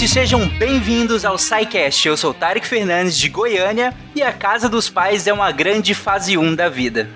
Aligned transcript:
ouvintes, 0.00 0.10
sejam 0.10 0.48
bem-vindos 0.58 1.24
ao 1.26 1.36
SciCast. 1.36 2.08
Eu 2.08 2.16
sou 2.16 2.32
Tarek 2.32 2.66
Fernandes 2.66 3.18
de 3.18 3.28
Goiânia 3.28 3.92
e 4.14 4.22
a 4.22 4.32
Casa 4.32 4.66
dos 4.66 4.88
Pais 4.88 5.26
é 5.26 5.32
uma 5.32 5.52
grande 5.52 5.92
fase 5.94 6.38
1 6.38 6.54
da 6.54 6.70
vida. 6.70 7.08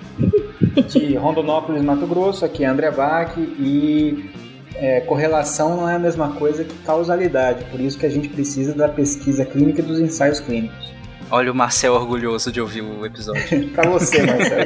De 0.89 1.15
Rondonópolis, 1.15 1.81
Mato 1.81 2.05
Grosso, 2.05 2.45
aqui 2.45 2.63
é 2.63 2.67
André 2.67 2.91
Bach 2.91 3.33
e 3.37 4.29
é, 4.75 5.01
correlação 5.01 5.77
não 5.77 5.89
é 5.89 5.95
a 5.95 5.99
mesma 5.99 6.33
coisa 6.33 6.63
que 6.63 6.75
causalidade, 6.79 7.63
por 7.65 7.79
isso 7.79 7.97
que 7.97 8.05
a 8.05 8.09
gente 8.09 8.29
precisa 8.29 8.73
da 8.73 8.87
pesquisa 8.87 9.43
clínica 9.45 9.81
e 9.81 9.83
dos 9.83 9.99
ensaios 9.99 10.39
clínicos. 10.39 10.93
Olha 11.31 11.51
o 11.51 11.55
Marcel 11.55 11.93
orgulhoso 11.93 12.51
de 12.51 12.61
ouvir 12.61 12.81
o 12.81 13.03
episódio. 13.03 13.69
pra 13.73 13.89
você, 13.89 14.21
Marcel. 14.21 14.59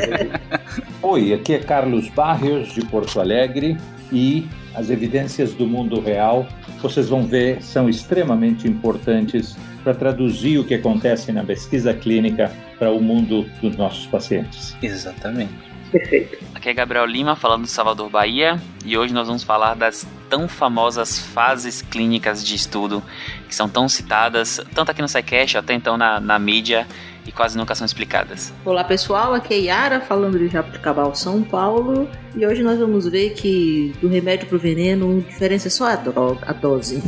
Oi, 1.02 1.34
aqui 1.34 1.54
é 1.54 1.60
Carlos 1.60 2.10
Barrios, 2.10 2.74
de 2.74 2.82
Porto 2.86 3.18
Alegre, 3.20 3.78
e 4.12 4.46
as 4.80 4.90
evidências 4.90 5.54
do 5.54 5.68
mundo 5.68 6.00
real, 6.00 6.48
vocês 6.82 7.10
vão 7.10 7.28
ver, 7.28 7.62
são 7.62 7.90
extremamente 7.90 8.66
importantes 8.66 9.58
para 9.84 9.94
traduzir 9.94 10.58
o 10.58 10.64
que 10.64 10.74
acontece 10.74 11.34
na 11.34 11.44
pesquisa 11.44 11.94
clínica 11.94 12.52
para 12.78 12.90
o 12.90 13.02
mundo 13.02 13.44
dos 13.62 13.76
nossos 13.76 14.06
pacientes. 14.08 14.76
Exatamente. 14.82 15.52
Perfeito. 15.92 16.38
Aqui 16.56 16.70
é 16.70 16.74
Gabriel 16.74 17.06
Lima 17.06 17.36
falando 17.36 17.64
de 17.64 17.72
Salvador, 17.72 18.10
Bahia, 18.10 18.62
e 18.86 18.98
hoje 18.98 19.14
nós 19.14 19.28
vamos 19.28 19.44
falar 19.44 19.74
das 19.74 20.08
tão 20.30 20.48
famosas 20.48 21.20
fases 21.20 21.82
clínicas 21.82 22.46
de 22.46 22.56
estudo 22.56 23.04
que 23.48 23.56
são 23.56 23.68
tão 23.68 23.90
citadas, 23.90 24.62
tanto 24.74 24.92
aqui 24.92 25.02
no 25.02 25.10
SciCast, 25.10 25.58
até 25.58 25.74
então 25.74 25.98
na, 25.98 26.22
na 26.22 26.40
mídia, 26.40 26.88
e 27.30 27.32
quase 27.32 27.56
nunca 27.56 27.76
são 27.76 27.86
explicadas. 27.86 28.52
Olá 28.66 28.84
pessoal, 28.84 29.36
aqui 29.36 29.54
é 29.54 29.58
Yara 29.60 30.02
falando 30.02 30.40
de 30.40 30.48
Jabuticabal, 30.48 31.14
São 31.14 31.44
Paulo, 31.44 32.10
e 32.36 32.44
hoje 32.44 32.64
nós 32.64 32.80
vamos 32.80 33.08
ver 33.08 33.36
que 33.36 33.94
do 34.02 34.08
remédio 34.08 34.48
pro 34.48 34.58
veneno, 34.58 35.20
a 35.20 35.30
diferença 35.30 35.68
é 35.68 35.72
só 35.72 35.86
a, 35.86 35.96
droga, 35.96 36.40
a 36.48 36.54
dose. 36.54 37.04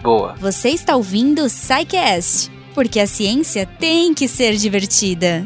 Boa. 0.00 0.36
Você 0.38 0.68
está 0.68 0.94
ouvindo 0.94 1.42
o 1.42 1.48
SciCast, 1.48 2.52
porque 2.72 3.00
a 3.00 3.06
ciência 3.06 3.66
tem 3.66 4.14
que 4.14 4.28
ser 4.28 4.54
divertida. 4.54 5.44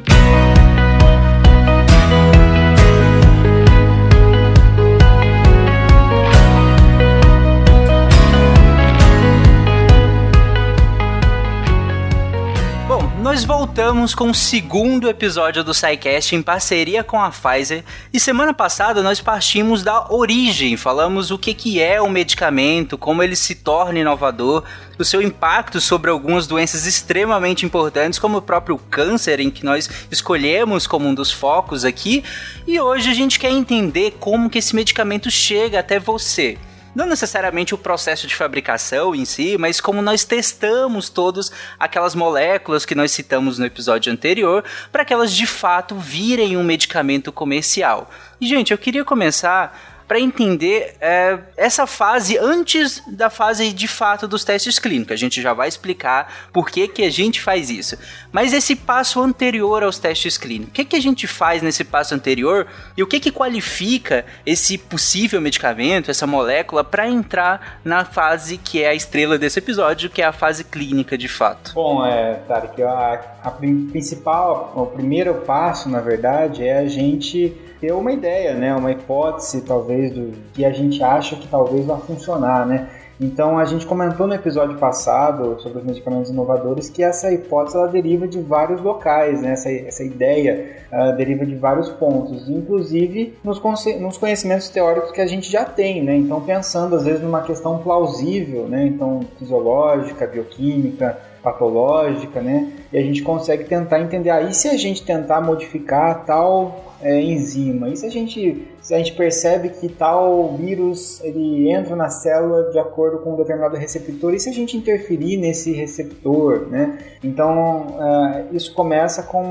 Nós 13.38 13.44
voltamos 13.44 14.16
com 14.16 14.30
o 14.30 14.34
segundo 14.34 15.08
episódio 15.08 15.62
do 15.62 15.72
SciCast 15.72 16.34
em 16.34 16.42
parceria 16.42 17.04
com 17.04 17.22
a 17.22 17.30
Pfizer. 17.30 17.84
E 18.12 18.18
semana 18.18 18.52
passada 18.52 19.00
nós 19.00 19.20
partimos 19.20 19.84
da 19.84 20.12
origem, 20.12 20.76
falamos 20.76 21.30
o 21.30 21.38
que, 21.38 21.54
que 21.54 21.80
é 21.80 22.02
o 22.02 22.10
medicamento, 22.10 22.98
como 22.98 23.22
ele 23.22 23.36
se 23.36 23.54
torna 23.54 24.00
inovador, 24.00 24.64
o 24.98 25.04
seu 25.04 25.22
impacto 25.22 25.80
sobre 25.80 26.10
algumas 26.10 26.48
doenças 26.48 26.84
extremamente 26.84 27.64
importantes, 27.64 28.18
como 28.18 28.38
o 28.38 28.42
próprio 28.42 28.76
câncer, 28.76 29.38
em 29.38 29.50
que 29.50 29.64
nós 29.64 29.88
escolhemos 30.10 30.88
como 30.88 31.06
um 31.06 31.14
dos 31.14 31.30
focos 31.30 31.84
aqui. 31.84 32.24
E 32.66 32.80
hoje 32.80 33.08
a 33.08 33.14
gente 33.14 33.38
quer 33.38 33.52
entender 33.52 34.16
como 34.18 34.50
que 34.50 34.58
esse 34.58 34.74
medicamento 34.74 35.30
chega 35.30 35.78
até 35.78 36.00
você 36.00 36.58
não 36.98 37.06
necessariamente 37.06 37.76
o 37.76 37.78
processo 37.78 38.26
de 38.26 38.34
fabricação 38.34 39.14
em 39.14 39.24
si, 39.24 39.56
mas 39.56 39.80
como 39.80 40.02
nós 40.02 40.24
testamos 40.24 41.08
todas 41.08 41.52
aquelas 41.78 42.12
moléculas 42.12 42.84
que 42.84 42.92
nós 42.92 43.12
citamos 43.12 43.56
no 43.56 43.64
episódio 43.64 44.12
anterior, 44.12 44.64
para 44.90 45.04
que 45.04 45.14
elas 45.14 45.32
de 45.32 45.46
fato 45.46 45.94
virem 45.94 46.56
um 46.56 46.64
medicamento 46.64 47.30
comercial. 47.30 48.10
E, 48.40 48.48
gente, 48.48 48.72
eu 48.72 48.78
queria 48.78 49.04
começar 49.04 49.87
para 50.08 50.18
entender 50.18 50.94
é, 51.02 51.38
essa 51.54 51.86
fase 51.86 52.38
antes 52.38 53.02
da 53.06 53.28
fase 53.28 53.74
de 53.74 53.86
fato 53.86 54.26
dos 54.26 54.42
testes 54.42 54.78
clínicos. 54.78 55.12
A 55.12 55.16
gente 55.16 55.42
já 55.42 55.52
vai 55.52 55.68
explicar 55.68 56.48
por 56.50 56.70
que, 56.70 56.88
que 56.88 57.04
a 57.04 57.10
gente 57.10 57.42
faz 57.42 57.68
isso. 57.68 57.98
Mas 58.32 58.54
esse 58.54 58.74
passo 58.74 59.20
anterior 59.20 59.82
aos 59.82 59.98
testes 59.98 60.38
clínicos, 60.38 60.70
o 60.70 60.72
que, 60.72 60.84
que 60.86 60.96
a 60.96 61.00
gente 61.00 61.26
faz 61.26 61.60
nesse 61.60 61.84
passo 61.84 62.14
anterior 62.14 62.66
e 62.96 63.02
o 63.02 63.06
que, 63.06 63.20
que 63.20 63.30
qualifica 63.30 64.24
esse 64.46 64.78
possível 64.78 65.42
medicamento, 65.42 66.10
essa 66.10 66.26
molécula, 66.26 66.82
para 66.82 67.06
entrar 67.06 67.78
na 67.84 68.06
fase 68.06 68.56
que 68.56 68.82
é 68.82 68.88
a 68.88 68.94
estrela 68.94 69.36
desse 69.36 69.58
episódio, 69.58 70.08
que 70.08 70.22
é 70.22 70.24
a 70.24 70.32
fase 70.32 70.64
clínica 70.64 71.18
de 71.18 71.28
fato? 71.28 71.72
Bom, 71.74 72.06
é, 72.06 72.34
Tarek, 72.48 72.82
a, 72.82 73.20
a 73.42 73.50
principal, 73.50 74.72
o 74.74 74.86
primeiro 74.86 75.34
passo, 75.34 75.90
na 75.90 76.00
verdade, 76.00 76.66
é 76.66 76.78
a 76.78 76.88
gente 76.88 77.54
ter 77.80 77.92
uma 77.92 78.12
ideia, 78.12 78.54
né, 78.54 78.74
uma 78.74 78.92
hipótese 78.92 79.62
talvez 79.62 80.12
do 80.12 80.32
que 80.52 80.64
a 80.64 80.72
gente 80.72 81.02
acha 81.02 81.36
que 81.36 81.46
talvez 81.48 81.86
vá 81.86 81.96
funcionar, 81.98 82.66
né? 82.66 82.88
Então 83.20 83.58
a 83.58 83.64
gente 83.64 83.84
comentou 83.84 84.28
no 84.28 84.34
episódio 84.34 84.78
passado 84.78 85.60
sobre 85.60 85.78
os 85.78 85.84
medicamentos 85.84 86.30
inovadores 86.30 86.88
que 86.88 87.02
essa 87.02 87.32
hipótese 87.32 87.76
ela 87.76 87.88
deriva 87.88 88.28
de 88.28 88.40
vários 88.40 88.80
locais, 88.80 89.42
né? 89.42 89.52
essa, 89.52 89.72
essa 89.72 90.04
ideia 90.04 90.76
deriva 91.16 91.44
de 91.44 91.56
vários 91.56 91.88
pontos, 91.88 92.48
inclusive 92.48 93.36
nos, 93.42 93.60
nos, 94.00 94.16
conhecimentos 94.16 94.68
teóricos 94.68 95.10
que 95.10 95.20
a 95.20 95.26
gente 95.26 95.50
já 95.50 95.64
tem. 95.64 96.02
Né? 96.02 96.16
Então 96.16 96.40
pensando 96.40 96.94
às 96.94 97.04
vezes 97.04 97.20
numa 97.20 97.42
questão 97.42 97.78
plausível, 97.78 98.68
né? 98.68 98.86
então 98.86 99.22
fisiológica, 99.36 100.24
bioquímica, 100.24 101.18
patológica, 101.42 102.40
né? 102.40 102.72
E 102.92 102.98
a 102.98 103.02
gente 103.02 103.22
consegue 103.22 103.64
tentar 103.64 104.00
entender 104.00 104.30
aí 104.30 104.46
ah, 104.46 104.52
se 104.52 104.68
a 104.68 104.76
gente 104.76 105.02
tentar 105.02 105.40
modificar 105.40 106.24
tal 106.24 106.84
é, 107.00 107.20
enzima. 107.20 107.88
E 107.88 107.96
se 107.96 108.06
a 108.06 108.10
gente 108.10 108.66
se 108.80 108.94
a 108.94 108.98
gente 108.98 109.12
percebe 109.12 109.68
que 109.68 109.88
tal 109.88 110.56
vírus 110.56 111.20
ele 111.22 111.70
entra 111.70 111.94
na 111.94 112.08
célula 112.08 112.70
de 112.70 112.78
acordo 112.78 113.18
com 113.18 113.34
um 113.34 113.36
determinado 113.36 113.76
receptor 113.76 114.34
e 114.34 114.40
se 114.40 114.48
a 114.48 114.52
gente 114.52 114.76
interferir 114.76 115.36
nesse 115.36 115.72
receptor, 115.72 116.66
né? 116.70 116.98
Então 117.22 117.86
uh, 117.98 118.56
isso 118.56 118.74
começa 118.74 119.22
com 119.22 119.42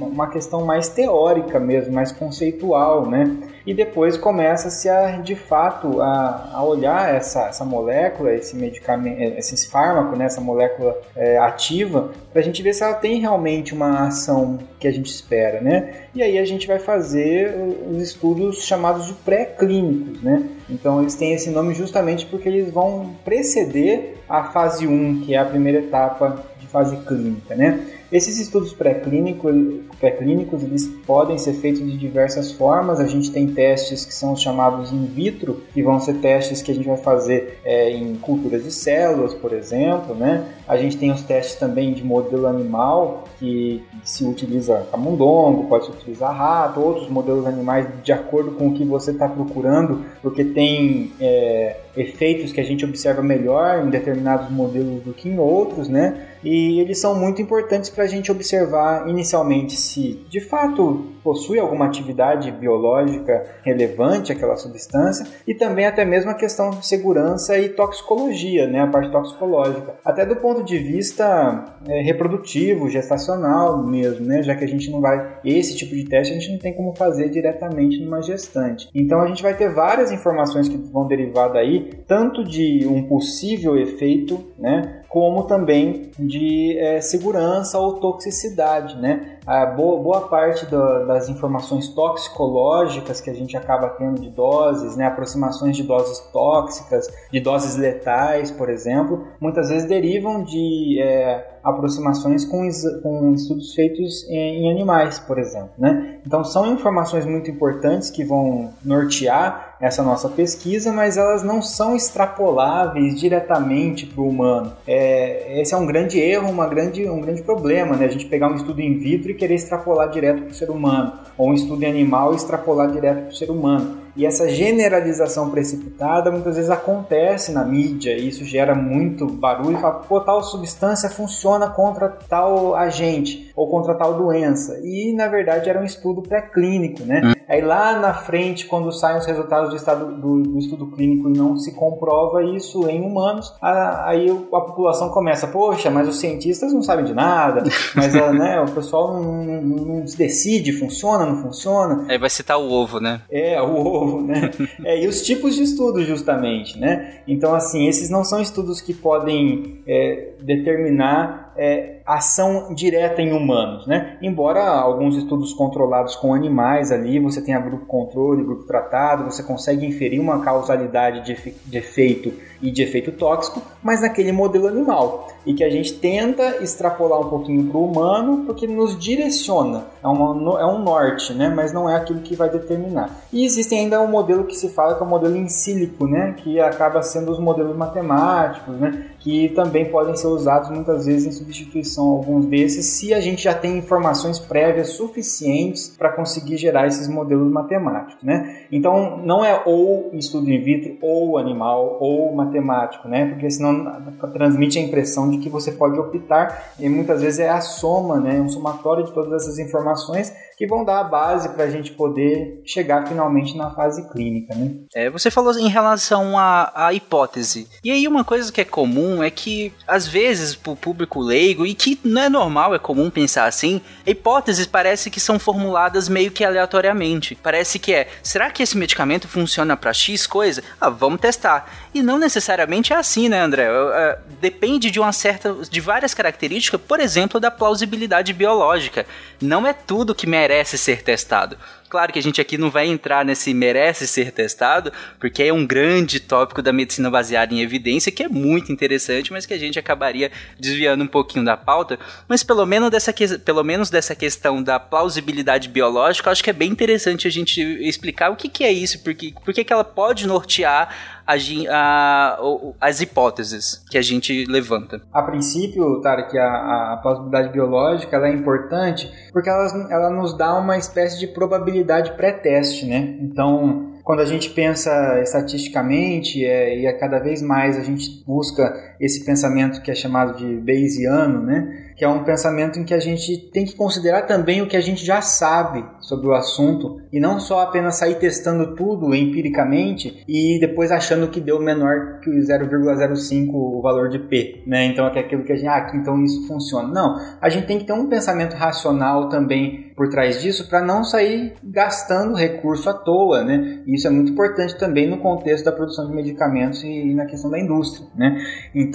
uma 0.00 0.28
questão 0.28 0.64
mais 0.64 0.88
teórica 0.88 1.58
mesmo, 1.58 1.92
mais 1.92 2.12
conceitual, 2.12 3.08
né? 3.08 3.36
E 3.66 3.72
depois 3.72 4.16
começa-se 4.16 4.88
a 4.88 5.18
de 5.18 5.34
fato 5.34 6.00
a, 6.00 6.50
a 6.54 6.64
olhar 6.64 7.14
essa, 7.14 7.48
essa 7.48 7.64
molécula, 7.64 8.32
esse 8.34 8.56
medicamento, 8.56 9.38
esse 9.38 9.68
fármaco, 9.68 10.16
né? 10.16 10.24
Essa 10.24 10.40
molécula 10.40 10.98
é, 11.14 11.38
ativa, 11.38 12.10
para 12.32 12.40
a 12.40 12.44
gente 12.44 12.62
ver 12.62 12.74
se 12.74 12.82
ela 12.82 12.94
tem 12.94 13.20
realmente 13.20 13.74
uma 13.74 14.06
ação 14.08 14.58
que 14.80 14.88
a 14.88 14.90
gente 14.90 15.06
espera, 15.06 15.60
né? 15.60 15.94
E 16.14 16.22
aí 16.22 16.38
a 16.38 16.44
gente 16.44 16.66
vai 16.66 16.78
fazer 16.78 17.54
os 17.90 18.02
estudos 18.02 18.64
chamados 18.64 19.06
de 19.06 19.14
pré-clínicos, 19.14 20.22
né? 20.22 20.48
Então 20.68 21.00
eles 21.00 21.14
têm 21.14 21.32
esse 21.32 21.50
nome 21.50 21.74
justamente 21.74 22.26
porque 22.26 22.48
eles 22.48 22.72
vão 22.72 23.14
preceder 23.24 24.16
a 24.28 24.44
fase 24.44 24.86
1, 24.86 25.22
que 25.24 25.34
é 25.34 25.38
a 25.38 25.44
primeira 25.44 25.78
etapa 25.78 26.42
de 26.58 26.66
fase 26.66 26.96
clínica, 26.96 27.54
né? 27.54 27.80
Esses 28.12 28.38
estudos 28.38 28.74
pré-clínicos, 28.74 29.54
pré-clínicos 29.98 30.62
eles 30.62 30.86
podem 31.06 31.38
ser 31.38 31.54
feitos 31.54 31.90
de 31.90 31.96
diversas 31.96 32.52
formas. 32.52 33.00
A 33.00 33.06
gente 33.06 33.30
tem 33.30 33.46
testes 33.46 34.04
que 34.04 34.12
são 34.12 34.36
chamados 34.36 34.92
in 34.92 35.06
vitro, 35.06 35.62
que 35.72 35.82
vão 35.82 35.98
ser 35.98 36.16
testes 36.18 36.60
que 36.60 36.70
a 36.70 36.74
gente 36.74 36.86
vai 36.86 36.98
fazer 36.98 37.58
é, 37.64 37.90
em 37.90 38.14
culturas 38.16 38.64
de 38.64 38.70
células, 38.70 39.32
por 39.32 39.54
exemplo, 39.54 40.14
né? 40.14 40.46
A 40.68 40.76
gente 40.76 40.98
tem 40.98 41.10
os 41.10 41.22
testes 41.22 41.54
também 41.54 41.94
de 41.94 42.04
modelo 42.04 42.46
animal, 42.46 43.24
que 43.38 43.82
se 44.04 44.24
utiliza 44.24 44.86
camundongo, 44.90 45.64
pode 45.64 45.86
se 45.86 45.92
utilizar 45.92 46.36
rato, 46.36 46.80
outros 46.80 47.08
modelos 47.08 47.46
animais 47.46 47.86
de 48.04 48.12
acordo 48.12 48.52
com 48.52 48.68
o 48.68 48.74
que 48.74 48.84
você 48.84 49.10
está 49.10 49.26
procurando, 49.26 50.04
porque 50.20 50.44
tem 50.44 51.12
é, 51.18 51.76
efeitos 51.96 52.52
que 52.52 52.60
a 52.60 52.64
gente 52.64 52.84
observa 52.84 53.22
melhor 53.22 53.84
em 53.84 53.90
determinados 53.90 54.50
modelos 54.50 55.02
do 55.02 55.12
que 55.14 55.28
em 55.28 55.38
outros, 55.38 55.88
né? 55.88 56.28
E 56.44 56.80
eles 56.80 57.00
são 57.00 57.14
muito 57.14 57.40
importantes 57.40 57.88
para 57.88 58.01
a 58.02 58.06
gente 58.06 58.30
observar 58.30 59.08
inicialmente 59.08 59.74
se 59.74 60.24
de 60.28 60.40
fato 60.40 61.12
possui 61.22 61.58
alguma 61.58 61.86
atividade 61.86 62.50
biológica 62.50 63.44
relevante 63.62 64.32
aquela 64.32 64.56
substância 64.56 65.26
e 65.46 65.54
também 65.54 65.86
até 65.86 66.04
mesmo 66.04 66.30
a 66.30 66.34
questão 66.34 66.70
de 66.70 66.86
segurança 66.86 67.56
e 67.58 67.68
toxicologia, 67.68 68.66
né? 68.66 68.80
A 68.80 68.86
parte 68.86 69.10
toxicológica. 69.10 69.94
Até 70.04 70.26
do 70.26 70.36
ponto 70.36 70.62
de 70.62 70.78
vista 70.78 71.76
é, 71.88 72.02
reprodutivo, 72.02 72.88
gestacional 72.88 73.82
mesmo, 73.84 74.26
né? 74.26 74.42
Já 74.42 74.54
que 74.54 74.64
a 74.64 74.68
gente 74.68 74.90
não 74.90 75.00
vai. 75.00 75.38
Esse 75.44 75.76
tipo 75.76 75.94
de 75.94 76.04
teste 76.04 76.32
a 76.32 76.38
gente 76.38 76.52
não 76.52 76.58
tem 76.58 76.74
como 76.74 76.92
fazer 76.94 77.28
diretamente 77.28 78.00
numa 78.00 78.20
gestante. 78.20 78.88
Então 78.94 79.20
a 79.20 79.26
gente 79.26 79.42
vai 79.42 79.54
ter 79.54 79.72
várias 79.72 80.10
informações 80.10 80.68
que 80.68 80.76
vão 80.76 81.06
derivar 81.06 81.52
daí, 81.52 81.90
tanto 82.06 82.44
de 82.44 82.86
um 82.86 83.04
possível 83.04 83.78
efeito, 83.78 84.52
né? 84.58 85.01
Como 85.12 85.42
também 85.42 86.10
de 86.18 86.78
é, 86.78 86.98
segurança 87.02 87.78
ou 87.78 88.00
toxicidade, 88.00 88.96
né? 88.96 89.36
A 89.46 89.66
boa, 89.66 90.00
boa 90.00 90.28
parte 90.28 90.66
das 90.66 91.28
informações 91.28 91.88
toxicológicas 91.88 93.20
que 93.20 93.28
a 93.28 93.34
gente 93.34 93.56
acaba 93.56 93.88
tendo 93.90 94.20
de 94.20 94.30
doses, 94.30 94.96
né, 94.96 95.06
aproximações 95.06 95.76
de 95.76 95.82
doses 95.82 96.20
tóxicas, 96.32 97.08
de 97.30 97.40
doses 97.40 97.76
letais, 97.76 98.50
por 98.50 98.70
exemplo, 98.70 99.26
muitas 99.40 99.68
vezes 99.68 99.88
derivam 99.88 100.44
de 100.44 101.00
é, 101.02 101.52
aproximações 101.62 102.44
com, 102.44 102.68
com, 103.02 103.32
estudos 103.34 103.74
feitos 103.74 104.28
em, 104.28 104.64
em, 104.64 104.70
animais, 104.70 105.18
por 105.18 105.38
exemplo, 105.38 105.70
né? 105.78 106.18
Então 106.26 106.44
são 106.44 106.66
informações 106.66 107.24
muito 107.24 107.50
importantes 107.50 108.10
que 108.10 108.24
vão 108.24 108.72
nortear 108.84 109.76
essa 109.80 110.02
nossa 110.02 110.28
pesquisa, 110.28 110.92
mas 110.92 111.16
elas 111.16 111.42
não 111.42 111.60
são 111.62 111.94
extrapoláveis 111.94 113.18
diretamente 113.18 114.06
para 114.06 114.22
o 114.22 114.28
humano. 114.28 114.72
É, 114.86 115.60
esse 115.60 115.74
é 115.74 115.76
um 115.76 115.86
grande 115.86 116.18
erro, 116.20 116.50
uma 116.50 116.66
grande, 116.66 117.08
um 117.08 117.20
grande 117.20 117.42
problema, 117.42 117.96
né? 117.96 118.06
A 118.06 118.08
gente 118.08 118.26
pegar 118.26 118.48
um 118.48 118.54
estudo 118.54 118.80
in 118.80 118.98
vitro 118.98 119.31
e 119.32 119.34
querer 119.34 119.54
extrapolar 119.54 120.10
direto 120.10 120.42
para 120.42 120.50
o 120.50 120.54
ser 120.54 120.70
humano, 120.70 121.12
ou 121.36 121.50
um 121.50 121.54
estudo 121.54 121.82
em 121.82 121.90
animal 121.90 122.34
extrapolar 122.34 122.90
direto 122.90 123.22
para 123.22 123.30
o 123.30 123.34
ser 123.34 123.50
humano. 123.50 124.01
E 124.16 124.26
essa 124.26 124.48
generalização 124.48 125.50
precipitada 125.50 126.30
muitas 126.30 126.56
vezes 126.56 126.70
acontece 126.70 127.52
na 127.52 127.64
mídia 127.64 128.16
e 128.16 128.28
isso 128.28 128.44
gera 128.44 128.74
muito 128.74 129.26
barulho 129.26 129.78
e 129.78 129.80
fala, 129.80 130.00
pô, 130.00 130.20
tal 130.20 130.42
substância 130.42 131.08
funciona 131.08 131.68
contra 131.70 132.08
tal 132.08 132.74
agente 132.74 133.50
ou 133.56 133.68
contra 133.68 133.94
tal 133.94 134.14
doença. 134.14 134.78
E 134.82 135.12
na 135.14 135.28
verdade 135.28 135.68
era 135.68 135.80
um 135.80 135.84
estudo 135.84 136.22
pré-clínico, 136.22 137.04
né? 137.04 137.22
Hum. 137.24 137.42
Aí 137.48 137.60
lá 137.60 137.98
na 137.98 138.14
frente, 138.14 138.66
quando 138.66 138.90
saem 138.92 139.18
os 139.18 139.26
resultados 139.26 139.70
do, 139.70 139.76
estado, 139.76 140.14
do, 140.16 140.42
do 140.42 140.58
estudo 140.58 140.86
clínico 140.86 141.28
e 141.28 141.36
não 141.36 141.56
se 141.58 141.74
comprova 141.74 142.42
isso 142.42 142.88
em 142.88 143.02
humanos, 143.02 143.52
a, 143.60 144.08
aí 144.08 144.30
a 144.30 144.60
população 144.60 145.10
começa, 145.10 145.46
poxa, 145.46 145.90
mas 145.90 146.08
os 146.08 146.18
cientistas 146.18 146.72
não 146.72 146.82
sabem 146.82 147.04
de 147.04 147.12
nada, 147.12 147.62
mas 147.94 148.14
a, 148.14 148.32
né, 148.32 148.60
o 148.60 148.70
pessoal 148.72 149.20
não, 149.20 149.44
não, 149.44 149.84
não 149.84 150.06
se 150.06 150.16
decide, 150.16 150.72
funciona, 150.72 151.26
não 151.26 151.42
funciona. 151.42 152.06
Aí 152.08 152.16
vai 152.16 152.30
citar 152.30 152.58
o 152.58 152.70
ovo, 152.70 153.00
né? 153.00 153.20
É, 153.30 153.60
o 153.60 153.76
ovo, 153.76 154.01
né? 154.22 154.50
é, 154.84 155.02
e 155.02 155.06
os 155.06 155.22
tipos 155.22 155.54
de 155.54 155.62
estudos, 155.62 156.06
justamente, 156.06 156.78
né? 156.78 157.20
Então, 157.26 157.54
assim, 157.54 157.86
esses 157.86 158.10
não 158.10 158.24
são 158.24 158.40
estudos 158.40 158.80
que 158.80 158.94
podem 158.94 159.82
é, 159.86 160.32
determinar 160.42 161.51
é, 161.56 162.00
ação 162.06 162.74
direta 162.74 163.20
em 163.22 163.32
humanos, 163.32 163.86
né? 163.86 164.16
Embora 164.22 164.64
alguns 164.64 165.16
estudos 165.16 165.52
controlados 165.52 166.16
com 166.16 166.34
animais 166.34 166.90
ali, 166.90 167.18
você 167.18 167.40
tenha 167.40 167.60
grupo 167.60 167.86
controle, 167.86 168.44
grupo 168.44 168.64
tratado, 168.64 169.24
você 169.24 169.42
consegue 169.42 169.86
inferir 169.86 170.20
uma 170.20 170.40
causalidade 170.40 171.24
de, 171.24 171.32
efe 171.32 171.54
de 171.64 171.78
efeito 171.78 172.32
e 172.60 172.70
de 172.70 172.82
efeito 172.82 173.10
tóxico, 173.12 173.60
mas 173.82 174.00
naquele 174.00 174.30
modelo 174.30 174.68
animal. 174.68 175.28
E 175.44 175.52
que 175.52 175.64
a 175.64 175.70
gente 175.70 175.94
tenta 175.94 176.62
extrapolar 176.62 177.20
um 177.20 177.28
pouquinho 177.28 177.64
para 177.64 177.76
o 177.76 177.84
humano, 177.84 178.44
porque 178.46 178.66
nos 178.66 178.96
direciona. 178.96 179.84
É, 180.02 180.06
uma, 180.06 180.60
é 180.60 180.64
um 180.64 180.78
norte, 180.78 181.34
né? 181.34 181.48
Mas 181.48 181.72
não 181.72 181.90
é 181.90 181.96
aquilo 181.96 182.20
que 182.20 182.36
vai 182.36 182.48
determinar. 182.48 183.10
E 183.32 183.44
existe 183.44 183.74
ainda 183.74 184.00
um 184.00 184.06
modelo 184.06 184.44
que 184.44 184.54
se 184.54 184.68
fala 184.68 184.94
que 184.94 185.02
é 185.02 185.06
o 185.06 185.08
modelo 185.08 185.36
em 185.36 185.48
sílico, 185.48 186.06
né? 186.06 186.34
Que 186.36 186.60
acaba 186.60 187.02
sendo 187.02 187.32
os 187.32 187.40
modelos 187.40 187.76
matemáticos, 187.76 188.78
né? 188.78 189.06
Que 189.22 189.48
também 189.50 189.90
podem 189.90 190.16
ser 190.16 190.26
usados 190.26 190.70
muitas 190.70 191.06
vezes 191.06 191.26
em 191.26 191.32
substituição 191.32 192.10
a 192.10 192.12
alguns 192.12 192.46
desses, 192.46 192.86
se 192.86 193.14
a 193.14 193.20
gente 193.20 193.44
já 193.44 193.54
tem 193.54 193.78
informações 193.78 194.38
prévias 194.38 194.90
suficientes 194.90 195.88
para 195.88 196.10
conseguir 196.10 196.56
gerar 196.56 196.86
esses 196.86 197.08
modelos 197.08 197.50
matemáticos, 197.50 198.22
né? 198.22 198.66
Então, 198.70 199.18
não 199.18 199.44
é 199.44 199.62
ou 199.64 200.10
estudo 200.14 200.50
in 200.50 200.62
vitro, 200.62 200.96
ou 201.00 201.38
animal, 201.38 201.98
ou 202.00 202.34
matemático 202.34 202.72
né? 203.04 203.26
Porque 203.26 203.50
senão 203.50 204.02
transmite 204.32 204.78
a 204.78 204.82
impressão 204.82 205.30
de 205.30 205.38
que 205.38 205.48
você 205.48 205.72
pode 205.72 205.98
optar 205.98 206.72
e 206.78 206.88
muitas 206.88 207.22
vezes 207.22 207.40
é 207.40 207.48
a 207.48 207.60
soma, 207.60 208.18
né? 208.18 208.40
Um 208.40 208.48
somatório 208.48 209.04
de 209.04 209.12
todas 209.12 209.42
essas 209.42 209.58
informações 209.58 210.32
que 210.56 210.66
vão 210.66 210.84
dar 210.84 211.00
a 211.00 211.04
base 211.04 211.48
para 211.48 211.64
a 211.64 211.70
gente 211.70 211.92
poder 211.92 212.62
chegar 212.64 213.06
finalmente 213.06 213.56
na 213.56 213.70
fase 213.70 214.08
clínica, 214.10 214.54
né? 214.54 214.74
É, 214.94 215.10
você 215.10 215.30
falou 215.30 215.52
em 215.54 215.68
relação 215.68 216.38
à, 216.38 216.70
à 216.74 216.92
hipótese. 216.92 217.68
E 217.82 217.90
aí 217.90 218.06
uma 218.06 218.24
coisa 218.24 218.52
que 218.52 218.60
é 218.60 218.64
comum 218.64 219.11
é 219.20 219.30
que 219.30 219.72
às 219.84 220.06
vezes 220.06 220.54
para 220.54 220.72
o 220.72 220.76
público 220.76 221.20
leigo 221.20 221.66
e 221.66 221.74
que 221.74 221.98
não 222.04 222.22
é 222.22 222.28
normal, 222.28 222.72
é 222.72 222.78
comum 222.78 223.10
pensar 223.10 223.46
assim, 223.46 223.80
hipóteses 224.06 224.64
parece 224.64 225.10
que 225.10 225.18
são 225.18 225.40
formuladas 225.40 226.08
meio 226.08 226.30
que 226.30 226.44
aleatoriamente. 226.44 227.34
Parece 227.34 227.80
que 227.80 227.92
é, 227.92 228.08
será 228.22 228.48
que 228.48 228.62
esse 228.62 228.78
medicamento 228.78 229.26
funciona 229.26 229.76
para 229.76 229.92
X 229.92 230.24
coisa? 230.24 230.62
Ah, 230.80 230.88
vamos 230.88 231.20
testar. 231.20 231.68
E 231.92 232.00
não 232.02 232.16
necessariamente 232.18 232.92
é 232.92 232.96
assim, 232.96 233.28
né, 233.28 233.40
André? 233.40 233.68
Uh, 233.68 234.18
depende 234.40 234.90
de 234.90 235.00
uma 235.00 235.12
certa. 235.12 235.52
de 235.68 235.80
várias 235.80 236.14
características, 236.14 236.80
por 236.80 237.00
exemplo, 237.00 237.40
da 237.40 237.50
plausibilidade 237.50 238.32
biológica. 238.32 239.04
Não 239.40 239.66
é 239.66 239.72
tudo 239.72 240.14
que 240.14 240.26
merece 240.26 240.78
ser 240.78 241.02
testado. 241.02 241.58
Claro 241.92 242.10
que 242.10 242.18
a 242.18 242.22
gente 242.22 242.40
aqui 242.40 242.56
não 242.56 242.70
vai 242.70 242.86
entrar 242.86 243.22
nesse 243.22 243.52
merece 243.52 244.06
ser 244.06 244.32
testado, 244.32 244.90
porque 245.20 245.42
é 245.42 245.52
um 245.52 245.66
grande 245.66 246.20
tópico 246.20 246.62
da 246.62 246.72
medicina 246.72 247.10
baseada 247.10 247.52
em 247.52 247.60
evidência 247.60 248.10
que 248.10 248.22
é 248.22 248.30
muito 248.30 248.72
interessante, 248.72 249.30
mas 249.30 249.44
que 249.44 249.52
a 249.52 249.58
gente 249.58 249.78
acabaria 249.78 250.32
desviando 250.58 251.04
um 251.04 251.06
pouquinho 251.06 251.44
da 251.44 251.54
pauta. 251.54 251.98
Mas 252.26 252.42
pelo 252.42 252.64
menos 252.64 252.88
dessa, 252.90 253.12
pelo 253.44 253.62
menos 253.62 253.90
dessa 253.90 254.14
questão 254.14 254.62
da 254.62 254.80
plausibilidade 254.80 255.68
biológica, 255.68 256.30
acho 256.30 256.42
que 256.42 256.48
é 256.48 256.54
bem 256.54 256.70
interessante 256.70 257.28
a 257.28 257.30
gente 257.30 257.60
explicar 257.60 258.30
o 258.30 258.36
que, 258.36 258.48
que 258.48 258.64
é 258.64 258.72
isso, 258.72 259.02
porque, 259.02 259.34
porque 259.44 259.62
que 259.62 259.70
ela 259.70 259.84
pode 259.84 260.26
nortear 260.26 261.11
a, 261.26 261.34
a, 261.70 262.38
as 262.80 263.00
hipóteses 263.00 263.84
que 263.90 263.98
a 263.98 264.02
gente 264.02 264.44
levanta. 264.46 265.00
A 265.12 265.22
princípio, 265.22 266.00
Tarek, 266.00 266.36
a, 266.38 266.92
a 266.92 266.96
plausibilidade 267.02 267.52
biológica 267.52 268.16
ela 268.16 268.28
é 268.28 268.32
importante 268.32 269.10
porque 269.32 269.48
ela, 269.48 269.66
ela 269.90 270.10
nos 270.10 270.36
dá 270.36 270.54
uma 270.54 270.76
espécie 270.76 271.18
de 271.18 271.26
probabilidade 271.26 272.12
pré-teste, 272.12 272.86
né? 272.86 273.16
Então, 273.20 273.92
quando 274.04 274.20
a 274.20 274.24
gente 274.24 274.50
pensa 274.50 275.20
estatisticamente 275.22 276.44
é, 276.44 276.78
e 276.78 276.86
a 276.86 276.98
cada 276.98 277.18
vez 277.18 277.40
mais 277.40 277.78
a 277.78 277.82
gente 277.82 278.22
busca 278.26 278.91
esse 279.02 279.24
pensamento 279.24 279.82
que 279.82 279.90
é 279.90 279.94
chamado 279.94 280.38
de 280.38 280.56
Bayesiano, 280.60 281.42
né? 281.42 281.92
que 282.02 282.04
é 282.04 282.08
um 282.08 282.24
pensamento 282.24 282.80
em 282.80 282.84
que 282.84 282.94
a 282.94 282.98
gente 282.98 283.36
tem 283.52 283.64
que 283.64 283.76
considerar 283.76 284.22
também 284.22 284.60
o 284.60 284.66
que 284.66 284.76
a 284.76 284.80
gente 284.80 285.04
já 285.04 285.20
sabe 285.20 285.84
sobre 286.00 286.26
o 286.26 286.32
assunto 286.32 287.00
e 287.12 287.20
não 287.20 287.38
só 287.38 287.60
apenas 287.60 287.94
sair 287.94 288.16
testando 288.16 288.74
tudo 288.74 289.14
empiricamente 289.14 290.22
e 290.26 290.58
depois 290.58 290.90
achando 290.90 291.28
que 291.28 291.40
deu 291.40 291.60
menor 291.60 292.18
que 292.20 292.28
o 292.28 292.34
0,05 292.34 293.50
o 293.54 293.80
valor 293.80 294.08
de 294.08 294.18
P, 294.18 294.64
né? 294.66 294.86
Então 294.86 295.06
é 295.06 295.20
aquilo 295.20 295.44
que 295.44 295.52
a 295.52 295.56
gente, 295.56 295.68
ah, 295.68 295.92
então 295.94 296.20
isso 296.24 296.44
funciona. 296.48 296.88
Não, 296.88 297.20
a 297.40 297.48
gente 297.48 297.66
tem 297.66 297.78
que 297.78 297.84
ter 297.84 297.92
um 297.92 298.08
pensamento 298.08 298.54
racional 298.54 299.28
também 299.28 299.92
por 299.96 300.08
trás 300.08 300.42
disso 300.42 300.68
para 300.68 300.80
não 300.80 301.04
sair 301.04 301.54
gastando 301.62 302.34
recurso 302.34 302.90
à 302.90 302.94
toa, 302.94 303.44
né? 303.44 303.80
Isso 303.86 304.08
é 304.08 304.10
muito 304.10 304.32
importante 304.32 304.76
também 304.76 305.08
no 305.08 305.18
contexto 305.18 305.64
da 305.66 305.72
produção 305.72 306.08
de 306.08 306.14
medicamentos 306.14 306.82
e 306.82 307.14
na 307.14 307.26
questão 307.26 307.48
da 307.48 307.60
indústria, 307.60 308.08
né? 308.16 308.42
Então, 308.74 308.91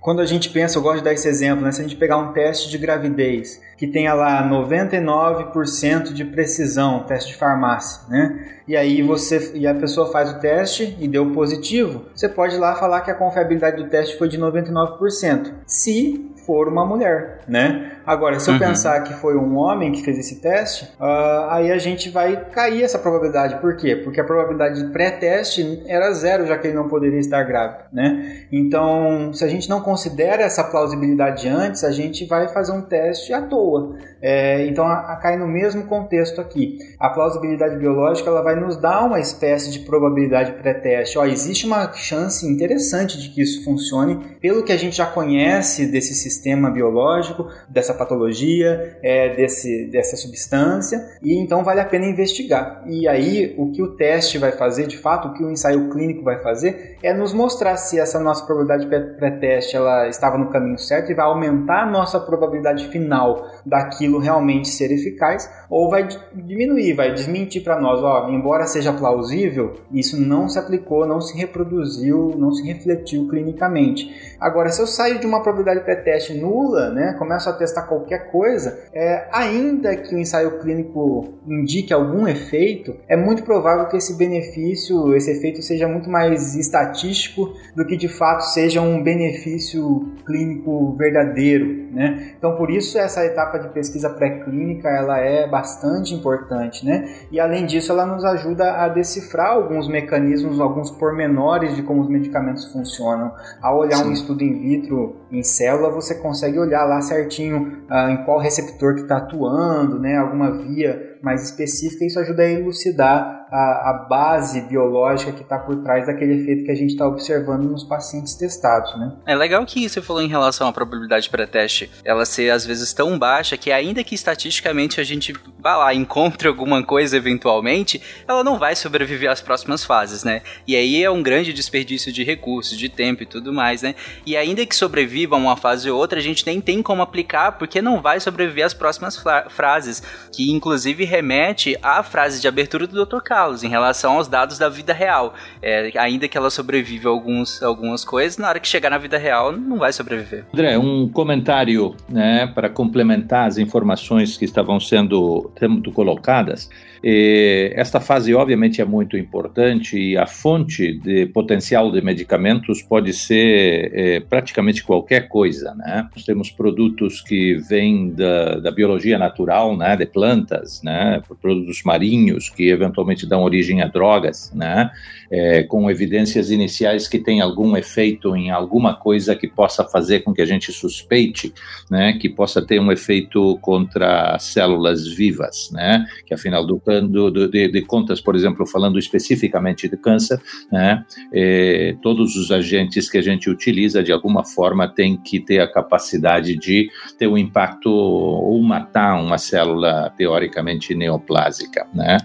quando 0.00 0.20
a 0.20 0.26
gente 0.26 0.50
pensa, 0.50 0.76
eu 0.76 0.82
gosto 0.82 0.98
de 0.98 1.04
dar 1.04 1.12
esse 1.12 1.26
exemplo, 1.26 1.64
né? 1.64 1.72
Se 1.72 1.80
a 1.80 1.84
gente 1.84 1.96
pegar 1.96 2.18
um 2.18 2.32
teste 2.32 2.68
de 2.68 2.76
gravidez 2.76 3.60
que 3.76 3.86
tenha 3.86 4.12
lá 4.12 4.46
99% 4.48 6.12
de 6.12 6.24
precisão, 6.24 7.04
teste 7.04 7.32
de 7.32 7.36
farmácia, 7.36 8.02
né? 8.08 8.60
E 8.68 8.76
aí 8.76 9.02
você 9.02 9.52
e 9.54 9.66
a 9.66 9.74
pessoa 9.74 10.10
faz 10.12 10.30
o 10.30 10.40
teste 10.40 10.96
e 11.00 11.08
deu 11.08 11.32
positivo, 11.32 12.06
você 12.14 12.28
pode 12.28 12.56
lá 12.56 12.74
falar 12.74 13.00
que 13.00 13.10
a 13.10 13.14
confiabilidade 13.14 13.82
do 13.82 13.88
teste 13.88 14.18
foi 14.18 14.28
de 14.28 14.38
99%. 14.38 15.52
Se 15.66 16.30
for 16.44 16.68
uma 16.68 16.84
mulher, 16.84 17.40
né? 17.48 17.93
Agora, 18.06 18.38
se 18.38 18.48
eu 18.48 18.54
uhum. 18.54 18.60
pensar 18.60 19.00
que 19.02 19.14
foi 19.14 19.36
um 19.36 19.56
homem 19.56 19.92
que 19.92 20.02
fez 20.02 20.18
esse 20.18 20.40
teste, 20.40 20.84
uh, 21.00 21.50
aí 21.50 21.70
a 21.70 21.78
gente 21.78 22.10
vai 22.10 22.36
cair 22.50 22.82
essa 22.82 22.98
probabilidade. 22.98 23.56
Por 23.60 23.76
quê? 23.76 23.96
Porque 23.96 24.20
a 24.20 24.24
probabilidade 24.24 24.82
de 24.82 24.92
pré-teste 24.92 25.82
era 25.86 26.12
zero, 26.12 26.46
já 26.46 26.58
que 26.58 26.68
ele 26.68 26.76
não 26.76 26.88
poderia 26.88 27.18
estar 27.18 27.42
grávido, 27.44 27.84
né? 27.92 28.46
Então, 28.52 29.32
se 29.32 29.44
a 29.44 29.48
gente 29.48 29.68
não 29.68 29.80
considera 29.80 30.42
essa 30.42 30.64
plausibilidade 30.64 31.48
antes, 31.48 31.84
a 31.84 31.90
gente 31.90 32.26
vai 32.26 32.48
fazer 32.48 32.72
um 32.72 32.82
teste 32.82 33.32
à 33.32 33.42
toa. 33.42 33.96
É, 34.26 34.66
então, 34.66 34.86
a, 34.86 35.12
a, 35.12 35.16
cai 35.16 35.36
no 35.36 35.46
mesmo 35.46 35.84
contexto 35.84 36.40
aqui. 36.40 36.78
A 36.98 37.10
plausibilidade 37.10 37.76
biológica 37.76 38.30
ela 38.30 38.40
vai 38.40 38.58
nos 38.58 38.74
dar 38.78 39.04
uma 39.04 39.20
espécie 39.20 39.70
de 39.70 39.80
probabilidade 39.80 40.52
pré-teste. 40.52 41.18
existe 41.18 41.66
uma 41.66 41.92
chance 41.92 42.46
interessante 42.46 43.20
de 43.20 43.28
que 43.28 43.42
isso 43.42 43.62
funcione 43.62 44.38
pelo 44.40 44.62
que 44.62 44.72
a 44.72 44.78
gente 44.78 44.96
já 44.96 45.04
conhece 45.04 45.84
desse 45.84 46.14
sistema 46.14 46.70
biológico, 46.70 47.50
dessa 47.68 47.92
patologia, 47.92 48.96
é, 49.02 49.36
desse, 49.36 49.90
dessa 49.90 50.16
substância, 50.16 51.04
e 51.22 51.34
então 51.34 51.62
vale 51.62 51.80
a 51.80 51.84
pena 51.84 52.06
investigar. 52.06 52.82
E 52.86 53.06
aí, 53.06 53.54
o 53.58 53.72
que 53.72 53.82
o 53.82 53.94
teste 53.94 54.38
vai 54.38 54.52
fazer, 54.52 54.86
de 54.86 54.96
fato, 54.96 55.28
o 55.28 55.34
que 55.34 55.44
o 55.44 55.50
ensaio 55.50 55.90
clínico 55.90 56.24
vai 56.24 56.38
fazer, 56.38 56.96
é 57.02 57.12
nos 57.12 57.34
mostrar 57.34 57.76
se 57.76 58.00
essa 58.00 58.18
nossa 58.18 58.46
probabilidade 58.46 58.86
pré-teste 59.18 59.76
ela 59.76 60.08
estava 60.08 60.38
no 60.38 60.48
caminho 60.48 60.78
certo 60.78 61.12
e 61.12 61.14
vai 61.14 61.26
aumentar 61.26 61.82
a 61.82 61.90
nossa 61.90 62.18
probabilidade 62.18 62.88
final 62.88 63.50
daquilo 63.66 64.13
realmente 64.18 64.68
ser 64.68 64.90
eficaz, 64.90 65.50
ou 65.68 65.90
vai 65.90 66.08
diminuir, 66.34 66.94
vai 66.94 67.12
desmentir 67.12 67.62
para 67.62 67.80
nós, 67.80 68.02
ó, 68.02 68.28
embora 68.30 68.66
seja 68.66 68.92
plausível, 68.92 69.74
isso 69.92 70.20
não 70.20 70.48
se 70.48 70.58
aplicou, 70.58 71.06
não 71.06 71.20
se 71.20 71.36
reproduziu, 71.36 72.34
não 72.36 72.52
se 72.52 72.66
refletiu 72.66 73.28
clinicamente. 73.28 74.34
Agora, 74.40 74.70
se 74.70 74.80
eu 74.80 74.86
saio 74.86 75.18
de 75.18 75.26
uma 75.26 75.42
probabilidade 75.42 75.84
pré-teste 75.84 76.34
nula, 76.34 76.90
né, 76.90 77.14
começo 77.18 77.48
a 77.48 77.52
testar 77.52 77.74
testar 77.74 77.82
qualquer 77.82 78.30
coisa, 78.30 78.78
é, 78.92 79.26
ainda 79.32 79.96
que 79.96 80.14
o 80.14 80.18
ensaio 80.18 80.58
clínico 80.60 81.34
indique 81.46 81.92
algum 81.92 82.28
efeito, 82.28 82.96
é 83.08 83.16
muito 83.16 83.42
provável 83.42 83.86
que 83.88 83.96
esse 83.96 84.14
benefício, 84.14 85.14
esse 85.14 85.30
efeito 85.30 85.62
seja 85.62 85.88
muito 85.88 86.08
mais 86.08 86.54
estatístico 86.54 87.52
do 87.74 87.84
que 87.84 87.96
de 87.96 88.08
fato 88.08 88.42
seja 88.42 88.80
um 88.80 89.02
benefício 89.02 90.12
clínico 90.24 90.94
verdadeiro, 90.96 91.88
né? 91.92 92.34
Então 92.38 92.56
por 92.56 92.70
isso 92.70 92.98
essa 92.98 93.24
etapa 93.24 93.58
de 93.58 93.68
pesquisa 93.68 94.03
pré-clínica 94.10 94.88
ela 94.88 95.18
é 95.18 95.48
bastante 95.48 96.14
importante, 96.14 96.84
né? 96.84 97.08
E 97.30 97.40
além 97.40 97.66
disso 97.66 97.92
ela 97.92 98.06
nos 98.06 98.24
ajuda 98.24 98.72
a 98.72 98.88
decifrar 98.88 99.52
alguns 99.52 99.88
mecanismos, 99.88 100.60
alguns 100.60 100.90
pormenores 100.90 101.74
de 101.76 101.82
como 101.82 102.00
os 102.00 102.08
medicamentos 102.08 102.70
funcionam. 102.72 103.32
Ao 103.62 103.78
olhar 103.78 103.98
Sim. 103.98 104.08
um 104.08 104.12
estudo 104.12 104.42
in 104.42 104.60
vitro 104.60 105.16
em 105.30 105.42
célula, 105.42 105.90
você 105.90 106.14
consegue 106.16 106.58
olhar 106.58 106.84
lá 106.84 107.00
certinho 107.00 107.84
ah, 107.88 108.10
em 108.10 108.24
qual 108.24 108.38
receptor 108.38 108.94
que 108.94 109.02
está 109.02 109.18
atuando, 109.18 109.98
né? 109.98 110.16
Alguma 110.16 110.52
via 110.52 111.14
mais 111.22 111.44
específica, 111.44 112.04
isso 112.04 112.20
ajuda 112.20 112.42
a 112.42 112.50
elucidar 112.50 113.43
a, 113.54 113.90
a 113.90 113.92
base 114.08 114.62
biológica 114.62 115.30
que 115.30 115.42
está 115.42 115.56
por 115.56 115.76
trás 115.76 116.06
daquele 116.06 116.42
efeito 116.42 116.64
que 116.64 116.72
a 116.72 116.74
gente 116.74 116.90
está 116.90 117.06
observando 117.06 117.70
nos 117.70 117.84
pacientes 117.84 118.34
testados, 118.34 118.98
né? 118.98 119.12
É 119.24 119.36
legal 119.36 119.64
que 119.64 119.88
você 119.88 120.02
falou 120.02 120.20
em 120.20 120.26
relação 120.26 120.66
à 120.66 120.72
probabilidade 120.72 121.30
pré-teste, 121.30 121.88
ela 122.04 122.24
ser 122.24 122.50
às 122.50 122.66
vezes 122.66 122.92
tão 122.92 123.16
baixa 123.16 123.56
que 123.56 123.70
ainda 123.70 124.02
que 124.02 124.12
estatisticamente 124.12 125.00
a 125.00 125.04
gente 125.04 125.32
vá 125.60 125.76
lá 125.76 125.94
encontre 125.94 126.48
alguma 126.48 126.82
coisa 126.82 127.16
eventualmente, 127.16 128.02
ela 128.26 128.42
não 128.42 128.58
vai 128.58 128.74
sobreviver 128.74 129.30
às 129.30 129.40
próximas 129.40 129.84
fases, 129.84 130.24
né? 130.24 130.42
E 130.66 130.74
aí 130.74 131.04
é 131.04 131.08
um 131.08 131.22
grande 131.22 131.52
desperdício 131.52 132.12
de 132.12 132.24
recursos, 132.24 132.76
de 132.76 132.88
tempo 132.88 133.22
e 133.22 133.26
tudo 133.26 133.52
mais, 133.52 133.82
né? 133.82 133.94
E 134.26 134.36
ainda 134.36 134.66
que 134.66 134.74
sobreviva 134.74 135.36
uma 135.36 135.56
fase 135.56 135.88
ou 135.88 135.96
outra, 135.96 136.18
a 136.18 136.22
gente 136.22 136.44
nem 136.44 136.60
tem 136.60 136.82
como 136.82 137.02
aplicar 137.02 137.52
porque 137.52 137.80
não 137.80 138.02
vai 138.02 138.18
sobreviver 138.18 138.66
às 138.66 138.74
próximas 138.74 139.22
frases, 139.50 140.02
que 140.32 140.50
inclusive 140.50 141.04
remete 141.04 141.78
à 141.80 142.02
frase 142.02 142.40
de 142.40 142.48
abertura 142.48 142.88
do 142.88 143.06
Dr. 143.06 143.22
Em 143.64 143.68
relação 143.68 144.16
aos 144.16 144.28
dados 144.28 144.58
da 144.58 144.68
vida 144.68 144.92
real. 144.92 145.34
É, 145.60 145.92
ainda 145.96 146.28
que 146.28 146.36
ela 146.36 146.50
sobreviva 146.50 147.08
alguns, 147.08 147.62
algumas 147.62 148.04
coisas, 148.04 148.38
na 148.38 148.48
hora 148.48 148.60
que 148.60 148.68
chegar 148.68 148.90
na 148.90 148.98
vida 148.98 149.18
real, 149.18 149.52
não 149.52 149.78
vai 149.78 149.92
sobreviver. 149.92 150.44
André, 150.52 150.78
um 150.78 151.08
comentário 151.08 151.94
né, 152.08 152.46
para 152.54 152.68
complementar 152.68 153.46
as 153.48 153.58
informações 153.58 154.36
que 154.36 154.44
estavam 154.44 154.80
sendo, 154.80 155.50
sendo 155.58 155.92
colocadas. 155.92 156.68
Esta 157.06 158.00
fase, 158.00 158.34
obviamente, 158.34 158.80
é 158.80 158.84
muito 158.84 159.16
importante 159.16 159.98
e 159.98 160.16
a 160.16 160.26
fonte 160.26 160.92
de 160.92 161.26
potencial 161.26 161.92
de 161.92 162.00
medicamentos 162.00 162.80
pode 162.80 163.12
ser 163.12 163.90
é, 163.92 164.20
praticamente 164.20 164.82
qualquer 164.82 165.28
coisa, 165.28 165.74
né? 165.74 166.08
Nós 166.14 166.24
temos 166.24 166.50
produtos 166.50 167.20
que 167.20 167.56
vêm 167.68 168.10
da, 168.10 168.56
da 168.56 168.70
biologia 168.70 169.18
natural, 169.18 169.76
né, 169.76 169.96
de 169.96 170.06
plantas, 170.06 170.80
né, 170.82 171.22
produtos 171.40 171.82
marinhos 171.84 172.48
que 172.48 172.68
eventualmente 172.68 173.26
dão 173.26 173.42
origem 173.42 173.82
a 173.82 173.86
drogas, 173.86 174.52
né, 174.54 174.90
é, 175.34 175.64
com 175.64 175.90
evidências 175.90 176.48
iniciais 176.48 177.08
que 177.08 177.18
tem 177.18 177.40
algum 177.40 177.76
efeito 177.76 178.36
em 178.36 178.52
alguma 178.52 178.94
coisa 178.94 179.34
que 179.34 179.48
possa 179.48 179.84
fazer 179.84 180.20
com 180.20 180.32
que 180.32 180.40
a 180.40 180.46
gente 180.46 180.70
suspeite, 180.70 181.52
né, 181.90 182.12
que 182.12 182.28
possa 182.28 182.64
ter 182.64 182.80
um 182.80 182.92
efeito 182.92 183.58
contra 183.60 184.38
células 184.38 185.08
vivas, 185.08 185.70
né, 185.72 186.06
que 186.24 186.32
afinal 186.32 186.64
do 186.64 186.80
do, 186.84 187.48
de, 187.48 187.68
de, 187.68 187.82
contas, 187.82 188.20
por 188.20 188.36
exemplo, 188.36 188.64
falando 188.64 188.96
especificamente 188.98 189.88
de 189.88 189.96
câncer, 189.96 190.40
né, 190.70 191.04
é, 191.32 191.96
todos 192.00 192.36
os 192.36 192.52
agentes 192.52 193.10
que 193.10 193.18
a 193.18 193.22
gente 193.22 193.50
utiliza, 193.50 194.04
de 194.04 194.12
alguma 194.12 194.44
forma, 194.44 194.86
têm 194.86 195.16
que 195.16 195.40
ter 195.40 195.58
a 195.58 195.66
capacidade 195.66 196.56
de 196.56 196.88
ter 197.18 197.26
um 197.26 197.36
impacto 197.36 197.90
ou 197.90 198.62
matar 198.62 199.20
uma 199.20 199.38
célula 199.38 200.12
teoricamente 200.16 200.94
neoplásica. 200.94 201.86
Né? 201.92 202.18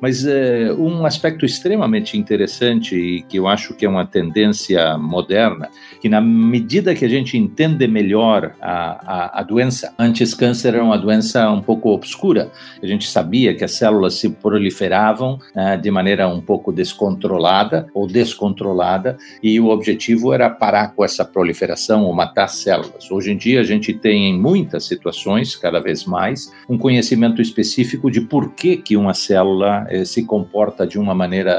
Mas 0.00 0.24
é, 0.24 0.72
um 0.72 1.04
aspecto 1.04 1.44
extremamente 1.44 2.16
interessante 2.16 2.53
e 2.62 3.22
que 3.28 3.38
eu 3.38 3.48
acho 3.48 3.74
que 3.74 3.86
é 3.86 3.88
uma 3.88 4.06
tendência 4.06 4.96
moderna, 4.98 5.68
que 6.00 6.08
na 6.08 6.20
medida 6.20 6.94
que 6.94 7.04
a 7.04 7.08
gente 7.08 7.36
entende 7.36 7.86
melhor 7.86 8.54
a, 8.60 9.38
a, 9.38 9.40
a 9.40 9.42
doença, 9.42 9.94
antes 9.98 10.34
câncer 10.34 10.74
era 10.74 10.84
uma 10.84 10.98
doença 10.98 11.50
um 11.50 11.62
pouco 11.62 11.90
obscura, 11.90 12.50
a 12.82 12.86
gente 12.86 13.08
sabia 13.08 13.54
que 13.54 13.64
as 13.64 13.72
células 13.72 14.14
se 14.14 14.28
proliferavam 14.28 15.38
né, 15.54 15.76
de 15.76 15.90
maneira 15.90 16.28
um 16.28 16.40
pouco 16.40 16.72
descontrolada 16.72 17.86
ou 17.94 18.06
descontrolada, 18.06 19.16
e 19.42 19.58
o 19.58 19.68
objetivo 19.68 20.32
era 20.32 20.50
parar 20.50 20.94
com 20.94 21.04
essa 21.04 21.24
proliferação 21.24 22.04
ou 22.04 22.12
matar 22.12 22.48
células. 22.48 23.10
Hoje 23.10 23.32
em 23.32 23.36
dia, 23.36 23.60
a 23.60 23.64
gente 23.64 23.92
tem 23.92 24.28
em 24.28 24.38
muitas 24.38 24.84
situações, 24.84 25.56
cada 25.56 25.80
vez 25.80 26.04
mais, 26.04 26.52
um 26.68 26.78
conhecimento 26.78 27.40
específico 27.40 28.10
de 28.10 28.20
por 28.20 28.52
que, 28.54 28.76
que 28.76 28.96
uma 28.96 29.14
célula 29.14 29.86
eh, 29.88 30.04
se 30.04 30.24
comporta 30.24 30.86
de 30.86 30.98
uma 30.98 31.14
maneira 31.14 31.54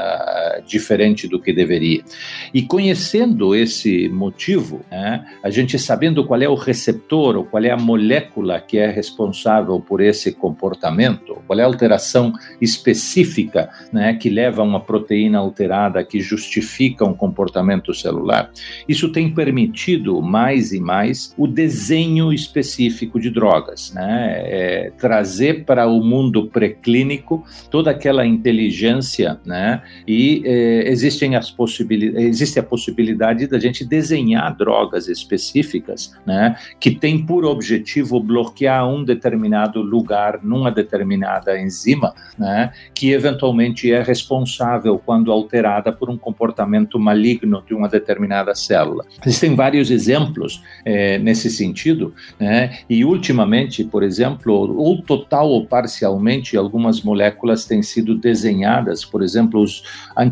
diferente 0.60 1.28
do 1.28 1.40
que 1.40 1.52
deveria. 1.52 2.02
E 2.52 2.62
conhecendo 2.62 3.54
esse 3.54 4.08
motivo, 4.08 4.80
né, 4.90 5.24
a 5.42 5.50
gente 5.50 5.78
sabendo 5.78 6.24
qual 6.24 6.40
é 6.40 6.48
o 6.48 6.54
receptor 6.54 7.36
ou 7.36 7.44
qual 7.44 7.64
é 7.64 7.70
a 7.70 7.76
molécula 7.76 8.60
que 8.60 8.78
é 8.78 8.90
responsável 8.90 9.80
por 9.80 10.00
esse 10.00 10.32
comportamento, 10.32 11.38
qual 11.46 11.58
é 11.58 11.62
a 11.62 11.66
alteração 11.66 12.32
específica 12.60 13.68
né, 13.92 14.14
que 14.14 14.28
leva 14.28 14.62
a 14.62 14.64
uma 14.64 14.80
proteína 14.80 15.38
alterada 15.38 16.04
que 16.04 16.20
justifica 16.20 17.04
um 17.04 17.14
comportamento 17.14 17.92
celular. 17.94 18.50
Isso 18.88 19.10
tem 19.10 19.32
permitido 19.32 20.20
mais 20.20 20.72
e 20.72 20.80
mais 20.80 21.34
o 21.36 21.46
desenho 21.46 22.32
específico 22.32 23.20
de 23.20 23.30
drogas, 23.30 23.92
né, 23.94 24.42
é, 24.44 24.92
trazer 24.98 25.64
para 25.64 25.86
o 25.86 26.02
mundo 26.02 26.46
preclínico 26.46 27.44
toda 27.70 27.90
aquela 27.90 28.26
inteligência, 28.26 29.38
né, 29.44 29.82
e 30.06 30.42
é, 30.46 30.88
existem 30.88 31.34
as 31.34 31.50
possibilidades, 31.50 32.26
existe 32.28 32.60
a 32.60 32.62
possibilidade 32.62 33.48
da 33.48 33.58
gente 33.58 33.84
desenhar 33.84 34.56
drogas 34.56 35.08
específicas, 35.08 36.12
né, 36.24 36.56
que 36.78 36.92
tem 36.92 37.26
por 37.26 37.44
objetivo 37.44 38.20
bloquear 38.20 38.88
um 38.88 39.02
determinado 39.02 39.82
lugar 39.82 40.38
numa 40.42 40.70
determinada 40.70 41.60
enzima, 41.60 42.14
né, 42.38 42.72
que 42.94 43.10
eventualmente 43.10 43.90
é 43.92 44.00
responsável 44.00 45.00
quando 45.04 45.32
alterada 45.32 45.92
por 45.92 46.08
um 46.08 46.16
comportamento 46.16 46.96
maligno 46.96 47.64
de 47.66 47.74
uma 47.74 47.88
determinada 47.88 48.54
célula. 48.54 49.04
Existem 49.24 49.56
vários 49.56 49.90
exemplos 49.90 50.62
é, 50.84 51.18
nesse 51.18 51.50
sentido, 51.50 52.14
né, 52.38 52.78
e 52.88 53.04
ultimamente, 53.04 53.82
por 53.82 54.04
exemplo, 54.04 54.54
ou 54.78 55.02
total 55.02 55.48
ou 55.48 55.66
parcialmente, 55.66 56.56
algumas 56.56 57.02
moléculas 57.02 57.64
têm 57.64 57.82
sido 57.82 58.14
desenhadas, 58.14 59.04
por 59.04 59.24
exemplo, 59.24 59.60
os 59.60 59.82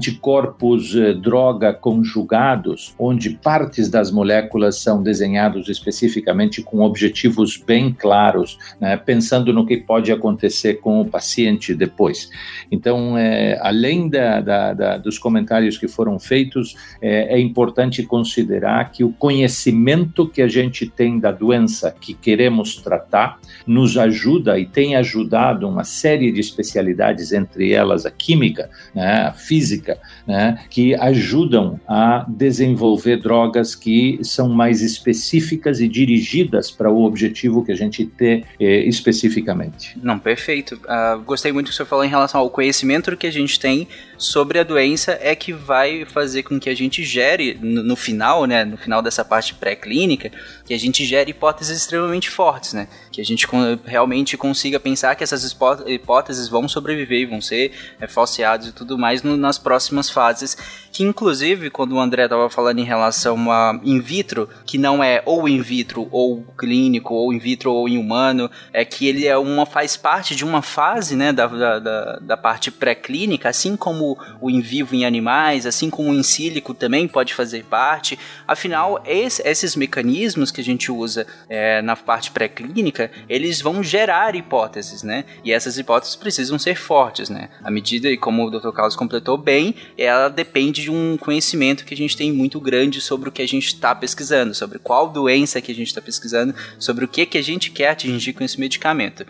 anticorpos 0.05 0.95
eh, 0.95 1.15
droga 1.15 1.73
conjugados, 1.73 2.95
onde 2.99 3.31
partes 3.31 3.89
das 3.89 4.11
moléculas 4.11 4.83
são 4.83 5.03
desenhados 5.03 5.69
especificamente 5.69 6.63
com 6.63 6.81
objetivos 6.81 7.57
bem 7.57 7.93
claros, 7.93 8.59
né, 8.79 8.97
pensando 8.97 9.53
no 9.53 9.65
que 9.65 9.79
pode 9.79 10.13
acontecer 10.13 10.75
com 10.75 11.01
o 11.01 11.07
paciente 11.07 11.75
depois. 11.75 12.29
Então, 12.71 13.17
é, 13.17 13.59
além 13.63 14.09
da, 14.09 14.41
da, 14.41 14.75
da, 14.75 14.99
dos 14.99 15.19
comentários 15.19 15.79
que 15.79 15.89
foram 15.89 16.19
feitos, 16.19 16.77
é, 17.01 17.37
é 17.37 17.41
importante 17.41 18.03
considerar 18.03 18.91
que 18.91 19.03
o 19.03 19.13
conhecimento 19.13 20.29
que 20.29 20.43
a 20.43 20.49
gente 20.49 20.87
tem 20.87 21.19
da 21.19 21.33
doença 21.33 21.95
que 21.99 22.13
queremos 22.13 22.77
tratar 22.77 23.39
nos 23.67 23.97
ajuda 23.97 24.59
e 24.59 24.67
tem 24.67 24.97
ajudado 24.97 25.67
uma 25.67 25.85
série 25.85 26.31
de 26.31 26.41
especialidades, 26.41 27.33
entre 27.33 27.73
elas 27.73 28.05
a 28.05 28.11
química, 28.11 28.69
né, 28.95 29.29
a 29.29 29.33
física, 29.33 29.94
né, 30.27 30.59
que 30.71 30.95
ajudam 30.95 31.81
a 31.89 32.25
desenvolver 32.29 33.17
drogas 33.17 33.75
que 33.75 34.19
são 34.23 34.49
mais 34.49 34.83
específicas 34.83 35.81
e 35.81 35.89
dirigidas 35.89 36.71
para 36.71 36.91
o 36.91 37.05
objetivo 37.05 37.65
que 37.65 37.73
a 37.73 37.77
gente 37.77 38.05
tem 38.05 38.45
eh, 38.61 38.81
especificamente. 38.81 39.99
Não, 40.03 40.19
perfeito. 40.19 40.75
Uh, 40.85 41.21
gostei 41.23 41.53
muito 41.53 41.67
do 41.67 41.71
que 41.71 41.77
você 41.77 41.85
falou 41.85 42.05
em 42.05 42.09
relação 42.09 42.41
ao 42.41 42.51
conhecimento 42.51 43.17
que 43.17 43.27
a 43.27 43.33
gente 43.33 43.59
tem 43.59 43.89
sobre 44.17 44.59
a 44.59 44.63
doença 44.63 45.19
é 45.21 45.35
que 45.35 45.53
vai 45.53 46.05
fazer 46.05 46.43
com 46.43 46.59
que 46.59 46.71
a 46.71 46.75
gente 46.75 47.05
gere, 47.05 47.59
no, 47.61 47.83
no 47.83 47.97
final, 47.97 48.45
né, 48.45 48.65
no 48.65 48.77
final 48.77 49.03
dessa 49.03 49.25
parte 49.25 49.55
pré-clínica, 49.55 50.31
que 50.65 50.75
a 50.75 50.79
gente 50.79 51.05
gere 51.05 51.31
hipóteses 51.31 51.79
extremamente 51.79 52.31
fortes, 52.31 52.73
né, 52.73 52.89
que 53.11 53.21
a 53.21 53.25
gente 53.25 53.47
realmente 53.85 54.37
consiga 54.37 54.79
pensar 54.81 55.15
que 55.15 55.25
essas 55.25 55.57
hipóteses 55.87 56.49
vão 56.49 56.69
sobreviver, 56.69 57.29
vão 57.29 57.41
ser 57.41 57.73
é, 58.01 58.07
falseadas 58.07 58.69
e 58.69 58.73
tudo 58.73 58.99
mais 58.99 59.23
no, 59.23 59.37
nas 59.37 59.59
próximas 59.59 60.11
fases 60.11 60.57
que 60.95 61.03
inclusive 61.03 61.71
quando 61.71 61.97
o 61.97 62.01
André 62.01 62.23
estava 62.23 62.49
falando 62.49 62.79
em 62.79 62.85
relação 62.85 63.51
a 63.51 63.79
in 63.83 63.99
vitro, 63.99 64.49
que 64.65 64.79
não 64.79 65.03
é 65.03 65.21
ou 65.27 65.49
in 65.49 65.61
vitro 65.61 66.07
ou 66.13 66.45
clínico, 66.57 67.13
ou 67.15 67.33
in 67.33 67.39
vitro 67.39 67.73
ou 67.73 67.89
em 67.89 67.99
humano, 67.99 68.49
é 68.73 68.85
que 68.85 69.09
ele 69.09 69.27
é 69.27 69.37
uma 69.37 69.67
faz 69.67 69.97
parte 69.97 70.37
de 70.37 70.45
uma 70.45 70.63
fase, 70.63 71.17
né, 71.17 71.33
da, 71.33 71.49
da, 71.49 72.19
da 72.21 72.37
parte 72.37 72.71
pré-clínica, 72.71 73.49
assim 73.49 73.77
como 73.77 74.04
o 74.41 74.51
in 74.51 74.61
vivo 74.61 74.95
em 74.95 75.05
animais, 75.05 75.67
assim 75.67 75.91
como 75.91 76.11
o 76.11 76.15
in 76.15 76.23
sílico 76.23 76.75
também 76.75 77.09
pode 77.09 77.35
fazer 77.35 77.65
parte. 77.65 78.19
Afinal, 78.47 79.03
esse, 79.07 79.43
esses 79.47 79.75
mecanismos 79.77 80.51
que 80.51 80.61
a 80.61 80.65
gente 80.65 80.91
usa 80.93 81.27
é, 81.49 81.81
na 81.83 81.97
parte 81.97 82.31
pré-clínica, 82.31 83.11
eles 83.29 83.61
vão 83.61 83.83
gerar 83.83 84.35
hipóteses, 84.35 85.03
né? 85.03 85.25
E 85.45 85.53
essas 85.53 85.79
hipóteses 85.79 86.17
precisam 86.17 86.59
ser 86.59 86.77
fortes, 86.77 87.29
né? 87.29 87.49
À 87.63 87.71
medida, 87.71 88.09
e 88.09 88.17
como 88.17 88.47
o 88.47 88.51
Dr. 88.51 88.71
Carlos 88.71 88.97
completou 88.97 89.39
bem, 89.39 89.75
ela 89.97 90.29
depende 90.29 90.83
de 90.83 90.91
um 90.91 91.17
conhecimento 91.17 91.85
que 91.85 91.95
a 91.95 91.97
gente 91.97 92.17
tem 92.17 92.33
muito 92.33 92.61
grande 92.61 93.01
sobre 93.01 93.29
o 93.29 93.33
que 93.33 93.43
a 93.43 93.49
gente 93.49 93.67
está 93.67 93.95
pesquisando, 93.95 94.55
sobre 94.55 94.79
qual 94.79 95.09
doença 95.09 95.61
que 95.61 95.73
a 95.73 95.75
gente 95.75 95.89
está 95.89 96.01
pesquisando, 96.01 96.55
sobre 96.79 97.05
o 97.05 97.09
que, 97.09 97.27
que 97.27 97.39
a 97.39 97.43
gente 97.43 97.71
quer 97.71 97.91
atingir 97.91 98.33
com 98.33 98.45
esse 98.45 98.59
medicamento. 98.61 99.25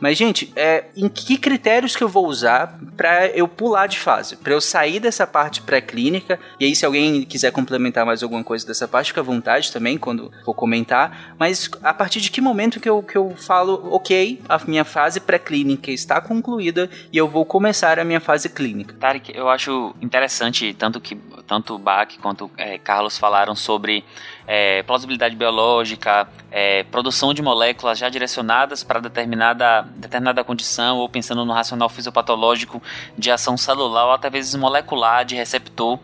Mas, 0.00 0.18
gente, 0.18 0.52
é, 0.54 0.84
em 0.96 1.08
que 1.08 1.38
critérios 1.38 1.96
que 1.96 2.04
eu 2.04 2.08
vou 2.08 2.26
usar 2.26 2.78
para 2.96 3.28
eu 3.28 3.48
pular 3.48 3.86
de 3.86 3.98
fase? 3.98 4.36
Para 4.36 4.52
eu 4.52 4.60
sair 4.60 5.00
dessa 5.00 5.26
parte 5.26 5.62
pré-clínica? 5.62 6.38
E 6.60 6.64
aí, 6.64 6.74
se 6.74 6.84
alguém 6.84 7.22
quiser 7.22 7.50
complementar 7.50 8.04
mais 8.04 8.22
alguma 8.22 8.44
coisa 8.44 8.66
dessa 8.66 8.86
parte, 8.86 9.08
fica 9.08 9.20
à 9.20 9.24
vontade 9.24 9.72
também 9.72 9.98
quando 9.98 10.30
for 10.44 10.54
comentar. 10.54 11.34
Mas 11.38 11.70
a 11.82 11.94
partir 11.94 12.20
de 12.20 12.30
que 12.30 12.40
momento 12.40 12.80
que 12.80 12.88
eu, 12.88 13.02
que 13.02 13.16
eu 13.16 13.34
falo, 13.36 13.88
ok, 13.90 14.40
a 14.48 14.58
minha 14.66 14.84
fase 14.84 15.20
pré-clínica 15.20 15.90
está 15.90 16.20
concluída 16.20 16.90
e 17.12 17.16
eu 17.16 17.28
vou 17.28 17.44
começar 17.44 17.98
a 17.98 18.04
minha 18.04 18.20
fase 18.20 18.48
clínica? 18.48 18.94
Tarek, 18.98 19.32
eu 19.34 19.48
acho 19.48 19.94
interessante 20.00 20.74
tanto 20.74 21.00
que 21.00 21.16
tanto 21.46 21.74
o 21.74 21.78
Bach 21.78 22.08
quanto 22.20 22.50
é, 22.56 22.76
Carlos 22.78 23.16
falaram 23.16 23.54
sobre 23.54 24.04
é, 24.46 24.82
plausibilidade 24.82 25.36
biológica, 25.36 26.28
é, 26.50 26.82
produção 26.84 27.32
de 27.32 27.40
moléculas 27.40 27.98
já 27.98 28.08
direcionadas 28.08 28.82
para 28.82 29.00
determinada, 29.00 29.85
determinada 29.96 30.42
condição, 30.44 30.98
ou 30.98 31.08
pensando 31.08 31.44
no 31.44 31.52
racional 31.52 31.88
fisiopatológico 31.88 32.82
de 33.16 33.30
ação 33.30 33.56
celular 33.56 34.06
ou 34.06 34.12
até 34.12 34.28
vezes 34.28 34.54
molecular 34.54 35.24
de 35.24 35.34
receptor, 35.34 35.98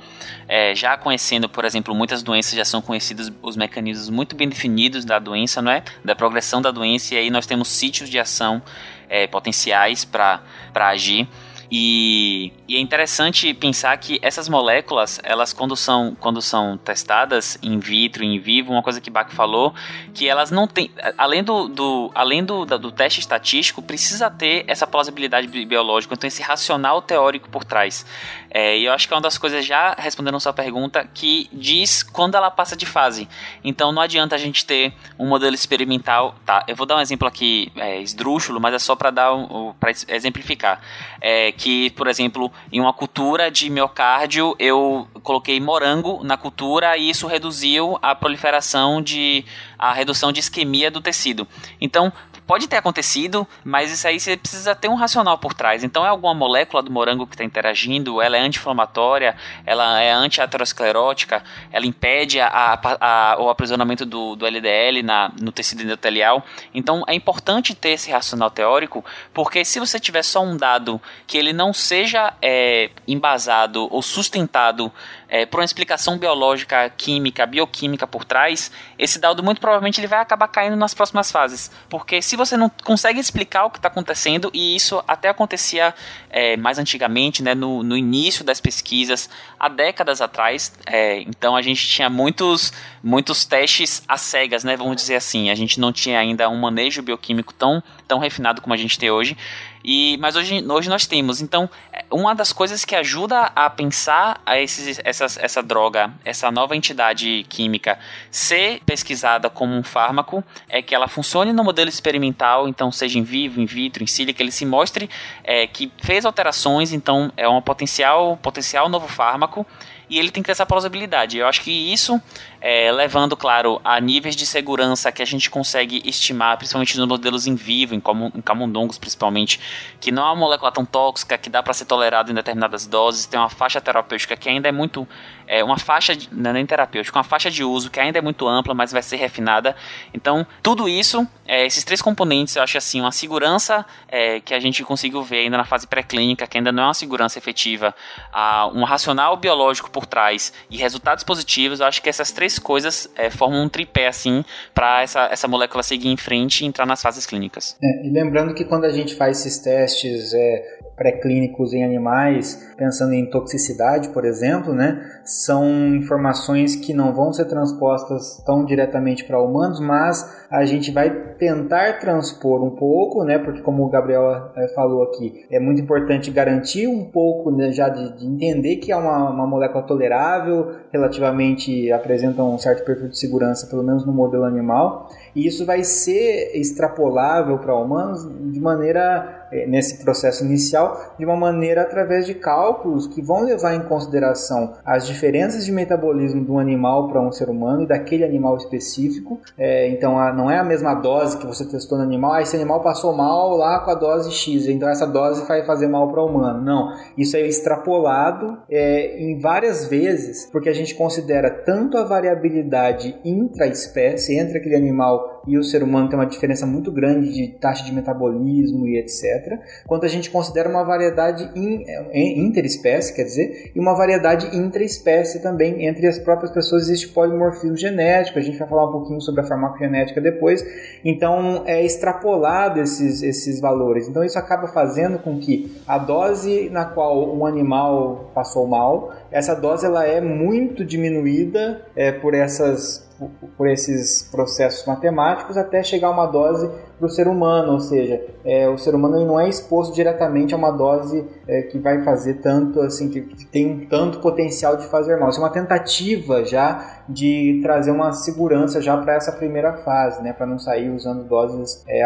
é, 0.48 0.74
já 0.74 0.96
conhecendo, 0.96 1.48
por 1.48 1.64
exemplo, 1.64 1.94
muitas 1.94 2.22
doenças 2.22 2.54
já 2.54 2.64
são 2.64 2.80
conhecidos 2.80 3.32
os 3.42 3.56
mecanismos 3.56 4.08
muito 4.08 4.36
bem 4.36 4.48
definidos 4.48 5.04
da 5.04 5.18
doença, 5.18 5.60
não 5.60 5.72
é? 5.72 5.82
Da 6.04 6.14
progressão 6.14 6.62
da 6.62 6.70
doença, 6.70 7.14
e 7.14 7.18
aí 7.18 7.30
nós 7.30 7.46
temos 7.46 7.68
sítios 7.68 8.08
de 8.08 8.18
ação 8.18 8.62
é, 9.08 9.26
potenciais 9.26 10.04
para 10.04 10.40
agir. 10.74 11.28
E, 11.74 12.52
e, 12.72 12.76
é 12.76 12.80
interessante 12.80 13.52
pensar 13.54 13.96
que 13.98 14.18
essas 14.22 14.48
moléculas, 14.48 15.20
elas 15.22 15.52
quando 15.52 15.76
são, 15.76 16.16
quando 16.18 16.40
são 16.40 16.76
testadas 16.78 17.58
in 17.62 17.78
vitro, 17.78 18.24
in 18.24 18.38
vivo, 18.38 18.72
uma 18.72 18.82
coisa 18.82 19.00
que 19.00 19.10
Bach 19.10 19.30
falou, 19.30 19.74
que 20.14 20.28
elas 20.28 20.50
não 20.50 20.66
têm, 20.66 20.90
além 21.18 21.42
do, 21.42 21.68
do 21.68 22.10
além 22.14 22.44
do, 22.44 22.64
do 22.64 22.90
teste 22.90 23.20
estatístico, 23.20 23.82
precisa 23.82 24.30
ter 24.30 24.64
essa 24.66 24.86
plausibilidade 24.86 25.46
biológica, 25.46 26.14
então 26.14 26.28
esse 26.28 26.42
racional 26.42 27.02
teórico 27.02 27.48
por 27.48 27.64
trás. 27.64 28.06
É, 28.50 28.78
e 28.78 28.84
eu 28.84 28.92
acho 28.92 29.08
que 29.08 29.14
é 29.14 29.16
uma 29.16 29.22
das 29.22 29.38
coisas, 29.38 29.64
já 29.64 29.94
respondendo 29.98 30.36
a 30.36 30.40
sua 30.40 30.52
pergunta, 30.52 31.08
que 31.14 31.48
diz 31.52 32.02
quando 32.02 32.34
ela 32.34 32.50
passa 32.50 32.76
de 32.76 32.84
fase. 32.84 33.28
Então 33.64 33.92
não 33.92 34.02
adianta 34.02 34.34
a 34.34 34.38
gente 34.38 34.64
ter 34.64 34.92
um 35.18 35.26
modelo 35.26 35.54
experimental. 35.54 36.34
Tá, 36.44 36.64
eu 36.68 36.76
vou 36.76 36.86
dar 36.86 36.96
um 36.96 37.00
exemplo 37.00 37.26
aqui 37.26 37.72
é, 37.76 38.00
esdrúxulo, 38.00 38.60
mas 38.60 38.74
é 38.74 38.78
só 38.78 38.94
para 38.94 39.10
dar 39.10 39.34
um, 39.34 39.72
para 39.80 39.90
exemplificar. 40.08 40.80
É, 41.20 41.52
que, 41.52 41.90
por 41.90 42.08
exemplo, 42.08 42.52
em 42.70 42.80
uma 42.80 42.92
cultura 42.92 43.50
de 43.50 43.68
miocárdio, 43.70 44.54
eu 44.58 45.06
coloquei 45.22 45.58
morango 45.60 46.22
na 46.22 46.36
cultura 46.36 46.96
e 46.96 47.08
isso 47.10 47.26
reduziu 47.26 47.98
a 48.02 48.14
proliferação 48.14 49.02
de 49.02 49.44
a 49.78 49.92
redução 49.92 50.30
de 50.30 50.40
isquemia 50.40 50.90
do 50.90 51.00
tecido. 51.00 51.46
Então, 51.80 52.12
pode 52.46 52.68
ter 52.68 52.76
acontecido, 52.76 53.46
mas 53.64 53.92
isso 53.92 54.06
aí 54.06 54.18
você 54.18 54.36
precisa 54.36 54.74
ter 54.74 54.88
um 54.88 54.94
racional 54.94 55.38
por 55.38 55.54
trás. 55.54 55.84
Então 55.84 56.04
é 56.04 56.08
alguma 56.08 56.34
molécula 56.34 56.82
do 56.82 56.90
morango 56.90 57.26
que 57.26 57.34
está 57.34 57.44
interagindo, 57.44 58.20
ela 58.20 58.36
é 58.36 58.40
anti-inflamatória, 58.40 59.36
ela 59.64 60.00
é 60.00 60.12
anti-aterosclerótica, 60.12 61.42
ela 61.70 61.86
impede 61.86 62.40
a, 62.40 62.48
a, 62.48 63.32
a, 63.32 63.42
o 63.42 63.48
aprisionamento 63.48 64.04
do, 64.04 64.36
do 64.36 64.46
LDL 64.46 65.02
na, 65.02 65.32
no 65.40 65.52
tecido 65.52 65.82
endotelial. 65.82 66.44
Então 66.74 67.04
é 67.06 67.14
importante 67.14 67.74
ter 67.74 67.90
esse 67.90 68.10
racional 68.10 68.50
teórico, 68.50 69.04
porque 69.32 69.64
se 69.64 69.78
você 69.78 69.98
tiver 69.98 70.22
só 70.22 70.42
um 70.42 70.56
dado 70.56 71.00
que 71.26 71.38
ele 71.38 71.52
não 71.52 71.72
seja 71.72 72.32
é, 72.40 72.90
embasado 73.06 73.88
ou 73.90 74.02
sustentado 74.02 74.92
é, 75.32 75.46
por 75.46 75.60
uma 75.60 75.64
explicação 75.64 76.18
biológica, 76.18 76.90
química, 76.90 77.46
bioquímica 77.46 78.06
por 78.06 78.22
trás, 78.22 78.70
esse 78.98 79.18
dado 79.18 79.42
muito 79.42 79.62
provavelmente 79.62 79.98
ele 79.98 80.06
vai 80.06 80.20
acabar 80.20 80.46
caindo 80.46 80.76
nas 80.76 80.92
próximas 80.92 81.32
fases. 81.32 81.70
Porque 81.88 82.20
se 82.20 82.36
você 82.36 82.54
não 82.54 82.68
consegue 82.84 83.18
explicar 83.18 83.64
o 83.64 83.70
que 83.70 83.78
está 83.78 83.88
acontecendo, 83.88 84.50
e 84.52 84.76
isso 84.76 85.02
até 85.08 85.30
acontecia 85.30 85.94
é, 86.28 86.54
mais 86.58 86.78
antigamente, 86.78 87.42
né, 87.42 87.54
no, 87.54 87.82
no 87.82 87.96
início 87.96 88.44
das 88.44 88.60
pesquisas, 88.60 89.30
há 89.58 89.70
décadas 89.70 90.20
atrás, 90.20 90.74
é, 90.84 91.22
então 91.22 91.56
a 91.56 91.62
gente 91.62 91.88
tinha 91.88 92.10
muitos, 92.10 92.70
muitos 93.02 93.46
testes 93.46 94.02
às 94.06 94.20
cegas, 94.20 94.64
né, 94.64 94.76
vamos 94.76 94.96
dizer 94.96 95.16
assim. 95.16 95.48
A 95.48 95.54
gente 95.54 95.80
não 95.80 95.94
tinha 95.94 96.20
ainda 96.20 96.46
um 96.50 96.60
manejo 96.60 97.00
bioquímico 97.00 97.54
tão, 97.54 97.82
tão 98.06 98.18
refinado 98.18 98.60
como 98.60 98.74
a 98.74 98.76
gente 98.76 98.98
tem 98.98 99.10
hoje. 99.10 99.34
E, 99.84 100.16
mas 100.18 100.36
hoje, 100.36 100.64
hoje 100.68 100.88
nós 100.88 101.06
temos. 101.06 101.40
Então, 101.40 101.68
é, 101.92 102.04
uma 102.10 102.34
das 102.34 102.52
coisas 102.52 102.84
que 102.84 102.94
ajuda 102.94 103.52
a 103.54 103.68
pensar 103.70 104.40
a 104.44 104.58
esses, 104.58 105.00
essas, 105.04 105.36
essa 105.36 105.62
droga, 105.62 106.12
essa 106.24 106.50
nova 106.50 106.76
entidade 106.76 107.44
química, 107.48 107.98
ser 108.30 108.80
pesquisada 108.84 109.50
como 109.50 109.74
um 109.74 109.82
fármaco 109.82 110.44
é 110.68 110.80
que 110.82 110.94
ela 110.94 111.08
funcione 111.08 111.52
no 111.52 111.64
modelo 111.64 111.88
experimental, 111.88 112.68
então 112.68 112.92
seja 112.92 113.18
em 113.18 113.22
vivo, 113.22 113.60
in 113.60 113.66
vitro, 113.66 114.02
em 114.02 114.06
sílica, 114.06 114.36
que 114.36 114.42
ele 114.42 114.52
se 114.52 114.64
mostre 114.64 115.08
é, 115.44 115.66
que 115.66 115.90
fez 115.98 116.24
alterações, 116.24 116.92
então 116.92 117.32
é 117.36 117.48
um 117.48 117.60
potencial, 117.60 118.36
potencial 118.36 118.88
novo 118.88 119.08
fármaco 119.08 119.66
e 120.12 120.18
ele 120.18 120.30
tem 120.30 120.42
que 120.42 120.46
ter 120.46 120.52
essa 120.52 120.66
plausibilidade. 120.66 121.38
Eu 121.38 121.46
acho 121.46 121.62
que 121.62 121.70
isso, 121.70 122.20
é, 122.62 122.92
levando, 122.92 123.36
claro, 123.36 123.80
a 123.82 124.00
níveis 124.00 124.36
de 124.36 124.46
segurança 124.46 125.10
que 125.10 125.20
a 125.20 125.24
gente 125.24 125.50
consegue 125.50 126.00
estimar, 126.04 126.56
principalmente 126.56 126.96
nos 126.96 127.08
modelos 127.08 127.44
em 127.44 127.56
vivo, 127.56 127.92
em, 127.92 128.02
em 128.36 128.40
camundongos 128.40 128.98
principalmente, 128.98 129.58
que 130.00 130.12
não 130.12 130.22
é 130.22 130.26
uma 130.26 130.36
molécula 130.36 130.70
tão 130.70 130.84
tóxica, 130.84 131.36
que 131.36 131.50
dá 131.50 131.60
para 131.60 131.74
ser 131.74 131.86
tolerado 131.86 132.30
em 132.30 132.34
determinadas 132.34 132.86
doses, 132.86 133.26
tem 133.26 133.38
uma 133.38 133.50
faixa 133.50 133.80
terapêutica 133.80 134.36
que 134.36 134.48
ainda 134.48 134.68
é 134.68 134.72
muito. 134.72 135.08
É, 135.44 135.62
uma 135.62 135.76
faixa, 135.76 136.14
de, 136.14 136.28
não 136.32 136.50
é 136.50 136.52
nem 136.52 136.64
terapêutica, 136.64 137.18
uma 137.18 137.24
faixa 137.24 137.50
de 137.50 137.64
uso 137.64 137.90
que 137.90 137.98
ainda 137.98 138.18
é 138.18 138.22
muito 138.22 138.46
ampla, 138.46 138.72
mas 138.72 138.92
vai 138.92 139.02
ser 139.02 139.16
refinada. 139.16 139.74
Então, 140.14 140.46
tudo 140.62 140.88
isso, 140.88 141.26
é, 141.44 141.66
esses 141.66 141.82
três 141.82 142.00
componentes, 142.00 142.54
eu 142.54 142.62
acho 142.62 142.78
assim, 142.78 143.00
uma 143.00 143.10
segurança 143.10 143.84
é, 144.08 144.40
que 144.40 144.54
a 144.54 144.60
gente 144.60 144.84
conseguiu 144.84 145.22
ver 145.22 145.40
ainda 145.40 145.56
na 145.56 145.64
fase 145.64 145.86
pré-clínica, 145.86 146.46
que 146.46 146.56
ainda 146.56 146.70
não 146.70 146.84
é 146.84 146.86
uma 146.86 146.94
segurança 146.94 147.38
efetiva, 147.38 147.92
a, 148.32 148.68
um 148.68 148.84
racional 148.84 149.36
biológico 149.36 149.90
por 149.90 150.06
trás 150.06 150.52
e 150.70 150.76
resultados 150.76 151.24
positivos, 151.24 151.80
eu 151.80 151.86
acho 151.86 152.00
que 152.00 152.08
essas 152.08 152.30
três 152.30 152.51
coisas 152.58 153.08
é, 153.16 153.30
formam 153.30 153.64
um 153.64 153.68
tripé, 153.68 154.06
assim, 154.06 154.44
para 154.74 155.02
essa, 155.02 155.28
essa 155.30 155.48
molécula 155.48 155.82
seguir 155.82 156.08
em 156.08 156.16
frente 156.16 156.62
e 156.62 156.66
entrar 156.66 156.86
nas 156.86 157.02
fases 157.02 157.26
clínicas. 157.26 157.76
É, 157.82 158.06
e 158.06 158.10
lembrando 158.10 158.54
que 158.54 158.64
quando 158.64 158.84
a 158.84 158.90
gente 158.90 159.14
faz 159.14 159.40
esses 159.40 159.58
testes 159.58 160.32
é, 160.34 160.62
pré-clínicos 160.96 161.72
em 161.72 161.84
animais, 161.84 162.72
pensando 162.76 163.12
em 163.14 163.28
toxicidade, 163.28 164.10
por 164.10 164.24
exemplo, 164.24 164.72
né, 164.72 165.20
são 165.24 165.96
informações 165.96 166.76
que 166.76 166.94
não 166.94 167.12
vão 167.12 167.32
ser 167.32 167.46
transpostas 167.46 168.42
tão 168.44 168.64
diretamente 168.64 169.24
para 169.24 169.40
humanos, 169.40 169.80
mas 169.80 170.41
a 170.52 170.66
gente 170.66 170.90
vai 170.90 171.08
tentar 171.38 171.98
transpor 171.98 172.62
um 172.62 172.70
pouco, 172.70 173.24
né, 173.24 173.38
porque 173.38 173.62
como 173.62 173.84
o 173.84 173.88
Gabriel 173.88 174.50
é, 174.54 174.68
falou 174.74 175.02
aqui, 175.02 175.46
é 175.50 175.58
muito 175.58 175.80
importante 175.80 176.30
garantir 176.30 176.86
um 176.86 177.06
pouco 177.06 177.50
né, 177.50 177.72
já 177.72 177.88
de, 177.88 178.18
de, 178.18 178.26
entender 178.26 178.76
que 178.76 178.92
é 178.92 178.96
uma, 178.96 179.30
uma 179.30 179.46
molécula 179.46 179.82
tolerável, 179.82 180.72
relativamente 180.92 181.90
apresenta 181.90 182.42
um 182.42 182.58
certo 182.58 182.84
perfil 182.84 183.08
de 183.08 183.18
segurança, 183.18 183.66
pelo 183.66 183.82
menos 183.82 184.04
no 184.04 184.12
modelo 184.12 184.44
animal, 184.44 185.08
e 185.34 185.46
isso 185.46 185.64
vai 185.64 185.82
ser 185.84 186.50
extrapolável 186.54 187.58
para 187.58 187.74
humanos 187.74 188.28
de 188.52 188.60
maneira 188.60 189.42
é, 189.52 189.66
nesse 189.66 190.02
processo 190.02 190.44
inicial 190.44 191.14
de 191.18 191.26
uma 191.26 191.36
maneira 191.36 191.82
através 191.82 192.24
de 192.24 192.34
cálculos 192.34 193.06
que 193.06 193.20
vão 193.20 193.42
levar 193.42 193.74
em 193.74 193.82
consideração 193.82 194.72
as 194.82 195.06
diferenças 195.06 195.66
de 195.66 195.70
metabolismo 195.70 196.42
de 196.42 196.50
um 196.50 196.58
animal 196.58 197.08
para 197.08 197.20
um 197.20 197.30
ser 197.30 197.50
humano 197.50 197.82
e 197.82 197.86
daquele 197.86 198.24
animal 198.24 198.56
específico. 198.56 199.38
É, 199.58 199.88
então, 199.90 200.18
a, 200.18 200.32
não 200.42 200.50
é 200.50 200.58
a 200.58 200.64
mesma 200.64 200.94
dose 200.94 201.38
que 201.38 201.46
você 201.46 201.64
testou 201.64 201.96
no 201.96 202.02
animal, 202.02 202.32
ah, 202.32 202.42
esse 202.42 202.56
animal 202.56 202.82
passou 202.82 203.12
mal 203.12 203.56
lá 203.56 203.78
com 203.78 203.92
a 203.92 203.94
dose 203.94 204.32
X, 204.32 204.66
então 204.66 204.88
essa 204.88 205.06
dose 205.06 205.46
vai 205.46 205.64
fazer 205.64 205.86
mal 205.86 206.10
para 206.10 206.20
o 206.20 206.26
humano. 206.26 206.60
Não, 206.60 206.92
isso 207.16 207.36
é 207.36 207.42
extrapolado 207.42 208.58
é, 208.68 209.22
em 209.22 209.38
várias 209.38 209.86
vezes, 209.86 210.46
porque 210.50 210.68
a 210.68 210.74
gente 210.74 210.96
considera 210.96 211.48
tanto 211.48 211.96
a 211.96 212.02
variabilidade 212.02 213.16
intra-espécie, 213.24 214.36
entre 214.36 214.58
aquele 214.58 214.74
animal 214.74 215.31
e 215.46 215.58
o 215.58 215.64
ser 215.64 215.82
humano 215.82 216.08
tem 216.08 216.18
uma 216.18 216.26
diferença 216.26 216.66
muito 216.66 216.90
grande 216.92 217.32
de 217.32 217.48
taxa 217.58 217.84
de 217.84 217.92
metabolismo 217.92 218.86
e 218.86 218.98
etc. 218.98 219.60
Quanto 219.86 220.06
a 220.06 220.08
gente 220.08 220.30
considera 220.30 220.68
uma 220.68 220.84
variedade 220.84 221.50
in, 221.54 221.84
é, 221.86 222.38
interespécie, 222.38 223.14
quer 223.14 223.24
dizer, 223.24 223.72
e 223.74 223.80
uma 223.80 223.94
variedade 223.94 224.56
intraespécie 224.56 225.42
também 225.42 225.86
entre 225.86 226.06
as 226.06 226.18
próprias 226.18 226.52
pessoas 226.52 226.82
existe 226.82 227.08
polimorfismo 227.08 227.76
genético. 227.76 228.38
A 228.38 228.42
gente 228.42 228.58
vai 228.58 228.68
falar 228.68 228.88
um 228.88 228.92
pouquinho 228.92 229.20
sobre 229.20 229.40
a 229.40 229.44
farmacogenética 229.44 230.20
depois. 230.20 230.64
Então 231.04 231.64
é 231.66 231.84
extrapolado 231.84 232.80
esses 232.80 233.22
esses 233.22 233.60
valores. 233.60 234.08
Então 234.08 234.24
isso 234.24 234.38
acaba 234.38 234.68
fazendo 234.68 235.18
com 235.18 235.38
que 235.38 235.80
a 235.86 235.98
dose 235.98 236.68
na 236.70 236.84
qual 236.84 237.34
um 237.34 237.44
animal 237.46 238.30
passou 238.34 238.66
mal, 238.66 239.12
essa 239.30 239.54
dose 239.54 239.86
ela 239.86 240.06
é 240.06 240.20
muito 240.20 240.84
diminuída 240.84 241.82
é, 241.96 242.12
por 242.12 242.34
essas 242.34 243.11
por 243.56 243.68
esses 243.68 244.22
processos 244.30 244.86
matemáticos 244.86 245.56
até 245.56 245.82
chegar 245.82 246.08
a 246.08 246.10
uma 246.10 246.26
dose 246.26 246.70
para 246.98 247.06
o 247.06 247.10
ser 247.10 247.26
humano, 247.26 247.72
ou 247.72 247.80
seja, 247.80 248.24
é, 248.44 248.68
o 248.68 248.78
ser 248.78 248.94
humano 248.94 249.24
não 249.24 249.40
é 249.40 249.48
exposto 249.48 249.94
diretamente 249.94 250.54
a 250.54 250.56
uma 250.56 250.70
dose 250.70 251.26
é, 251.48 251.62
que 251.62 251.78
vai 251.78 252.02
fazer 252.04 252.34
tanto 252.34 252.80
assim, 252.80 253.10
que, 253.10 253.20
que 253.20 253.46
tem 253.46 253.86
tanto 253.86 254.20
potencial 254.20 254.76
de 254.76 254.86
fazer 254.86 255.16
mal. 255.16 255.30
Isso 255.30 255.40
é 255.40 255.42
uma 255.42 255.50
tentativa 255.50 256.44
já 256.44 257.02
de 257.08 257.60
trazer 257.62 257.90
uma 257.90 258.12
segurança 258.12 258.80
já 258.80 258.96
para 258.96 259.14
essa 259.14 259.32
primeira 259.32 259.78
fase, 259.78 260.22
né, 260.22 260.32
para 260.32 260.46
não 260.46 260.58
sair 260.58 260.90
usando 260.90 261.24
doses 261.24 261.84
é, 261.88 262.02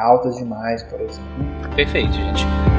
altas 0.00 0.36
demais, 0.36 0.82
por 0.82 1.00
exemplo. 1.00 1.74
Perfeito, 1.74 2.12
gente. 2.12 2.75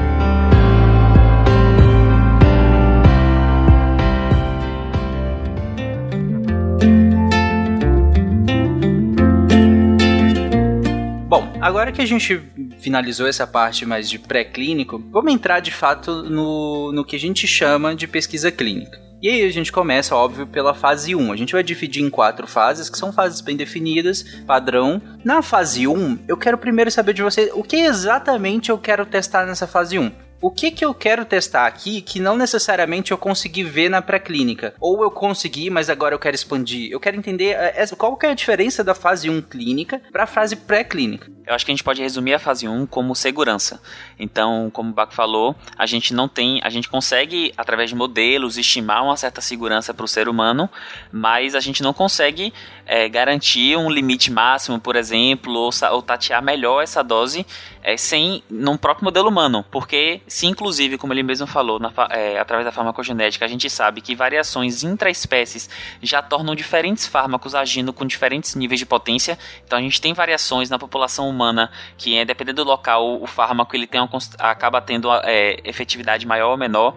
Agora 11.78 11.92
que 11.92 12.02
a 12.02 12.06
gente 12.06 12.42
finalizou 12.80 13.28
essa 13.28 13.46
parte 13.46 13.86
mais 13.86 14.10
de 14.10 14.18
pré-clínico, 14.18 15.00
vamos 15.12 15.32
entrar 15.32 15.60
de 15.60 15.70
fato 15.70 16.24
no, 16.24 16.90
no 16.90 17.04
que 17.04 17.14
a 17.14 17.18
gente 17.20 17.46
chama 17.46 17.94
de 17.94 18.08
pesquisa 18.08 18.50
clínica. 18.50 19.00
E 19.22 19.28
aí 19.28 19.46
a 19.46 19.52
gente 19.52 19.70
começa, 19.70 20.12
óbvio, 20.16 20.44
pela 20.44 20.74
fase 20.74 21.14
1. 21.14 21.30
A 21.30 21.36
gente 21.36 21.52
vai 21.52 21.62
dividir 21.62 22.02
em 22.02 22.10
quatro 22.10 22.48
fases, 22.48 22.90
que 22.90 22.98
são 22.98 23.12
fases 23.12 23.40
bem 23.40 23.56
definidas, 23.56 24.24
padrão. 24.44 25.00
Na 25.24 25.40
fase 25.40 25.86
1, 25.86 26.18
eu 26.26 26.36
quero 26.36 26.58
primeiro 26.58 26.90
saber 26.90 27.12
de 27.12 27.22
você 27.22 27.52
o 27.54 27.62
que 27.62 27.76
exatamente 27.76 28.70
eu 28.70 28.78
quero 28.78 29.06
testar 29.06 29.46
nessa 29.46 29.68
fase 29.68 30.00
1 30.00 30.10
o 30.40 30.50
que, 30.50 30.70
que 30.70 30.84
eu 30.84 30.94
quero 30.94 31.24
testar 31.24 31.66
aqui 31.66 32.00
que 32.00 32.20
não 32.20 32.36
necessariamente 32.36 33.10
eu 33.10 33.18
consegui 33.18 33.64
ver 33.64 33.88
na 33.88 34.00
pré-clínica? 34.00 34.74
Ou 34.80 35.02
eu 35.02 35.10
consegui, 35.10 35.68
mas 35.68 35.90
agora 35.90 36.14
eu 36.14 36.18
quero 36.18 36.34
expandir? 36.34 36.90
Eu 36.92 37.00
quero 37.00 37.16
entender 37.16 37.56
é, 37.56 37.84
qual 37.96 38.16
que 38.16 38.26
é 38.26 38.30
a 38.30 38.34
diferença 38.34 38.84
da 38.84 38.94
fase 38.94 39.28
1 39.28 39.42
clínica 39.42 40.00
para 40.12 40.24
a 40.24 40.26
fase 40.26 40.54
pré-clínica. 40.54 41.30
Eu 41.44 41.54
acho 41.54 41.64
que 41.64 41.72
a 41.72 41.74
gente 41.74 41.82
pode 41.82 42.02
resumir 42.02 42.34
a 42.34 42.38
fase 42.38 42.68
1 42.68 42.86
como 42.86 43.16
segurança. 43.16 43.80
Então, 44.18 44.70
como 44.70 44.90
o 44.90 44.92
Baco 44.92 45.14
falou, 45.14 45.56
a 45.76 45.86
gente 45.86 46.12
não 46.12 46.28
tem, 46.28 46.60
a 46.62 46.68
gente 46.68 46.88
consegue, 46.88 47.52
através 47.56 47.90
de 47.90 47.96
modelos, 47.96 48.58
estimar 48.58 49.02
uma 49.02 49.16
certa 49.16 49.40
segurança 49.40 49.94
para 49.94 50.04
o 50.04 50.08
ser 50.08 50.28
humano, 50.28 50.68
mas 51.10 51.54
a 51.54 51.60
gente 51.60 51.82
não 51.82 51.92
consegue 51.92 52.52
é, 52.86 53.08
garantir 53.08 53.76
um 53.76 53.90
limite 53.90 54.30
máximo, 54.30 54.78
por 54.78 54.94
exemplo, 54.94 55.54
ou, 55.54 55.70
ou 55.90 56.02
tatear 56.02 56.42
melhor 56.42 56.82
essa 56.82 57.02
dose 57.02 57.46
é, 57.88 57.96
sem 57.96 58.42
num 58.50 58.76
próprio 58.76 59.06
modelo 59.06 59.30
humano, 59.30 59.64
porque 59.70 60.20
se 60.28 60.46
inclusive, 60.46 60.98
como 60.98 61.14
ele 61.14 61.22
mesmo 61.22 61.46
falou, 61.46 61.78
na, 61.78 61.90
é, 62.10 62.38
através 62.38 62.66
da 62.66 62.70
farmacogenética, 62.70 63.46
a 63.46 63.48
gente 63.48 63.70
sabe 63.70 64.02
que 64.02 64.14
variações 64.14 64.82
intraespécies 64.82 65.70
já 66.02 66.20
tornam 66.20 66.54
diferentes 66.54 67.06
fármacos 67.06 67.54
agindo 67.54 67.90
com 67.90 68.04
diferentes 68.04 68.54
níveis 68.54 68.78
de 68.78 68.84
potência, 68.84 69.38
então 69.64 69.78
a 69.78 69.80
gente 69.80 70.02
tem 70.02 70.12
variações 70.12 70.68
na 70.68 70.78
população 70.78 71.30
humana 71.30 71.70
que, 71.96 72.14
é, 72.14 72.26
dependendo 72.26 72.62
do 72.62 72.68
local, 72.68 73.22
o 73.22 73.26
fármaco 73.26 73.74
ele 73.74 73.86
tem 73.86 73.98
uma, 74.02 74.10
acaba 74.38 74.82
tendo 74.82 75.08
é, 75.24 75.58
efetividade 75.64 76.26
maior 76.26 76.50
ou 76.50 76.58
menor, 76.58 76.94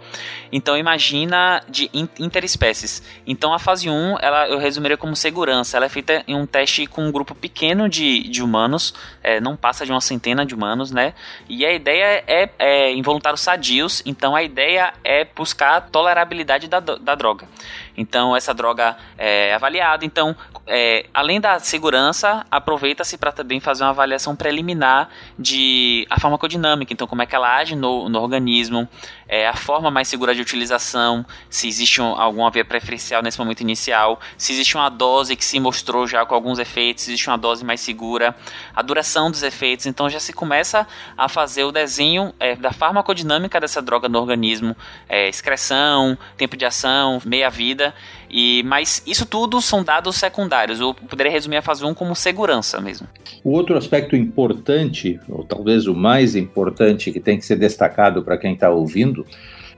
então 0.51 0.75
imagina 0.75 1.63
de 1.69 1.89
interespécies. 2.19 3.01
Então 3.25 3.53
a 3.53 3.59
fase 3.59 3.89
1, 3.89 4.17
ela, 4.19 4.49
eu 4.49 4.57
resumiria 4.57 4.97
como 4.97 5.15
segurança, 5.15 5.77
ela 5.77 5.85
é 5.85 5.89
feita 5.89 6.21
em 6.27 6.35
um 6.35 6.45
teste 6.45 6.85
com 6.85 7.05
um 7.05 7.11
grupo 7.13 7.33
pequeno 7.33 7.87
de, 7.87 8.27
de 8.27 8.43
humanos, 8.43 8.93
é, 9.23 9.39
não 9.39 9.55
passa 9.55 9.85
de 9.85 9.91
uma 9.93 10.01
centena 10.01 10.45
de 10.45 10.53
humanos, 10.53 10.80
né? 10.89 11.13
E 11.47 11.65
a 11.65 11.71
ideia 11.71 12.23
é, 12.25 12.49
é 12.57 12.93
involuntários 12.93 13.41
sadios, 13.41 14.01
então 14.05 14.35
a 14.35 14.41
ideia 14.41 14.93
é 15.03 15.25
buscar 15.25 15.75
a 15.75 15.81
tolerabilidade 15.81 16.67
da, 16.67 16.79
da 16.79 17.13
droga. 17.13 17.47
Então 17.97 18.35
essa 18.35 18.53
droga 18.53 18.97
é 19.17 19.53
avaliada. 19.53 20.05
Então, 20.05 20.35
é, 20.65 21.05
além 21.13 21.41
da 21.41 21.59
segurança, 21.59 22.45
aproveita-se 22.49 23.17
para 23.17 23.31
também 23.31 23.59
fazer 23.59 23.83
uma 23.83 23.89
avaliação 23.89 24.35
preliminar 24.35 25.09
de 25.37 26.05
a 26.09 26.19
farmacodinâmica. 26.19 26.93
Então, 26.93 27.07
como 27.07 27.21
é 27.21 27.25
que 27.25 27.35
ela 27.35 27.57
age 27.57 27.75
no, 27.75 28.07
no 28.07 28.19
organismo, 28.19 28.87
é, 29.27 29.47
a 29.47 29.55
forma 29.55 29.89
mais 29.89 30.07
segura 30.07 30.35
de 30.35 30.41
utilização, 30.41 31.25
se 31.49 31.67
existe 31.67 32.01
um, 32.01 32.19
alguma 32.19 32.49
via 32.51 32.63
preferencial 32.63 33.21
nesse 33.21 33.39
momento 33.39 33.61
inicial, 33.61 34.19
se 34.37 34.53
existe 34.53 34.75
uma 34.75 34.89
dose 34.89 35.35
que 35.35 35.43
se 35.43 35.59
mostrou 35.59 36.07
já 36.07 36.25
com 36.25 36.35
alguns 36.35 36.59
efeitos, 36.59 37.03
se 37.03 37.11
existe 37.11 37.27
uma 37.27 37.37
dose 37.37 37.65
mais 37.65 37.81
segura, 37.81 38.35
a 38.75 38.81
duração 38.81 39.31
dos 39.31 39.43
efeitos. 39.43 39.85
Então, 39.85 40.09
já 40.09 40.19
se 40.19 40.31
começa 40.31 40.87
a 41.17 41.27
fazer 41.27 41.63
o 41.63 41.71
desenho 41.71 42.33
é, 42.39 42.55
da 42.55 42.71
farmacodinâmica 42.71 43.59
dessa 43.59 43.81
droga 43.81 44.07
no 44.07 44.19
organismo, 44.19 44.75
é, 45.09 45.27
excreção, 45.27 46.17
tempo 46.37 46.55
de 46.55 46.65
ação, 46.65 47.21
meia-vida 47.25 47.80
e, 48.29 48.63
mas 48.63 49.03
isso 49.05 49.25
tudo 49.25 49.61
são 49.61 49.83
dados 49.83 50.15
secundários. 50.15 50.79
Eu 50.79 50.93
poderia 50.93 51.31
resumir 51.31 51.57
a 51.57 51.61
fase 51.61 51.83
1 51.83 51.93
como 51.93 52.15
segurança 52.15 52.79
mesmo. 52.79 53.07
O 53.43 53.51
outro 53.51 53.77
aspecto 53.77 54.15
importante, 54.15 55.19
ou 55.27 55.43
talvez 55.43 55.87
o 55.87 55.95
mais 55.95 56.35
importante 56.35 57.11
que 57.11 57.19
tem 57.19 57.37
que 57.37 57.45
ser 57.45 57.55
destacado 57.55 58.23
para 58.23 58.37
quem 58.37 58.53
está 58.53 58.69
ouvindo, 58.69 59.25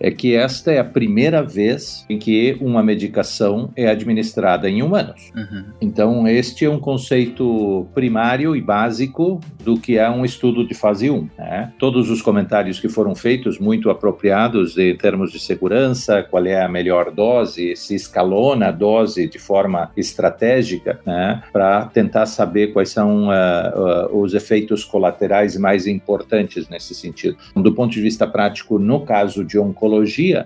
é 0.03 0.11
que 0.11 0.35
esta 0.35 0.69
é 0.69 0.79
a 0.79 0.83
primeira 0.83 1.41
vez 1.41 2.05
em 2.09 2.19
que 2.19 2.57
uma 2.59 2.83
medicação 2.83 3.71
é 3.73 3.87
administrada 3.87 4.69
em 4.69 4.83
humanos. 4.83 5.31
Uhum. 5.33 5.63
Então, 5.79 6.27
este 6.27 6.65
é 6.65 6.69
um 6.69 6.77
conceito 6.77 7.87
primário 7.95 8.53
e 8.53 8.61
básico 8.61 9.39
do 9.63 9.79
que 9.79 9.97
é 9.97 10.09
um 10.09 10.25
estudo 10.25 10.67
de 10.67 10.73
fase 10.73 11.09
1. 11.09 11.29
Né? 11.37 11.71
Todos 11.79 12.09
os 12.09 12.21
comentários 12.21 12.81
que 12.81 12.89
foram 12.89 13.15
feitos, 13.15 13.57
muito 13.57 13.89
apropriados 13.89 14.77
em 14.77 14.93
termos 14.97 15.31
de 15.31 15.39
segurança, 15.39 16.21
qual 16.21 16.45
é 16.45 16.61
a 16.61 16.67
melhor 16.67 17.09
dose, 17.09 17.73
se 17.77 17.95
escalona 17.95 18.67
a 18.67 18.71
dose 18.71 19.25
de 19.29 19.39
forma 19.39 19.89
estratégica, 19.95 20.99
né? 21.05 21.41
para 21.53 21.85
tentar 21.85 22.25
saber 22.25 22.73
quais 22.73 22.89
são 22.89 23.29
uh, 23.29 24.11
uh, 24.11 24.21
os 24.21 24.33
efeitos 24.33 24.83
colaterais 24.83 25.55
mais 25.55 25.87
importantes 25.87 26.67
nesse 26.67 26.93
sentido. 26.93 27.37
Do 27.55 27.73
ponto 27.73 27.93
de 27.93 28.01
vista 28.01 28.27
prático, 28.27 28.77
no 28.77 29.05
caso 29.05 29.45
de 29.45 29.57
oncologia, 29.57 29.92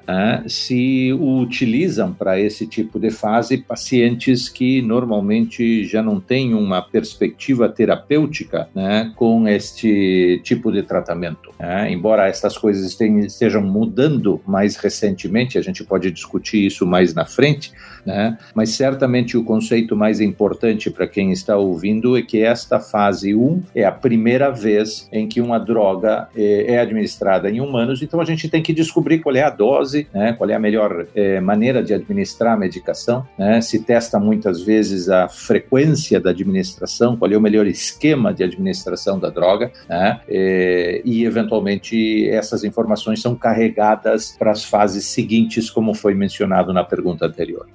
né, 0.07 0.43
se 0.47 1.13
utilizam 1.13 2.13
para 2.13 2.39
esse 2.39 2.67
tipo 2.67 2.99
de 2.99 3.09
fase 3.09 3.57
pacientes 3.57 4.49
que 4.49 4.81
normalmente 4.81 5.85
já 5.85 6.01
não 6.01 6.19
têm 6.19 6.53
uma 6.53 6.81
perspectiva 6.81 7.69
terapêutica 7.69 8.67
né, 8.73 9.11
com 9.15 9.47
este 9.47 10.41
tipo 10.43 10.71
de 10.71 10.83
tratamento. 10.83 11.51
Né? 11.59 11.91
Embora 11.91 12.27
estas 12.27 12.57
coisas 12.57 12.99
estejam 12.99 13.61
mudando 13.61 14.41
mais 14.45 14.75
recentemente, 14.75 15.57
a 15.57 15.61
gente 15.61 15.83
pode 15.83 16.11
discutir 16.11 16.65
isso 16.65 16.85
mais 16.85 17.13
na 17.13 17.25
frente, 17.25 17.71
né? 18.05 18.37
mas 18.53 18.71
certamente 18.71 19.37
o 19.37 19.43
conceito 19.43 19.95
mais 19.95 20.19
importante 20.19 20.89
para 20.89 21.07
quem 21.07 21.31
está 21.31 21.57
ouvindo 21.57 22.17
é 22.17 22.21
que 22.21 22.41
esta 22.41 22.79
fase 22.79 23.35
1 23.35 23.63
é 23.75 23.85
a 23.85 23.91
primeira 23.91 24.49
vez 24.51 25.07
em 25.11 25.27
que 25.27 25.41
uma 25.41 25.59
droga 25.59 26.27
é, 26.35 26.73
é 26.73 26.79
administrada 26.79 27.49
em 27.49 27.61
humanos, 27.61 28.01
então 28.01 28.19
a 28.21 28.25
gente 28.25 28.49
tem 28.49 28.61
que 28.61 28.73
descobrir 28.73 29.19
qual 29.19 29.35
é 29.35 29.43
a 29.43 29.49
dose, 29.49 30.07
né, 30.13 30.33
qual 30.33 30.49
é 30.49 30.53
a 30.53 30.59
melhor 30.59 31.05
é, 31.15 31.39
maneira 31.39 31.83
de 31.83 31.93
administrar 31.93 32.53
a 32.53 32.57
medicação, 32.57 33.25
né, 33.37 33.61
se 33.61 33.79
testa 33.79 34.19
muitas 34.19 34.61
vezes 34.61 35.09
a 35.09 35.27
frequência 35.27 36.19
da 36.19 36.29
administração, 36.29 37.15
qual 37.15 37.31
é 37.31 37.37
o 37.37 37.41
melhor 37.41 37.67
esquema 37.67 38.33
de 38.33 38.43
administração 38.43 39.19
da 39.19 39.29
droga, 39.29 39.71
né, 39.89 40.19
é, 40.27 41.01
e 41.03 41.25
eventualmente 41.25 42.27
essas 42.29 42.63
informações 42.63 43.21
são 43.21 43.35
carregadas 43.35 44.35
para 44.37 44.51
as 44.51 44.63
fases 44.63 45.05
seguintes, 45.05 45.69
como 45.69 45.93
foi 45.93 46.13
mencionado 46.13 46.73
na 46.73 46.83
pergunta 46.83 47.25
anterior. 47.25 47.67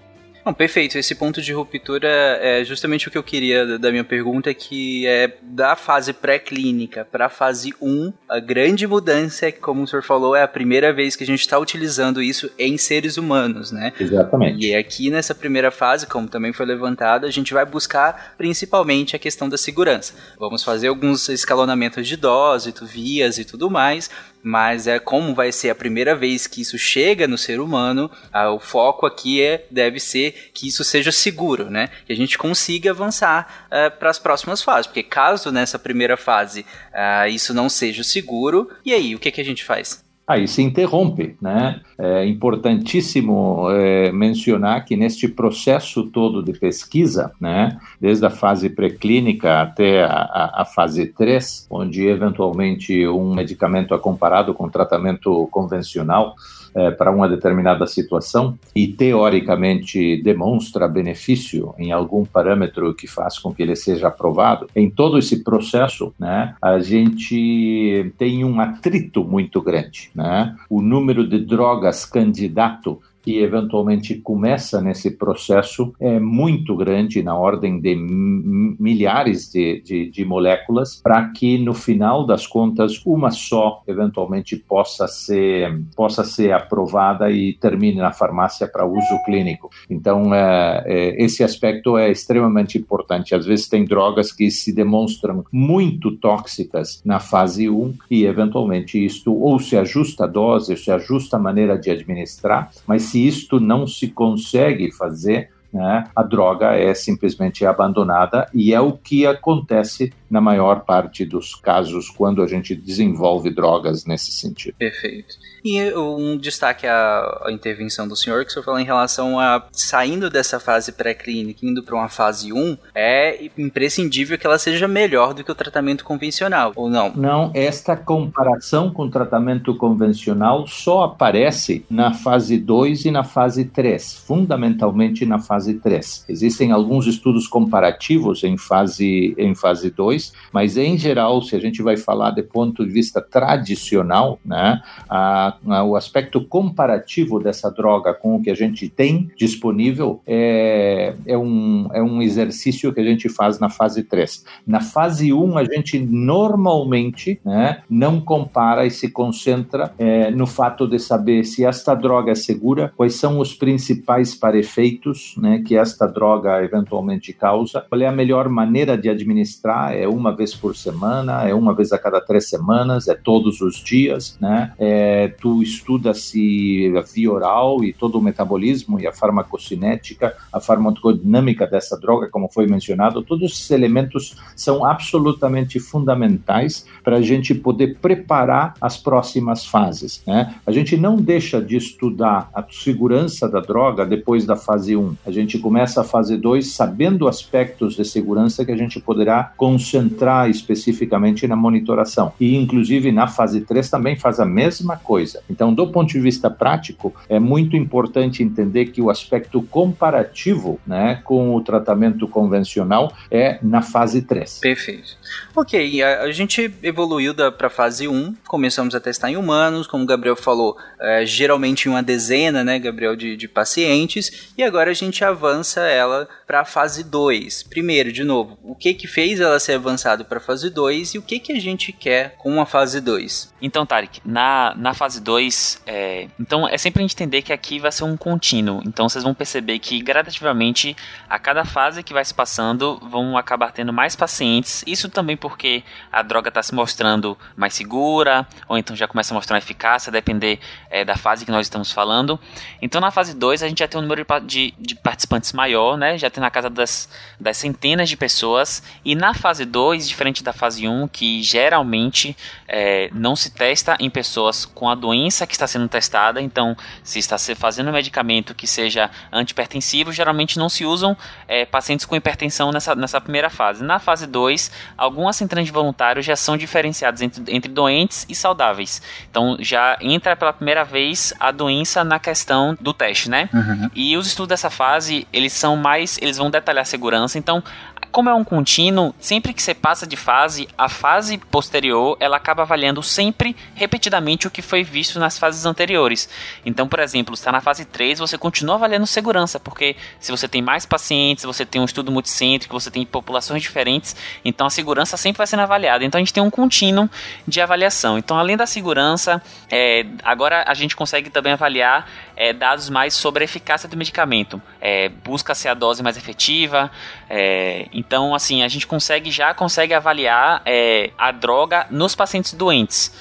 Não, 0.45 0.53
perfeito. 0.53 0.99
Esse 0.99 1.15
ponto 1.15 1.41
de 1.41 1.53
ruptura 1.53 2.09
é 2.09 2.65
justamente 2.65 3.09
o 3.09 3.11
que 3.11 3.19
eu 3.19 3.23
queria 3.23 3.79
da 3.79 3.91
minha 3.91 4.05
pergunta, 4.05 4.53
que 4.53 5.07
é 5.07 5.37
da 5.43 5.77
fase 5.77 6.13
pré-clínica 6.13 7.05
para 7.05 7.27
a 7.27 7.29
fase 7.29 7.73
1, 7.81 8.13
a 8.29 8.41
grande 8.41 8.87
mudança 8.87 9.47
é 9.47 9.53
que, 9.53 9.61
como 9.61 9.83
o 9.83 9.87
senhor 9.87 10.03
falou, 10.03 10.35
é 10.35 10.43
a 10.43 10.49
primeira 10.49 10.93
vez 10.93 11.15
que 11.15 11.23
a 11.23 11.27
gente 11.27 11.41
está 11.41 11.59
utilizando 11.59 12.21
isso 12.23 12.51
em 12.59 12.77
seres 12.77 13.17
humanos, 13.17 13.71
né? 13.71 13.93
Exatamente. 13.99 14.67
E 14.67 14.75
aqui 14.75 15.11
nessa 15.11 15.35
primeira 15.35 15.71
fase, 15.71 16.07
como 16.07 16.29
também 16.29 16.53
foi 16.53 16.67
levantado, 16.67 17.27
a 17.27 17.31
gente 17.31 17.55
vai 17.55 17.65
buscar 17.65 18.35
principalmente 18.37 19.15
a 19.15 19.19
questão 19.19 19.49
da 19.49 19.57
segurança. 19.57 20.15
Vamos 20.39 20.65
fazer 20.65 20.89
alguns 20.89 21.29
escalonamentos 21.29 22.07
de 22.07 22.17
dose, 22.17 22.75
vias 22.83 23.39
e 23.39 23.45
tudo 23.45 23.71
mais, 23.71 24.11
mas 24.43 24.87
é 24.87 24.99
como 24.99 25.35
vai 25.35 25.53
ser 25.53 25.71
a 25.71 25.75
primeira 25.75 26.15
vez 26.15 26.47
que 26.47 26.61
isso 26.61 26.77
chega 26.79 27.29
no 27.29 27.39
ser 27.39 27.61
humano, 27.61 28.11
o 28.55 28.59
foco 28.59 29.07
aqui 29.07 29.43
é 29.43 29.67
deve 29.71 30.01
ser 30.01 30.51
que 30.53 30.67
isso 30.69 30.83
seja 30.85 31.13
seguro, 31.13 31.71
né? 31.71 31.89
Que 32.07 32.13
a 32.13 32.17
gente 32.17 32.37
consiga 32.37 32.91
avançar 32.91 33.67
uh, 33.67 33.97
para 33.99 34.11
as 34.11 34.19
próximas 34.19 34.63
fases. 34.63 34.87
Porque 34.87 35.03
caso 35.03 35.53
nessa 35.53 35.79
primeira 35.79 36.17
fase 36.17 36.67
uh, 36.93 37.29
isso 37.29 37.55
não 37.55 37.69
seja 37.69 38.03
seguro, 38.03 38.71
e 38.85 38.93
aí, 38.93 39.15
o 39.15 39.19
que, 39.19 39.31
que 39.31 39.41
a 39.41 39.45
gente 39.45 39.65
faz? 39.65 40.05
Aí 40.27 40.47
se 40.47 40.63
interrompe. 40.63 41.37
Né? 41.41 41.81
É 41.99 42.27
importantíssimo 42.27 43.69
é, 43.71 44.13
mencionar 44.13 44.85
que 44.85 44.97
neste 44.97 45.29
processo 45.29 46.05
todo 46.05 46.43
de 46.43 46.53
pesquisa, 46.53 47.33
né, 47.41 47.79
desde 48.01 48.25
a 48.25 48.31
fase 48.31 48.71
pré-clínica 48.71 49.61
até 49.61 50.05
a, 50.05 50.53
a, 50.55 50.65
fase 50.65 51.07
3, 51.07 51.67
onde 51.71 52.07
eventualmente 52.07 53.07
um 53.07 53.35
medicamento 53.35 53.95
é 53.95 53.99
comparado 53.99 54.55
com 54.55 54.69
tratamento 54.69 55.49
convencional, 55.51 56.35
é, 56.75 56.91
para 56.91 57.11
uma 57.11 57.29
determinada 57.29 57.87
situação 57.87 58.59
e 58.75 58.87
teoricamente 58.89 60.23
demonstra 60.23 60.89
benefício 60.89 61.75
em 61.79 61.93
algum 61.93 62.25
parâmetro 62.25 62.95
que 62.95 63.07
faz 63.07 63.39
com 63.39 63.53
que 63.53 63.63
ele 63.63 63.77
seja 63.77 64.09
aprovado, 64.09 64.67
em 64.75 64.91
todo 64.91 65.19
esse 65.19 65.43
processo, 65.43 66.15
né, 66.19 66.55
a 66.61 66.79
gente 66.79 68.13
tem 68.19 68.45
um 68.45 68.61
atrito 68.61 69.25
muito 69.25 69.61
grande, 69.61 70.11
né? 70.15 70.55
O 70.69 70.81
número 70.81 71.27
de 71.27 71.39
drogas 71.39 72.05
candidato 72.05 73.01
que 73.23 73.39
eventualmente 73.39 74.17
começa 74.17 74.81
nesse 74.81 75.13
processo 75.13 75.95
é 76.01 76.19
muito 76.19 76.77
grande, 76.77 77.23
na 77.23 77.37
ordem 77.37 77.81
de 77.81 77.95
milhares 77.95 79.51
de, 79.51 79.81
de, 79.81 80.11
de 80.11 80.25
moléculas, 80.25 81.01
para 81.03 81.29
que 81.29 81.57
no 81.59 81.73
final 81.73 82.27
das 82.27 82.47
contas 82.47 83.01
uma 83.07 83.31
só 83.31 83.83
eventualmente 83.87 84.57
possa 84.57 85.07
ser, 85.07 85.81
possa 85.97 86.25
ser 86.25 86.53
aprovada 86.53 87.31
e 87.31 87.55
termine 87.55 87.99
na 87.99 88.13
farmácia 88.13 88.67
para 88.67 88.87
uso 88.87 89.23
clínico. 89.25 89.71
Então, 89.89 90.35
é, 90.35 90.83
é, 90.87 91.25
esse 91.25 91.45
aspecto 91.45 91.97
é 91.97 92.11
extremamente 92.11 92.77
importante. 92.77 93.35
Às 93.35 93.47
vezes 93.47 93.69
tem 93.69 93.85
drogas 93.85 94.33
que 94.33 94.51
se 94.51 94.73
demonstram 94.73 95.45
muito 95.53 96.17
tóxicas 96.17 97.01
na 97.05 97.21
fase 97.21 97.69
1 97.69 97.95
e 98.11 98.25
eventualmente 98.25 99.03
isto 99.05 99.33
ou 99.35 99.59
se 99.59 99.77
ajusta 99.77 100.25
a 100.25 100.27
dose, 100.27 100.73
ou 100.73 100.79
se 100.79 100.91
ajusta 100.91 101.37
a 101.37 101.41
maneira 101.41 101.79
de 101.79 101.91
administrar, 101.91 102.71
mas 102.87 103.12
se 103.13 103.27
isto 103.27 103.61
não 103.61 103.87
se 103.87 104.09
consegue 104.09 104.91
fazer, 104.91 105.51
né, 105.71 106.05
a 106.17 106.23
droga 106.23 106.75
é 106.75 106.95
simplesmente 106.95 107.65
abandonada 107.67 108.49
e 108.55 108.73
é 108.73 108.81
o 108.81 108.93
que 108.93 109.27
acontece 109.27 110.15
na 110.33 110.41
maior 110.41 110.81
parte 110.81 111.27
dos 111.27 111.55
casos 111.55 112.09
quando 112.09 112.43
a 112.43 112.47
gente 112.47 112.75
desenvolve 112.75 113.51
drogas 113.51 114.07
nesse 114.07 114.33
sentido. 114.33 114.75
Perfeito. 114.79 115.37
E 115.65 115.95
um 115.95 116.37
destaque 116.37 116.87
à, 116.87 117.47
intervenção 117.51 118.09
do 118.09 118.17
senhor, 118.17 118.45
que 118.45 118.51
o 118.51 118.53
senhor 118.53 118.65
falou 118.65 118.81
em 118.81 118.85
relação 118.85 119.39
a 119.39 119.65
saindo 119.71 120.29
dessa 120.29 120.59
fase 120.59 120.91
pré-clínica, 120.91 121.65
indo 121.65 121.83
para 121.83 121.95
uma 121.95 122.09
fase 122.09 122.53
1, 122.53 122.77
é 122.95 123.45
imprescindível 123.57 124.37
que 124.37 124.47
ela 124.47 124.59
seja 124.59 124.89
melhor 124.89 125.35
do 125.35 125.45
que 125.45 125.53
o 125.53 125.55
tratamento 125.55 126.05
convencional, 126.05 126.73
ou 126.75 126.91
não? 126.91 127.13
Não, 127.15 127.51
esta 127.55 127.97
comparação 127.97 128.91
com 128.91 129.05
o 129.05 129.11
tratamento 129.11 129.77
convencional 129.77 130.67
só 130.67 131.05
aparece 131.05 131.85
na 131.89 132.13
fase 132.13 132.59
2 132.59 133.05
e 133.05 133.11
na 133.11 133.23
fase 133.23 133.65
3, 133.67 134.15
fundamentalmente 134.27 135.25
na 135.25 135.39
fase 135.39 135.75
3. 135.75 136.25
Existem 136.29 136.73
alguns 136.73 137.07
estudos 137.07 137.47
comparativos 137.47 138.43
em 138.43 138.57
fase 138.57 139.35
em 139.39 139.55
fase 139.55 139.91
2, 139.91 140.22
mas 140.53 140.77
em 140.77 140.99
geral, 140.99 141.43
se 141.43 141.57
a 141.57 141.61
gente 141.61 141.83
vai 141.83 141.97
falar 141.97 142.31
de 142.31 142.43
ponto 142.43 142.85
de 142.85 142.93
vista 142.93 143.21
tradicional, 143.21 144.39
né, 144.45 144.81
a 145.09 145.57
o 145.85 145.97
aspecto 145.97 146.41
comparativo 146.45 147.41
dessa 147.41 147.71
droga 147.71 148.13
com 148.13 148.37
o 148.37 148.43
que 148.43 148.51
a 148.51 148.55
gente 148.55 148.89
tem 148.89 149.31
disponível 149.37 150.21
é, 150.27 151.15
é, 151.27 151.39
um, 151.39 151.89
é 151.93 152.03
um 152.03 152.21
exercício 152.21 152.93
que 152.93 153.01
a 153.01 153.05
gente 153.05 153.29
faz 153.29 153.59
na 153.59 153.69
fase 153.69 154.03
3. 154.03 154.45
Na 154.67 154.81
fase 154.81 155.33
1, 155.33 155.59
a 155.59 155.65
gente 155.65 155.99
normalmente 155.99 157.41
né, 157.45 157.83
não 157.89 158.21
compara 158.21 158.87
e 158.87 158.91
se 158.91 159.11
concentra 159.11 159.93
é, 159.99 160.31
no 160.31 160.47
fato 160.47 160.87
de 160.87 160.99
saber 160.99 161.45
se 161.45 161.65
esta 161.65 161.95
droga 161.95 162.33
é 162.33 162.35
segura, 162.35 162.93
quais 162.97 163.15
são 163.15 163.39
os 163.39 163.55
principais 163.55 164.35
parefeitos 164.35 165.35
né, 165.37 165.63
que 165.67 165.77
esta 165.77 166.07
droga 166.07 166.63
eventualmente 166.63 167.33
causa, 167.33 167.85
qual 167.89 168.01
é 168.01 168.07
a 168.07 168.13
melhor 168.13 168.49
maneira 168.49 168.97
de 168.97 169.09
administrar, 169.09 169.95
é 169.95 170.07
uma 170.13 170.35
vez 170.35 170.55
por 170.55 170.77
semana, 170.77 171.49
é 171.49 171.55
uma 171.55 171.75
vez 171.75 171.93
a 171.93 171.99
cada 171.99 172.21
três 172.21 172.49
semanas, 172.49 173.09
é 173.09 173.15
todos 173.15 173.61
os 173.61 173.77
dias, 173.77 174.37
né? 174.41 174.73
É, 174.79 175.29
tu 175.41 175.63
estuda-se 175.63 176.93
a 176.97 177.01
via 177.01 177.33
oral 177.33 177.83
e 177.83 177.93
todo 177.93 178.19
o 178.19 178.23
metabolismo 178.23 179.01
e 179.01 179.07
a 179.07 179.13
farmacocinética, 179.13 180.35
a 180.53 180.61
farmacodinâmica 180.61 181.67
dessa 181.67 181.99
droga, 181.99 182.29
como 182.29 182.49
foi 182.49 182.67
mencionado, 182.67 183.23
todos 183.23 183.53
esses 183.53 183.71
elementos 183.71 184.37
são 184.55 184.85
absolutamente 184.85 185.79
fundamentais 185.81 186.87
para 187.03 187.17
a 187.17 187.23
gente 187.23 187.55
poder 187.55 187.99
preparar 188.01 188.75
as 188.81 188.97
próximas 188.97 189.67
fases. 189.67 190.23
Né? 190.27 190.55
A 190.67 190.73
gente 190.73 190.97
não 190.97 191.17
deixa 191.17 191.61
de 191.61 191.77
estudar 191.77 192.51
a 192.55 192.65
segurança 192.71 193.49
da 193.49 193.61
droga 193.61 194.05
depois 194.05 194.45
da 194.45 194.57
fase 194.57 194.97
1. 194.97 195.17
A 195.27 195.31
gente 195.31 195.59
começa 195.59 196.01
a 196.01 196.05
fase 196.05 196.37
2 196.37 196.73
sabendo 196.73 197.29
aspectos 197.29 197.95
de 197.95 198.05
segurança 198.05 198.65
que 198.65 198.73
a 198.73 198.77
gente 198.77 199.01
poderá 199.01 199.53
concentrar 199.57 200.02
especificamente 200.49 201.47
na 201.47 201.57
monitoração. 201.57 202.33
E, 202.41 202.57
inclusive, 202.57 203.13
na 203.13 203.27
fase 203.27 203.61
3 203.61 203.89
também 203.91 204.17
faz 204.17 204.41
a 204.41 204.45
mesma 204.45 204.97
coisa. 204.97 205.43
Então, 205.49 205.73
do 205.73 205.89
ponto 205.89 206.11
de 206.11 206.21
vista 206.21 206.51
prático, 206.51 207.15
é 207.29 207.39
muito 207.39 207.77
importante 207.77 208.43
entender 208.43 208.87
que 208.87 209.01
o 209.01 209.11
aspecto 209.11 209.63
comparativo 209.63 210.81
né, 210.87 211.21
com 211.25 211.55
o 211.55 211.61
tratamento 211.61 212.27
convencional 212.29 213.13
é 213.31 213.59
na 213.63 213.83
fase 213.83 214.23
3. 214.23 214.61
Perfeito. 214.61 215.17
Ok, 215.55 216.03
a, 216.03 216.23
a 216.23 216.33
gente 216.33 216.73
evoluiu 216.83 217.35
para 217.35 217.67
a 217.67 217.71
fase 217.71 218.09
1, 218.09 218.35
começamos 218.47 218.95
a 218.95 219.01
testar 219.01 219.31
em 219.31 219.37
humanos, 219.37 219.87
como 219.87 220.05
o 220.05 220.07
Gabriel 220.07 220.37
falou, 220.37 220.77
é, 221.01 221.25
geralmente 221.27 221.87
em 221.87 221.91
uma 221.91 222.03
dezena, 222.03 222.65
né, 222.65 222.79
Gabriel, 222.79 223.17
de, 223.17 223.37
de 223.37 223.49
pacientes, 223.49 224.53
e 224.57 224.63
agora 224.63 224.91
a 224.91 224.95
gente 224.95 225.25
avança 225.25 225.81
ela 225.83 226.29
para 226.47 226.61
a 226.61 226.65
fase 226.65 227.05
2. 227.05 227.65
Primeiro, 227.65 228.13
de 228.13 228.25
novo, 228.25 228.59
o 228.63 228.75
que 228.75 228.95
que 228.95 229.07
fez 229.07 229.41
ela 229.41 229.59
ser 229.59 229.73
avançada 229.83 230.25
para 230.25 230.41
fase 230.41 230.71
2 230.71 231.15
e 231.15 231.19
o 231.19 231.23
que 231.23 231.39
que 231.39 231.53
a 231.53 231.61
gente 231.61 231.93
quer 231.93 232.37
com 232.37 232.61
a 232.61 232.67
fase 232.67 233.01
2? 233.01 233.53
Então, 233.61 233.85
Tarek, 233.85 234.21
na, 234.25 234.75
na 234.77 234.95
fase 234.95 235.21
2, 235.21 235.83
é, 235.87 236.29
então 236.39 236.67
é 236.69 236.79
sempre 236.79 237.01
a 237.01 237.03
gente 237.03 237.15
entender 237.15 237.43
que 237.43 237.53
aqui 237.53 237.79
vai 237.79 237.93
ser 237.93 238.05
um 238.05 238.17
contínuo. 238.17 238.83
Então 238.87 239.09
vocês 239.09 239.23
vão 239.23 239.35
perceber 239.35 239.79
que 239.79 240.01
gradativamente, 240.01 240.97
a 241.29 241.39
cada 241.39 241.65
fase 241.65 242.03
que 242.03 242.13
vai 242.13 242.25
se 242.25 242.33
passando, 242.33 242.99
vão 243.03 243.37
acabar 243.37 243.73
tendo 243.73 243.93
mais 243.93 244.17
pacientes. 244.17 244.83
Isso 244.87 245.09
também 245.09 245.37
porque 245.37 245.83
a 246.11 246.23
droga 246.23 246.49
está 246.49 246.63
se 246.63 246.75
mostrando 246.75 247.37
mais 247.57 247.75
segura, 247.75 248.47
ou 248.69 248.79
então 248.79 248.95
já 248.97 249.07
começa 249.07 249.35
a 249.35 249.37
mostrar 249.37 249.59
eficácia, 249.59 250.11
depender 250.11 250.59
é, 250.91 251.05
da 251.05 251.17
fase 251.17 251.45
que 251.45 251.51
nós 251.51 251.67
estamos 251.67 251.93
falando. 251.93 252.39
Então 252.81 253.01
na 253.01 253.11
fase 253.11 253.35
2 253.35 253.63
a 253.63 253.69
gente 253.69 253.79
já 253.79 253.89
tem 253.89 253.99
um 253.99 254.03
número 254.03 254.25
de, 254.45 254.75
de 254.79 254.95
participantes 254.95 255.53
maior, 255.53 255.97
né? 255.97 256.19
Já 256.19 256.31
tem 256.31 256.41
na 256.41 256.51
casa 256.51 256.71
das, 256.71 257.09
das 257.39 257.57
centenas 257.57 258.09
de 258.09 258.17
pessoas. 258.17 258.83
E 259.05 259.15
na 259.15 259.35
fase 259.35 259.65
2, 259.73 260.07
diferente 260.07 260.45
da 260.45 260.53
fase 260.53 260.87
1, 260.87 261.03
um, 261.03 261.09
que 261.09 261.43
geralmente 261.43 262.37
é, 262.69 263.11
não 263.13 263.35
se 263.35 263.51
testa 263.51 263.97
em 263.99 264.11
pessoas 264.11 264.67
com 264.67 264.89
a 264.89 264.95
doença 264.95 265.47
que 265.47 265.55
está 265.55 265.67
sendo 265.67 265.89
testada. 265.89 266.41
Então, 266.41 266.77
se 267.03 267.19
está 267.19 267.39
se 267.39 267.55
fazendo 267.55 267.89
um 267.89 267.93
medicamento 267.93 268.55
que 268.55 268.67
seja 268.67 269.11
antipertensivo, 269.33 270.13
geralmente 270.13 270.59
não 270.59 270.69
se 270.69 270.85
usam 270.85 271.17
é, 271.49 271.65
pacientes 271.65 272.05
com 272.05 272.15
hipertensão 272.15 272.71
nessa, 272.71 272.95
nessa 272.95 273.21
primeira 273.21 273.49
fase. 273.49 273.83
Na 273.83 273.99
fase 273.99 274.27
2, 274.27 274.71
algumas 274.97 275.37
centenas 275.37 275.65
de 275.65 275.73
voluntários 275.73 276.27
já 276.27 276.37
são 276.37 276.57
diferenciados 276.57 277.23
entre, 277.23 277.43
entre 277.49 277.73
doentes 277.73 278.27
e 278.29 278.35
saudáveis. 278.35 279.01
Então, 279.31 279.57
já 279.59 279.97
entra 280.01 280.37
pela 280.37 280.53
primeira 280.53 280.85
vez 280.85 281.33
a 281.41 281.51
doença 281.51 282.05
na 282.05 282.19
questão 282.19 282.77
do 282.79 282.93
teste, 282.93 283.31
né? 283.31 283.49
Uhum. 283.53 283.91
E 283.95 284.17
os 284.17 284.27
estudos 284.27 284.49
dessa 284.51 284.69
fase, 284.69 285.27
eles 285.33 285.55
são 285.55 285.77
mais, 285.77 286.19
eles 286.21 286.37
vão 286.37 286.51
detalhar 286.51 286.83
a 286.83 286.85
segurança. 286.85 287.39
Então, 287.39 287.63
como 288.13 288.29
é 288.29 288.35
um 288.35 288.45
contínuo, 288.45 289.15
sempre 289.19 289.55
que 289.55 289.63
você 289.63 289.75
passa 289.75 290.07
de 290.07 290.17
fase, 290.17 290.69
a 290.77 290.89
fase 290.89 291.39
posterior 291.39 292.17
ela 292.21 292.37
acaba 292.37 292.63
avaliando 292.63 293.03
sempre 293.03 293.57
repetidamente 293.75 294.47
o 294.47 294.51
que 294.51 294.61
foi 294.61 294.85
visto 294.85 295.19
nas 295.19 295.39
fases 295.39 295.65
anteriores. 295.65 296.29
Então, 296.65 296.87
por 296.87 297.01
exemplo, 297.01 297.35
está 297.35 297.51
na 297.51 297.63
fase 297.63 297.87
3, 297.87 298.19
você 298.19 298.37
continua 298.37 298.75
avaliando 298.75 299.07
segurança, 299.07 299.59
porque 299.59 299.97
se 300.21 300.31
você 300.31 300.47
tem 300.47 300.61
mais 300.61 300.85
pacientes, 300.85 301.45
você 301.45 301.65
tem 301.65 301.81
um 301.81 301.87
estudo 301.87 302.13
multicêntrico, 302.13 302.79
você 302.79 302.91
tem 302.91 303.07
populações 303.07 303.63
diferentes, 303.63 304.15
então 304.45 304.67
a 304.67 304.71
segurança 304.71 305.17
sempre 305.17 305.39
vai 305.39 305.47
sendo 305.47 305.61
avaliada. 305.61 306.05
Então 306.05 306.19
a 306.19 306.23
gente 306.23 306.35
tem 306.35 306.43
um 306.43 306.51
contínuo 306.51 307.09
de 307.49 307.61
avaliação. 307.63 308.19
Então, 308.19 308.39
além 308.39 308.59
da 308.59 308.67
segurança, 308.67 309.43
é, 309.71 310.05
agora 310.23 310.65
a 310.67 310.75
gente 310.75 310.95
consegue 310.95 311.31
também 311.31 311.55
avaliar 311.55 312.07
é, 312.37 312.53
dados 312.53 312.91
mais 312.91 313.15
sobre 313.15 313.43
a 313.43 313.47
eficácia 313.47 313.89
do 313.89 313.97
medicamento. 313.97 314.61
É, 314.81 315.09
Busca-se 315.09 315.67
a 315.67 315.75
dose 315.75 316.03
mais 316.03 316.17
efetiva. 316.17 316.91
É, 317.31 317.87
então, 318.05 318.35
assim, 318.35 318.65
a 318.65 318.69
gente 318.69 318.85
consegue 318.85 319.31
já 319.31 319.55
consegue 319.55 319.95
avaliar 319.95 320.61
é, 320.67 321.11
a 321.17 321.31
droga 321.31 321.87
nos 321.89 322.17
pacientes 322.17 322.53
doentes 322.53 323.13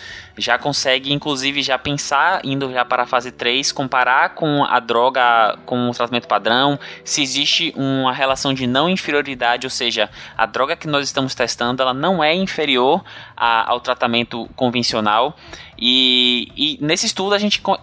já 0.42 0.58
consegue, 0.58 1.14
inclusive, 1.14 1.62
já 1.62 1.78
pensar, 1.78 2.42
indo 2.44 2.72
já 2.72 2.84
para 2.84 3.04
a 3.04 3.06
fase 3.06 3.32
3, 3.32 3.72
comparar 3.72 4.30
com 4.30 4.66
a 4.66 4.80
droga, 4.80 5.58
com 5.66 5.90
o 5.90 5.94
tratamento 5.94 6.28
padrão, 6.28 6.80
se 7.06 7.22
existe 7.22 7.74
uma 7.76 8.12
relação 8.12 8.54
de 8.54 8.66
não 8.66 8.90
inferioridade, 8.90 9.66
ou 9.66 9.70
seja, 9.70 10.10
a 10.36 10.46
droga 10.46 10.76
que 10.76 10.88
nós 10.88 11.06
estamos 11.06 11.36
testando, 11.36 11.82
ela 11.82 11.94
não 11.94 12.24
é 12.24 12.34
inferior 12.34 13.04
a, 13.38 13.70
ao 13.70 13.80
tratamento 13.80 14.50
convencional. 14.56 15.36
E, 15.84 16.52
e, 16.56 16.78
nesse 16.80 17.08
estudo 17.08 17.34
a 17.34 17.40
gente 17.40 17.60
co 17.60 17.76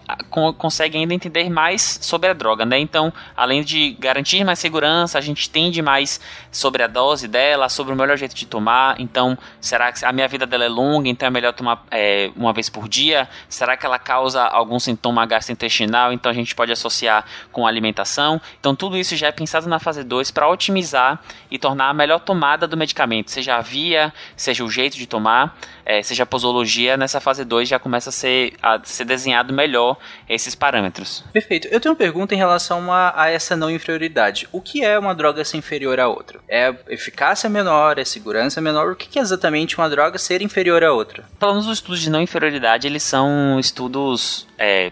consegue 0.57 0.97
ainda 0.97 1.13
entender 1.13 1.49
mais 1.49 1.99
sobre 2.01 2.29
a 2.29 2.33
droga, 2.33 2.65
né? 2.65 2.79
Então, 2.79 3.11
além 3.35 3.61
de 3.61 3.91
garantir 3.99 4.41
mais 4.45 4.57
segurança, 4.57 5.17
a 5.17 5.21
gente 5.21 5.49
entende 5.49 5.81
mais 5.81 6.21
sobre 6.49 6.81
a 6.81 6.87
dose 6.87 7.27
dela, 7.27 7.67
sobre 7.67 7.93
o 7.93 7.97
melhor 7.97 8.17
jeito 8.17 8.33
de 8.33 8.45
tomar. 8.45 8.95
Então, 9.01 9.37
será 9.59 9.91
que 9.91 10.05
a 10.05 10.13
minha 10.13 10.29
vida 10.29 10.45
dela 10.45 10.63
é 10.63 10.69
longa, 10.69 11.09
então 11.09 11.27
é 11.27 11.29
melhor 11.29 11.51
tomar 11.51 11.83
é, 11.91 12.31
uma 12.37 12.48
vez 12.53 12.69
por 12.69 12.87
dia? 12.87 13.27
Será 13.47 13.77
que 13.77 13.85
ela 13.85 13.99
causa 13.99 14.43
algum 14.43 14.79
sintoma 14.79 15.25
gastrointestinal? 15.25 16.13
Então 16.13 16.31
a 16.31 16.35
gente 16.35 16.55
pode 16.55 16.71
associar 16.71 17.25
com 17.51 17.65
alimentação. 17.65 18.41
Então, 18.59 18.75
tudo 18.75 18.97
isso 18.97 19.15
já 19.15 19.27
é 19.27 19.31
pensado 19.31 19.67
na 19.67 19.79
fase 19.79 20.03
2 20.03 20.31
para 20.31 20.47
otimizar 20.49 21.21
e 21.49 21.57
tornar 21.57 21.89
a 21.89 21.93
melhor 21.93 22.19
tomada 22.19 22.67
do 22.67 22.77
medicamento, 22.77 23.31
seja 23.31 23.55
a 23.55 23.61
via, 23.61 24.13
seja 24.35 24.63
o 24.63 24.69
jeito 24.69 24.97
de 24.97 25.07
tomar, 25.07 25.57
é, 25.85 26.01
seja 26.01 26.23
a 26.23 26.25
posologia. 26.25 26.97
Nessa 26.97 27.19
fase 27.19 27.43
2 27.43 27.67
já 27.69 27.79
começa 27.79 28.09
a 28.09 28.13
ser, 28.13 28.53
a 28.61 28.79
ser 28.83 29.05
desenhado 29.05 29.53
melhor 29.53 29.97
esses 30.27 30.55
parâmetros. 30.55 31.23
Perfeito. 31.33 31.67
Eu 31.69 31.79
tenho 31.79 31.93
uma 31.93 31.97
pergunta 31.97 32.33
em 32.33 32.37
relação 32.37 32.91
a, 32.91 33.13
a 33.15 33.29
essa 33.29 33.55
não 33.55 33.69
inferioridade. 33.69 34.47
O 34.51 34.61
que 34.61 34.83
é 34.83 34.97
uma 34.97 35.15
droga 35.15 35.43
ser 35.43 35.57
inferior 35.57 35.99
a 35.99 36.07
outra? 36.07 36.39
É 36.47 36.73
eficácia 36.89 37.49
menor, 37.49 37.97
é 37.97 38.05
segurança 38.05 38.61
menor? 38.61 38.91
O 38.91 38.95
que 38.95 39.17
é 39.17 39.21
exatamente 39.21 39.77
uma 39.77 39.89
droga 39.89 40.17
ser 40.17 40.41
inferior 40.41 40.83
a 40.83 40.93
outra? 40.93 41.23
Falando 41.39 41.63
dos 41.63 41.77
estudos 41.77 42.01
de 42.01 42.09
não 42.09 42.21
inferioridade, 42.29 42.87
eles 42.87 43.03
são 43.03 43.59
estudos 43.59 44.47
é, 44.59 44.91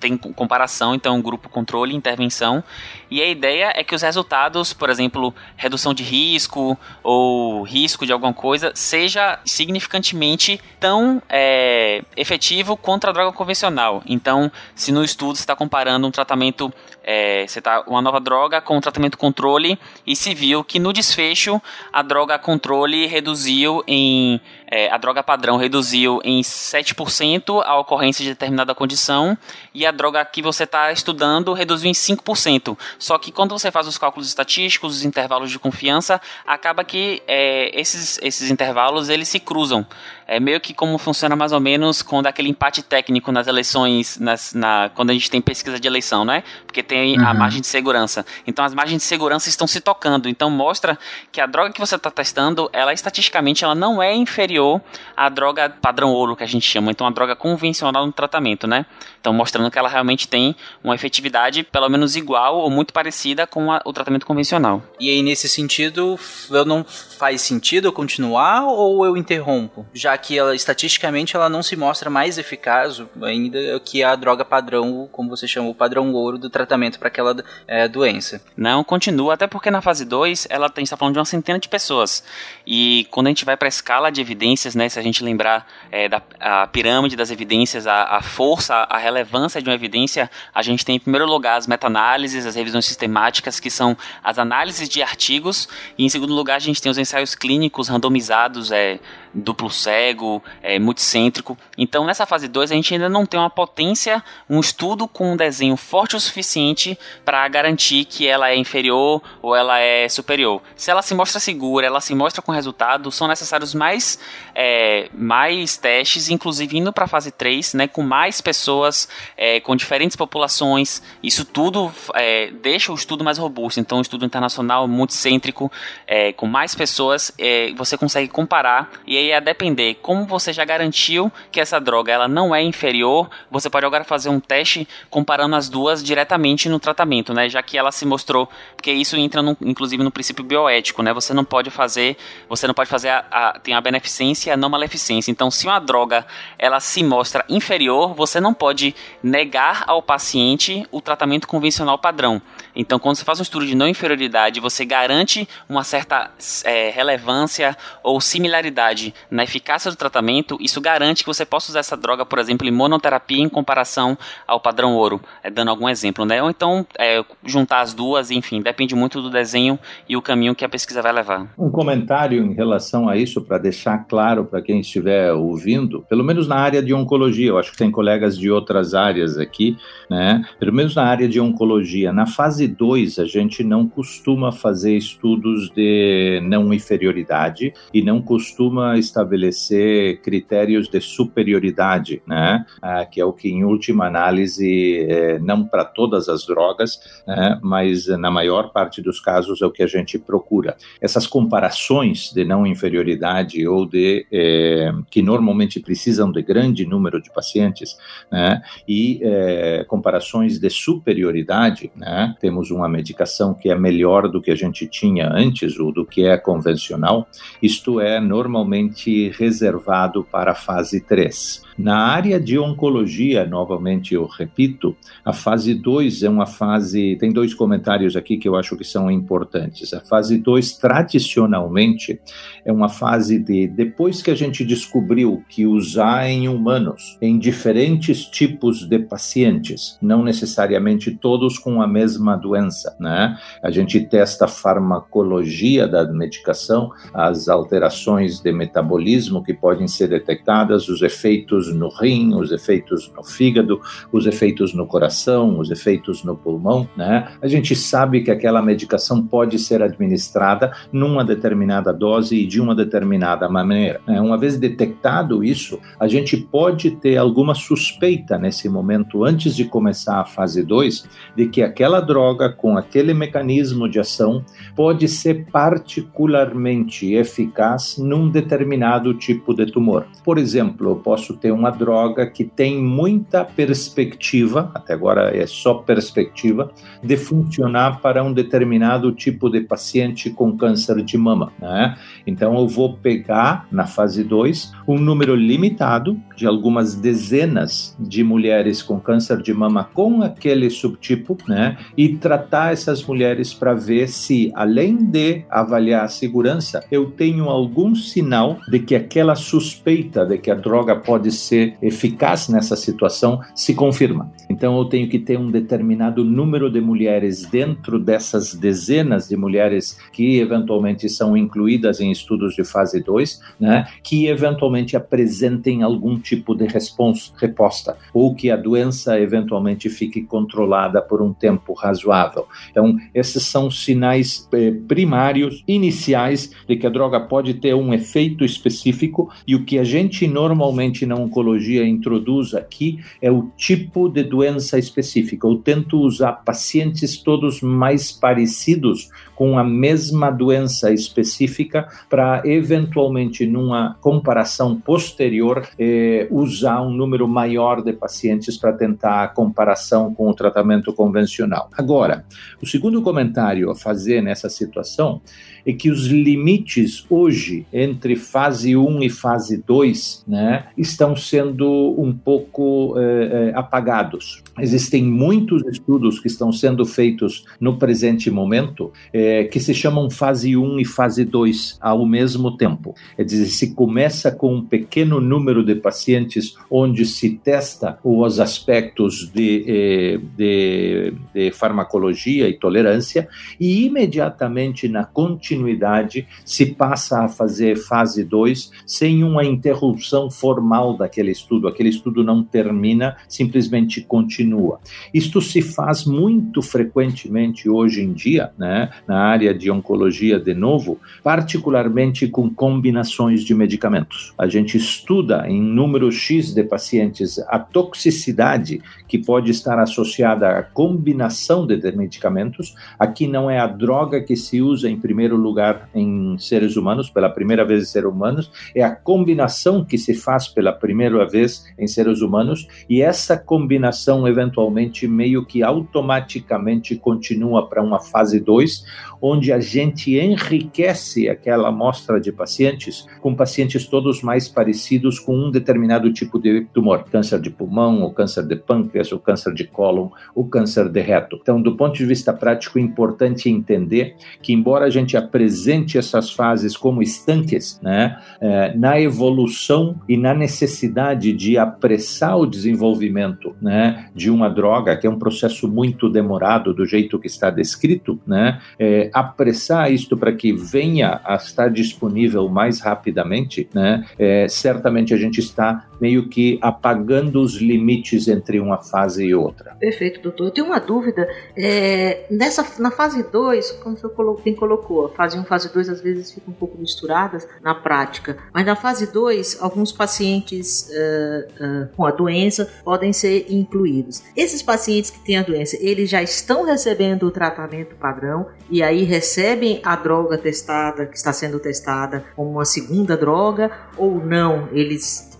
tem 0.00 0.16
comparação, 0.16 0.92
então 0.92 1.22
grupo 1.22 1.48
controle 1.48 1.94
intervenção. 1.94 2.62
E 3.08 3.22
a 3.22 3.26
ideia 3.26 3.72
é 3.76 3.84
que 3.84 3.94
os 3.94 4.02
resultados, 4.02 4.72
por 4.72 4.90
exemplo, 4.90 5.32
redução 5.56 5.94
de 5.94 6.02
risco 6.02 6.76
ou 7.04 7.62
risco 7.62 8.04
de 8.04 8.12
alguma 8.12 8.34
coisa, 8.34 8.72
seja 8.74 9.38
significantemente 9.44 10.60
tão 10.80 11.22
é, 11.28 12.02
efetivo 12.16 12.76
quanto 12.76 13.08
a 13.08 13.12
droga 13.12 13.30
convencional. 13.30 14.02
Então, 14.06 14.50
se 14.74 14.90
no 14.90 15.04
estudo 15.04 15.36
você 15.36 15.42
está 15.42 15.54
comparando 15.54 16.04
um 16.04 16.10
tratamento, 16.10 16.72
é, 17.04 17.46
você 17.46 17.60
tá 17.60 17.84
uma 17.86 18.02
nova 18.02 18.18
droga 18.18 18.60
com 18.60 18.76
um 18.76 18.80
tratamento 18.80 19.16
controle 19.16 19.78
e 20.04 20.16
se 20.16 20.34
viu 20.34 20.64
que 20.64 20.80
no 20.80 20.92
desfecho 20.92 21.62
a 21.92 22.02
droga 22.02 22.36
controle 22.40 23.06
reduziu 23.06 23.84
em 23.86 24.40
é, 24.66 24.90
a 24.90 24.96
droga 24.96 25.22
padrão 25.22 25.56
reduziu 25.56 26.20
em 26.24 26.40
7% 26.40 27.62
a 27.64 27.78
ocorrência 27.78 28.22
de 28.22 28.30
determinada 28.30 28.74
condição 28.74 29.36
e 29.72 29.86
a 29.86 29.90
droga 29.90 30.24
que 30.24 30.42
você 30.42 30.64
está 30.64 30.90
estudando 30.90 31.52
reduziu 31.52 31.88
em 31.88 31.94
5%. 31.94 32.76
Só 32.98 33.18
que 33.18 33.30
quando 33.30 33.56
você 33.56 33.70
faz 33.70 33.86
os 33.86 33.96
cálculos 33.96 34.28
estatísticos, 34.28 34.96
os 34.96 35.04
intervalos 35.04 35.50
de 35.50 35.58
confiança, 35.58 36.20
acaba 36.46 36.84
que 36.84 37.22
é, 37.26 37.70
esses, 37.78 38.18
esses 38.22 38.50
intervalos 38.50 39.08
eles 39.08 39.28
se 39.28 39.38
cruzam. 39.38 39.86
É 40.26 40.40
meio 40.40 40.60
que 40.60 40.74
como 40.74 40.98
funciona 40.98 41.36
mais 41.36 41.52
ou 41.52 41.60
menos 41.60 42.02
quando 42.02 42.26
aquele 42.26 42.48
empate 42.48 42.82
técnico 42.82 43.30
nas 43.30 43.46
eleições, 43.46 44.18
nas, 44.18 44.52
na, 44.52 44.90
quando 44.94 45.10
a 45.10 45.12
gente 45.12 45.30
tem 45.30 45.40
pesquisa 45.40 45.78
de 45.78 45.86
eleição, 45.86 46.24
né? 46.24 46.42
Porque 46.66 46.82
tem 46.82 47.16
uhum. 47.16 47.26
a 47.26 47.32
margem 47.32 47.60
de 47.60 47.68
segurança. 47.68 48.26
Então 48.44 48.64
as 48.64 48.74
margens 48.74 49.02
de 49.02 49.06
segurança 49.06 49.48
estão 49.48 49.68
se 49.68 49.80
tocando. 49.80 50.28
Então 50.28 50.50
mostra 50.50 50.98
que 51.30 51.40
a 51.40 51.46
droga 51.46 51.72
que 51.72 51.78
você 51.78 51.94
está 51.94 52.10
testando, 52.10 52.68
ela 52.72 52.92
estatisticamente 52.92 53.62
ela 53.62 53.74
não 53.74 54.02
é 54.02 54.12
inferior 54.14 54.80
à 55.16 55.28
droga 55.28 55.70
padrão 55.70 56.10
ouro 56.10 56.34
que 56.34 56.42
a 56.42 56.46
gente 56.46 56.68
chama. 56.68 56.90
Então 56.90 57.06
a 57.06 57.10
droga 57.10 57.36
convencional 57.36 58.04
no 58.04 58.12
tratamento, 58.12 58.66
né? 58.66 58.84
Então 59.20 59.32
mostrando 59.32 59.70
que 59.70 59.78
ela 59.78 59.88
realmente 59.88 60.26
tem 60.26 60.56
uma 60.82 60.94
efetividade 60.94 61.62
pelo 61.62 61.88
menos 61.88 62.16
igual 62.16 62.58
ou 62.58 62.68
muito 62.68 62.92
parecida 62.92 63.46
com 63.46 63.70
a, 63.70 63.80
o 63.84 63.92
tratamento 63.92 64.26
convencional. 64.26 64.82
E 64.98 65.08
aí 65.08 65.22
nesse 65.22 65.48
sentido, 65.48 66.18
eu 66.50 66.64
não 66.64 66.84
faz 66.84 67.42
sentido 67.42 67.86
eu 67.86 67.92
continuar 67.92 68.64
ou 68.64 69.06
eu 69.06 69.16
interrompo? 69.16 69.86
Já 69.94 70.15
que 70.16 70.38
ela 70.38 70.54
estatisticamente 70.54 71.36
ela 71.36 71.48
não 71.48 71.62
se 71.62 71.76
mostra 71.76 72.08
mais 72.10 72.38
eficaz 72.38 73.02
ainda 73.22 73.58
que 73.80 74.02
a 74.02 74.14
droga 74.14 74.44
padrão, 74.44 75.08
como 75.12 75.28
você 75.28 75.46
chama, 75.46 75.68
o 75.68 75.74
padrão 75.74 76.12
ouro 76.12 76.38
do 76.38 76.50
tratamento 76.50 76.98
para 76.98 77.08
aquela 77.08 77.36
é, 77.66 77.88
doença. 77.88 78.40
Não, 78.56 78.82
continua, 78.84 79.34
até 79.34 79.46
porque 79.46 79.70
na 79.70 79.80
fase 79.80 80.04
2 80.04 80.48
ela 80.50 80.68
tem, 80.68 80.84
está 80.84 80.96
falando 80.96 81.14
de 81.14 81.18
uma 81.18 81.24
centena 81.24 81.58
de 81.58 81.68
pessoas. 81.68 82.24
E 82.66 83.06
quando 83.10 83.26
a 83.26 83.30
gente 83.30 83.44
vai 83.44 83.56
para 83.56 83.66
a 83.66 83.70
escala 83.70 84.10
de 84.10 84.20
evidências, 84.20 84.74
né, 84.74 84.88
se 84.88 84.98
a 84.98 85.02
gente 85.02 85.22
lembrar 85.22 85.66
é, 85.90 86.08
da 86.08 86.22
a 86.40 86.66
pirâmide 86.66 87.16
das 87.16 87.30
evidências, 87.30 87.86
a, 87.86 88.04
a 88.04 88.22
força, 88.22 88.74
a 88.74 88.98
relevância 88.98 89.60
de 89.60 89.68
uma 89.68 89.74
evidência, 89.74 90.30
a 90.54 90.62
gente 90.62 90.84
tem 90.84 90.96
em 90.96 91.00
primeiro 91.00 91.26
lugar 91.26 91.56
as 91.56 91.66
meta-análises, 91.66 92.46
as 92.46 92.54
revisões 92.54 92.84
sistemáticas, 92.84 93.60
que 93.60 93.70
são 93.70 93.96
as 94.22 94.38
análises 94.38 94.88
de 94.88 95.02
artigos, 95.02 95.68
e 95.96 96.04
em 96.04 96.08
segundo 96.08 96.34
lugar 96.34 96.56
a 96.56 96.60
gente 96.60 96.80
tem 96.80 96.90
os 96.90 96.98
ensaios 96.98 97.34
clínicos 97.34 97.88
randomizados, 97.88 98.70
é, 98.70 98.98
duplo 99.36 99.70
cego, 99.70 100.42
é, 100.62 100.78
multicêntrico. 100.78 101.58
Então, 101.76 102.04
nessa 102.04 102.24
fase 102.24 102.48
2, 102.48 102.72
a 102.72 102.74
gente 102.74 102.94
ainda 102.94 103.08
não 103.08 103.26
tem 103.26 103.38
uma 103.38 103.50
potência, 103.50 104.24
um 104.48 104.58
estudo 104.58 105.06
com 105.06 105.32
um 105.32 105.36
desenho 105.36 105.76
forte 105.76 106.16
o 106.16 106.20
suficiente 106.20 106.98
para 107.24 107.46
garantir 107.48 108.06
que 108.06 108.26
ela 108.26 108.50
é 108.50 108.56
inferior 108.56 109.22
ou 109.42 109.54
ela 109.54 109.78
é 109.78 110.08
superior. 110.08 110.62
Se 110.74 110.90
ela 110.90 111.02
se 111.02 111.14
mostra 111.14 111.38
segura, 111.38 111.86
ela 111.86 112.00
se 112.00 112.14
mostra 112.14 112.40
com 112.40 112.50
resultado, 112.50 113.12
são 113.12 113.28
necessários 113.28 113.74
mais, 113.74 114.18
é, 114.54 115.10
mais 115.12 115.76
testes, 115.76 116.30
inclusive 116.30 116.78
indo 116.78 116.92
para 116.92 117.04
a 117.04 117.08
fase 117.08 117.30
3, 117.30 117.74
né, 117.74 117.86
com 117.86 118.02
mais 118.02 118.40
pessoas, 118.40 119.08
é, 119.36 119.60
com 119.60 119.76
diferentes 119.76 120.16
populações. 120.16 121.02
Isso 121.22 121.44
tudo 121.44 121.92
é, 122.14 122.50
deixa 122.62 122.90
o 122.90 122.94
estudo 122.94 123.22
mais 123.22 123.36
robusto. 123.36 123.80
Então, 123.80 123.98
um 123.98 124.02
estudo 124.02 124.24
internacional 124.24 124.88
multicêntrico, 124.88 125.70
é, 126.06 126.32
com 126.32 126.46
mais 126.46 126.74
pessoas, 126.74 127.32
é, 127.38 127.72
você 127.74 127.98
consegue 127.98 128.28
comparar 128.28 128.90
e 129.06 129.16
aí 129.16 129.25
aí 129.26 129.32
a 129.32 129.40
depender 129.40 129.94
como 130.02 130.24
você 130.24 130.52
já 130.52 130.64
garantiu 130.64 131.30
que 131.50 131.60
essa 131.60 131.80
droga 131.80 132.12
ela 132.12 132.28
não 132.28 132.54
é 132.54 132.62
inferior, 132.62 133.28
você 133.50 133.68
pode 133.68 133.84
agora 133.84 134.04
fazer 134.04 134.28
um 134.28 134.40
teste 134.40 134.88
comparando 135.10 135.56
as 135.56 135.68
duas 135.68 136.02
diretamente 136.02 136.68
no 136.68 136.78
tratamento, 136.78 137.34
né? 137.34 137.48
Já 137.48 137.62
que 137.62 137.76
ela 137.76 137.92
se 137.92 138.06
mostrou, 138.06 138.48
porque 138.74 138.92
isso 138.92 139.16
entra 139.16 139.42
no, 139.42 139.56
inclusive 139.60 140.02
no 140.02 140.10
princípio 140.10 140.44
bioético, 140.44 141.02
né? 141.02 141.12
Você 141.12 141.34
não 141.34 141.44
pode 141.44 141.70
fazer, 141.70 142.16
você 142.48 142.66
não 142.66 142.74
pode 142.74 142.88
fazer 142.88 143.08
a, 143.08 143.24
a, 143.30 143.58
tem 143.58 143.74
a 143.74 143.80
beneficência 143.80 144.50
e 144.50 144.52
a 144.52 144.56
não 144.56 144.68
maleficência. 144.68 145.30
Então, 145.30 145.50
se 145.50 145.66
uma 145.66 145.78
droga 145.78 146.26
ela 146.58 146.80
se 146.80 147.02
mostra 147.02 147.44
inferior, 147.48 148.14
você 148.14 148.40
não 148.40 148.54
pode 148.54 148.94
negar 149.22 149.84
ao 149.86 150.02
paciente 150.02 150.86
o 150.90 151.00
tratamento 151.00 151.46
convencional 151.46 151.98
padrão. 151.98 152.40
Então, 152.76 152.98
quando 152.98 153.16
você 153.16 153.24
faz 153.24 153.40
um 153.40 153.42
estudo 153.42 153.66
de 153.66 153.74
não 153.74 153.88
inferioridade, 153.88 154.60
você 154.60 154.84
garante 154.84 155.48
uma 155.68 155.82
certa 155.82 156.30
é, 156.64 156.90
relevância 156.90 157.74
ou 158.02 158.20
similaridade 158.20 159.14
na 159.30 159.44
eficácia 159.44 159.90
do 159.90 159.96
tratamento, 159.96 160.58
isso 160.60 160.80
garante 160.80 161.22
que 161.22 161.28
você 161.28 161.46
possa 161.46 161.70
usar 161.70 161.80
essa 161.80 161.96
droga, 161.96 162.26
por 162.26 162.38
exemplo, 162.38 162.68
em 162.68 162.70
monoterapia 162.70 163.42
em 163.42 163.48
comparação 163.48 164.18
ao 164.46 164.60
padrão 164.60 164.94
ouro, 164.94 165.20
é, 165.42 165.50
dando 165.50 165.70
algum 165.70 165.88
exemplo, 165.88 166.24
né? 166.24 166.42
Ou 166.42 166.50
então 166.50 166.86
é, 166.98 167.24
juntar 167.44 167.80
as 167.80 167.94
duas, 167.94 168.30
enfim, 168.30 168.60
depende 168.60 168.94
muito 168.94 169.22
do 169.22 169.30
desenho 169.30 169.78
e 170.08 170.16
o 170.16 170.22
caminho 170.22 170.54
que 170.54 170.64
a 170.64 170.68
pesquisa 170.68 171.00
vai 171.00 171.12
levar. 171.12 171.48
Um 171.58 171.70
comentário 171.70 172.44
em 172.44 172.52
relação 172.52 173.08
a 173.08 173.16
isso, 173.16 173.40
para 173.40 173.58
deixar 173.58 174.06
claro 174.06 174.44
para 174.44 174.60
quem 174.60 174.80
estiver 174.80 175.32
ouvindo, 175.32 176.04
pelo 176.08 176.22
menos 176.22 176.46
na 176.46 176.56
área 176.56 176.82
de 176.82 176.92
oncologia, 176.92 177.48
eu 177.48 177.58
acho 177.58 177.70
que 177.72 177.78
tem 177.78 177.90
colegas 177.90 178.38
de 178.38 178.50
outras 178.50 178.94
áreas 178.94 179.38
aqui, 179.38 179.76
né? 180.10 180.44
Pelo 180.58 180.72
menos 180.72 180.94
na 180.94 181.04
área 181.04 181.28
de 181.28 181.40
oncologia, 181.40 182.12
na 182.12 182.26
fase 182.26 182.65
2 182.66 183.18
a 183.18 183.24
gente 183.24 183.62
não 183.62 183.86
costuma 183.86 184.52
fazer 184.52 184.96
estudos 184.96 185.70
de 185.70 186.40
não 186.42 186.72
inferioridade 186.72 187.72
e 187.92 188.02
não 188.02 188.20
costuma 188.20 188.98
estabelecer 188.98 190.20
critérios 190.20 190.88
de 190.88 191.00
superioridade, 191.00 192.22
né? 192.26 192.64
Ah, 192.80 193.04
que 193.04 193.20
é 193.20 193.24
o 193.24 193.32
que, 193.32 193.48
em 193.48 193.64
última 193.64 194.06
análise, 194.06 195.06
é, 195.08 195.38
não 195.38 195.64
para 195.64 195.84
todas 195.84 196.28
as 196.28 196.46
drogas, 196.46 197.00
né? 197.26 197.58
mas 197.62 198.06
na 198.06 198.30
maior 198.30 198.72
parte 198.72 199.02
dos 199.02 199.20
casos 199.20 199.62
é 199.62 199.66
o 199.66 199.70
que 199.70 199.82
a 199.82 199.86
gente 199.86 200.18
procura. 200.18 200.76
Essas 201.00 201.26
comparações 201.26 202.32
de 202.32 202.44
não 202.44 202.66
inferioridade 202.66 203.66
ou 203.66 203.86
de 203.86 204.26
é, 204.32 204.92
que 205.10 205.22
normalmente 205.22 205.80
precisam 205.80 206.30
de 206.30 206.42
grande 206.42 206.86
número 206.86 207.20
de 207.20 207.32
pacientes, 207.32 207.96
né? 208.30 208.62
e 208.86 209.20
é, 209.22 209.84
comparações 209.88 210.58
de 210.58 210.70
superioridade, 210.70 211.90
né? 211.96 212.34
Tem 212.40 212.50
temos 212.56 212.70
uma 212.70 212.88
medicação 212.88 213.52
que 213.52 213.68
é 213.68 213.74
melhor 213.78 214.28
do 214.28 214.40
que 214.40 214.50
a 214.50 214.54
gente 214.54 214.86
tinha 214.86 215.28
antes 215.30 215.78
ou 215.78 215.92
do 215.92 216.06
que 216.06 216.24
é 216.24 216.38
convencional, 216.38 217.28
isto 217.62 218.00
é 218.00 218.18
normalmente 218.18 219.28
reservado 219.30 220.24
para 220.24 220.52
a 220.52 220.54
fase 220.54 221.02
3. 221.02 221.65
Na 221.78 221.98
área 221.98 222.40
de 222.40 222.58
oncologia, 222.58 223.44
novamente 223.44 224.14
eu 224.14 224.24
repito, 224.24 224.96
a 225.24 225.32
fase 225.32 225.74
2 225.74 226.22
é 226.22 226.28
uma 226.28 226.46
fase. 226.46 227.16
Tem 227.16 227.30
dois 227.30 227.52
comentários 227.52 228.16
aqui 228.16 228.38
que 228.38 228.48
eu 228.48 228.56
acho 228.56 228.76
que 228.76 228.84
são 228.84 229.10
importantes. 229.10 229.92
A 229.92 230.00
fase 230.00 230.38
2, 230.38 230.78
tradicionalmente, 230.78 232.18
é 232.64 232.72
uma 232.72 232.88
fase 232.88 233.38
de. 233.38 233.66
Depois 233.66 234.22
que 234.22 234.30
a 234.30 234.34
gente 234.34 234.64
descobriu 234.64 235.44
que 235.48 235.66
usar 235.66 236.28
em 236.28 236.48
humanos, 236.48 237.18
em 237.20 237.38
diferentes 237.38 238.24
tipos 238.24 238.88
de 238.88 238.98
pacientes, 238.98 239.98
não 240.00 240.22
necessariamente 240.22 241.10
todos 241.10 241.58
com 241.58 241.82
a 241.82 241.86
mesma 241.86 242.36
doença, 242.36 242.96
né? 242.98 243.38
A 243.62 243.70
gente 243.70 244.00
testa 244.00 244.46
a 244.46 244.48
farmacologia 244.48 245.86
da 245.86 246.10
medicação, 246.10 246.90
as 247.12 247.48
alterações 247.48 248.40
de 248.40 248.52
metabolismo 248.52 249.44
que 249.44 249.52
podem 249.52 249.86
ser 249.86 250.08
detectadas, 250.08 250.88
os 250.88 251.02
efeitos 251.02 251.65
efeitos 251.66 251.74
no 251.74 251.88
rim, 251.88 252.34
os 252.34 252.52
efeitos 252.52 253.12
no 253.14 253.24
fígado, 253.24 253.80
os 254.12 254.26
efeitos 254.26 254.74
no 254.74 254.86
coração, 254.86 255.58
os 255.58 255.70
efeitos 255.70 256.22
no 256.22 256.36
pulmão, 256.36 256.88
né? 256.96 257.28
A 257.40 257.48
gente 257.48 257.74
sabe 257.74 258.22
que 258.22 258.30
aquela 258.30 258.62
medicação 258.62 259.26
pode 259.26 259.58
ser 259.58 259.82
administrada 259.82 260.72
numa 260.92 261.24
determinada 261.24 261.92
dose 261.92 262.36
e 262.36 262.46
de 262.46 262.60
uma 262.60 262.74
determinada 262.74 263.48
maneira. 263.48 264.00
Né? 264.06 264.20
Uma 264.20 264.38
vez 264.38 264.58
detectado 264.58 265.42
isso, 265.42 265.78
a 265.98 266.06
gente 266.06 266.36
pode 266.36 266.90
ter 266.90 267.16
alguma 267.16 267.54
suspeita 267.54 268.38
nesse 268.38 268.68
momento, 268.68 269.24
antes 269.24 269.54
de 269.56 269.64
começar 269.64 270.20
a 270.20 270.24
fase 270.24 270.62
2, 270.62 271.08
de 271.36 271.48
que 271.48 271.62
aquela 271.62 272.00
droga 272.00 272.50
com 272.50 272.76
aquele 272.76 273.14
mecanismo 273.14 273.88
de 273.88 273.98
ação 273.98 274.44
pode 274.74 275.08
ser 275.08 275.46
particularmente 275.50 277.14
eficaz 277.14 277.96
num 277.98 278.28
determinado 278.28 279.14
tipo 279.14 279.54
de 279.54 279.66
tumor. 279.66 280.06
Por 280.24 280.38
exemplo, 280.38 280.90
eu 280.90 280.96
posso 280.96 281.36
ter 281.36 281.52
uma 281.56 281.70
droga 281.70 282.26
que 282.26 282.44
tem 282.44 282.82
muita 282.82 283.44
perspectiva, 283.44 284.70
até 284.74 284.92
agora 284.92 285.36
é 285.36 285.46
só 285.46 285.74
perspectiva, 285.74 286.70
de 287.02 287.16
funcionar 287.16 288.00
para 288.00 288.22
um 288.22 288.32
determinado 288.32 289.12
tipo 289.12 289.48
de 289.48 289.60
paciente 289.60 290.30
com 290.30 290.56
câncer 290.56 291.02
de 291.02 291.16
mama. 291.16 291.52
Né? 291.58 291.96
Então, 292.26 292.56
eu 292.58 292.68
vou 292.68 292.94
pegar, 292.94 293.66
na 293.70 293.86
fase 293.86 294.22
2, 294.22 294.72
um 294.86 294.98
número 294.98 295.34
limitado 295.34 296.20
de 296.36 296.46
algumas 296.46 296.94
dezenas 296.94 297.96
de 297.98 298.22
mulheres 298.22 298.82
com 298.82 299.00
câncer 299.00 299.40
de 299.42 299.54
mama 299.54 299.84
com 299.84 300.22
aquele 300.22 300.68
subtipo, 300.68 301.36
né? 301.48 301.78
E 301.96 302.16
tratar 302.16 302.72
essas 302.72 303.02
mulheres 303.04 303.54
para 303.54 303.72
ver 303.74 304.08
se, 304.08 304.52
além 304.54 304.96
de 304.96 305.44
avaliar 305.48 306.04
a 306.04 306.08
segurança, 306.08 306.84
eu 306.90 307.10
tenho 307.10 307.48
algum 307.48 307.94
sinal 307.94 308.58
de 308.70 308.78
que 308.80 308.94
aquela 308.94 309.34
suspeita 309.34 310.26
de 310.26 310.38
que 310.38 310.50
a 310.50 310.54
droga 310.54 310.96
pode 310.96 311.30
ser 311.46 311.76
eficaz 311.80 312.48
nessa 312.48 312.76
situação 312.76 313.40
se 313.54 313.74
confirma. 313.74 314.30
Então 314.48 314.76
eu 314.78 314.84
tenho 314.84 315.08
que 315.08 315.18
ter 315.18 315.38
um 315.38 315.50
determinado 315.50 316.24
número 316.24 316.70
de 316.70 316.80
mulheres 316.80 317.46
dentro 317.46 317.98
dessas 317.98 318.54
dezenas 318.54 319.28
de 319.28 319.36
mulheres 319.36 319.98
que 320.12 320.38
eventualmente 320.38 321.08
são 321.08 321.36
incluídas 321.36 322.00
em 322.00 322.10
estudos 322.10 322.54
de 322.54 322.64
fase 322.64 323.02
2, 323.02 323.40
né, 323.60 323.86
que 324.02 324.26
eventualmente 324.26 324.96
apresentem 324.96 325.82
algum 325.82 326.18
tipo 326.18 326.54
de 326.54 326.66
resposta 326.66 327.96
ou 328.12 328.34
que 328.34 328.50
a 328.50 328.56
doença 328.56 329.18
eventualmente 329.20 329.88
fique 329.88 330.22
controlada 330.22 331.00
por 331.00 331.22
um 331.22 331.32
tempo 331.32 331.72
razoável. 331.72 332.46
Então, 332.70 332.96
esses 333.14 333.44
são 333.44 333.70
sinais 333.70 334.48
eh, 334.52 334.72
primários, 334.86 335.62
iniciais, 335.66 336.50
de 336.66 336.76
que 336.76 336.86
a 336.86 336.90
droga 336.90 337.20
pode 337.20 337.54
ter 337.54 337.74
um 337.74 337.92
efeito 337.92 338.44
específico 338.44 339.30
e 339.46 339.54
o 339.54 339.64
que 339.64 339.78
a 339.78 339.84
gente 339.84 340.26
normalmente 340.26 341.06
na 341.06 341.14
oncologia 341.36 341.86
introduz 341.86 342.54
aqui 342.54 342.98
é 343.20 343.30
o 343.30 343.50
tipo 343.56 344.08
de 344.08 344.22
doença 344.22 344.78
específica. 344.78 345.46
Eu 345.46 345.56
tento 345.56 345.98
usar 345.98 346.32
pacientes 346.32 347.18
todos 347.18 347.60
mais 347.60 348.10
parecidos 348.10 349.10
com 349.34 349.58
a 349.58 349.64
mesma 349.64 350.30
doença 350.30 350.90
específica 350.90 351.88
para 352.08 352.42
eventualmente 352.46 353.46
numa 353.46 353.94
comparação 354.00 354.80
posterior 354.80 355.68
eh, 355.78 356.26
usar 356.30 356.80
um 356.80 356.90
número 356.90 357.28
maior 357.28 357.82
de 357.82 357.92
pacientes 357.92 358.56
para 358.56 358.72
tentar 358.72 359.24
a 359.24 359.28
comparação 359.28 360.14
com 360.14 360.30
o 360.30 360.34
tratamento 360.34 360.92
convencional. 360.94 361.68
Agora, 361.76 362.24
o 362.62 362.66
segundo 362.66 363.02
comentário 363.02 363.70
a 363.70 363.74
fazer 363.74 364.22
nessa 364.22 364.48
situação 364.48 365.20
é 365.66 365.72
que 365.72 365.90
os 365.90 366.06
limites 366.06 367.04
hoje 367.10 367.66
entre 367.72 368.14
fase 368.14 368.76
1 368.76 369.02
e 369.02 369.10
fase 369.10 369.62
2 369.66 370.24
né, 370.28 370.66
estão 370.78 371.16
sendo 371.16 371.94
um 371.98 372.12
pouco 372.12 372.94
eh, 372.96 373.50
eh, 373.50 373.52
apagados. 373.54 374.44
Existem 374.60 375.02
muitos 375.02 375.66
estudos 375.66 376.20
que 376.20 376.28
estão 376.28 376.52
sendo 376.52 376.86
feitos 376.86 377.44
no 377.60 377.76
presente 377.76 378.30
momento 378.30 378.92
eh, 379.12 379.44
que 379.44 379.58
se 379.58 379.74
chamam 379.74 380.08
fase 380.08 380.56
1 380.56 380.78
e 380.78 380.84
fase 380.84 381.24
2 381.24 381.78
ao 381.80 382.06
mesmo 382.06 382.56
tempo. 382.56 382.94
É 383.18 383.24
dizer, 383.24 383.46
se 383.46 383.74
começa 383.74 384.30
com 384.30 384.54
um 384.54 384.62
pequeno 384.64 385.20
número 385.20 385.64
de 385.64 385.74
pacientes 385.74 386.54
onde 386.70 387.04
se 387.04 387.30
testa 387.30 387.98
os 388.04 388.38
aspectos 388.38 389.28
de, 389.34 390.20
de, 390.36 391.12
de 391.34 391.50
farmacologia 391.50 392.48
e 392.48 392.54
tolerância 392.54 393.28
e 393.58 393.84
imediatamente 393.86 394.88
na 394.88 395.04
continuidade 395.04 395.55
continuidade 395.56 396.26
se 396.44 396.66
passa 396.66 397.24
a 397.24 397.28
fazer 397.28 397.76
fase 397.76 398.22
2 398.22 398.70
sem 398.86 399.24
uma 399.24 399.44
interrupção 399.44 400.30
formal 400.30 400.96
daquele 400.96 401.30
estudo. 401.30 401.66
Aquele 401.66 401.88
estudo 401.88 402.22
não 402.22 402.42
termina, 402.44 403.16
simplesmente 403.28 404.02
continua. 404.02 404.78
Isto 405.12 405.40
se 405.40 405.62
faz 405.62 406.04
muito 406.04 406.60
frequentemente 406.60 407.68
hoje 407.68 408.02
em 408.02 408.12
dia, 408.12 408.50
né, 408.58 408.90
na 409.08 409.18
área 409.18 409.54
de 409.54 409.70
oncologia, 409.70 410.38
de 410.38 410.54
novo, 410.54 410.98
particularmente 411.22 412.28
com 412.28 412.50
combinações 412.50 413.42
de 413.42 413.54
medicamentos. 413.54 414.34
A 414.36 414.46
gente 414.46 414.76
estuda 414.76 415.48
em 415.48 415.60
número 415.60 416.12
X 416.12 416.52
de 416.52 416.62
pacientes 416.62 417.38
a 417.48 417.58
toxicidade 417.58 418.80
que 419.08 419.18
pode 419.18 419.50
estar 419.50 419.78
associada 419.78 420.58
à 420.58 420.62
combinação 420.62 421.66
de 421.66 421.76
medicamentos. 421.92 422.74
Aqui 422.98 423.26
não 423.26 423.50
é 423.50 423.58
a 423.58 423.66
droga 423.66 424.20
que 424.20 424.36
se 424.36 424.60
usa 424.60 424.90
em 424.90 424.98
primeiro 424.98 425.36
lugar 425.36 425.45
em 425.94 426.38
seres 426.38 426.76
humanos, 426.76 427.10
pela 427.10 427.28
primeira 427.28 427.64
vez 427.64 427.82
em 427.82 427.86
seres 427.86 428.08
humanos, 428.08 428.50
é 428.74 428.82
a 428.82 428.94
combinação 428.94 429.84
que 429.84 429.98
se 429.98 430.14
faz 430.14 430.48
pela 430.48 430.72
primeira 430.72 431.26
vez 431.28 431.64
em 431.78 431.86
seres 431.86 432.20
humanos, 432.20 432.66
e 432.88 433.02
essa 433.02 433.36
combinação, 433.36 434.26
eventualmente, 434.26 435.06
meio 435.06 435.44
que 435.44 435.62
automaticamente 435.62 436.96
continua 436.96 437.68
para 437.68 437.82
uma 437.82 438.00
fase 438.00 438.40
2, 438.40 438.84
onde 439.20 439.52
a 439.52 439.60
gente 439.60 440.18
enriquece 440.18 441.28
aquela 441.28 441.68
amostra 441.68 442.20
de 442.20 442.32
pacientes 442.32 443.06
com 443.20 443.34
pacientes 443.34 443.86
todos 443.86 444.22
mais 444.22 444.48
parecidos 444.48 445.18
com 445.18 445.36
um 445.36 445.50
determinado 445.50 446.12
tipo 446.12 446.38
de 446.38 446.66
tumor, 446.72 447.04
câncer 447.04 447.40
de 447.40 447.50
pulmão, 447.50 448.02
ou 448.02 448.12
câncer 448.12 448.46
de 448.46 448.56
pâncreas, 448.56 449.10
ou 449.12 449.18
câncer 449.18 449.52
de 449.54 449.64
cólon, 449.64 450.10
ou 450.34 450.46
câncer 450.48 450.88
de 450.88 451.00
reto. 451.00 451.38
Então, 451.40 451.60
do 451.60 451.76
ponto 451.76 451.96
de 451.96 452.04
vista 452.04 452.32
prático, 452.32 452.78
é 452.78 452.82
importante 452.82 453.48
entender 453.48 454.16
que, 454.42 454.52
embora 454.52 454.86
a 454.86 454.90
gente 454.90 455.16
apresente 455.26 455.98
essas 455.98 456.30
fases 456.30 456.76
como 456.76 457.02
estanques, 457.02 457.80
né, 457.82 458.18
é, 458.40 458.74
na 458.76 459.00
evolução 459.00 460.00
e 460.08 460.16
na 460.16 460.32
necessidade 460.32 461.32
de 461.32 461.58
apressar 461.58 462.38
o 462.38 462.46
desenvolvimento 462.46 463.54
né, 463.60 464.08
de 464.14 464.30
uma 464.30 464.48
droga, 464.48 464.96
que 464.96 465.06
é 465.06 465.10
um 465.10 465.18
processo 465.18 465.68
muito 465.68 466.08
demorado, 466.08 466.72
do 466.72 466.86
jeito 466.86 467.18
que 467.18 467.26
está 467.26 467.50
descrito, 467.50 468.18
né, 468.26 468.60
é, 468.78 469.10
apressar 469.12 469.92
isto 469.92 470.16
para 470.16 470.32
que 470.32 470.52
venha 470.52 471.20
a 471.24 471.34
estar 471.34 471.68
disponível 471.68 472.48
mais 472.48 472.80
rapidamente, 472.80 473.68
né, 473.74 474.04
é, 474.18 474.46
certamente 474.48 475.12
a 475.12 475.16
gente 475.16 475.40
está 475.40 475.86
meio 476.00 476.28
que 476.28 476.58
apagando 476.62 477.40
os 477.40 477.54
limites 477.54 478.28
entre 478.28 478.60
uma 478.60 478.78
fase 478.78 479.24
e 479.24 479.34
outra. 479.34 479.76
Perfeito, 479.78 480.20
doutor. 480.20 480.46
Eu 480.46 480.50
tenho 480.50 480.66
uma 480.66 480.78
dúvida. 480.78 481.28
É, 481.56 482.26
nessa, 482.30 482.66
na 482.80 482.90
fase 482.90 483.22
2, 483.30 483.72
como 483.82 483.94
o 483.94 483.98
senhor 483.98 484.40
bem 484.42 484.54
colocou, 484.54 485.08
fase 485.10 485.36
1 485.36 485.40
um, 485.40 485.44
e 485.44 485.46
fase 485.46 485.72
2 485.72 485.88
às 485.88 486.00
vezes 486.00 486.32
ficam 486.32 486.52
um 486.52 486.56
pouco 486.56 486.78
misturadas 486.78 487.46
na 487.62 487.74
prática, 487.74 488.36
mas 488.52 488.64
na 488.66 488.76
fase 488.76 489.12
2, 489.12 489.58
alguns 489.60 489.92
pacientes 489.92 490.88
uh, 490.90 491.64
uh, 491.64 491.88
com 491.96 492.04
a 492.04 492.10
doença 492.10 492.68
podem 492.84 493.12
ser 493.12 493.46
incluídos. 493.48 494.22
Esses 494.36 494.62
pacientes 494.62 495.10
que 495.10 495.24
têm 495.24 495.38
a 495.38 495.42
doença, 495.42 495.76
eles 495.80 496.10
já 496.10 496.22
estão 496.22 496.64
recebendo 496.64 497.24
o 497.24 497.30
tratamento 497.30 497.96
padrão 497.96 498.46
e 498.70 498.82
aí 498.82 499.04
recebem 499.04 499.80
a 499.84 499.96
droga 499.96 500.36
testada, 500.38 501.06
que 501.06 501.16
está 501.16 501.32
sendo 501.32 501.58
testada, 501.58 502.24
como 502.34 502.50
uma 502.50 502.64
segunda 502.64 503.16
droga, 503.16 503.70
ou 503.96 504.24
não? 504.24 504.68
Eles 504.72 505.35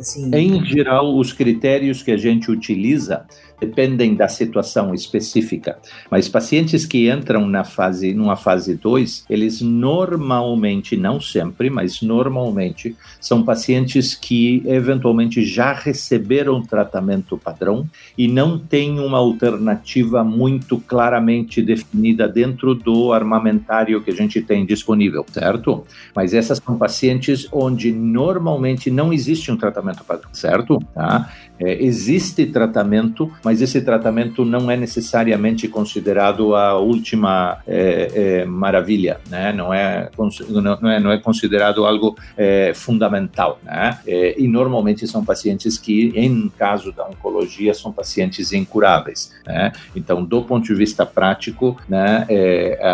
Assim... 0.00 0.30
Em 0.34 0.64
geral, 0.64 1.16
os 1.16 1.32
critérios 1.32 2.02
que 2.02 2.10
a 2.10 2.16
gente 2.16 2.50
utiliza 2.50 3.26
dependem 3.60 4.14
da 4.14 4.28
situação 4.28 4.94
específica. 4.94 5.78
Mas 6.10 6.28
pacientes 6.28 6.86
que 6.86 7.10
entram 7.10 7.46
na 7.46 7.64
fase, 7.64 8.14
numa 8.14 8.36
fase 8.36 8.74
2, 8.74 9.26
eles 9.28 9.60
normalmente, 9.60 10.96
não 10.96 11.20
sempre, 11.20 11.68
mas 11.68 12.00
normalmente, 12.00 12.96
são 13.20 13.42
pacientes 13.42 14.14
que 14.14 14.62
eventualmente 14.66 15.44
já 15.44 15.72
receberam 15.72 16.62
tratamento 16.62 17.36
padrão 17.36 17.88
e 18.16 18.26
não 18.26 18.58
têm 18.58 18.98
uma 18.98 19.18
alternativa 19.18 20.24
muito 20.24 20.78
claramente 20.78 21.62
definida 21.62 22.28
dentro 22.28 22.74
do 22.74 23.12
armamentário 23.12 24.02
que 24.02 24.10
a 24.10 24.14
gente 24.14 24.40
tem 24.40 24.64
disponível, 24.64 25.24
certo? 25.30 25.84
Mas 26.14 26.32
essas 26.32 26.58
são 26.64 26.78
pacientes 26.78 27.46
onde 27.52 27.92
normalmente 27.92 28.90
não 28.90 29.12
existe 29.12 29.50
um 29.50 29.56
tratamento 29.56 30.04
padrão, 30.04 30.30
certo? 30.32 30.78
Tá? 30.94 31.30
É, 31.58 31.82
existe 31.84 32.46
tratamento, 32.46 33.30
mas 33.44 33.49
esse 33.60 33.80
tratamento 33.80 34.44
não 34.44 34.70
é 34.70 34.76
necessariamente 34.76 35.66
considerado 35.66 36.54
a 36.54 36.78
última 36.78 37.58
é, 37.66 38.10
é, 38.14 38.44
maravilha, 38.44 39.18
né? 39.30 39.52
não, 39.52 39.72
é, 39.72 40.10
não, 40.48 40.90
é, 40.90 41.00
não 41.00 41.10
é 41.10 41.18
considerado 41.18 41.86
algo 41.86 42.16
é, 42.36 42.72
fundamental. 42.74 43.58
Né? 43.62 43.98
E 44.36 44.46
normalmente 44.46 45.06
são 45.06 45.24
pacientes 45.24 45.78
que, 45.78 46.12
em 46.14 46.50
caso 46.58 46.92
da 46.92 47.06
oncologia, 47.06 47.72
são 47.72 47.90
pacientes 47.90 48.52
incuráveis. 48.52 49.32
Né? 49.46 49.72
Então, 49.96 50.22
do 50.22 50.42
ponto 50.42 50.66
de 50.66 50.74
vista 50.74 51.06
prático, 51.06 51.80
né, 51.88 52.26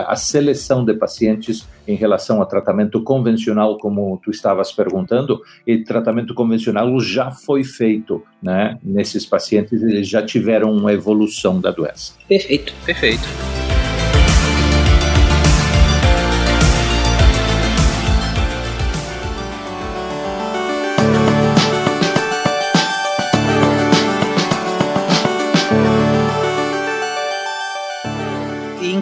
a 0.07 0.14
seleção 0.14 0.84
de 0.84 0.94
pacientes 0.94 1.66
em 1.87 1.95
relação 1.95 2.43
a 2.43 2.47
tratamento 2.47 3.03
convencional, 3.03 3.78
como 3.78 4.20
tu 4.22 4.30
estavas 4.30 4.72
perguntando, 4.72 5.41
e 5.66 5.84
tratamento 5.84 6.34
convencional 6.34 6.99
já 7.01 7.30
foi 7.30 7.64
feito, 7.64 8.22
né? 8.43 8.78
Nesses 8.82 9.24
pacientes, 9.24 9.82
eles 9.82 10.09
já 10.09 10.22
tiveram 10.22 10.72
uma 10.72 10.93
evolução 10.93 11.61
da 11.61 11.70
doença. 11.70 12.14
Perfeito, 12.28 12.72
perfeito. 12.84 13.76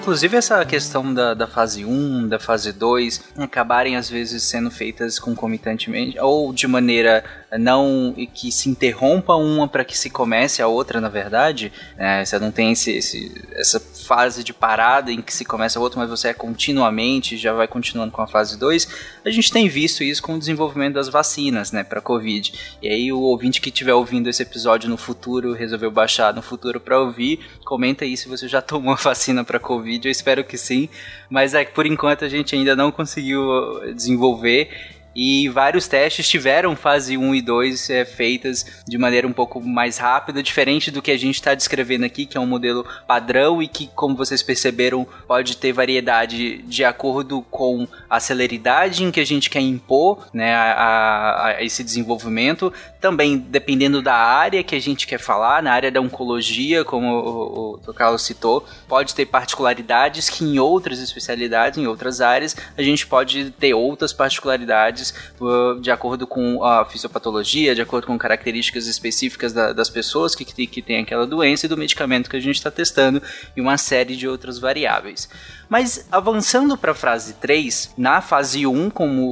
Inclusive 0.05 0.37
essa 0.37 0.63
questão 0.67 1.15
da, 1.15 1.33
da 1.33 1.47
fase 1.47 1.83
1, 1.83 2.29
da 2.29 2.39
fase 2.39 2.73
2, 2.73 3.33
acabarem 3.39 3.97
às 3.97 4.11
vezes 4.11 4.43
sendo 4.43 4.71
feitas 4.71 5.19
concomitantemente, 5.19 6.19
ou 6.21 6.53
de 6.53 6.67
maneira 6.69 7.25
não 7.59 8.15
que 8.33 8.51
se 8.51 8.69
interrompa 8.69 9.35
uma 9.35 9.69
para 9.69 9.85
que 9.85 9.97
se 9.97 10.11
comece 10.11 10.63
a 10.63 10.67
outra, 10.67 11.01
na 11.01 11.09
verdade. 11.09 11.73
É, 11.97 12.25
você 12.25 12.39
não 12.39 12.51
tem 12.51 12.73
esse, 12.73 12.91
esse, 12.93 13.33
essa 13.53 13.81
fase 13.81 14.45
de 14.45 14.53
parada 14.53 15.11
em 15.11 15.23
que 15.23 15.33
se 15.33 15.45
começa 15.45 15.79
a 15.79 15.83
outra, 15.83 16.01
mas 16.01 16.11
você 16.11 16.29
é 16.29 16.35
continuamente, 16.35 17.37
já 17.37 17.53
vai 17.53 17.67
continuando 17.67 18.13
com 18.13 18.23
a 18.23 18.27
fase 18.27 18.59
2. 18.59 18.89
A 19.25 19.31
gente 19.31 19.51
tem 19.53 19.69
visto 19.69 20.03
isso 20.03 20.23
com 20.23 20.35
o 20.35 20.39
desenvolvimento 20.39 20.95
das 20.95 21.09
vacinas, 21.09 21.73
né, 21.73 21.83
para 21.83 22.01
Covid. 22.01 22.53
E 22.83 22.89
aí 22.89 23.13
o 23.13 23.21
ouvinte 23.21 23.61
que 23.61 23.69
estiver 23.69 23.95
ouvindo 23.95 24.29
esse 24.29 24.43
episódio 24.43 24.89
no 24.89 24.97
futuro, 24.97 25.53
resolveu 25.53 25.91
baixar 25.91 26.35
no 26.35 26.43
futuro 26.43 26.81
para 26.81 26.99
ouvir, 27.01 27.41
comenta 27.65 28.05
aí 28.05 28.17
se 28.17 28.29
você 28.29 28.47
já 28.49 28.61
tomou 28.61 28.93
a 28.93 28.97
vacina 28.97 29.45
para 29.45 29.59
Covid 29.59 30.07
eu 30.07 30.11
espero 30.11 30.45
que 30.45 30.57
sim, 30.57 30.89
mas 31.31 31.55
é 31.55 31.65
que 31.65 31.73
por 31.73 31.87
enquanto 31.87 32.25
a 32.25 32.29
gente 32.29 32.55
ainda 32.55 32.77
não 32.77 32.91
conseguiu 32.91 33.45
desenvolver 33.95 34.94
e 35.15 35.49
vários 35.49 35.87
testes 35.87 36.29
tiveram 36.29 36.75
fase 36.75 37.17
1 37.17 37.35
e 37.35 37.43
2 37.43 37.91
é, 37.91 38.05
feitas 38.05 38.67
de 38.87 38.99
maneira 38.99 39.27
um 39.27 39.33
pouco 39.33 39.61
mais 39.61 39.99
rápida, 39.99 40.43
diferente 40.43 40.91
do 40.91 41.01
que 41.01 41.11
a 41.11 41.17
gente 41.17 41.37
está 41.37 41.55
descrevendo 41.55 42.05
aqui, 42.05 42.27
que 42.27 42.37
é 42.37 42.41
um 42.41 42.47
modelo 42.47 42.87
padrão 43.07 43.63
e 43.63 43.69
que, 43.69 43.87
como 43.95 44.17
vocês 44.17 44.43
perceberam, 44.43 45.07
pode 45.27 45.57
ter 45.57 45.73
variedade 45.73 46.59
de 46.63 46.85
acordo 46.85 47.43
com 47.51 47.87
a 48.09 48.19
celeridade 48.19 49.05
em 49.05 49.11
que 49.11 49.21
a 49.21 49.27
gente 49.27 49.49
quer 49.51 49.61
impor 49.61 50.27
né, 50.33 50.55
a, 50.55 51.47
a 51.47 51.63
esse 51.63 51.85
desenvolvimento, 51.85 52.73
também 53.01 53.37
dependendo 53.37 54.03
da 54.03 54.15
área 54.15 54.63
que 54.63 54.75
a 54.75 54.81
gente 54.81 55.07
quer 55.07 55.19
falar, 55.19 55.63
na 55.63 55.73
área 55.73 55.91
da 55.91 56.01
oncologia, 56.01 56.85
como 56.85 57.09
o, 57.09 57.75
o, 57.75 57.81
o 57.87 57.95
Carlos 57.95 58.23
citou, 58.23 58.67
pode 58.89 59.15
ter 59.15 59.27
particularidades 59.27 60.29
que 60.29 60.45
em 60.45 60.59
outras 60.59 60.99
especialidades, 61.01 61.79
em 61.79 61.87
outras 61.87 62.21
áreas, 62.21 62.57
a 62.77 62.83
gente 62.83 63.07
pode 63.07 63.51
ter 63.53 63.75
outras 63.75 64.13
particularidades 64.13 65.04
uh, 65.41 65.81
de 65.81 65.91
acordo 65.91 66.27
com 66.27 66.63
a 66.63 66.85
fisiopatologia, 66.85 67.75
de 67.75 67.83
acordo 67.83 68.07
com 68.07 68.17
características 68.17 68.87
específicas 68.87 69.53
da, 69.53 69.73
das 69.73 69.91
pessoas 69.91 70.35
que, 70.35 70.45
que, 70.45 70.83
têm 70.83 71.03
aquela 71.03 71.27
doença 71.27 71.67
e 71.67 71.69
do 71.69 71.77
medicamento 71.77 72.31
que 72.31 72.37
a 72.37 72.41
gente 72.41 72.57
está 72.57 72.71
testando 72.71 73.23
e 73.57 73.61
uma 73.61 73.77
série 73.77 74.17
de 74.17 74.29
outras 74.29 74.59
variáveis. 74.59 75.29
Mas 75.69 76.07
avançando 76.13 76.77
para 76.77 76.93
a 76.93 76.95
fase 76.95 77.35
3, 77.35 77.95
na 77.97 78.21
fase 78.21 78.67
1, 78.67 78.91
como 78.91 79.23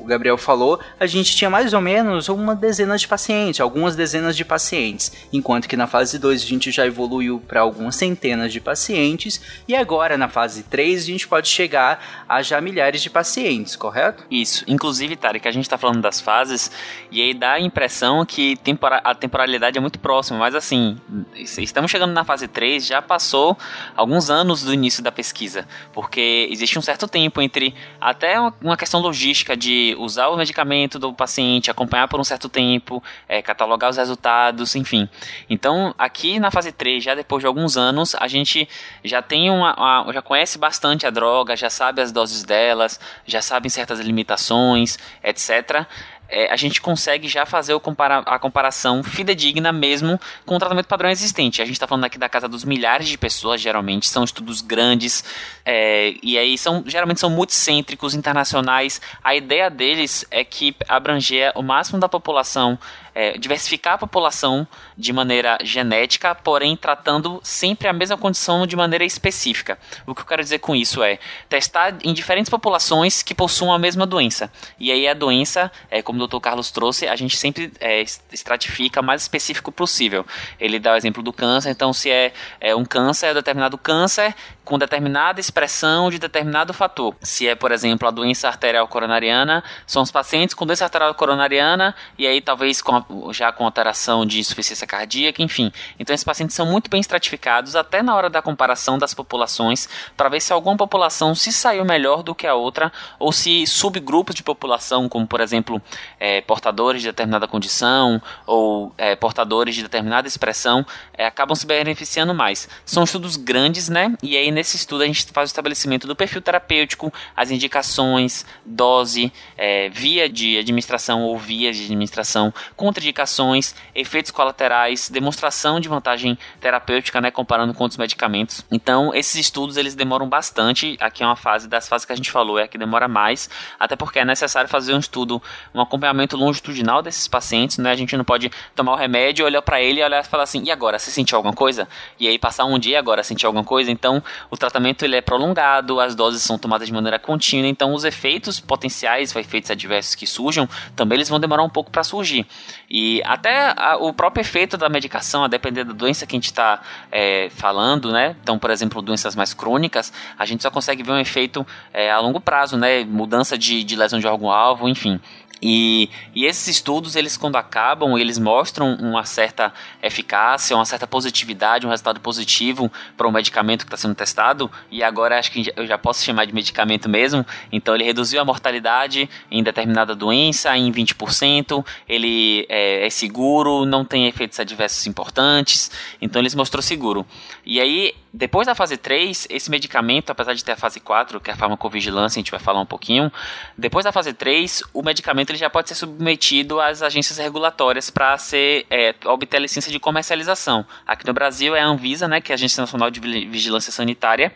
o 0.00 0.04
Gabriel 0.06 0.38
falou, 0.38 0.80
a 0.98 1.06
gente 1.06 1.36
tinha 1.36 1.50
mais 1.50 1.72
ou 1.72 1.80
menos 1.80 2.28
uma 2.28 2.54
dezena 2.54 2.96
de 2.96 3.06
pacientes, 3.06 3.60
algumas 3.60 3.94
dezenas 3.94 4.36
de 4.36 4.44
pacientes, 4.44 5.12
enquanto 5.32 5.68
que 5.68 5.76
na 5.76 5.86
fase 5.86 6.18
2 6.18 6.42
a 6.42 6.46
gente 6.46 6.70
já 6.70 6.86
evoluiu 6.86 7.40
para 7.46 7.60
algumas 7.60 7.96
centenas 7.96 8.52
de 8.52 8.60
pacientes, 8.60 9.40
e 9.68 9.74
agora 9.74 10.16
na 10.16 10.28
fase 10.28 10.62
3 10.64 11.02
a 11.02 11.06
gente 11.06 11.28
pode 11.28 11.48
chegar 11.48 12.24
a 12.28 12.42
já 12.42 12.60
milhares 12.60 13.02
de 13.02 13.10
pacientes, 13.10 13.76
correto? 13.76 14.24
Isso. 14.30 14.64
Inclusive, 14.82 15.14
Tarek, 15.14 15.46
a 15.46 15.52
gente 15.52 15.62
está 15.62 15.78
falando 15.78 16.00
das 16.00 16.20
fases, 16.20 16.68
e 17.08 17.22
aí 17.22 17.32
dá 17.32 17.52
a 17.52 17.60
impressão 17.60 18.26
que 18.26 18.56
tempora 18.56 18.96
a 19.04 19.14
temporalidade 19.14 19.78
é 19.78 19.80
muito 19.80 20.00
próxima, 20.00 20.40
mas 20.40 20.56
assim, 20.56 20.98
estamos 21.36 21.88
chegando 21.88 22.12
na 22.12 22.24
fase 22.24 22.48
3, 22.48 22.84
já 22.84 23.00
passou 23.00 23.56
alguns 23.96 24.28
anos 24.28 24.64
do 24.64 24.74
início 24.74 25.00
da 25.00 25.12
pesquisa 25.12 25.68
porque 25.92 26.48
existe 26.50 26.78
um 26.78 26.82
certo 26.82 27.06
tempo 27.06 27.40
entre 27.40 27.74
até 28.00 28.36
uma 28.60 28.76
questão 28.76 29.00
logística 29.00 29.56
de 29.56 29.94
usar 29.98 30.28
o 30.28 30.36
medicamento 30.36 30.98
do 30.98 31.12
paciente, 31.12 31.70
acompanhar 31.70 32.08
por 32.08 32.18
um 32.18 32.24
certo 32.24 32.48
tempo, 32.48 33.00
é, 33.28 33.40
catalogar 33.40 33.90
os 33.90 33.96
resultados, 33.96 34.74
enfim. 34.74 35.08
Então, 35.48 35.94
aqui 35.98 36.40
na 36.40 36.50
fase 36.50 36.72
3, 36.72 37.04
já 37.04 37.14
depois 37.14 37.40
de 37.40 37.46
alguns 37.46 37.76
anos, 37.76 38.16
a 38.18 38.26
gente 38.26 38.68
já 39.04 39.22
tem 39.22 39.50
uma, 39.50 40.02
uma 40.02 40.12
já 40.12 40.22
conhece 40.22 40.58
bastante 40.58 41.06
a 41.06 41.10
droga, 41.10 41.56
já 41.56 41.70
sabe 41.70 42.00
as 42.00 42.10
doses 42.10 42.42
delas, 42.42 42.98
já 43.26 43.40
sabe 43.40 43.70
certas 43.70 44.00
limitações, 44.00 44.71
etc 44.76 45.86
é, 46.32 46.50
a 46.50 46.56
gente 46.56 46.80
consegue 46.80 47.28
já 47.28 47.44
fazer 47.44 47.78
compara 47.80 48.20
a 48.20 48.38
comparação 48.38 49.04
fidedigna 49.04 49.70
mesmo 49.70 50.18
com 50.46 50.56
o 50.56 50.58
tratamento 50.58 50.86
padrão 50.86 51.10
existente. 51.10 51.60
A 51.60 51.64
gente 51.66 51.74
está 51.74 51.86
falando 51.86 52.04
aqui 52.04 52.16
da 52.16 52.28
casa 52.28 52.48
dos 52.48 52.64
milhares 52.64 53.06
de 53.06 53.18
pessoas, 53.18 53.60
geralmente, 53.60 54.08
são 54.08 54.24
estudos 54.24 54.62
grandes, 54.62 55.22
é, 55.62 56.14
e 56.22 56.38
aí 56.38 56.56
são 56.56 56.82
geralmente 56.86 57.20
são 57.20 57.28
multicêntricos, 57.28 58.14
internacionais. 58.14 58.98
A 59.22 59.36
ideia 59.36 59.68
deles 59.68 60.24
é 60.30 60.42
que 60.42 60.74
abranger 60.88 61.52
o 61.54 61.62
máximo 61.62 62.00
da 62.00 62.08
população 62.08 62.78
é, 63.14 63.36
diversificar 63.38 63.94
a 63.94 63.98
população 63.98 64.66
de 64.96 65.12
maneira 65.12 65.58
genética, 65.62 66.34
porém 66.34 66.76
tratando 66.76 67.40
sempre 67.42 67.88
a 67.88 67.92
mesma 67.92 68.16
condição 68.16 68.66
de 68.66 68.76
maneira 68.76 69.04
específica. 69.04 69.78
O 70.06 70.14
que 70.14 70.22
eu 70.22 70.26
quero 70.26 70.42
dizer 70.42 70.58
com 70.58 70.74
isso 70.74 71.02
é 71.02 71.18
testar 71.48 71.94
em 72.02 72.12
diferentes 72.12 72.50
populações 72.50 73.22
que 73.22 73.34
possuam 73.34 73.72
a 73.72 73.78
mesma 73.78 74.06
doença. 74.06 74.50
E 74.78 74.90
aí 74.90 75.06
a 75.06 75.14
doença, 75.14 75.70
é, 75.90 76.02
como 76.02 76.22
o 76.22 76.26
Dr. 76.26 76.40
Carlos 76.40 76.70
trouxe, 76.70 77.06
a 77.06 77.16
gente 77.16 77.36
sempre 77.36 77.72
é, 77.80 78.02
estratifica 78.32 79.02
mais 79.02 79.22
específico 79.22 79.70
possível. 79.70 80.26
Ele 80.58 80.78
dá 80.78 80.92
o 80.92 80.96
exemplo 80.96 81.22
do 81.22 81.32
câncer, 81.32 81.70
então 81.70 81.92
se 81.92 82.10
é, 82.10 82.32
é 82.60 82.74
um 82.74 82.84
câncer, 82.84 83.26
é 83.26 83.34
determinado 83.34 83.76
câncer 83.76 84.34
com 84.64 84.78
determinada 84.78 85.40
expressão 85.40 86.10
de 86.10 86.18
determinado 86.18 86.72
fator. 86.72 87.14
Se 87.20 87.48
é, 87.48 87.54
por 87.54 87.72
exemplo, 87.72 88.06
a 88.06 88.10
doença 88.10 88.46
arterial 88.46 88.86
coronariana, 88.86 89.62
são 89.86 90.02
os 90.02 90.10
pacientes 90.10 90.54
com 90.54 90.64
doença 90.64 90.84
arterial 90.84 91.14
coronariana 91.14 91.94
e 92.16 92.26
aí 92.26 92.40
talvez 92.40 92.80
com 92.80 92.96
a 92.96 93.04
já 93.32 93.50
com 93.50 93.64
alteração 93.64 94.24
de 94.24 94.38
insuficiência 94.38 94.86
cardíaca, 94.86 95.42
enfim. 95.42 95.72
Então 95.98 96.14
esses 96.14 96.24
pacientes 96.24 96.54
são 96.54 96.66
muito 96.66 96.88
bem 96.88 97.00
estratificados 97.00 97.74
até 97.74 98.02
na 98.02 98.14
hora 98.14 98.30
da 98.30 98.40
comparação 98.40 98.98
das 98.98 99.14
populações 99.14 99.88
para 100.16 100.28
ver 100.28 100.40
se 100.40 100.52
alguma 100.52 100.76
população 100.76 101.34
se 101.34 101.52
saiu 101.52 101.84
melhor 101.84 102.22
do 102.22 102.34
que 102.34 102.46
a 102.46 102.54
outra 102.54 102.92
ou 103.18 103.32
se 103.32 103.66
subgrupos 103.66 104.34
de 104.34 104.42
população, 104.42 105.08
como 105.08 105.26
por 105.26 105.40
exemplo 105.40 105.82
é, 106.20 106.40
portadores 106.40 107.02
de 107.02 107.08
determinada 107.08 107.48
condição 107.48 108.22
ou 108.46 108.92
é, 108.96 109.16
portadores 109.16 109.74
de 109.74 109.82
determinada 109.82 110.28
expressão, 110.28 110.86
é, 111.14 111.26
acabam 111.26 111.56
se 111.56 111.66
beneficiando 111.66 112.32
mais. 112.32 112.68
São 112.84 113.02
estudos 113.02 113.36
grandes, 113.36 113.88
né? 113.88 114.14
E 114.22 114.36
aí 114.36 114.51
nesse 114.52 114.76
estudo 114.76 115.02
a 115.02 115.06
gente 115.06 115.26
faz 115.32 115.48
o 115.48 115.52
estabelecimento 115.52 116.06
do 116.06 116.14
perfil 116.14 116.40
terapêutico, 116.40 117.12
as 117.36 117.50
indicações, 117.50 118.46
dose, 118.64 119.32
é, 119.56 119.88
via 119.88 120.28
de 120.28 120.58
administração 120.58 121.22
ou 121.22 121.36
vias 121.36 121.76
de 121.76 121.84
administração, 121.84 122.52
contraindicações, 122.76 123.74
efeitos 123.94 124.30
colaterais, 124.30 125.08
demonstração 125.08 125.80
de 125.80 125.88
vantagem 125.88 126.38
terapêutica, 126.60 127.20
né, 127.20 127.30
comparando 127.30 127.74
com 127.74 127.82
outros 127.82 127.98
medicamentos. 127.98 128.64
Então, 128.70 129.14
esses 129.14 129.34
estudos 129.34 129.76
eles 129.76 129.94
demoram 129.94 130.28
bastante. 130.28 130.96
Aqui 131.00 131.22
é 131.22 131.26
uma 131.26 131.36
fase 131.36 131.68
das 131.68 131.88
fases 131.88 132.04
que 132.04 132.12
a 132.12 132.16
gente 132.16 132.30
falou, 132.30 132.58
é 132.58 132.64
a 132.64 132.68
que 132.68 132.78
demora 132.78 133.08
mais, 133.08 133.48
até 133.78 133.96
porque 133.96 134.18
é 134.18 134.24
necessário 134.24 134.68
fazer 134.68 134.94
um 134.94 134.98
estudo, 134.98 135.42
um 135.74 135.80
acompanhamento 135.80 136.36
longitudinal 136.36 137.02
desses 137.02 137.26
pacientes, 137.26 137.78
né? 137.78 137.90
A 137.90 137.96
gente 137.96 138.16
não 138.16 138.24
pode 138.24 138.50
tomar 138.74 138.92
o 138.92 138.96
remédio, 138.96 139.44
olhar 139.44 139.62
para 139.62 139.80
ele 139.80 140.00
e 140.00 140.04
olhar 140.04 140.22
e 140.22 140.26
falar 140.26 140.44
assim: 140.44 140.62
"E 140.64 140.70
agora, 140.70 140.98
você 140.98 141.10
sentiu 141.10 141.36
alguma 141.36 141.54
coisa?" 141.54 141.88
E 142.18 142.28
aí 142.28 142.38
passar 142.38 142.64
um 142.64 142.78
dia 142.78 142.98
agora 142.98 143.22
sentir 143.22 143.46
alguma 143.46 143.64
coisa. 143.64 143.90
Então, 143.90 144.22
o 144.50 144.56
tratamento 144.56 145.04
ele 145.04 145.16
é 145.16 145.20
prolongado, 145.20 146.00
as 146.00 146.14
doses 146.14 146.42
são 146.42 146.58
tomadas 146.58 146.86
de 146.86 146.92
maneira 146.92 147.18
contínua, 147.18 147.68
então 147.68 147.92
os 147.94 148.04
efeitos 148.04 148.60
potenciais, 148.60 149.34
efeitos 149.34 149.70
adversos 149.70 150.14
que 150.14 150.26
surjam, 150.26 150.68
também 150.94 151.16
eles 151.16 151.28
vão 151.28 151.40
demorar 151.40 151.62
um 151.62 151.68
pouco 151.68 151.90
para 151.90 152.02
surgir. 152.02 152.46
E 152.90 153.22
até 153.24 153.74
a, 153.76 153.96
o 153.96 154.12
próprio 154.12 154.40
efeito 154.40 154.76
da 154.76 154.88
medicação, 154.88 155.44
a 155.44 155.48
depender 155.48 155.84
da 155.84 155.92
doença 155.92 156.26
que 156.26 156.34
a 156.34 156.38
gente 156.38 156.46
está 156.46 156.80
é, 157.10 157.48
falando, 157.50 158.12
né? 158.12 158.36
Então, 158.42 158.58
por 158.58 158.70
exemplo, 158.70 159.00
doenças 159.02 159.34
mais 159.34 159.54
crônicas, 159.54 160.12
a 160.38 160.44
gente 160.44 160.62
só 160.62 160.70
consegue 160.70 161.02
ver 161.02 161.12
um 161.12 161.18
efeito 161.18 161.66
é, 161.92 162.10
a 162.10 162.18
longo 162.20 162.40
prazo, 162.40 162.76
né? 162.76 163.04
Mudança 163.04 163.56
de, 163.56 163.82
de 163.82 163.96
lesão 163.96 164.18
de 164.18 164.26
órgão-alvo, 164.26 164.88
enfim. 164.88 165.20
E, 165.62 166.10
e, 166.34 166.44
esses 166.44 166.66
estudos, 166.66 167.14
eles 167.14 167.36
quando 167.36 167.54
acabam, 167.54 168.18
eles 168.18 168.36
mostram 168.36 168.96
uma 168.96 169.24
certa 169.24 169.72
eficácia, 170.02 170.74
uma 170.74 170.84
certa 170.84 171.06
positividade, 171.06 171.86
um 171.86 171.90
resultado 171.90 172.18
positivo 172.18 172.90
para 173.16 173.28
o 173.28 173.32
medicamento 173.32 173.80
que 173.80 173.86
está 173.86 173.96
sendo 173.96 174.14
testado. 174.14 174.68
E 174.90 175.04
agora 175.04 175.38
acho 175.38 175.52
que 175.52 175.72
eu 175.76 175.86
já 175.86 175.96
posso 175.96 176.24
chamar 176.24 176.46
de 176.46 176.52
medicamento 176.52 177.08
mesmo. 177.08 177.46
Então 177.70 177.94
ele 177.94 178.02
reduziu 178.02 178.40
a 178.40 178.44
mortalidade 178.44 179.30
em 179.50 179.62
determinada 179.62 180.16
doença 180.16 180.76
em 180.76 180.90
20%. 180.90 181.86
Ele 182.08 182.66
é, 182.68 183.06
é 183.06 183.10
seguro, 183.10 183.86
não 183.86 184.04
tem 184.04 184.26
efeitos 184.26 184.58
adversos 184.58 185.06
importantes. 185.06 185.92
Então 186.20 186.42
ele 186.42 186.50
mostrou 186.56 186.82
seguro. 186.82 187.24
E 187.64 187.80
aí 187.80 188.14
depois 188.34 188.66
da 188.66 188.74
fase 188.74 188.96
3, 188.96 189.46
esse 189.50 189.70
medicamento, 189.70 190.30
apesar 190.30 190.54
de 190.54 190.64
ter 190.64 190.72
a 190.72 190.76
fase 190.76 190.98
4, 190.98 191.38
que 191.38 191.50
é 191.50 191.52
a 191.52 191.56
farmacovigilância, 191.56 192.38
a 192.38 192.40
gente 192.40 192.50
vai 192.50 192.58
falar 192.58 192.80
um 192.80 192.86
pouquinho, 192.86 193.30
depois 193.76 194.04
da 194.04 194.12
fase 194.12 194.32
3, 194.32 194.82
o 194.94 195.02
medicamento 195.02 195.51
ele 195.52 195.58
já 195.58 195.70
pode 195.70 195.88
ser 195.88 195.94
submetido 195.94 196.80
às 196.80 197.02
agências 197.02 197.38
regulatórias 197.38 198.10
para 198.10 198.36
ser 198.38 198.86
é, 198.90 199.14
obter 199.26 199.58
a 199.58 199.60
licença 199.60 199.90
de 199.90 200.00
comercialização. 200.00 200.84
Aqui 201.06 201.26
no 201.26 201.32
Brasil 201.32 201.76
é 201.76 201.80
a 201.80 201.86
Anvisa, 201.86 202.26
né, 202.26 202.40
que 202.40 202.50
é 202.50 202.54
a 202.54 202.56
Agência 202.56 202.80
Nacional 202.80 203.10
de 203.10 203.20
Vigilância 203.20 203.92
Sanitária, 203.92 204.52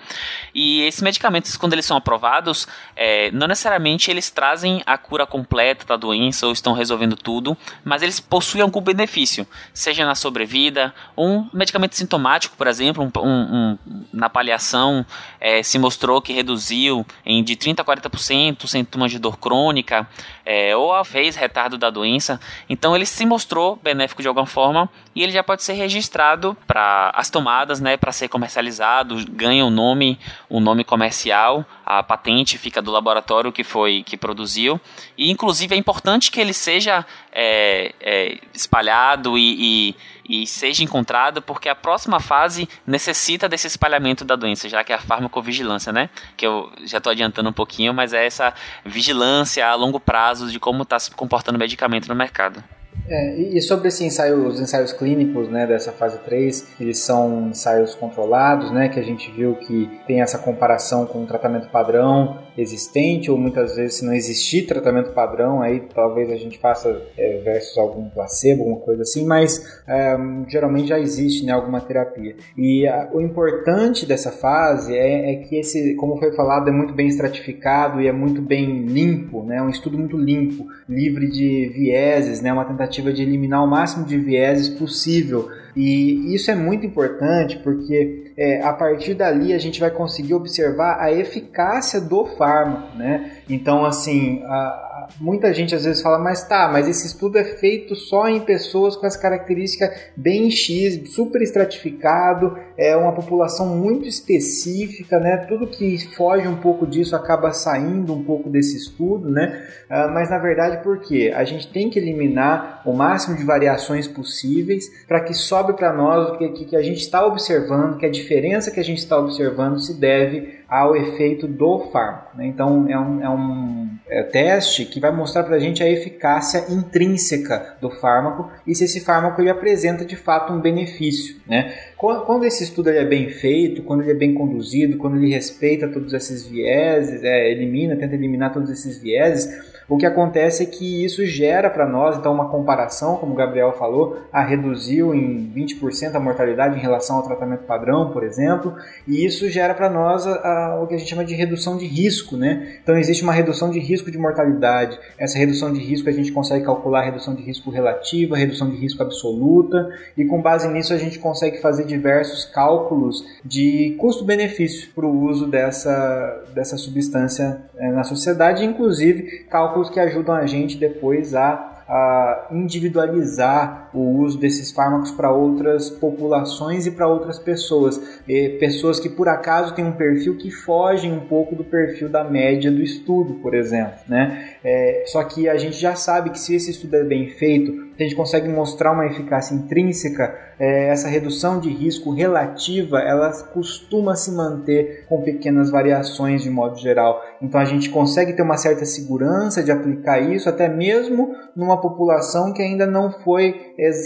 e 0.55 0.83
esses 0.83 1.03
medicamentos, 1.03 1.57
quando 1.57 1.75
eles 1.75 1.87
são 1.87 1.97
aprovados, 1.97 2.67
é, 2.95 3.31
não 3.31 3.47
necessariamente 3.47 4.11
eles 4.11 4.31
trazem 4.31 4.83
a 4.87 4.97
cura 4.99 5.27
completa 5.27 5.85
da 5.85 5.97
doença 5.97 6.47
ou 6.47 6.53
estão 6.53 6.73
resolvendo 6.73 7.17
tudo, 7.17 7.57
mas 7.85 8.03
eles 8.03 8.19
possuem 8.19 8.63
algum 8.63 8.81
benefício, 8.81 9.47
seja 9.73 10.05
na 10.05 10.15
sobrevida, 10.15 10.95
um 11.17 11.49
medicamento 11.53 11.95
sintomático, 11.95 12.57
por 12.57 12.67
exemplo, 12.67 13.11
um, 13.19 13.21
um 13.23 13.79
na 14.13 14.29
paliação 14.29 15.05
é, 15.41 15.63
se 15.63 15.79
mostrou 15.79 16.21
que 16.21 16.33
reduziu 16.33 17.07
em 17.25 17.43
de 17.43 17.57
30% 17.57 17.81
a 17.81 17.85
40% 17.85 18.67
sintomas 18.67 19.11
de 19.11 19.19
dor 19.19 19.39
crônica 19.39 20.09
é, 20.45 20.77
ou 20.77 20.86
fez 21.05 21.37
retardo 21.37 21.79
da 21.79 21.91
doença. 21.91 22.41
Então 22.69 22.95
ele 22.95 23.07
se 23.07 23.25
mostrou 23.25 23.77
benéfico 23.83 24.23
de 24.23 24.29
alguma 24.29 24.47
forma 24.47 24.89
e 25.15 25.23
ele 25.23 25.33
já 25.33 25.43
pode 25.43 25.63
ser 25.63 25.75
registrado 25.75 26.57
para 26.67 27.11
as 27.15 27.31
tomadas, 27.31 27.81
né, 27.81 27.97
para 27.97 28.13
ser 28.13 28.29
comercializado, 28.29 29.17
ganha 29.31 29.65
o 29.65 29.69
um 29.69 29.71
nome, 29.71 30.19
o 30.49 30.59
um 30.59 30.61
nome 30.61 30.85
comercial, 30.85 31.65
a 31.87 32.03
patente 32.03 32.59
fica 32.59 32.83
do 32.83 32.91
laboratório 32.91 33.53
que 33.53 33.63
foi 33.63 34.03
que 34.03 34.17
produziu 34.17 34.81
e 35.17 35.31
inclusive 35.31 35.73
é 35.75 35.79
importante 35.79 36.33
que 36.33 36.41
ele 36.41 36.53
seja 36.53 37.07
é, 37.33 37.95
é 38.01 38.39
espalhado 38.53 39.39
e, 39.39 39.91
e 39.91 39.97
e 40.29 40.47
seja 40.47 40.83
encontrado, 40.83 41.41
porque 41.41 41.69
a 41.69 41.75
próxima 41.75 42.19
fase 42.19 42.69
necessita 42.87 43.49
desse 43.49 43.67
espalhamento 43.67 44.25
da 44.25 44.35
doença, 44.35 44.69
já 44.69 44.83
que 44.83 44.93
é 44.93 44.97
a 44.97 45.01
farmacovigilância, 45.01 45.93
né? 45.93 46.11
Que 46.37 46.47
eu 46.47 46.73
já 46.85 46.99
estou 46.99 47.13
adiantando 47.13 47.49
um 47.49 47.53
pouquinho, 47.53 47.95
mas 47.95 48.13
é 48.13 48.27
essa 48.27 48.53
vigilância 48.85 49.67
a 49.67 49.75
longo 49.75 50.01
prazo 50.01 50.51
de 50.51 50.59
como 50.59 50.83
está 50.83 50.99
se 50.99 51.11
comportando 51.13 51.57
o 51.57 51.59
medicamento 51.59 52.09
no 52.09 52.15
mercado. 52.15 52.63
É, 53.09 53.35
e 53.37 53.63
sobre 53.63 53.89
esse 53.89 54.05
ensaio, 54.05 54.47
os 54.47 54.61
ensaios 54.61 54.93
clínicos 54.93 55.49
né, 55.49 55.67
dessa 55.67 55.93
fase 55.93 56.19
3, 56.19 56.75
eles 56.81 56.99
são 56.99 57.49
ensaios 57.49 57.95
controlados, 57.95 58.71
né, 58.73 58.89
que 58.89 58.99
a 58.99 59.03
gente 59.03 59.31
viu 59.31 59.55
que 59.55 59.89
tem 60.07 60.21
essa 60.21 60.39
comparação 60.39 61.07
com 61.07 61.23
o 61.23 61.27
tratamento 61.27 61.69
padrão 61.69 62.46
existente, 62.57 63.31
ou 63.31 63.39
muitas 63.39 63.77
vezes 63.77 63.97
se 63.97 64.05
não 64.05 64.15
existir 64.15 64.67
tratamento 64.67 65.13
padrão, 65.13 65.63
aí 65.63 65.81
talvez 65.95 66.31
a 66.31 66.37
gente 66.37 66.59
faça 66.59 67.03
é, 67.17 67.41
versus 67.45 67.77
algum 67.77 68.09
placebo, 68.09 68.63
alguma 68.63 68.81
coisa 68.81 69.03
assim, 69.03 69.27
mas 69.27 69.83
é, 69.87 70.17
geralmente 70.49 70.89
já 70.89 70.99
existe 70.99 71.45
né, 71.45 71.53
alguma 71.53 71.81
terapia. 71.81 72.37
E 72.57 72.87
a, 72.87 73.11
o 73.13 73.21
importante 73.21 74.07
dessa 74.07 74.31
fase 74.31 74.97
é, 74.97 75.33
é, 75.33 75.37
que 75.37 75.57
esse, 75.57 75.95
como 75.95 76.17
foi 76.17 76.33
falado, 76.33 76.69
é 76.69 76.73
muito 76.73 76.95
bem 76.95 77.09
estratificado 77.09 78.01
e 78.01 78.09
é 78.09 78.13
muito 78.13 78.41
bem 78.41 78.87
limpo, 78.87 79.43
né, 79.43 79.63
um 79.63 79.69
estudo 79.69 79.99
muito 79.99 80.17
limpo, 80.17 80.67
livre 80.89 81.29
de 81.29 81.71
vieses, 81.75 82.41
né, 82.41 82.53
uma 82.53 82.65
tentativa 82.65 83.13
de 83.13 83.23
eliminar 83.23 83.63
o 83.63 83.67
máximo 83.67 84.05
de 84.07 84.17
vieses 84.17 84.69
possível. 84.69 85.49
E 85.77 86.35
isso 86.35 86.51
é 86.51 86.55
muito 86.55 86.87
importante 86.87 87.59
porque 87.59 88.33
é, 88.37 88.63
a 88.63 88.73
partir 88.73 89.13
dali 89.13 89.53
a 89.53 89.59
gente 89.59 89.79
vai 89.79 89.91
conseguir 89.91 90.33
observar 90.33 90.99
a 90.99 91.13
eficácia 91.13 92.01
do 92.01 92.25
fármaco, 92.25 92.97
né? 92.97 93.33
Então, 93.49 93.85
assim, 93.85 94.43
a, 94.45 94.96
muita 95.21 95.53
gente 95.53 95.75
às 95.75 95.85
vezes 95.85 96.03
fala, 96.03 96.19
mas 96.19 96.47
tá, 96.47 96.69
mas 96.73 96.89
esse 96.89 97.07
estudo 97.07 97.39
é 97.39 97.45
feito 97.45 97.95
só 97.95 98.29
em 98.29 98.41
pessoas 98.41 98.97
com 98.97 99.07
essa 99.07 99.21
característica 99.21 99.93
bem 100.17 100.51
X, 100.51 101.13
super 101.13 101.43
estratificado, 101.43 102.57
é 102.77 102.97
uma 102.97 103.13
população 103.13 103.77
muito 103.77 104.09
específica, 104.09 105.19
né? 105.19 105.39
Tudo 105.49 105.67
que 105.67 105.99
foge 106.15 106.47
um 106.47 106.57
pouco 106.57 106.87
disso 106.87 107.17
acaba 107.17 107.53
saindo 107.53 108.13
um 108.13 108.23
pouco 108.23 108.49
desse 108.49 108.77
estudo, 108.77 109.31
né? 109.31 109.67
Uh, 109.91 110.13
mas 110.13 110.31
na 110.31 110.39
verdade, 110.39 110.83
por 110.83 111.01
quê? 111.01 111.33
A 111.35 111.45
gente 111.45 111.69
tem 111.69 111.89
que 111.89 111.99
eliminar 111.99 112.83
o 112.85 112.93
máximo 112.93 113.37
de 113.37 113.45
variações 113.45 114.07
possíveis 114.07 114.87
para 115.07 115.21
que 115.21 115.33
sobe 115.33 115.75
para 115.75 115.93
nós 115.93 116.31
o 116.31 116.39
que, 116.39 116.65
que 116.65 116.77
a 116.77 116.83
gente 116.83 117.01
está 117.01 117.25
observando, 117.25 117.97
que 117.97 118.07
a 118.07 118.11
diferença 118.11 118.71
que 118.71 118.81
a 118.81 118.85
gente 118.85 118.99
está 118.99 119.19
observando 119.19 119.79
se 119.79 119.95
deve 119.95 120.57
ao 120.69 120.97
efeito 120.97 121.47
do 121.47 121.79
fármaco. 121.91 122.37
Né? 122.37 122.47
Então, 122.47 122.87
é 122.89 122.99
um, 122.99 123.23
é 123.23 123.31
um 123.31 123.89
é, 124.09 124.23
teste 124.23 124.85
que 124.85 124.96
vai 125.01 125.15
mostrar 125.15 125.43
para 125.45 125.57
a 125.57 125.59
gente 125.59 125.83
a 125.83 125.89
eficácia 125.89 126.65
intrínseca 126.69 127.77
do 127.81 127.91
fármaco 127.91 128.51
e 128.67 128.75
se 128.75 128.85
esse 128.85 129.01
fármaco 129.01 129.41
ele 129.41 129.51
apresenta 129.51 130.05
de 130.05 130.17
fato 130.17 130.53
um 130.53 130.61
benefício. 130.61 131.37
Né? 131.47 131.75
Quando, 131.97 132.45
esse 132.45 132.65
estudo 132.65 132.91
é 132.91 133.05
bem 133.05 133.29
feito, 133.31 133.83
quando 133.83 134.03
ele 134.03 134.13
é 134.13 134.15
bem 134.15 134.35
conduzido, 134.35 134.97
quando 134.97 135.17
ele 135.17 135.33
respeita 135.33 135.89
todos 135.89 136.13
esses 136.13 136.47
vieses, 136.47 137.23
é, 137.23 137.51
elimina, 137.51 137.97
tenta 137.97 138.15
eliminar 138.15 138.53
todos 138.53 138.71
esses 138.71 138.99
vieses, 138.99 139.76
o 139.89 139.97
que 139.97 140.07
acontece 140.07 140.65
é 140.65 140.67
que 140.67 141.05
isso 141.05 141.25
gera 141.25 141.71
para 141.71 141.87
nós, 141.87 142.17
então, 142.17 142.33
uma 142.33 142.49
comparação, 142.49 143.17
como 143.17 143.33
o 143.33 143.37
Gabriel 143.37 143.73
falou, 143.73 144.19
a 144.33 144.43
reduziu 144.43 145.15
em 145.15 145.51
20% 145.55 146.15
a 146.15 146.21
mortalidade 146.21 146.77
em 146.77 146.81
relação 146.81 147.17
ao 147.17 147.23
tratamento 147.23 147.65
padrão, 147.65 148.11
por 148.11 148.25
exemplo, 148.25 148.75
e 149.07 149.25
isso 149.25 149.49
gera 149.49 149.75
para 149.75 149.89
nós 149.89 150.27
a, 150.27 150.33
a, 150.33 150.83
o 150.83 150.89
que 150.89 150.95
a 150.95 150.99
gente 150.99 151.09
chama 151.09 151.25
de 151.25 151.35
redução 151.35 151.77
de 151.77 151.87
risco, 151.87 152.37
né? 152.37 152.79
Então, 152.83 152.99
existe 152.99 153.23
uma 153.23 153.33
redução 153.33 153.71
de 153.71 153.79
risco 153.79 154.11
de 154.11 154.19
mortalidade. 154.19 154.99
Essa 155.17 155.39
redução 155.39 155.73
de 155.73 155.81
risco 155.81 156.09
a 156.09 156.13
gente 156.13 156.33
consegue 156.33 156.65
calcular 156.65 157.01
a 157.01 157.05
redução 157.05 157.35
de 157.35 157.43
risco 157.43 157.71
relativa, 157.71 158.37
redução 158.37 158.69
de 158.69 158.77
risco 158.77 159.03
absoluta, 159.03 159.89
e 160.17 160.25
com 160.25 160.43
base 160.43 160.69
nisso 160.69 160.93
a 160.93 160.99
gente 160.99 161.21
consegue 161.21 161.61
fazer 161.61 161.85
diversos 161.85 162.45
cálculos 162.45 163.25
de 163.45 163.95
custo-benefício 164.01 164.91
para 164.95 165.07
o 165.07 165.25
uso 165.27 165.47
dessa, 165.47 166.45
dessa 166.53 166.77
substância 166.77 167.61
é, 167.77 167.91
na 167.93 168.03
sociedade, 168.03 168.65
inclusive 168.65 169.45
cálculos 169.49 169.76
que 169.85 170.01
ajudam 170.01 170.35
a 170.35 170.47
gente 170.47 170.77
depois 170.77 171.35
a, 171.35 171.83
a 171.89 172.49
individualizar 172.51 173.91
o 173.95 174.19
uso 174.21 174.39
desses 174.39 174.73
fármacos 174.73 175.11
para 175.11 175.31
outras 175.31 175.89
populações 175.89 176.87
e 176.87 176.91
para 176.91 177.07
outras 177.07 177.39
pessoas. 177.39 178.21
E 178.29 178.57
pessoas 178.59 178.99
que 178.99 179.09
por 179.09 179.29
acaso 179.29 179.75
têm 179.75 179.85
um 179.85 179.93
perfil 179.93 180.37
que 180.37 180.51
fogem 180.51 181.13
um 181.13 181.21
pouco 181.21 181.55
do 181.55 181.65
perfil 181.65 182.09
da 182.09 182.25
média 182.25 182.71
do 182.71 182.83
estudo, 182.83 183.35
por 183.35 183.55
exemplo. 183.55 183.95
Né? 184.09 184.56
É, 184.65 185.05
só 185.07 185.23
que 185.25 185.49
a 185.49 185.57
gente 185.57 185.77
já 185.77 185.95
sabe 185.95 186.31
que 186.31 186.39
se 186.39 186.55
esse 186.55 186.71
estudo 186.71 186.97
é 186.97 187.05
bem 187.05 187.29
feito, 187.31 187.87
a 187.99 188.03
gente 188.03 188.15
consegue 188.15 188.49
mostrar 188.49 188.93
uma 188.93 189.07
eficácia 189.07 189.55
intrínseca, 189.55 190.35
é, 190.59 190.89
essa 190.89 191.09
redução 191.09 191.61
de 191.61 191.71
risco 191.71 192.13
relativa, 192.13 193.01
ela 193.01 193.31
costuma 193.53 194.15
se 194.15 194.31
manter 194.33 195.05
com 195.09 195.23
pequenas 195.23 195.71
variações 195.71 196.43
de 196.43 196.51
modo 196.51 196.79
geral. 196.79 197.23
Então 197.41 197.61
a 197.61 197.65
gente 197.65 197.91
consegue 197.91 198.33
ter 198.33 198.43
uma 198.43 198.57
certa 198.57 198.85
segurança 198.85 199.63
de 199.63 199.71
aplicar 199.71 200.21
isso, 200.21 200.49
até 200.49 200.69
mesmo 200.69 201.35
numa 201.55 201.81
população 201.81 202.53
que 202.53 202.63
ainda 202.63 202.87
não 202.87 203.11
foi, 203.11 203.55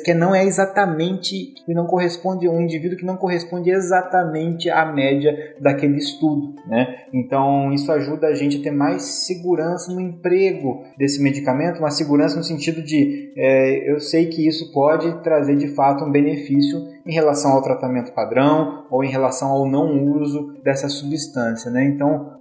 que 0.04 0.14
não 0.14 0.34
é 0.34 0.44
exatamente, 0.44 1.54
que 1.64 1.74
não 1.74 1.86
corresponde, 1.86 2.48
um 2.48 2.60
indivíduo 2.60 2.98
que 2.98 3.04
não 3.04 3.16
corresponde 3.16 3.70
exatamente 3.70 4.70
à 4.70 4.84
média 4.84 5.54
daquele 5.60 5.96
estudo, 5.96 6.54
né? 6.66 6.96
Então 7.12 7.72
isso 7.72 7.90
ajuda 7.90 8.28
a 8.28 8.34
gente 8.34 8.58
a 8.58 8.62
ter 8.62 8.70
mais 8.70 9.02
segurança 9.26 9.92
no 9.92 10.00
emprego 10.00 10.49
desse 10.96 11.22
medicamento, 11.22 11.78
uma 11.78 11.90
segurança 11.90 12.36
no 12.36 12.44
sentido 12.44 12.82
de 12.82 13.32
é, 13.36 13.90
eu 13.90 14.00
sei 14.00 14.26
que 14.26 14.46
isso 14.46 14.72
pode 14.72 15.22
trazer 15.22 15.56
de 15.56 15.68
fato 15.68 16.04
um 16.04 16.10
benefício 16.10 16.88
em 17.06 17.12
relação 17.12 17.52
ao 17.52 17.62
tratamento 17.62 18.12
padrão 18.12 18.84
ou 18.90 19.04
em 19.04 19.10
relação 19.10 19.48
ao 19.48 19.66
não 19.66 20.04
uso 20.16 20.54
dessa 20.62 20.88
substância. 20.88 21.70
Né? 21.70 21.84
Então, 21.84 22.34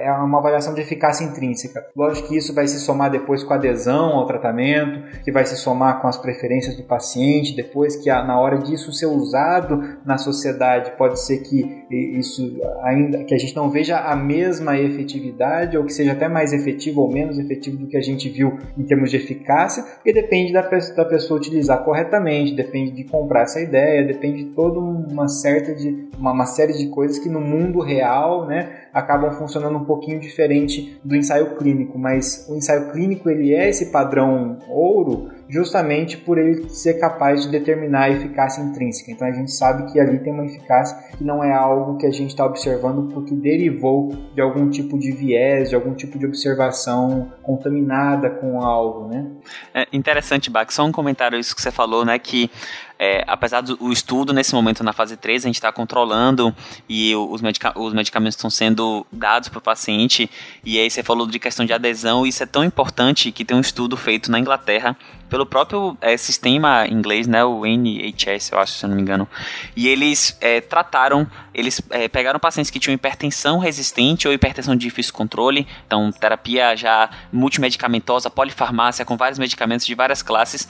é 0.00 0.10
uma 0.12 0.38
avaliação 0.38 0.74
de 0.74 0.80
eficácia 0.80 1.24
intrínseca. 1.24 1.84
Lógico 1.96 2.28
que 2.28 2.36
isso 2.36 2.54
vai 2.54 2.66
se 2.66 2.78
somar 2.80 3.10
depois 3.10 3.42
com 3.42 3.52
a 3.52 3.56
adesão 3.56 4.10
ao 4.16 4.26
tratamento, 4.26 5.22
que 5.22 5.32
vai 5.32 5.44
se 5.44 5.56
somar 5.56 6.00
com 6.00 6.08
as 6.08 6.16
preferências 6.16 6.76
do 6.76 6.82
paciente, 6.82 7.54
depois 7.54 7.96
que 7.96 8.08
na 8.08 8.38
hora 8.40 8.58
disso 8.58 8.92
ser 8.92 9.06
usado 9.06 9.98
na 10.04 10.18
sociedade, 10.18 10.92
pode 10.96 11.20
ser 11.20 11.38
que 11.38 11.86
isso 11.90 12.60
ainda 12.82 13.24
que 13.24 13.34
a 13.34 13.38
gente 13.38 13.54
não 13.54 13.70
veja 13.70 13.98
a 13.98 14.14
mesma 14.14 14.78
efetividade 14.78 15.76
ou 15.76 15.84
que 15.84 15.92
seja 15.92 16.12
até 16.12 16.28
mais 16.28 16.52
efetivo 16.52 17.02
ou 17.02 17.12
menos 17.12 17.38
efetivo 17.38 17.76
do 17.76 17.86
que 17.86 17.96
a 17.96 18.00
gente 18.00 18.28
viu 18.28 18.58
em 18.76 18.84
termos 18.84 19.10
de 19.10 19.16
eficácia, 19.16 19.84
e 20.04 20.12
depende 20.12 20.52
da, 20.52 20.62
da 20.62 21.04
pessoa 21.04 21.38
utilizar 21.38 21.84
corretamente, 21.84 22.54
depende 22.54 22.92
de 22.92 23.04
comprar 23.04 23.42
essa 23.42 23.60
ideia, 23.60 23.97
depende 24.02 24.44
de 24.44 24.50
toda 24.50 24.78
uma 24.78 25.28
certa 25.28 25.74
de 25.74 26.08
uma, 26.18 26.32
uma 26.32 26.46
série 26.46 26.72
de 26.72 26.88
coisas 26.88 27.18
que 27.18 27.28
no 27.28 27.40
mundo 27.40 27.80
real, 27.80 28.46
né, 28.46 28.88
acabam 28.92 29.32
funcionando 29.32 29.78
um 29.78 29.84
pouquinho 29.84 30.18
diferente 30.18 30.98
do 31.04 31.14
ensaio 31.14 31.56
clínico, 31.56 31.98
mas 31.98 32.46
o 32.48 32.56
ensaio 32.56 32.90
clínico 32.90 33.30
ele 33.30 33.54
é 33.54 33.68
esse 33.68 33.86
padrão 33.86 34.58
ouro 34.68 35.30
justamente 35.48 36.16
por 36.18 36.36
ele 36.36 36.68
ser 36.68 36.94
capaz 36.94 37.42
de 37.42 37.48
determinar 37.50 38.04
a 38.04 38.10
eficácia 38.10 38.60
intrínseca. 38.60 39.10
Então 39.10 39.26
a 39.26 39.32
gente 39.32 39.50
sabe 39.50 39.90
que 39.90 39.98
ali 39.98 40.18
tem 40.18 40.32
uma 40.32 40.44
eficácia 40.44 40.96
que 41.16 41.24
não 41.24 41.42
é 41.42 41.52
algo 41.52 41.96
que 41.96 42.06
a 42.06 42.10
gente 42.10 42.30
está 42.30 42.44
observando 42.44 43.10
porque 43.12 43.34
derivou 43.34 44.12
de 44.34 44.40
algum 44.40 44.68
tipo 44.68 44.98
de 44.98 45.10
viés, 45.10 45.70
de 45.70 45.74
algum 45.74 45.94
tipo 45.94 46.18
de 46.18 46.26
observação 46.26 47.32
contaminada 47.42 48.28
com 48.28 48.60
algo, 48.60 49.08
né? 49.08 49.26
É 49.72 49.86
interessante, 49.92 50.50
Bach, 50.50 50.70
só 50.70 50.84
um 50.84 50.92
comentário 50.92 51.38
isso 51.38 51.54
que 51.54 51.62
você 51.62 51.70
falou, 51.70 52.04
né, 52.04 52.18
que 52.18 52.50
é, 52.98 53.22
apesar 53.26 53.60
do 53.60 53.92
estudo 53.92 54.32
nesse 54.32 54.54
momento 54.54 54.82
na 54.82 54.92
fase 54.92 55.16
3, 55.16 55.44
a 55.44 55.48
gente 55.48 55.54
está 55.54 55.70
controlando 55.70 56.54
e 56.88 57.14
os, 57.14 57.40
medica 57.40 57.78
os 57.78 57.92
medicamentos 57.92 58.34
estão 58.34 58.50
sendo 58.50 59.06
dados 59.12 59.48
para 59.48 59.58
o 59.58 59.62
paciente. 59.62 60.28
E 60.64 60.78
aí 60.78 60.90
você 60.90 61.02
falou 61.02 61.26
de 61.26 61.38
questão 61.38 61.64
de 61.64 61.72
adesão, 61.72 62.26
e 62.26 62.30
isso 62.30 62.42
é 62.42 62.46
tão 62.46 62.64
importante 62.64 63.30
que 63.30 63.44
tem 63.44 63.56
um 63.56 63.60
estudo 63.60 63.96
feito 63.96 64.30
na 64.30 64.38
Inglaterra 64.38 64.96
pelo 65.28 65.46
próprio 65.46 65.96
é, 66.00 66.16
sistema 66.16 66.86
inglês, 66.86 67.26
né, 67.26 67.44
o 67.44 67.64
NHS, 67.64 68.52
eu 68.52 68.58
acho, 68.58 68.72
se 68.72 68.84
eu 68.84 68.88
não 68.88 68.96
me 68.96 69.02
engano. 69.02 69.28
E 69.76 69.88
eles 69.88 70.36
é, 70.40 70.60
trataram, 70.60 71.26
eles 71.54 71.80
é, 71.90 72.08
pegaram 72.08 72.38
pacientes 72.38 72.70
que 72.70 72.78
tinham 72.78 72.94
hipertensão 72.94 73.58
resistente 73.58 74.26
ou 74.26 74.34
hipertensão 74.34 74.74
de 74.74 74.88
difícil 74.88 75.12
controle, 75.12 75.66
então 75.86 76.10
terapia 76.10 76.74
já 76.76 77.10
multimedicamentosa, 77.32 78.30
polifarmácia, 78.30 79.04
com 79.04 79.16
vários 79.16 79.38
medicamentos 79.38 79.86
de 79.86 79.94
várias 79.94 80.22
classes, 80.22 80.68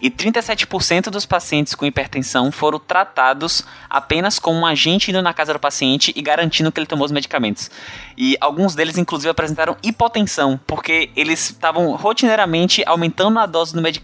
e 0.00 0.10
37% 0.10 1.10
dos 1.10 1.26
pacientes 1.26 1.74
com 1.74 1.84
hipertensão 1.84 2.50
foram 2.50 2.78
tratados 2.78 3.64
apenas 3.88 4.38
com 4.38 4.54
um 4.54 4.64
agente 4.64 5.10
indo 5.10 5.20
na 5.20 5.34
casa 5.34 5.52
do 5.52 5.58
paciente 5.58 6.12
e 6.16 6.22
garantindo 6.22 6.72
que 6.72 6.80
ele 6.80 6.86
tomou 6.86 7.04
os 7.04 7.12
medicamentos. 7.12 7.70
E 8.16 8.36
alguns 8.40 8.74
deles, 8.74 8.96
inclusive, 8.96 9.30
apresentaram 9.30 9.76
hipotensão, 9.82 10.58
porque 10.66 11.10
eles 11.14 11.50
estavam 11.50 11.94
rotineiramente 11.96 12.82
aumentando 12.86 13.38
a 13.38 13.46
dose 13.46 13.74
do 13.74 13.82
medicamento, 13.82 13.99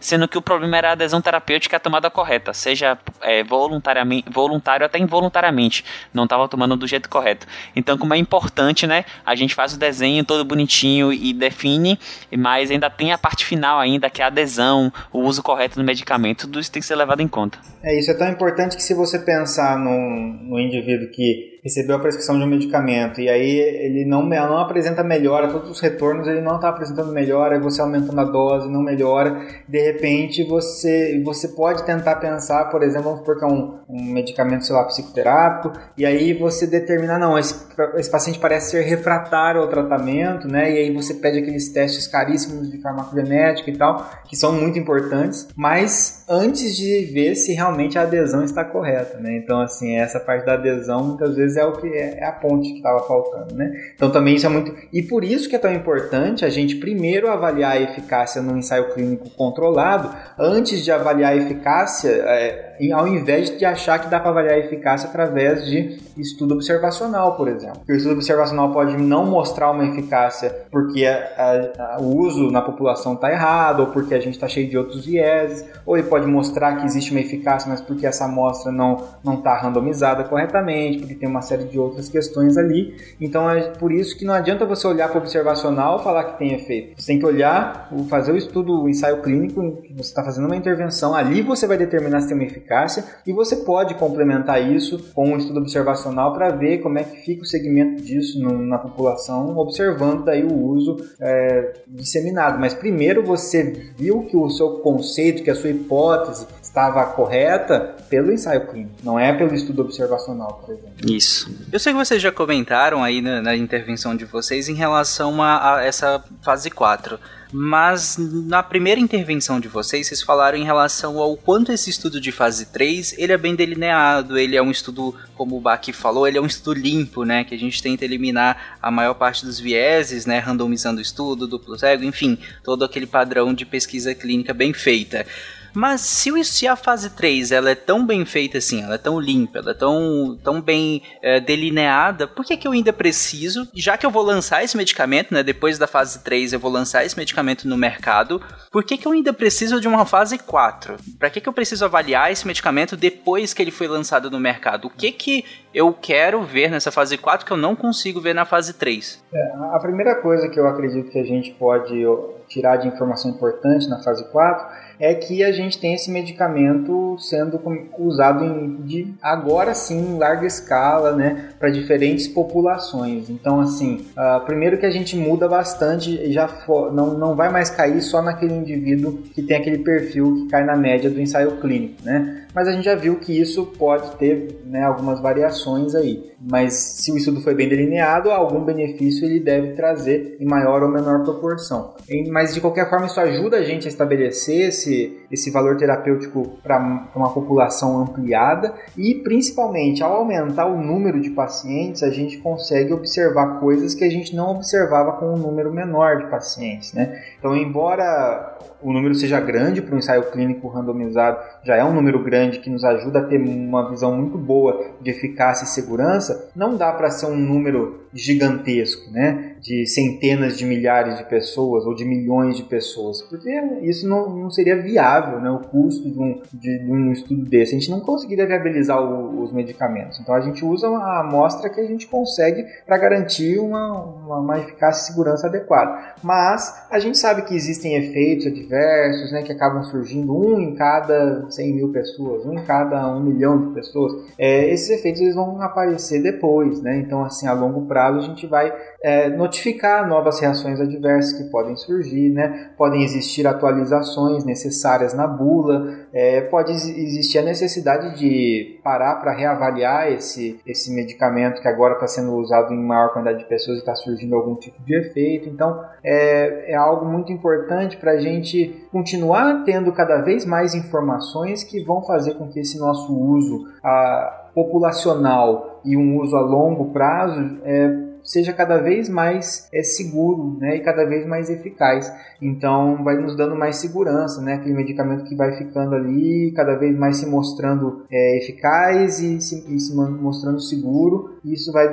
sendo 0.00 0.26
que 0.26 0.38
o 0.38 0.42
problema 0.42 0.76
era 0.76 0.88
a 0.90 0.92
adesão 0.92 1.20
terapêutica 1.20 1.76
à 1.76 1.80
tomada 1.80 2.10
correta, 2.10 2.52
seja 2.52 2.98
é, 3.20 3.42
voluntariamente, 3.44 4.28
voluntário 4.30 4.84
até 4.84 4.98
involuntariamente, 4.98 5.84
não 6.12 6.24
estava 6.24 6.48
tomando 6.48 6.76
do 6.76 6.86
jeito 6.86 7.08
correto. 7.08 7.46
Então, 7.74 7.96
como 7.96 8.14
é 8.14 8.16
importante, 8.16 8.86
né, 8.86 9.04
a 9.24 9.34
gente 9.34 9.54
faz 9.54 9.74
o 9.74 9.78
desenho 9.78 10.24
todo 10.24 10.44
bonitinho 10.44 11.12
e 11.12 11.32
define, 11.32 11.98
mas 12.36 12.70
ainda 12.70 12.90
tem 12.90 13.12
a 13.12 13.18
parte 13.18 13.44
final 13.44 13.78
ainda, 13.78 14.10
que 14.10 14.20
é 14.20 14.24
a 14.24 14.28
adesão, 14.28 14.92
o 15.12 15.20
uso 15.20 15.42
correto 15.42 15.76
do 15.76 15.84
medicamento, 15.84 16.46
tudo 16.46 16.60
isso 16.60 16.72
tem 16.72 16.80
que 16.80 16.86
ser 16.86 16.96
levado 16.96 17.20
em 17.20 17.28
conta. 17.28 17.58
É, 17.82 17.98
isso 17.98 18.10
é 18.10 18.14
tão 18.14 18.28
importante 18.28 18.76
que 18.76 18.82
se 18.82 18.94
você 18.94 19.18
pensar 19.18 19.78
num, 19.78 20.38
num 20.42 20.58
indivíduo 20.58 21.08
que 21.10 21.51
recebeu 21.62 21.94
a 21.94 21.98
prescrição 22.00 22.36
de 22.36 22.44
um 22.44 22.48
medicamento 22.48 23.20
e 23.20 23.28
aí 23.28 23.56
ele 23.56 24.04
não, 24.04 24.24
não 24.24 24.58
apresenta 24.58 25.04
melhora, 25.04 25.48
todos 25.48 25.70
os 25.70 25.80
retornos 25.80 26.26
ele 26.26 26.40
não 26.40 26.56
está 26.56 26.68
apresentando 26.68 27.12
melhora, 27.12 27.60
você 27.60 27.80
aumentando 27.80 28.20
a 28.20 28.24
dose 28.24 28.68
não 28.68 28.82
melhora, 28.82 29.40
de 29.68 29.78
repente 29.78 30.42
você, 30.42 31.22
você 31.24 31.48
pode 31.48 31.84
tentar 31.84 32.16
pensar, 32.16 32.64
por 32.64 32.82
exemplo, 32.82 33.04
vamos 33.04 33.20
supor 33.20 33.38
que 33.38 33.44
é 33.44 33.46
um, 33.46 33.78
um 33.88 34.12
medicamento, 34.12 34.66
sei 34.66 34.74
lá, 34.74 34.84
psicoterápico, 34.84 35.72
e 35.96 36.04
aí 36.04 36.34
você 36.34 36.66
determinar, 36.66 37.20
não, 37.20 37.38
esse, 37.38 37.54
esse 37.94 38.10
paciente 38.10 38.40
parece 38.40 38.72
ser 38.72 38.82
refratário 38.82 39.60
ao 39.60 39.68
tratamento, 39.68 40.48
né, 40.48 40.72
e 40.72 40.78
aí 40.78 40.92
você 40.92 41.14
pede 41.14 41.38
aqueles 41.38 41.68
testes 41.68 42.08
caríssimos 42.08 42.72
de 42.72 42.80
farmacogenética 42.80 43.70
e 43.70 43.76
tal, 43.76 44.10
que 44.28 44.34
são 44.36 44.52
muito 44.52 44.80
importantes, 44.80 45.46
mas 45.54 46.24
antes 46.28 46.76
de 46.76 47.04
ver 47.12 47.36
se 47.36 47.52
realmente 47.52 47.96
a 47.96 48.02
adesão 48.02 48.42
está 48.42 48.64
correta, 48.64 49.18
né, 49.18 49.36
então 49.36 49.60
assim, 49.60 49.96
essa 49.96 50.18
parte 50.18 50.44
da 50.44 50.54
adesão 50.54 51.04
muitas 51.04 51.36
vezes 51.36 51.51
vezes 51.52 51.56
é 51.56 51.64
o 51.64 51.72
que 51.72 51.86
é, 51.88 52.18
é 52.18 52.24
a 52.24 52.32
ponte 52.32 52.70
que 52.70 52.76
estava 52.76 53.00
faltando, 53.00 53.54
né? 53.54 53.72
Então 53.94 54.10
também 54.10 54.34
isso 54.34 54.46
é 54.46 54.48
muito 54.48 54.74
e 54.92 55.02
por 55.02 55.24
isso 55.24 55.48
que 55.48 55.56
é 55.56 55.58
tão 55.58 55.72
importante 55.72 56.44
a 56.44 56.48
gente 56.48 56.76
primeiro 56.76 57.28
avaliar 57.30 57.72
a 57.72 57.80
eficácia 57.80 58.42
no 58.42 58.56
ensaio 58.56 58.92
clínico 58.92 59.30
controlado 59.30 60.10
antes 60.38 60.84
de 60.84 60.90
avaliar 60.90 61.32
a 61.32 61.36
eficácia, 61.36 62.10
é, 62.10 62.92
ao 62.92 63.06
invés 63.06 63.56
de 63.56 63.64
achar 63.64 63.98
que 63.98 64.08
dá 64.08 64.18
para 64.18 64.30
avaliar 64.30 64.54
a 64.54 64.58
eficácia 64.58 65.08
através 65.08 65.64
de 65.66 66.00
estudo 66.16 66.54
observacional, 66.54 67.36
por 67.36 67.48
exemplo. 67.48 67.80
O 67.88 67.92
estudo 67.92 68.14
observacional 68.14 68.72
pode 68.72 68.96
não 68.96 69.26
mostrar 69.26 69.70
uma 69.70 69.84
eficácia 69.84 70.50
porque 70.70 71.06
a, 71.06 71.96
a, 71.96 72.00
o 72.00 72.16
uso 72.18 72.50
na 72.50 72.60
população 72.60 73.14
está 73.14 73.30
errado 73.30 73.80
ou 73.80 73.86
porque 73.86 74.14
a 74.14 74.20
gente 74.20 74.34
está 74.34 74.48
cheio 74.48 74.68
de 74.68 74.76
outros 74.76 75.06
vieses, 75.06 75.64
ou 75.86 75.96
ele 75.96 76.06
pode 76.06 76.26
mostrar 76.26 76.76
que 76.76 76.86
existe 76.86 77.10
uma 77.10 77.20
eficácia, 77.20 77.68
mas 77.68 77.80
porque 77.80 78.06
essa 78.06 78.24
amostra 78.24 78.72
não 78.72 79.12
não 79.24 79.34
está 79.34 79.56
randomizada 79.56 80.24
corretamente, 80.24 80.98
porque 80.98 81.14
tem 81.14 81.28
uma 81.28 81.41
série 81.42 81.64
de 81.64 81.78
outras 81.78 82.08
questões 82.08 82.56
ali. 82.56 82.94
Então 83.20 83.48
é 83.48 83.62
por 83.70 83.92
isso 83.92 84.16
que 84.16 84.24
não 84.24 84.34
adianta 84.34 84.64
você 84.64 84.86
olhar 84.86 85.08
para 85.08 85.18
o 85.18 85.22
observacional 85.22 86.00
e 86.00 86.04
falar 86.04 86.24
que 86.24 86.38
tem 86.38 86.54
efeito. 86.54 87.00
Você 87.00 87.06
tem 87.08 87.18
que 87.18 87.26
olhar, 87.26 87.90
fazer 88.08 88.32
o 88.32 88.36
estudo, 88.36 88.82
o 88.82 88.88
ensaio 88.88 89.20
clínico, 89.22 89.82
que 89.82 89.92
você 89.92 90.10
está 90.10 90.24
fazendo 90.24 90.46
uma 90.46 90.56
intervenção, 90.56 91.14
ali 91.14 91.42
você 91.42 91.66
vai 91.66 91.76
determinar 91.76 92.20
se 92.20 92.28
tem 92.28 92.36
uma 92.36 92.44
eficácia 92.44 93.04
e 93.26 93.32
você 93.32 93.56
pode 93.56 93.94
complementar 93.94 94.62
isso 94.62 95.10
com 95.14 95.30
um 95.30 95.36
estudo 95.36 95.60
observacional 95.60 96.32
para 96.32 96.50
ver 96.50 96.78
como 96.78 96.98
é 96.98 97.04
que 97.04 97.18
fica 97.18 97.42
o 97.42 97.46
segmento 97.46 98.02
disso 98.02 98.40
na 98.40 98.78
população, 98.78 99.56
observando 99.56 100.24
daí 100.24 100.44
o 100.44 100.54
uso 100.54 100.96
é, 101.20 101.72
disseminado. 101.86 102.58
Mas 102.58 102.74
primeiro 102.74 103.22
você 103.22 103.92
viu 103.96 104.22
que 104.24 104.36
o 104.36 104.48
seu 104.50 104.78
conceito, 104.78 105.42
que 105.42 105.50
a 105.50 105.54
sua 105.54 105.70
hipótese 105.70 106.46
estava 106.72 107.04
correta 107.04 107.94
pelo 108.08 108.32
ensaio 108.32 108.66
clínico, 108.66 108.94
não 109.04 109.20
é 109.20 109.30
pelo 109.30 109.54
estudo 109.54 109.82
observacional, 109.82 110.64
por 110.64 110.74
exemplo. 110.74 111.10
Isso. 111.10 111.54
Eu 111.70 111.78
sei 111.78 111.92
que 111.92 111.98
vocês 111.98 112.20
já 112.20 112.32
comentaram 112.32 113.04
aí 113.04 113.20
na, 113.20 113.42
na 113.42 113.54
intervenção 113.54 114.16
de 114.16 114.24
vocês 114.24 114.70
em 114.70 114.74
relação 114.74 115.42
a, 115.42 115.76
a 115.76 115.84
essa 115.84 116.24
fase 116.42 116.70
4 116.70 117.18
mas 117.54 118.16
na 118.18 118.62
primeira 118.62 118.98
intervenção 118.98 119.60
de 119.60 119.68
vocês, 119.68 120.06
vocês 120.06 120.22
falaram 120.22 120.56
em 120.56 120.64
relação 120.64 121.18
ao 121.18 121.36
quanto 121.36 121.70
esse 121.70 121.90
estudo 121.90 122.18
de 122.18 122.32
fase 122.32 122.64
3, 122.72 123.16
ele 123.18 123.30
é 123.30 123.36
bem 123.36 123.54
delineado, 123.54 124.38
ele 124.38 124.56
é 124.56 124.62
um 124.62 124.70
estudo, 124.70 125.14
como 125.34 125.58
o 125.58 125.60
Baki 125.60 125.92
falou, 125.92 126.26
ele 126.26 126.38
é 126.38 126.40
um 126.40 126.46
estudo 126.46 126.80
limpo, 126.80 127.24
né, 127.24 127.44
que 127.44 127.54
a 127.54 127.58
gente 127.58 127.82
tenta 127.82 128.06
eliminar 128.06 128.78
a 128.80 128.90
maior 128.90 129.12
parte 129.12 129.44
dos 129.44 129.60
vieses, 129.60 130.24
né, 130.24 130.38
randomizando 130.38 130.98
o 130.98 131.02
estudo, 131.02 131.46
duplo 131.46 131.78
cego, 131.78 132.04
enfim, 132.04 132.38
todo 132.64 132.86
aquele 132.86 133.06
padrão 133.06 133.52
de 133.52 133.66
pesquisa 133.66 134.14
clínica 134.14 134.54
bem 134.54 134.72
feita. 134.72 135.26
Mas 135.74 136.00
se, 136.02 136.44
se 136.44 136.66
a 136.66 136.76
fase 136.76 137.10
3 137.10 137.52
ela 137.52 137.70
é 137.70 137.74
tão 137.74 138.06
bem 138.06 138.24
feita 138.24 138.58
assim, 138.58 138.82
ela 138.82 138.94
é 138.94 138.98
tão 138.98 139.18
limpa, 139.18 139.58
ela 139.58 139.70
é 139.70 139.74
tão, 139.74 140.38
tão 140.42 140.60
bem 140.60 141.02
é, 141.22 141.40
delineada, 141.40 142.26
por 142.26 142.44
que, 142.44 142.56
que 142.56 142.66
eu 142.66 142.72
ainda 142.72 142.92
preciso, 142.92 143.68
já 143.74 143.96
que 143.96 144.04
eu 144.04 144.10
vou 144.10 144.22
lançar 144.22 144.62
esse 144.62 144.76
medicamento, 144.76 145.32
né? 145.32 145.42
Depois 145.42 145.78
da 145.78 145.86
fase 145.86 146.22
3 146.22 146.52
eu 146.52 146.60
vou 146.60 146.70
lançar 146.70 147.04
esse 147.04 147.16
medicamento 147.16 147.66
no 147.66 147.76
mercado, 147.76 148.40
por 148.70 148.84
que, 148.84 148.96
que 148.96 149.06
eu 149.06 149.12
ainda 149.12 149.32
preciso 149.32 149.80
de 149.80 149.88
uma 149.88 150.04
fase 150.04 150.38
4? 150.38 150.96
Para 151.18 151.30
que, 151.30 151.40
que 151.40 151.48
eu 151.48 151.52
preciso 151.52 151.84
avaliar 151.84 152.30
esse 152.30 152.46
medicamento 152.46 152.96
depois 152.96 153.54
que 153.54 153.62
ele 153.62 153.70
foi 153.70 153.88
lançado 153.88 154.30
no 154.30 154.38
mercado? 154.38 154.86
O 154.86 154.90
que 154.90 155.10
que 155.12 155.44
eu 155.74 155.92
quero 155.92 156.42
ver 156.42 156.70
nessa 156.70 156.90
fase 156.90 157.16
4 157.16 157.46
que 157.46 157.52
eu 157.52 157.56
não 157.56 157.74
consigo 157.74 158.20
ver 158.20 158.34
na 158.34 158.44
fase 158.44 158.74
3? 158.74 159.22
É, 159.32 159.52
a 159.72 159.78
primeira 159.80 160.16
coisa 160.20 160.48
que 160.48 160.60
eu 160.60 160.66
acredito 160.66 161.10
que 161.10 161.18
a 161.18 161.24
gente 161.24 161.52
pode 161.52 162.04
tirar 162.48 162.76
de 162.76 162.88
informação 162.88 163.30
importante 163.30 163.88
na 163.88 164.02
fase 164.02 164.24
4 164.30 164.81
é 164.98 165.14
que 165.14 165.42
a 165.42 165.52
gente 165.52 165.78
tem 165.78 165.94
esse 165.94 166.10
medicamento 166.10 167.16
sendo 167.18 167.60
usado 167.98 168.44
em, 168.44 168.76
de, 168.82 169.14
agora 169.22 169.74
sim 169.74 169.98
em 169.98 170.18
larga 170.18 170.46
escala, 170.46 171.12
né, 171.14 171.50
para 171.58 171.70
diferentes 171.70 172.28
populações. 172.28 173.28
Então, 173.30 173.60
assim, 173.60 174.06
uh, 174.16 174.44
primeiro 174.44 174.78
que 174.78 174.86
a 174.86 174.90
gente 174.90 175.16
muda 175.16 175.48
bastante, 175.48 176.32
já 176.32 176.48
for, 176.48 176.92
não, 176.92 177.18
não 177.18 177.34
vai 177.34 177.50
mais 177.50 177.70
cair 177.70 178.00
só 178.02 178.22
naquele 178.22 178.54
indivíduo 178.54 179.18
que 179.34 179.42
tem 179.42 179.56
aquele 179.56 179.78
perfil 179.78 180.34
que 180.34 180.48
cai 180.48 180.64
na 180.64 180.76
média 180.76 181.10
do 181.10 181.20
ensaio 181.20 181.52
clínico, 181.60 182.02
né? 182.02 182.41
Mas 182.54 182.68
a 182.68 182.72
gente 182.72 182.84
já 182.84 182.94
viu 182.94 183.16
que 183.16 183.38
isso 183.38 183.66
pode 183.78 184.16
ter 184.16 184.60
né, 184.66 184.82
algumas 184.82 185.20
variações 185.20 185.94
aí. 185.94 186.32
Mas 186.40 186.74
se 186.74 187.10
o 187.12 187.16
estudo 187.16 187.40
foi 187.40 187.54
bem 187.54 187.68
delineado, 187.68 188.30
algum 188.30 188.64
benefício 188.64 189.24
ele 189.24 189.40
deve 189.40 189.72
trazer 189.72 190.36
em 190.40 190.44
maior 190.44 190.82
ou 190.82 190.90
menor 190.90 191.22
proporção. 191.22 191.94
Mas 192.30 192.54
de 192.54 192.60
qualquer 192.60 192.90
forma, 192.90 193.06
isso 193.06 193.20
ajuda 193.20 193.58
a 193.58 193.62
gente 193.62 193.86
a 193.86 193.90
estabelecer 193.90 194.68
esse, 194.68 195.21
esse 195.32 195.50
valor 195.50 195.78
terapêutico 195.78 196.58
para 196.62 196.78
uma 197.16 197.32
população 197.32 197.98
ampliada 197.98 198.74
e 198.96 199.14
principalmente 199.14 200.02
ao 200.02 200.12
aumentar 200.12 200.66
o 200.66 200.76
número 200.76 201.20
de 201.20 201.30
pacientes, 201.30 202.02
a 202.02 202.10
gente 202.10 202.36
consegue 202.38 202.92
observar 202.92 203.58
coisas 203.58 203.94
que 203.94 204.04
a 204.04 204.10
gente 204.10 204.36
não 204.36 204.50
observava 204.50 205.12
com 205.12 205.32
um 205.32 205.38
número 205.38 205.72
menor 205.72 206.18
de 206.18 206.26
pacientes. 206.26 206.92
Né? 206.92 207.18
Então, 207.38 207.56
embora 207.56 208.58
o 208.82 208.92
número 208.92 209.14
seja 209.14 209.40
grande 209.40 209.80
para 209.80 209.94
um 209.94 209.98
ensaio 209.98 210.30
clínico 210.30 210.68
randomizado, 210.68 211.38
já 211.64 211.76
é 211.76 211.84
um 211.84 211.94
número 211.94 212.22
grande 212.22 212.58
que 212.58 212.68
nos 212.68 212.84
ajuda 212.84 213.20
a 213.20 213.24
ter 213.24 213.38
uma 213.38 213.88
visão 213.88 214.14
muito 214.14 214.36
boa 214.36 214.84
de 215.00 215.10
eficácia 215.10 215.64
e 215.64 215.68
segurança, 215.68 216.50
não 216.54 216.76
dá 216.76 216.92
para 216.92 217.10
ser 217.10 217.26
um 217.26 217.36
número 217.36 218.02
gigantesco, 218.12 219.10
né? 219.10 219.51
De 219.62 219.86
centenas 219.86 220.58
de 220.58 220.66
milhares 220.66 221.18
de 221.18 221.24
pessoas 221.24 221.86
ou 221.86 221.94
de 221.94 222.04
milhões 222.04 222.56
de 222.56 222.64
pessoas, 222.64 223.22
porque 223.22 223.48
isso 223.82 224.08
não, 224.08 224.28
não 224.28 224.50
seria 224.50 224.80
viável, 224.82 225.40
né? 225.40 225.50
O 225.50 225.60
custo 225.60 226.10
de 226.10 226.18
um, 226.18 226.42
de, 226.52 226.78
de 226.80 226.90
um 226.90 227.12
estudo 227.12 227.44
desse. 227.44 227.76
A 227.76 227.78
gente 227.78 227.90
não 227.90 228.00
conseguiria 228.00 228.46
viabilizar 228.46 229.00
o, 229.00 229.40
os 229.40 229.52
medicamentos. 229.52 230.18
Então 230.18 230.34
a 230.34 230.40
gente 230.40 230.64
usa 230.64 230.88
a 230.88 231.20
amostra 231.20 231.70
que 231.70 231.80
a 231.80 231.86
gente 231.86 232.08
consegue 232.08 232.64
para 232.84 232.98
garantir 232.98 233.58
uma, 233.58 234.02
uma, 234.02 234.38
uma 234.38 234.58
eficácia 234.58 235.02
e 235.02 235.06
segurança 235.06 235.46
adequada. 235.46 236.14
Mas 236.22 236.86
a 236.90 236.98
gente 236.98 237.16
sabe 237.16 237.42
que 237.42 237.54
existem 237.54 237.94
efeitos 237.94 238.46
adversos, 238.46 239.30
né? 239.32 239.42
Que 239.42 239.52
acabam 239.52 239.82
surgindo 239.84 240.36
um 240.36 240.60
em 240.60 240.74
cada 240.74 241.48
100 241.48 241.74
mil 241.74 241.92
pessoas, 241.92 242.44
um 242.44 242.54
em 242.54 242.64
cada 242.64 243.08
um 243.14 243.20
milhão 243.20 243.68
de 243.68 243.74
pessoas. 243.74 244.12
É, 244.36 244.68
esses 244.72 244.90
efeitos 244.90 245.20
eles 245.20 245.34
vão 245.34 245.60
aparecer 245.62 246.22
depois, 246.22 246.82
né? 246.82 246.96
Então 246.98 247.24
assim 247.24 247.46
a 247.46 247.52
longo 247.52 247.86
prazo 247.86 248.18
a 248.18 248.22
gente 248.22 248.46
vai 248.46 248.72
é, 249.02 249.28
notificar 249.52 250.08
novas 250.08 250.40
reações 250.40 250.80
adversas 250.80 251.34
que 251.34 251.44
podem 251.50 251.76
surgir, 251.76 252.30
né? 252.30 252.70
podem 252.76 253.04
existir 253.04 253.46
atualizações 253.46 254.44
necessárias 254.46 255.12
na 255.12 255.26
bula, 255.26 256.06
é, 256.10 256.40
pode 256.40 256.72
existir 256.72 257.38
a 257.38 257.42
necessidade 257.42 258.18
de 258.18 258.80
parar 258.82 259.16
para 259.16 259.32
reavaliar 259.32 260.10
esse, 260.10 260.58
esse 260.66 260.90
medicamento 260.94 261.60
que 261.60 261.68
agora 261.68 261.94
está 261.94 262.06
sendo 262.06 262.34
usado 262.34 262.72
em 262.72 262.82
maior 262.82 263.12
quantidade 263.12 263.40
de 263.40 263.44
pessoas 263.44 263.76
e 263.76 263.80
está 263.80 263.94
surgindo 263.94 264.34
algum 264.34 264.54
tipo 264.54 264.82
de 264.82 264.94
efeito. 264.96 265.50
Então, 265.50 265.84
é, 266.02 266.72
é 266.72 266.74
algo 266.74 267.04
muito 267.04 267.30
importante 267.30 267.98
para 267.98 268.12
a 268.12 268.18
gente 268.18 268.86
continuar 268.90 269.64
tendo 269.64 269.92
cada 269.92 270.22
vez 270.22 270.46
mais 270.46 270.74
informações 270.74 271.62
que 271.62 271.84
vão 271.84 272.02
fazer 272.02 272.34
com 272.34 272.48
que 272.48 272.60
esse 272.60 272.78
nosso 272.78 273.14
uso 273.14 273.66
a, 273.84 274.48
populacional 274.54 275.80
e 275.84 275.96
um 275.96 276.18
uso 276.18 276.36
a 276.36 276.40
longo 276.40 276.92
prazo 276.92 277.58
é, 277.64 278.11
seja 278.24 278.52
cada 278.52 278.78
vez 278.78 279.08
mais 279.08 279.68
é, 279.72 279.82
seguro 279.82 280.56
né, 280.58 280.76
e 280.76 280.80
cada 280.80 281.04
vez 281.04 281.26
mais 281.26 281.50
eficaz. 281.50 282.12
Então 282.40 283.02
vai 283.04 283.16
nos 283.16 283.36
dando 283.36 283.56
mais 283.56 283.76
segurança, 283.76 284.40
né? 284.42 284.54
Aquele 284.54 284.74
medicamento 284.74 285.24
que 285.24 285.36
vai 285.36 285.52
ficando 285.52 285.94
ali, 285.94 286.52
cada 286.54 286.74
vez 286.74 286.96
mais 286.96 287.18
se 287.18 287.26
mostrando 287.26 288.04
é, 288.10 288.38
eficaz 288.38 289.20
e 289.20 289.40
se, 289.40 289.74
e 289.74 289.78
se 289.78 289.94
mostrando 289.94 290.60
seguro. 290.60 291.38
E 291.44 291.54
isso 291.54 291.72
vai 291.72 291.88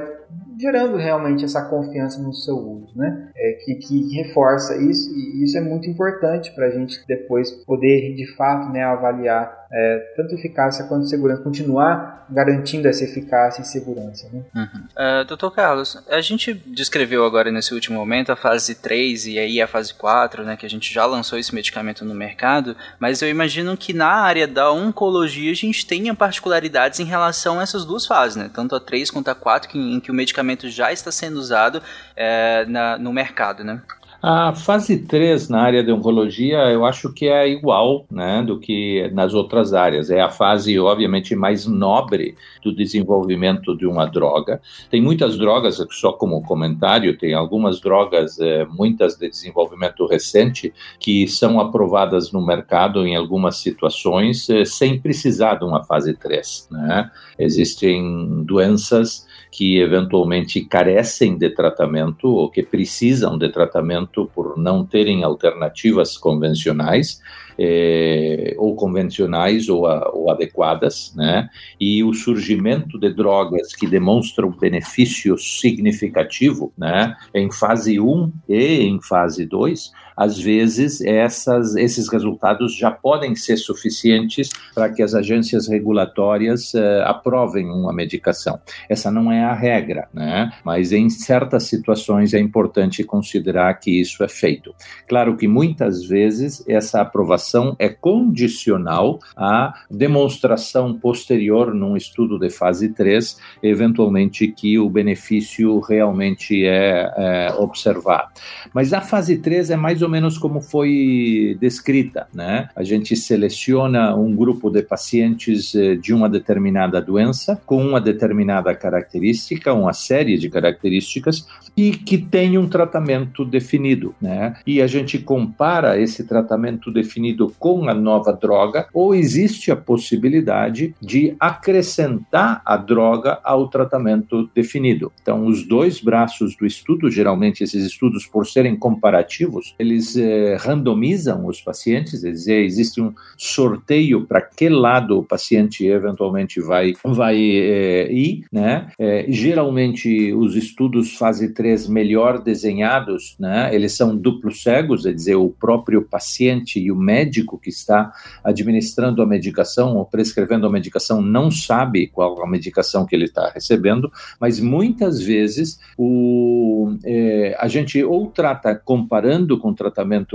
gerando 0.60 0.98
realmente 0.98 1.46
essa 1.46 1.64
confiança 1.70 2.22
no 2.22 2.34
seu 2.34 2.56
uso, 2.56 2.98
né? 2.98 3.32
É, 3.36 3.54
que, 3.64 3.76
que 3.76 4.14
reforça 4.16 4.76
isso 4.76 5.10
e 5.16 5.44
isso 5.44 5.58
é 5.58 5.62
muito 5.62 5.90
importante 5.90 6.52
para 6.52 6.68
a 6.68 6.72
gente 6.72 7.00
depois 7.08 7.50
poder 7.66 8.14
de 8.16 8.28
fato 8.36 8.70
né, 8.70 8.84
avaliar 8.84 9.60
é, 9.72 10.14
tanto 10.18 10.34
eficácia 10.34 10.86
quanto 10.86 11.08
segurança, 11.08 11.44
continuar 11.44 12.20
garantindo 12.32 12.88
essa 12.88 13.04
eficácia 13.04 13.62
e 13.62 13.66
segurança. 13.66 14.30
Né? 14.32 14.44
Uhum. 14.56 15.22
Uh, 15.22 15.26
Doutor 15.26 15.52
Carlos, 15.52 15.98
a 16.10 16.22
gente 16.22 16.54
descreveu 16.54 17.26
agora 17.26 17.52
nesse 17.52 17.74
último 17.74 17.98
momento 17.98 18.32
a 18.32 18.36
fase 18.36 18.76
3 18.76 19.28
e 19.28 19.40
aí 19.40 19.62
a 19.62 19.68
fase 19.68 19.94
4, 19.94 20.44
né, 20.44 20.56
que 20.56 20.66
a 20.66 20.70
gente 20.70 20.94
já 20.94 21.06
lançou 21.06 21.40
esse 21.40 21.54
medicamento 21.54 22.06
no 22.06 22.14
mercado, 22.14 22.76
mas 23.00 23.22
eu 23.22 23.30
imagino 23.30 23.76
que 23.76 23.94
na 23.94 24.10
área 24.10 24.48
da 24.48 24.72
oncologia 24.72 25.52
a 25.52 25.56
gente 25.56 25.86
tenha 25.86 26.14
particularidades 26.14 27.00
em 27.00 27.06
relação 27.06 27.60
a 27.60 27.64
essas 27.64 27.86
duas 27.86 28.06
fases, 28.06 28.36
né, 28.36 28.50
tanto 28.54 28.76
a 28.76 28.80
3 28.80 29.10
quanto 29.10 29.30
a 29.30 29.36
4, 29.36 29.70
que, 29.70 29.78
em 29.78 30.00
que 30.00 30.12
o 30.12 30.16
medicamento 30.16 30.49
já 30.58 30.92
está 30.92 31.12
sendo 31.12 31.38
usado 31.38 31.82
é, 32.16 32.66
na, 32.66 32.98
no 32.98 33.12
mercado. 33.12 33.64
Né? 33.64 33.82
A 34.22 34.54
fase 34.54 34.98
3 34.98 35.48
na 35.48 35.62
área 35.62 35.82
de 35.82 35.94
oncologia, 35.94 36.58
eu 36.70 36.84
acho 36.86 37.14
que 37.14 37.30
é 37.30 37.48
igual 37.48 38.06
né, 38.12 38.44
do 38.44 38.60
que 38.60 39.10
nas 39.14 39.34
outras 39.34 39.74
áreas. 39.74 40.10
É 40.10 40.20
a 40.20 40.30
fase, 40.30 40.78
obviamente, 40.78 41.34
mais 41.38 41.66
nobre 41.66 42.36
do 42.62 42.76
desenvolvimento 42.76 43.78
de 43.78 43.86
uma 43.86 44.06
droga. 44.06 44.62
Tem 44.92 45.02
muitas 45.02 45.38
drogas, 45.38 45.82
só 45.92 46.12
como 46.12 46.44
comentário, 46.44 47.18
tem 47.18 47.34
algumas 47.34 47.80
drogas, 47.80 48.38
é, 48.42 48.66
muitas 48.66 49.16
de 49.16 49.30
desenvolvimento 49.30 50.06
recente, 50.06 50.74
que 51.00 51.26
são 51.26 51.58
aprovadas 51.58 52.30
no 52.34 52.46
mercado 52.46 53.08
em 53.08 53.16
algumas 53.16 53.56
situações, 53.56 54.50
é, 54.50 54.66
sem 54.66 55.00
precisar 55.00 55.56
de 55.56 55.64
uma 55.64 55.86
fase 55.86 56.14
3. 56.14 56.68
Né? 56.70 57.10
Existem 57.38 58.44
doenças 58.44 59.29
que 59.52 59.80
eventualmente 59.80 60.62
carecem 60.62 61.38
de 61.38 61.50
tratamento 61.50 62.28
ou 62.28 62.50
que 62.50 62.64
precisam 62.64 63.38
de 63.38 63.50
tratamento 63.50 64.30
por 64.34 64.58
não 64.58 64.86
terem 64.86 65.24
alternativas 65.24 66.18
convencionais 66.18 67.20
é, 67.62 68.56
ou 68.58 68.74
convencionais 68.74 69.68
ou, 69.68 69.86
a, 69.86 70.10
ou, 70.14 70.32
adequadas, 70.32 71.14
né? 71.14 71.50
E 71.78 72.02
o 72.06 72.14
surgimento 72.14 72.98
de 72.98 73.14
drogas 73.14 73.76
que 73.76 73.86
demonstram 73.86 74.50
benefício 74.50 75.38
significativo, 75.38 76.72
né? 76.78 77.14
Em 77.34 77.52
fase 77.52 78.00
1 78.00 78.32
e 78.48 78.84
em 78.84 79.02
fase 79.02 79.46
2, 79.46 79.92
às 80.20 80.40
vezes 80.40 81.02
essas, 81.02 81.76
esses 81.76 82.10
resultados 82.10 82.76
já 82.76 82.92
podem 82.92 83.36
ser 83.36 83.58
suficientes 83.58 84.50
para 84.74 84.90
que 84.90 85.02
as 85.02 85.14
agências 85.14 85.68
regulatórias 85.68 86.74
uh, 86.74 87.04
aprovem 87.06 87.68
uma 87.68 87.94
medicação. 87.94 88.60
Essa 88.90 89.10
não 89.12 89.32
é 89.32 89.44
a 89.44 89.54
regra, 89.54 90.08
né? 90.14 90.52
Mas 90.64 90.92
em 90.92 91.10
certas 91.10 91.64
situações 91.64 92.34
é 92.34 92.40
importante 92.40 93.04
considerar 93.04 93.74
que 93.76 94.02
isso 94.02 94.24
é 94.24 94.28
feito. 94.28 94.74
Claro 95.08 95.38
que 95.38 95.48
muitas 95.48 96.04
vezes 96.04 96.64
essa 96.68 97.02
aprovação 97.02 97.60
ação 97.60 97.76
é 97.80 97.90
condicional 97.90 99.20
à 99.36 99.74
demonstração 99.90 100.94
posterior 100.94 101.74
num 101.74 101.96
estudo 101.96 102.38
de 102.38 102.50
fase 102.50 102.90
3, 102.90 103.38
eventualmente 103.64 104.48
que 104.48 104.78
o 104.78 104.90
benefício 104.90 105.80
realmente 105.80 106.66
é, 106.66 107.12
é 107.18 107.54
observado. 107.58 108.30
Mas 108.74 108.94
a 108.94 109.02
fase 109.02 109.38
3 109.38 109.72
é 109.72 109.76
mais 109.76 110.02
ou 110.02 110.09
menos 110.10 110.38
como 110.38 110.62
foi 110.62 111.58
descrita, 111.60 112.28
né? 112.34 112.70
A 112.76 112.84
gente 112.84 113.16
seleciona 113.16 114.16
um 114.16 114.36
grupo 114.36 114.70
de 114.70 114.82
pacientes 114.82 115.76
eh, 115.76 115.96
de 115.96 116.14
uma 116.14 116.30
determinada 116.30 117.02
doença 117.02 117.62
com 117.66 117.86
uma 117.86 118.02
determinada 118.02 118.74
característica, 118.74 119.74
uma 119.74 119.94
série 119.94 120.38
de 120.38 120.50
características 120.50 121.46
e 121.78 121.92
que 121.92 122.18
tem 122.18 122.58
um 122.58 122.68
tratamento 122.68 123.46
definido, 123.46 124.16
né? 124.22 124.56
E 124.66 124.82
a 124.82 124.88
gente 124.88 125.18
compara 125.18 126.00
esse 126.00 126.24
tratamento 126.26 126.92
definido 126.92 127.54
com 127.60 127.88
a 127.88 127.94
nova 127.94 128.34
droga, 128.34 128.88
ou 128.94 129.14
existe 129.14 129.72
a 129.72 129.76
possibilidade 129.76 130.96
de 131.02 131.36
acrescentar 131.40 132.62
a 132.66 132.78
droga 132.78 133.40
ao 133.44 133.68
tratamento 133.68 134.50
definido. 134.54 135.12
Então, 135.22 135.46
os 135.46 135.66
dois 135.66 136.02
braços 136.02 136.56
do 136.56 136.66
estudo, 136.66 137.10
geralmente 137.10 137.64
esses 137.64 137.86
estudos, 137.86 138.26
por 138.26 138.46
serem 138.46 138.76
comparativos, 138.76 139.76
eles 139.78 139.99
eh, 140.16 140.58
randomizam 140.60 141.46
os 141.46 141.62
pacientes, 141.62 142.22
quer 142.22 142.32
dizer, 142.32 142.64
existe 142.64 143.02
um 143.02 143.14
sorteio 143.38 144.26
para 144.26 144.42
que 144.42 144.70
lado 144.70 145.20
o 145.20 145.24
paciente 145.24 145.86
eventualmente 145.86 146.60
vai, 146.60 146.94
vai 147.04 147.38
eh, 147.38 148.12
ir, 148.12 148.46
né? 148.52 148.88
Eh, 149.00 149.26
geralmente, 149.30 150.34
os 150.34 150.56
estudos 150.56 151.16
fase 151.16 151.54
3 151.54 151.88
melhor 151.88 152.42
desenhados, 152.42 153.36
né? 153.40 153.74
Eles 153.74 153.94
são 153.94 154.16
duplos 154.16 154.64
cegos, 154.64 155.04
quer 155.04 155.14
dizer, 155.14 155.36
o 155.36 155.50
próprio 155.50 156.02
paciente 156.02 156.80
e 156.80 156.92
o 156.92 156.96
médico 156.96 157.58
que 157.58 157.70
está 157.70 158.12
administrando 158.44 159.22
a 159.22 159.26
medicação 159.26 159.98
ou 159.98 160.06
prescrevendo 160.06 160.66
a 160.66 160.72
medicação 160.72 161.22
não 161.22 161.52
sabe 161.52 162.08
qual 162.08 162.42
a 162.42 162.50
medicação 162.50 163.06
que 163.06 163.16
ele 163.16 163.26
está 163.26 163.50
recebendo, 163.50 164.12
mas 164.40 164.60
muitas 164.60 165.22
vezes 165.22 165.80
o, 165.98 166.96
é, 167.04 167.56
a 167.60 167.68
gente 167.68 168.04
ou 168.04 168.28
trata 168.28 168.76
comparando 168.76 169.58
com 169.58 169.74
tratamento 169.74 169.89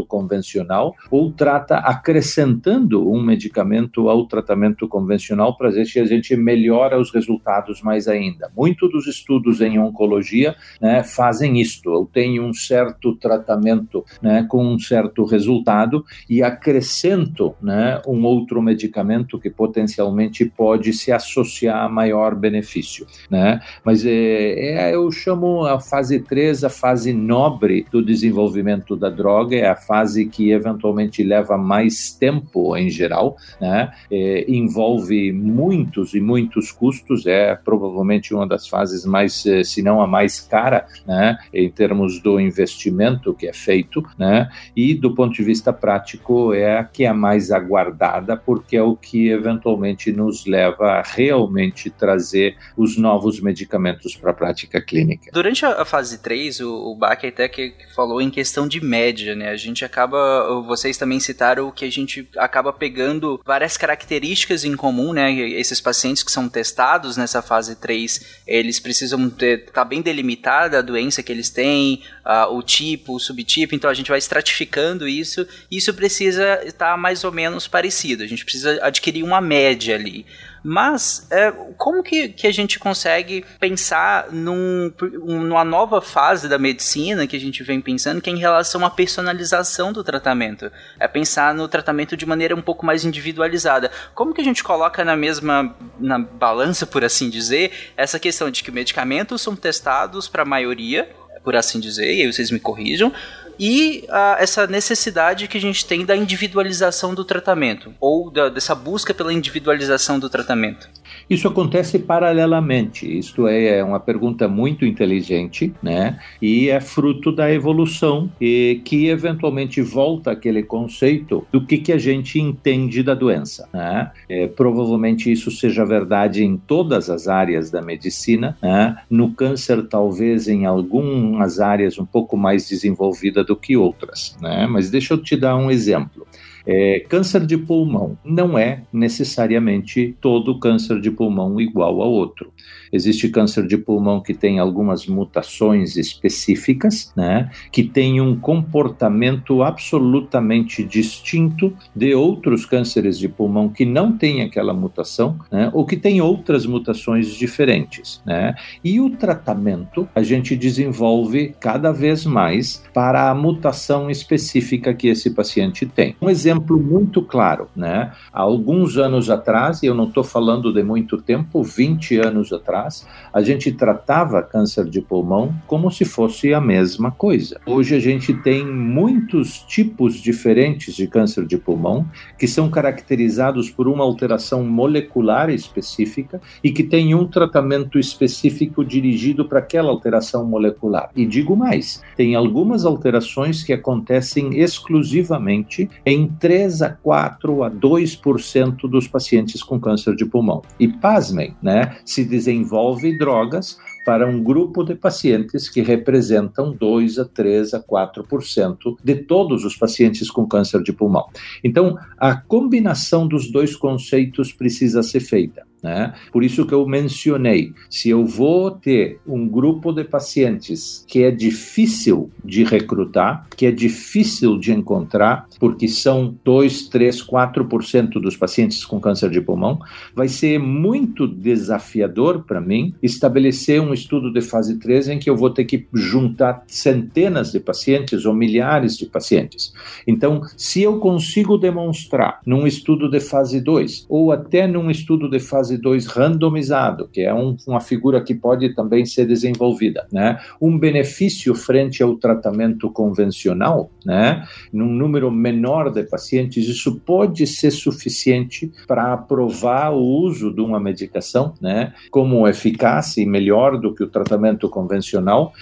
convencional 0.07 0.95
ou 1.11 1.33
trata 1.33 1.77
acrescentando 1.77 3.11
um 3.11 3.23
medicamento 3.23 4.09
ao 4.09 4.27
tratamento 4.27 4.89
convencional 4.89 5.57
para 5.57 5.71
ver 5.71 5.87
se 5.87 6.01
a 6.01 6.05
gente 6.05 6.37
melhora 6.37 6.99
os 6.99 7.13
resultados 7.13 7.83
mais 7.83 8.09
ainda. 8.09 8.51
Muitos 8.57 8.91
dos 8.91 9.07
estudos 9.07 9.61
em 9.61 9.79
oncologia 9.79 10.55
né, 10.81 11.03
fazem 11.03 11.61
isto. 11.61 11.93
Eu 11.93 12.09
tenho 12.11 12.45
um 12.45 12.53
certo 12.53 13.15
tratamento 13.17 14.05
né, 14.23 14.47
com 14.49 14.65
um 14.65 14.79
certo 14.79 15.25
resultado 15.25 16.05
e 16.29 16.43
acrescento 16.43 17.55
né, 17.63 18.01
um 18.07 18.25
outro 18.25 18.63
medicamento 18.63 19.39
que 19.39 19.51
potencialmente 19.51 20.45
pode 20.45 20.93
se 20.93 21.13
associar 21.13 21.85
a 21.85 21.89
maior 21.89 22.35
benefício. 22.35 23.07
Né? 23.31 23.61
Mas 23.85 24.05
é, 24.05 24.11
é, 24.11 24.95
eu 24.95 25.11
chamo 25.11 25.65
a 25.65 25.81
fase 25.81 26.21
3 26.21 26.65
a 26.65 26.69
fase 26.71 27.13
nobre 27.13 27.87
do 27.91 28.05
desenvolvimento 28.05 28.97
da 28.97 29.11
droga, 29.11 29.34
é 29.53 29.69
a 29.69 29.77
fase 29.77 30.27
que 30.27 30.51
eventualmente 30.51 31.23
leva 31.23 31.57
mais 31.57 32.13
tempo 32.13 32.77
em 32.77 32.89
geral, 32.89 33.37
né? 33.61 33.93
É, 34.11 34.45
envolve 34.49 35.33
muitos 35.33 36.15
e 36.15 36.21
muitos 36.21 36.71
custos, 36.71 37.27
é 37.27 37.55
provavelmente 37.55 38.35
uma 38.35 38.47
das 38.47 38.69
fases 38.69 39.05
mais, 39.05 39.45
eh, 39.47 39.65
se 39.65 39.83
não 39.83 40.01
a 40.01 40.07
mais 40.07 40.41
cara, 40.41 40.87
né? 41.07 41.39
em 41.53 41.71
termos 41.71 42.21
do 42.21 42.41
investimento 42.41 43.35
que 43.35 43.47
é 43.47 43.53
feito, 43.53 44.03
né? 44.19 44.49
e 44.77 44.95
do 44.95 45.15
ponto 45.15 45.35
de 45.35 45.43
vista 45.43 45.73
prático 45.73 46.53
é 46.53 46.79
a 46.79 46.85
que 46.85 47.05
é 47.05 47.13
mais 47.13 47.51
aguardada, 47.51 48.37
porque 48.37 48.77
é 48.77 48.83
o 48.83 48.97
que 48.97 49.29
eventualmente 49.29 50.13
nos 50.13 50.47
leva 50.47 50.93
a 50.93 51.03
realmente 51.03 51.91
trazer 51.91 52.57
os 52.77 52.97
novos 52.97 53.41
medicamentos 53.41 54.17
para 54.17 54.31
a 54.31 54.35
prática 54.35 54.81
clínica. 54.81 55.31
Durante 55.33 55.65
a 55.65 55.85
fase 55.85 56.19
3, 56.23 56.61
o, 56.61 56.93
o 56.93 56.97
Bach 56.97 57.25
até 57.25 57.49
que 57.49 57.75
falou 57.95 58.21
em 58.21 58.31
questão 58.31 58.67
de 58.67 58.85
média, 58.85 59.24
né? 59.33 59.51
A 59.51 59.57
gente 59.57 59.85
acaba, 59.85 60.61
vocês 60.63 60.97
também 60.97 61.21
citaram 61.21 61.71
que 61.71 61.85
a 61.85 61.91
gente 61.91 62.29
acaba 62.37 62.73
pegando 62.73 63.41
várias 63.45 63.77
características 63.77 64.65
em 64.65 64.75
comum, 64.75 65.13
né? 65.13 65.33
Esses 65.33 65.81
pacientes 65.81 66.23
que 66.23 66.33
são 66.33 66.49
testados 66.49 67.17
nessa 67.17 67.41
fase 67.41 67.77
3, 67.77 68.41
eles 68.47 68.81
precisam 68.81 69.31
ter, 69.31 69.67
tá 69.67 69.85
bem 69.85 70.03
delimitada 70.03 70.79
a 70.79 70.83
doença 70.83 71.23
que 71.23 71.31
eles 71.31 71.51
têm, 71.51 72.03
uh, 72.25 72.53
o 72.53 72.63
tipo, 72.63 73.15
o 73.15 73.21
subtipo, 73.21 73.75
então 73.75 73.89
a 73.91 73.95
gente 73.95 74.09
vai 74.09 74.19
estratificando 74.19 75.07
isso, 75.07 75.47
e 75.71 75.77
isso 75.77 75.95
precisa 75.95 76.61
estar 76.65 76.97
mais 76.97 77.23
ou 77.23 77.31
menos 77.31 77.69
parecido, 77.69 78.23
a 78.23 78.27
gente 78.27 78.45
precisa 78.45 78.79
adquirir 78.83 79.23
uma 79.23 79.41
média 79.41 79.95
ali. 79.95 80.27
Mas 80.67 81.27
é, 81.31 81.53
como 81.77 82.03
que, 82.03 82.31
que 82.31 82.47
a 82.47 82.53
gente 82.53 82.79
consegue 82.79 83.45
pensar 83.61 84.33
num, 84.33 84.91
numa 85.23 85.63
nova 85.63 86.01
fase 86.01 86.49
da 86.49 86.59
medicina 86.59 87.27
que 87.27 87.37
a 87.37 87.41
gente 87.41 87.63
vem 87.63 87.83
pensando, 87.83 88.23
que 88.23 88.31
é 88.31 88.33
em 88.33 88.39
relação 88.39 88.83
à 88.83 88.89
personalização 88.89 89.93
do 89.93 90.03
tratamento? 90.03 90.73
É 90.99 91.07
pensar 91.07 91.55
no 91.55 91.69
tratamento 91.69 92.17
de 92.17 92.25
maneira 92.25 92.57
um 92.57 92.63
pouco 92.63 92.87
mais 92.87 93.05
individualizada. 93.05 93.91
Como 94.15 94.33
que 94.33 94.41
a 94.41 94.45
gente 94.45 94.65
coloca 94.65 95.05
na 95.05 95.15
mesma 95.15 95.77
na 96.01 96.19
balança, 96.19 96.87
por 96.87 97.05
assim 97.05 97.29
dizer, 97.29 97.93
essa 97.95 98.19
questão 98.19 98.51
de 98.51 98.65
que 98.65 98.71
medicamentos 98.71 99.43
são 99.43 99.55
testados 99.55 100.29
para 100.29 100.45
a 100.45 100.47
maioria, 100.47 101.11
por 101.45 101.55
assim 101.55 101.79
dizer, 101.79 102.15
e 102.15 102.23
aí 102.23 102.33
vocês 102.33 102.51
me 102.51 102.59
corrijam, 102.59 103.13
e 103.59 104.05
a, 104.09 104.37
essa 104.39 104.67
necessidade 104.67 105.49
que 105.49 105.59
a 105.59 105.61
gente 105.61 105.85
tem 105.85 106.05
da 106.05 106.17
individualização 106.17 107.15
do 107.15 107.25
tratamento, 107.25 107.95
ou 108.01 108.31
da, 108.31 108.49
dessa 108.49 108.75
busca 108.75 109.15
pela 109.15 109.33
individualização 109.33 110.19
do 110.19 110.29
tratamento. 110.29 110.89
Isso 111.29 111.49
acontece 111.49 111.99
paralelamente. 111.99 113.19
Isto 113.19 113.47
é, 113.47 113.79
é 113.79 113.85
uma 113.85 114.01
pergunta 114.01 114.49
muito 114.49 114.85
inteligente, 114.85 115.73
né? 115.83 116.19
E 116.41 116.69
é 116.69 116.81
fruto 116.81 117.33
da 117.33 117.53
evolução 117.53 118.31
e 118.41 118.81
que 118.85 119.09
eventualmente 119.09 119.81
volta 119.81 120.31
aquele 120.31 120.63
conceito 120.63 121.47
do 121.51 121.65
que, 121.65 121.79
que 121.79 121.93
a 121.93 121.99
gente 121.99 122.41
entende 122.41 123.03
da 123.03 123.15
doença, 123.15 123.69
né? 123.73 124.11
É, 124.29 124.47
provavelmente 124.47 125.31
isso 125.31 125.51
seja 125.51 125.85
verdade 125.85 126.45
em 126.45 126.57
todas 126.57 127.09
as 127.11 127.29
áreas 127.29 127.71
da 127.71 127.81
medicina, 127.81 128.57
né? 128.63 128.97
No 129.09 129.31
câncer, 129.31 129.87
talvez 129.87 130.49
em 130.49 130.67
algumas 130.67 131.61
áreas 131.61 131.99
um 131.99 132.07
pouco 132.07 132.37
mais 132.37 132.69
desenvolvida 132.69 133.43
do 133.43 133.57
que 133.57 133.77
outras, 133.77 134.37
né? 134.41 134.67
Mas 134.67 134.91
deixa 134.91 135.15
eu 135.15 135.19
te 135.19 135.37
dar 135.37 135.57
um 135.57 135.71
exemplo. 135.71 136.27
É, 136.67 137.01
câncer 137.01 137.45
de 137.45 137.59
pulmão 137.59 138.17
não 138.25 138.59
é 138.59 138.83
necessariamente 138.93 140.17
todo 140.21 140.59
câncer 140.59 141.01
de 141.01 141.11
pulmão 141.11 141.61
igual 141.61 142.01
ao 142.01 142.11
outro. 142.11 142.53
Existe 142.95 143.29
câncer 143.29 143.67
de 143.67 143.77
pulmão 143.77 144.21
que 144.21 144.33
tem 144.33 144.61
algumas 144.61 145.05
mutações 145.07 145.97
específicas, 145.97 147.13
né, 147.17 147.51
que 147.73 147.83
tem 147.83 148.21
um 148.21 148.39
comportamento 148.39 149.65
absolutamente 149.65 150.85
distinto 150.85 151.77
de 151.95 152.15
outros 152.15 152.65
cânceres 152.65 153.19
de 153.19 153.29
pulmão 153.29 153.69
que 153.69 153.85
não 153.85 154.17
têm 154.17 154.43
aquela 154.43 154.73
mutação, 154.73 155.37
né, 155.51 155.71
ou 155.75 155.85
que 155.85 155.97
têm 155.97 156.21
outras 156.21 156.67
mutações 156.67 157.35
diferentes, 157.35 158.23
né. 158.25 158.55
E 158.85 159.01
o 159.01 159.11
tratamento 159.11 160.09
a 160.15 160.23
gente 160.23 160.55
desenvolve 160.55 161.53
cada 161.59 161.91
vez 161.91 162.25
mais 162.25 162.81
para 162.95 163.29
a 163.29 163.35
mutação 163.35 164.09
específica 164.09 164.95
que 164.95 165.09
esse 165.09 165.31
paciente 165.31 165.85
tem. 165.85 166.15
Um 166.23 166.31
exemplo 166.31 166.79
muito 166.79 167.21
claro, 167.23 167.69
né? 167.75 168.13
Há 168.33 168.43
alguns 168.43 168.97
anos 168.97 169.31
atrás, 169.31 169.83
e 169.83 169.87
eu 169.87 169.95
não 169.95 170.05
estou 170.05 170.23
falando 170.23 170.73
de 170.73 170.83
muito 170.83 171.17
tempo, 171.21 171.63
20 171.63 172.19
anos 172.19 172.53
atrás, 172.53 172.84
a 173.33 173.43
gente 173.43 173.73
tratava 173.73 174.43
câncer 174.43 174.85
de 174.85 175.01
pulmão 175.01 175.55
como 175.67 175.91
se 175.91 176.05
fosse 176.05 176.53
a 176.53 176.61
mesma 176.61 177.11
coisa. 177.11 177.61
Hoje 177.67 177.95
a 177.95 178.01
gente 178.01 178.33
tem 178.33 178.67
muitos 178.67 179.61
tipos 179.63 180.15
diferentes 180.17 180.95
de 180.95 181.07
câncer 181.07 181.47
de 181.47 181.57
pulmão 181.57 182.07
que 182.39 182.47
são 182.47 182.71
caracterizados 182.71 183.71
por 183.71 183.89
uma 183.89 184.05
alteração 184.05 184.65
molecular 184.65 185.51
específica 185.51 186.41
e 186.63 186.71
que 186.71 186.83
tem 186.83 187.15
um 187.15 187.27
tratamento 187.27 187.99
específico 187.99 188.85
dirigido 188.85 189.47
para 189.47 189.59
aquela 189.59 189.91
alteração 189.91 190.45
molecular. 190.45 191.11
E 191.17 191.27
digo 191.27 191.57
mais, 191.57 192.03
tem 192.17 192.35
algumas 192.35 192.85
alterações 192.85 193.63
que 193.63 193.73
acontecem 193.73 194.61
exclusivamente 194.61 195.89
em 196.05 196.27
3 196.27 196.83
a 196.83 196.91
4 196.91 197.65
a 197.65 197.71
2% 197.71 198.89
dos 198.89 199.09
pacientes 199.09 199.63
com 199.63 199.81
câncer 199.81 200.15
de 200.15 200.25
pulmão. 200.25 200.63
E 200.79 200.89
pasmem, 200.89 201.57
né, 201.63 201.97
se 202.05 202.25
desenvolve 202.25 202.74
drogas 203.19 203.79
para 204.05 204.27
um 204.27 204.43
grupo 204.43 204.85
de 204.85 204.95
pacientes 204.95 205.69
que 205.69 205.81
representam 205.81 206.73
2 206.73 207.19
a 207.19 207.25
3 207.25 207.75
a 207.75 207.83
4% 207.83 208.97
de 209.03 209.15
todos 209.17 209.65
os 209.65 209.77
pacientes 209.77 210.31
com 210.31 210.47
câncer 210.47 210.83
de 210.83 210.93
pulmão. 210.93 211.27
Então, 211.63 211.97
a 212.19 212.37
combinação 212.37 213.27
dos 213.27 213.51
dois 213.51 213.75
conceitos 213.75 214.53
precisa 214.53 215.03
ser 215.03 215.21
feita. 215.21 215.67
Né? 215.85 216.15
Por 216.33 216.43
isso 216.43 216.65
que 216.65 216.73
eu 216.73 216.87
mencionei, 216.87 217.75
se 217.91 218.09
eu 218.09 218.25
vou 218.25 218.71
ter 218.71 219.21
um 219.27 219.47
grupo 219.47 219.93
de 219.93 220.03
pacientes 220.03 221.05
que 221.07 221.23
é 221.23 221.31
difícil 221.31 222.31
de 222.43 222.65
recrutar, 222.65 223.47
que 223.55 223.67
é 223.67 223.71
difícil 223.71 224.57
de 224.59 224.73
encontrar, 224.73 225.47
porque 225.61 225.87
são 225.87 226.35
2, 226.43 226.89
3, 226.89 227.23
4% 227.23 228.13
dos 228.13 228.35
pacientes 228.35 228.83
com 228.83 228.99
câncer 228.99 229.29
de 229.29 229.43
pulmão, 229.43 229.79
vai 230.15 230.27
ser 230.27 230.59
muito 230.59 231.29
desafiador 231.29 232.45
para 232.45 232.63
mim 232.63 232.95
estabelecer 233.03 233.79
um 233.79 233.93
estudo 233.93 234.33
de 234.33 234.41
fase 234.41 234.79
3 234.79 235.09
em 235.09 235.19
que 235.19 235.29
eu 235.29 235.37
vou 235.37 235.51
ter 235.51 235.67
que 235.67 235.87
juntar 235.93 236.65
centenas 236.67 237.53
de 237.53 237.61
pacientes 237.61 238.25
ou 238.25 238.33
milhares 238.33 238.97
de 238.97 239.05
pacientes. 239.05 239.75
Então, 240.07 240.41
se 240.57 240.81
eu 240.81 240.99
consigo 240.99 241.59
demonstrar 241.59 242.41
num 242.47 242.67
estudo 242.67 243.11
de 243.11 243.21
fase 243.21 243.61
2 243.61 244.07
ou 244.09 244.33
até 244.33 244.67
num 244.67 244.91
estudo 244.91 245.29
de 245.29 245.39
fase 245.39 245.74
fase 245.75 245.79
2 245.79 246.07
randomizado, 246.07 247.09
que 247.13 247.23
é 247.23 247.35
um, 247.35 247.57
uma 247.67 247.81
figura 247.81 248.23
que 248.23 248.35
pode 248.35 248.75
também 248.75 249.05
ser 249.05 249.27
desenvolvida, 249.27 250.07
né? 250.13 250.39
Um 250.61 250.79
benefício 250.79 251.55
frente 251.55 252.03
ao 252.03 252.17
tratamento 252.17 252.91
convencional, 252.91 253.91
né? 254.05 254.45
Num 254.73 254.93
número 254.93 255.31
menor 255.31 255.91
de 255.91 256.03
pacientes, 256.05 256.69
isso 256.69 257.01
pode 257.01 257.47
ser 257.47 257.71
suficiente 257.71 258.71
para 258.87 259.13
aprovar 259.13 259.93
o 259.93 260.03
uso 260.03 260.53
de 260.53 260.61
uma 260.61 260.81
medicação, 260.81 261.55
né? 261.61 261.93
Como 262.11 262.47
eficaz 262.47 263.17
e 263.17 263.27
melhor 263.27 263.79
do 263.79 263.95
que 263.95 264.03
o 264.03 264.09
tratamento 264.09 264.69
convencional 264.69 265.53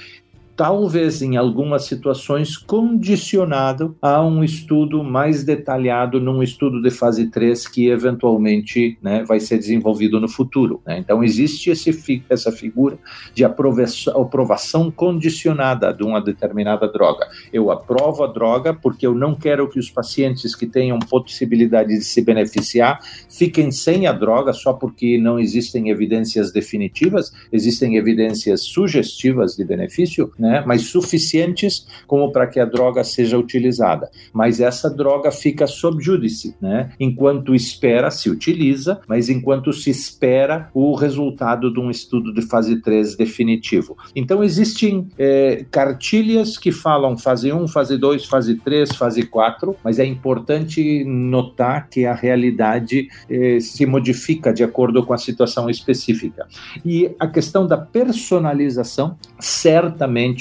talvez 0.56 1.22
em 1.22 1.36
algumas 1.36 1.84
situações 1.84 2.56
condicionado 2.56 3.96
a 4.00 4.22
um 4.22 4.44
estudo 4.44 5.02
mais 5.02 5.44
detalhado 5.44 6.20
num 6.20 6.42
estudo 6.42 6.80
de 6.82 6.90
fase 6.90 7.28
3 7.28 7.66
que 7.68 7.88
eventualmente 7.88 8.98
né, 9.02 9.24
vai 9.24 9.40
ser 9.40 9.58
desenvolvido 9.58 10.20
no 10.20 10.28
futuro. 10.28 10.80
Né? 10.86 10.98
Então 10.98 11.24
existe 11.24 11.70
esse, 11.70 12.22
essa 12.28 12.52
figura 12.52 12.98
de 13.34 13.44
aprovação, 13.44 14.20
aprovação 14.20 14.90
condicionada 14.90 15.92
de 15.92 16.02
uma 16.02 16.20
determinada 16.20 16.86
droga. 16.86 17.26
Eu 17.52 17.70
aprovo 17.70 18.24
a 18.24 18.26
droga 18.26 18.74
porque 18.74 19.06
eu 19.06 19.14
não 19.14 19.34
quero 19.34 19.68
que 19.68 19.78
os 19.78 19.90
pacientes 19.90 20.54
que 20.54 20.66
tenham 20.66 20.98
possibilidade 20.98 21.90
de 21.90 22.04
se 22.04 22.22
beneficiar 22.22 23.00
fiquem 23.28 23.70
sem 23.70 24.06
a 24.06 24.12
droga 24.12 24.52
só 24.52 24.72
porque 24.72 25.18
não 25.18 25.38
existem 25.38 25.90
evidências 25.90 26.52
definitivas, 26.52 27.32
existem 27.52 27.96
evidências 27.96 28.62
sugestivas 28.62 29.56
de 29.56 29.64
benefício, 29.64 30.32
né, 30.42 30.64
mas 30.66 30.82
suficientes 30.88 31.86
como 32.04 32.32
para 32.32 32.48
que 32.48 32.58
a 32.58 32.64
droga 32.64 33.04
seja 33.04 33.38
utilizada. 33.38 34.10
Mas 34.32 34.60
essa 34.60 34.90
droga 34.90 35.30
fica 35.30 35.68
sob 35.68 36.02
júdice, 36.02 36.56
né, 36.60 36.90
enquanto 36.98 37.54
espera, 37.54 38.10
se 38.10 38.28
utiliza, 38.28 39.00
mas 39.06 39.28
enquanto 39.28 39.72
se 39.72 39.88
espera 39.88 40.68
o 40.74 40.96
resultado 40.96 41.72
de 41.72 41.78
um 41.78 41.88
estudo 41.88 42.34
de 42.34 42.42
fase 42.42 42.82
3 42.82 43.16
definitivo. 43.16 43.96
Então, 44.16 44.42
existem 44.42 45.06
é, 45.16 45.64
cartilhas 45.70 46.58
que 46.58 46.72
falam 46.72 47.16
fase 47.16 47.52
1, 47.52 47.68
fase 47.68 47.96
2, 47.96 48.26
fase 48.26 48.56
3, 48.56 48.96
fase 48.96 49.22
4, 49.22 49.76
mas 49.84 50.00
é 50.00 50.04
importante 50.04 51.04
notar 51.04 51.88
que 51.88 52.04
a 52.04 52.14
realidade 52.14 53.06
é, 53.30 53.60
se 53.60 53.86
modifica 53.86 54.52
de 54.52 54.64
acordo 54.64 55.06
com 55.06 55.14
a 55.14 55.18
situação 55.18 55.70
específica. 55.70 56.48
E 56.84 57.14
a 57.20 57.28
questão 57.28 57.64
da 57.64 57.76
personalização 57.76 59.16
certamente 59.38 60.31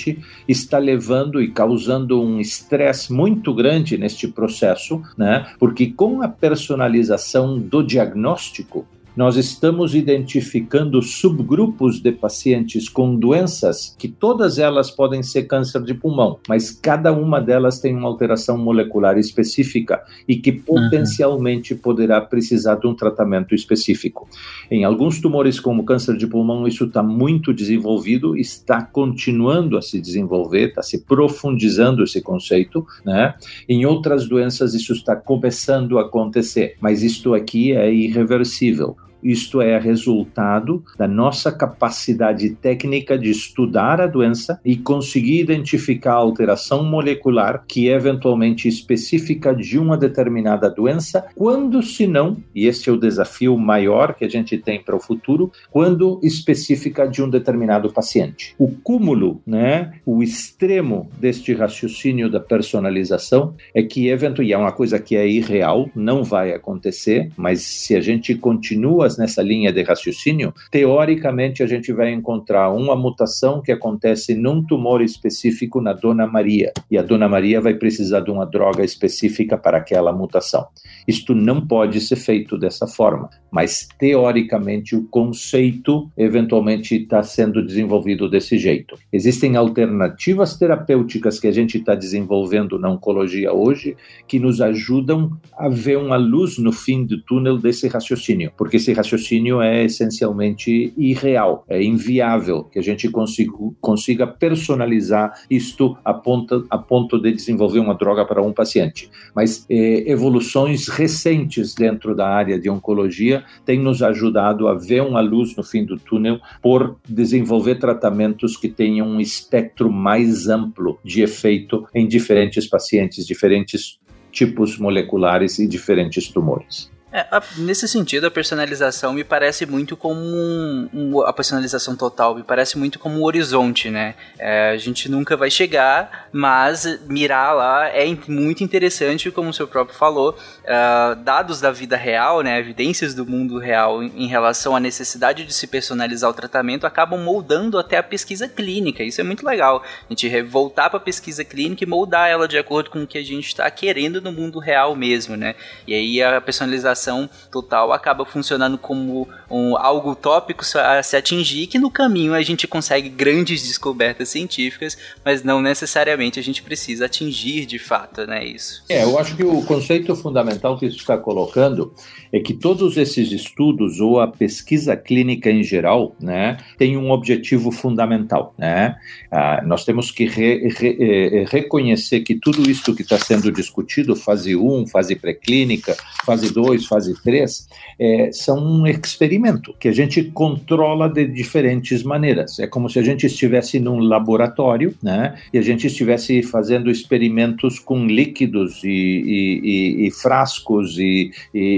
está 0.48 0.78
levando 0.78 1.42
e 1.42 1.50
causando 1.52 2.22
um 2.22 2.40
estresse 2.40 3.12
muito 3.12 3.54
grande 3.54 3.98
neste 3.98 4.28
processo, 4.28 5.02
né? 5.18 5.54
Porque 5.60 5.88
com 5.88 6.22
a 6.22 6.28
personalização 6.28 7.60
do 7.60 7.84
diagnóstico, 7.84 8.86
nós 9.16 9.36
estamos 9.36 9.94
identificando 9.94 11.02
subgrupos 11.02 12.00
de 12.00 12.12
pacientes 12.12 12.88
com 12.88 13.16
doenças 13.16 13.94
que 14.00 14.08
todas 14.08 14.58
elas 14.58 14.90
podem 14.90 15.22
ser 15.22 15.44
câncer 15.44 15.82
de 15.84 15.94
pulmão, 15.94 16.40
mas 16.48 16.72
cada 16.72 17.12
uma 17.12 17.42
delas 17.42 17.80
tem 17.80 17.96
uma 17.96 18.08
alteração 18.08 18.58
molecular 18.58 19.18
específica 19.18 20.02
e 20.28 20.38
que 20.38 20.52
potencialmente 20.52 21.76
poderá 21.76 22.22
precisar 22.22 22.76
de 22.76 22.88
um 22.88 22.96
tratamento 22.96 23.54
específico. 23.54 24.30
Em 24.70 24.86
alguns 24.86 25.20
tumores, 25.20 25.60
como 25.60 25.84
câncer 25.84 26.16
de 26.16 26.26
pulmão, 26.26 26.68
isso 26.68 26.86
está 26.86 27.04
muito 27.04 27.54
desenvolvido, 27.54 28.38
está 28.38 28.82
continuando 28.82 29.78
a 29.78 29.82
se 29.82 30.00
desenvolver, 30.00 30.70
está 30.70 30.82
se 30.82 31.00
profundizando 31.00 32.04
esse 32.04 32.22
conceito, 32.22 32.86
né? 33.06 33.36
Em 33.68 33.86
outras 33.86 34.28
doenças, 34.28 34.74
isso 34.74 34.94
está 34.94 35.16
começando 35.16 36.00
a 36.00 36.04
acontecer, 36.04 36.78
mas 36.80 37.04
isto 37.04 37.34
aqui 37.34 37.74
é 37.74 37.94
irreversível. 37.94 38.96
Isto 39.24 39.62
é 39.62 39.78
resultado 39.80 40.84
da 40.98 41.08
nossa 41.08 41.52
capacidade 41.52 42.50
técnica 42.52 43.18
de 43.18 43.30
estudar 43.30 44.02
a 44.02 44.08
doença 44.08 44.60
e 44.66 44.76
conseguir 44.76 45.40
identificar 45.40 46.14
a 46.14 46.16
alteração 46.16 46.84
molecular 46.84 47.64
que 47.68 47.90
é 47.90 47.94
eventualmente 47.94 48.68
específica 48.68 49.54
de 49.56 49.78
uma 49.78 49.98
determinada 49.98 50.70
doença, 50.70 51.26
quando 51.36 51.82
se 51.84 52.08
não, 52.08 52.38
e 52.54 52.66
este 52.66 52.90
é 52.90 52.94
o 52.94 52.98
desafio 52.98 53.58
maior 53.58 54.16
que 54.16 54.26
a 54.26 54.30
gente 54.30 54.58
tem 54.58 54.82
para 54.82 54.96
o 54.96 55.00
futuro, 55.00 55.52
quando 55.70 56.20
específica 56.24 57.08
de 57.08 57.22
um 57.22 57.30
determinado 57.30 57.92
paciente. 57.92 58.56
O 58.58 58.70
cúmulo, 58.70 59.42
né, 59.46 59.94
o 60.06 60.24
extremo 60.24 61.10
deste 61.20 61.54
raciocínio 61.54 62.30
da 62.30 62.40
personalização 62.40 63.54
é 63.74 63.84
que 63.84 64.08
eventualmente 64.08 64.32
é 64.54 64.58
uma 64.58 64.72
coisa 64.72 64.98
que 64.98 65.16
é 65.16 65.28
irreal, 65.28 65.90
não 65.96 66.24
vai 66.24 66.54
acontecer, 66.54 67.30
mas 67.36 67.62
se 67.62 67.96
a 67.96 68.02
gente 68.02 68.34
continua 68.34 69.11
nessa 69.18 69.42
linha 69.42 69.72
de 69.72 69.82
raciocínio, 69.84 70.54
teoricamente 70.70 71.64
a 71.64 71.68
gente 71.68 71.92
vai 71.92 72.12
encontrar 72.12 72.70
uma 72.72 72.96
mutação 72.96 73.62
que 73.62 73.72
acontece 73.72 74.36
num 74.36 74.64
tumor 74.64 75.02
específico 75.02 75.82
na 75.82 75.94
Dona 75.94 76.28
Maria, 76.28 76.72
e 76.90 76.98
a 76.98 77.02
Dona 77.02 77.28
Maria 77.28 77.62
vai 77.62 77.74
precisar 77.74 78.22
de 78.22 78.32
uma 78.32 78.46
droga 78.46 78.84
específica 78.84 79.58
para 79.58 79.78
aquela 79.78 80.12
mutação. 80.12 80.66
Isto 81.08 81.34
não 81.34 81.66
pode 81.66 82.00
ser 82.02 82.16
feito 82.16 82.58
dessa 82.58 82.88
forma, 82.88 83.30
mas 83.52 83.88
teoricamente 84.00 84.96
o 84.96 85.04
conceito 85.08 86.10
eventualmente 86.18 86.96
está 86.96 87.24
sendo 87.24 87.66
desenvolvido 87.66 88.30
desse 88.30 88.58
jeito. 88.58 88.96
Existem 89.12 89.56
alternativas 89.56 90.58
terapêuticas 90.58 91.40
que 91.40 91.48
a 91.48 91.52
gente 91.52 91.78
está 91.78 91.96
desenvolvendo 91.96 92.80
na 92.80 92.90
oncologia 92.90 93.54
hoje 93.54 93.96
que 94.28 94.40
nos 94.40 94.62
ajudam 94.62 95.32
a 95.58 95.70
ver 95.70 95.98
uma 95.98 96.18
luz 96.18 96.58
no 96.58 96.72
fim 96.72 97.06
do 97.06 97.22
túnel 97.22 97.58
desse 97.58 97.88
raciocínio, 97.88 98.52
porque 98.58 98.78
esse 98.78 98.94
raciocínio 99.02 99.62
é 99.62 99.84
essencialmente 99.84 100.94
irreal, 100.96 101.66
é 101.68 101.82
inviável 101.82 102.64
que 102.64 102.78
a 102.78 102.82
gente 102.82 103.10
consiga, 103.10 104.28
personalizar 104.28 105.34
isto 105.50 105.98
a 106.06 106.14
ponto, 106.14 106.66
a 106.70 106.78
ponto 106.78 107.20
de 107.20 107.32
desenvolver 107.32 107.80
uma 107.80 107.96
droga 107.96 108.26
para 108.26 108.42
um 108.42 108.54
paciente. 108.54 109.10
Mas 109.36 109.66
eh, 109.70 110.04
evoluções 110.06 110.88
recentes 110.88 111.74
dentro 111.74 112.16
da 112.16 112.28
área 112.28 112.60
de 112.60 112.70
oncologia 112.70 113.44
têm 113.66 113.80
nos 113.80 114.04
ajudado 114.04 114.68
a 114.68 114.76
ver 114.76 115.02
uma 115.02 115.22
luz 115.22 115.56
no 115.56 115.64
fim 115.64 115.84
do 115.84 115.98
túnel 115.98 116.40
por 116.62 116.98
desenvolver 117.08 117.76
tratamentos 117.76 118.56
que 118.56 118.70
tenham 118.70 119.08
um 119.08 119.20
espectro 119.20 119.92
mais 119.92 120.48
amplo 120.48 121.00
de 121.04 121.24
efeito 121.24 121.86
em 121.94 122.08
diferentes 122.08 122.68
pacientes, 122.68 123.26
diferentes 123.26 124.00
tipos 124.32 124.78
moleculares 124.78 125.60
e 125.60 125.68
diferentes 125.68 126.30
tumores. 126.30 126.91
É, 127.12 127.26
a, 127.30 127.44
nesse 127.58 127.88
sentido, 127.88 128.26
a 128.26 128.32
personalização 128.32 129.14
me 129.14 129.24
parece 129.24 129.66
muito 129.66 129.98
como 129.98 130.20
um, 130.22 130.90
um, 130.94 131.22
a 131.22 131.34
personalização 131.34 131.96
total 131.96 132.36
me 132.36 132.44
parece 132.44 132.78
muito 132.78 132.98
como 132.98 133.20
um 133.20 133.24
horizonte, 133.24 133.90
né? 133.90 134.16
É, 134.40 134.70
a 134.70 134.78
gente 134.78 135.10
nunca 135.10 135.36
vai 135.36 135.52
chegar, 135.52 136.30
mas 136.32 137.00
mirar 137.08 137.54
lá 137.54 137.88
é 137.90 138.06
muito 138.28 138.64
interessante, 138.64 139.30
como 139.30 139.50
o 139.50 139.54
seu 139.54 139.68
próprio 139.68 139.98
falou, 139.98 140.38
uh, 140.64 141.16
dados 141.16 141.60
da 141.60 141.72
vida 141.72 141.96
real, 141.96 142.42
né? 142.42 142.60
Evidências 142.60 143.14
do 143.14 143.26
mundo 143.26 143.58
real 143.58 144.04
em, 144.04 144.12
em, 144.24 144.28
relação 144.28 144.76
à 144.76 144.80
necessidade 144.80 145.46
de 145.46 145.54
se 145.54 145.68
personalizar 145.68 146.30
o 146.30 146.34
tratamento 146.34 146.86
acabam 146.86 147.20
moldando 147.20 147.78
até 147.78 147.98
a 147.98 148.04
pesquisa 148.04 148.48
clínica. 148.48 149.04
Isso 149.04 149.22
é 149.22 149.24
muito 149.24 149.46
legal. 149.46 149.84
A 150.10 150.14
gente 150.14 150.42
voltar 150.44 150.90
para 150.90 150.98
a 150.98 151.02
pesquisa 151.02 151.44
clínica 151.44 151.84
e 151.84 151.88
moldar 151.88 152.30
ela 152.30 152.48
de 152.48 152.58
acordo 152.58 152.90
com 152.90 153.04
o 153.04 153.08
que 153.08 153.18
a 153.18 153.24
gente 153.24 153.48
está 153.48 153.70
querendo 153.70 154.22
no 154.22 154.32
mundo 154.32 154.60
real 154.60 154.96
mesmo, 154.96 155.36
né? 155.36 155.56
E 155.88 155.94
aí 155.94 156.22
a 156.22 156.40
personalização 156.42 157.30
total 157.52 157.92
acaba 157.92 158.26
funcionando 158.26 158.78
como 158.78 159.28
um, 159.50 159.78
algo 159.78 160.12
utópico 160.12 160.64
a 160.78 161.02
se 161.04 161.16
atingir, 161.16 161.68
que 161.68 161.80
no 161.80 161.90
caminho 161.90 162.34
a 162.34 162.42
gente 162.42 162.68
consegue 162.68 163.10
grandes 163.10 163.64
descobertas 163.64 164.30
científicas, 164.30 164.98
mas 165.24 165.44
não 165.44 165.62
necessariamente 165.62 166.40
a 166.40 166.44
gente 166.44 166.62
precisa 166.64 167.06
atingir 167.06 167.66
de 167.66 167.80
fato, 167.80 168.26
né? 168.26 168.46
Isso. 168.46 168.84
É, 168.90 169.04
eu 169.04 169.18
acho 169.18 169.36
que 169.36 169.44
o 169.44 169.62
conceito 169.64 170.16
fundamental 170.16 170.51
que 170.78 170.86
isso 170.86 170.98
está 170.98 171.18
colocando 171.18 171.94
é 172.32 172.40
que 172.40 172.54
todos 172.54 172.98
esses 172.98 173.32
estudos 173.32 174.00
ou 174.00 174.20
a 174.20 174.28
pesquisa 174.28 174.96
clínica 174.96 175.50
em 175.52 175.64
geral, 175.64 176.16
né, 176.20 176.58
tem 176.78 176.98
um 176.98 177.12
objetivo 177.12 177.72
fundamental, 177.72 178.54
né? 178.58 178.96
Ah, 179.30 179.62
nós 179.66 179.84
temos 179.84 180.12
que 180.12 180.26
re, 180.26 180.70
re, 180.70 180.98
eh, 181.00 181.46
reconhecer 181.48 182.22
que 182.22 182.36
tudo 182.36 182.70
isso 182.70 182.96
que 182.96 183.02
está 183.02 183.18
sendo 183.18 183.52
discutido, 183.52 184.16
fase 184.16 184.56
1, 184.56 184.88
fase 184.88 185.16
pré-clínica, 185.16 185.96
fase 186.26 186.54
2, 186.54 186.86
fase 186.86 187.14
3, 187.22 187.68
é, 188.00 188.32
são 188.32 188.58
um 188.58 188.88
experimento 188.88 189.74
que 189.80 189.88
a 189.88 189.92
gente 189.92 190.24
controla 190.24 191.10
de 191.10 191.26
diferentes 191.26 192.04
maneiras. 192.04 192.60
É 192.60 192.68
como 192.68 192.90
se 192.90 193.00
a 193.00 193.04
gente 193.04 193.26
estivesse 193.26 193.80
num 193.80 194.00
laboratório, 194.00 194.96
né? 195.02 195.36
E 195.54 195.58
a 195.58 195.62
gente 195.62 195.88
estivesse 195.88 196.42
fazendo 196.44 196.90
experimentos 196.90 197.80
com 197.80 198.06
líquidos 198.06 198.84
e, 198.84 198.90
e, 198.90 199.62
e, 199.64 200.08
e 200.08 200.12
frascos 200.42 200.98
e, 200.98 201.32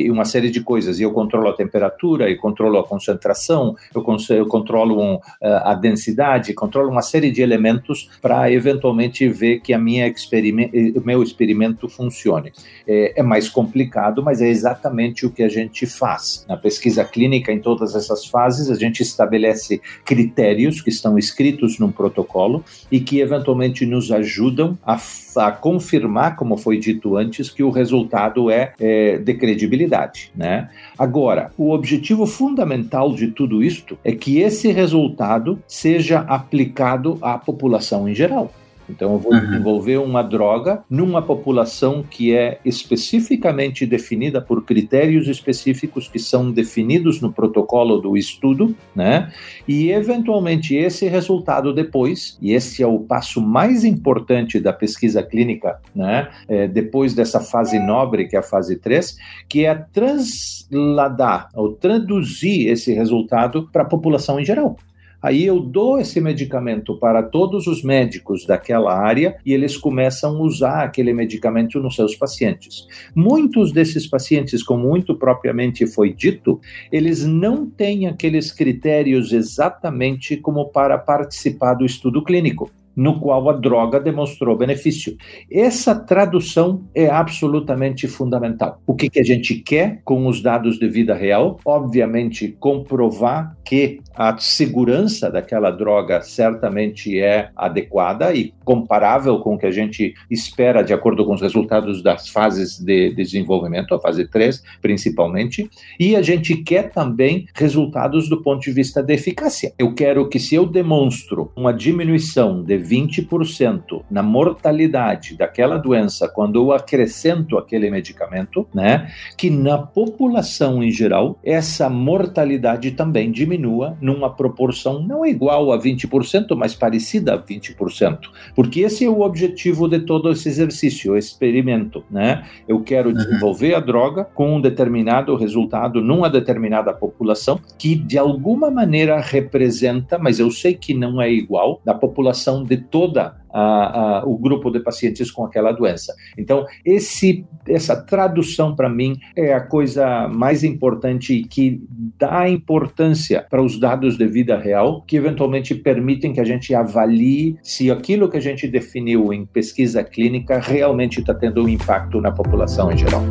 uma 0.09 0.25
série 0.25 0.49
de 0.49 0.61
coisas. 0.61 0.99
E 0.99 1.03
eu 1.03 1.11
controlo 1.11 1.49
a 1.49 1.53
temperatura, 1.53 2.29
eu 2.29 2.37
controlo 2.37 2.79
a 2.79 2.83
concentração, 2.83 3.75
eu, 3.93 4.03
eu 4.35 4.45
controlo 4.47 5.01
um, 5.01 5.19
a 5.41 5.73
densidade, 5.73 6.53
controlo 6.53 6.89
uma 6.89 7.01
série 7.01 7.31
de 7.31 7.41
elementos 7.41 8.09
para 8.21 8.51
eventualmente 8.51 9.27
ver 9.27 9.59
que 9.59 9.73
a 9.73 9.79
minha 9.79 10.07
experiment, 10.07 10.69
o 10.95 11.01
meu 11.01 11.21
experimento 11.21 11.89
funcione. 11.89 12.51
É, 12.87 13.19
é 13.19 13.23
mais 13.23 13.49
complicado, 13.49 14.23
mas 14.23 14.41
é 14.41 14.47
exatamente 14.47 15.25
o 15.25 15.31
que 15.31 15.43
a 15.43 15.49
gente 15.49 15.85
faz. 15.85 16.45
Na 16.47 16.57
pesquisa 16.57 17.03
clínica, 17.03 17.51
em 17.51 17.59
todas 17.59 17.95
essas 17.95 18.25
fases, 18.25 18.69
a 18.69 18.75
gente 18.75 19.01
estabelece 19.01 19.81
critérios 20.05 20.81
que 20.81 20.89
estão 20.89 21.17
escritos 21.17 21.79
num 21.79 21.91
protocolo 21.91 22.63
e 22.91 22.99
que 22.99 23.19
eventualmente 23.19 23.85
nos 23.85 24.11
ajudam 24.11 24.77
a, 24.85 24.97
a 25.37 25.51
confirmar, 25.51 26.35
como 26.35 26.57
foi 26.57 26.77
dito 26.77 27.17
antes, 27.17 27.49
que 27.49 27.63
o 27.63 27.69
resultado 27.69 28.49
é, 28.49 28.73
é 28.79 29.17
de 29.17 29.33
credibilidade. 29.33 30.31
Né? 30.35 30.69
Agora, 30.97 31.51
o 31.57 31.71
objetivo 31.71 32.25
fundamental 32.25 33.13
de 33.13 33.27
tudo 33.27 33.63
isto 33.63 33.97
é 34.03 34.13
que 34.13 34.39
esse 34.39 34.71
resultado 34.71 35.61
seja 35.67 36.19
aplicado 36.19 37.17
à 37.21 37.37
população 37.37 38.07
em 38.07 38.15
geral. 38.15 38.51
Então, 38.89 39.13
eu 39.13 39.19
vou 39.19 39.39
desenvolver 39.39 39.97
uma 39.97 40.21
droga 40.21 40.83
numa 40.89 41.21
população 41.21 42.03
que 42.03 42.35
é 42.35 42.59
especificamente 42.65 43.85
definida 43.85 44.41
por 44.41 44.63
critérios 44.63 45.27
específicos 45.27 46.07
que 46.07 46.19
são 46.19 46.51
definidos 46.51 47.21
no 47.21 47.31
protocolo 47.31 47.97
do 47.97 48.17
estudo, 48.17 48.75
né? 48.95 49.31
E, 49.67 49.91
eventualmente, 49.91 50.75
esse 50.75 51.07
resultado 51.07 51.73
depois, 51.73 52.37
e 52.41 52.51
esse 52.51 52.83
é 52.83 52.87
o 52.87 52.99
passo 52.99 53.41
mais 53.41 53.83
importante 53.83 54.59
da 54.59 54.73
pesquisa 54.73 55.23
clínica, 55.23 55.79
né? 55.95 56.29
É, 56.47 56.67
depois 56.67 57.13
dessa 57.13 57.39
fase 57.39 57.79
nobre, 57.79 58.27
que 58.27 58.35
é 58.35 58.39
a 58.39 58.43
fase 58.43 58.77
3, 58.77 59.17
que 59.47 59.65
é 59.65 59.73
transladar 59.93 61.49
ou 61.53 61.73
traduzir 61.73 62.67
esse 62.67 62.93
resultado 62.93 63.69
para 63.71 63.83
a 63.83 63.85
população 63.85 64.39
em 64.39 64.45
geral. 64.45 64.77
Aí 65.23 65.45
eu 65.45 65.61
dou 65.61 65.97
esse 65.97 66.19
medicamento 66.19 66.97
para 66.97 67.23
todos 67.23 67.65
os 67.65 67.81
médicos 67.81 68.45
daquela 68.45 68.93
área 68.93 69.37
e 69.45 69.53
eles 69.53 69.77
começam 69.77 70.35
a 70.35 70.41
usar 70.41 70.83
aquele 70.83 71.13
medicamento 71.13 71.79
nos 71.79 71.95
seus 71.95 72.13
pacientes. 72.13 72.85
Muitos 73.15 73.71
desses 73.71 74.05
pacientes, 74.05 74.61
como 74.61 74.89
muito 74.89 75.15
propriamente 75.15 75.87
foi 75.87 76.11
dito, 76.11 76.59
eles 76.91 77.23
não 77.23 77.65
têm 77.65 78.05
aqueles 78.05 78.51
critérios 78.51 79.31
exatamente 79.31 80.35
como 80.35 80.65
para 80.65 80.97
participar 80.97 81.75
do 81.75 81.85
estudo 81.85 82.21
clínico 82.21 82.69
no 82.95 83.19
qual 83.19 83.49
a 83.49 83.53
droga 83.53 83.99
demonstrou 83.99 84.57
benefício. 84.57 85.15
Essa 85.51 85.95
tradução 85.95 86.83
é 86.93 87.09
absolutamente 87.09 88.07
fundamental. 88.07 88.81
O 88.85 88.95
que, 88.95 89.09
que 89.09 89.19
a 89.19 89.23
gente 89.23 89.55
quer 89.55 90.01
com 90.03 90.27
os 90.27 90.41
dados 90.41 90.77
de 90.77 90.87
vida 90.87 91.13
real? 91.13 91.59
Obviamente, 91.65 92.55
comprovar 92.59 93.55
que 93.63 93.99
a 94.15 94.37
segurança 94.37 95.29
daquela 95.31 95.71
droga 95.71 96.21
certamente 96.21 97.19
é 97.19 97.49
adequada 97.55 98.33
e 98.33 98.53
comparável 98.63 99.39
com 99.39 99.55
o 99.55 99.57
que 99.57 99.65
a 99.65 99.71
gente 99.71 100.13
espera 100.29 100.83
de 100.83 100.93
acordo 100.93 101.25
com 101.25 101.33
os 101.33 101.41
resultados 101.41 102.03
das 102.03 102.29
fases 102.29 102.79
de 102.79 103.13
desenvolvimento, 103.15 103.93
a 103.95 103.99
fase 103.99 104.27
3 104.27 104.61
principalmente, 104.81 105.69
e 105.99 106.15
a 106.15 106.21
gente 106.21 106.55
quer 106.57 106.91
também 106.91 107.47
resultados 107.55 108.29
do 108.29 108.41
ponto 108.41 108.61
de 108.61 108.71
vista 108.71 109.01
da 109.01 109.13
eficácia. 109.13 109.73
Eu 109.77 109.93
quero 109.93 110.27
que 110.29 110.39
se 110.39 110.55
eu 110.55 110.65
demonstro 110.65 111.51
uma 111.55 111.73
diminuição 111.73 112.63
de 112.63 112.77
20% 112.83 114.03
na 114.09 114.21
mortalidade 114.21 115.35
daquela 115.35 115.77
doença 115.77 116.27
quando 116.27 116.59
eu 116.59 116.71
acrescento 116.71 117.57
aquele 117.57 117.89
medicamento, 117.89 118.67
né, 118.73 119.11
que 119.37 119.49
na 119.49 119.77
população 119.77 120.83
em 120.83 120.91
geral 120.91 121.39
essa 121.43 121.89
mortalidade 121.89 122.91
também 122.91 123.31
diminua 123.31 123.97
numa 124.01 124.29
proporção 124.29 125.01
não 125.01 125.25
igual 125.25 125.71
a 125.71 125.79
20%, 125.79 126.55
mas 126.55 126.75
parecida 126.75 127.33
a 127.33 127.41
20%, 127.41 128.19
porque 128.55 128.81
esse 128.81 129.05
é 129.05 129.09
o 129.09 129.21
objetivo 129.21 129.87
de 129.87 129.99
todo 129.99 130.31
esse 130.31 130.49
exercício, 130.49 131.17
experimento, 131.17 132.03
né? 132.09 132.45
Eu 132.67 132.81
quero 132.81 133.09
uhum. 133.09 133.15
desenvolver 133.15 133.75
a 133.75 133.79
droga 133.79 134.25
com 134.25 134.55
um 134.55 134.61
determinado 134.61 135.35
resultado 135.35 136.01
numa 136.01 136.29
determinada 136.29 136.93
população 136.93 137.59
que 137.77 137.95
de 137.95 138.17
alguma 138.17 138.69
maneira 138.69 139.19
representa, 139.19 140.17
mas 140.17 140.39
eu 140.39 140.51
sei 140.51 140.73
que 140.73 140.93
não 140.93 141.21
é 141.21 141.31
igual 141.31 141.81
da 141.85 141.93
população 141.93 142.63
de 142.63 142.72
toda 142.77 143.35
a, 143.53 144.19
a, 144.19 144.25
o 144.25 144.37
grupo 144.37 144.71
de 144.71 144.79
pacientes 144.79 145.29
com 145.29 145.45
aquela 145.45 145.71
doença. 145.71 146.13
Então, 146.37 146.65
esse, 146.83 147.45
essa 147.67 147.95
tradução, 147.95 148.75
para 148.75 148.89
mim, 148.89 149.15
é 149.35 149.53
a 149.53 149.61
coisa 149.61 150.27
mais 150.27 150.63
importante 150.63 151.33
e 151.33 151.43
que 151.45 151.81
dá 152.17 152.49
importância 152.49 153.45
para 153.47 153.61
os 153.61 153.79
dados 153.79 154.17
de 154.17 154.25
vida 154.27 154.57
real, 154.57 155.03
que 155.07 155.15
eventualmente 155.15 155.75
permitem 155.75 156.33
que 156.33 156.39
a 156.39 156.45
gente 156.45 156.73
avalie 156.73 157.57
se 157.61 157.91
aquilo 157.91 158.29
que 158.29 158.37
a 158.37 158.41
gente 158.41 158.67
definiu 158.67 159.31
em 159.31 159.45
pesquisa 159.45 160.03
clínica 160.03 160.59
realmente 160.59 161.19
está 161.19 161.33
tendo 161.33 161.63
um 161.63 161.69
impacto 161.69 162.19
na 162.19 162.31
população 162.31 162.91
em 162.91 162.97
geral. 162.97 163.21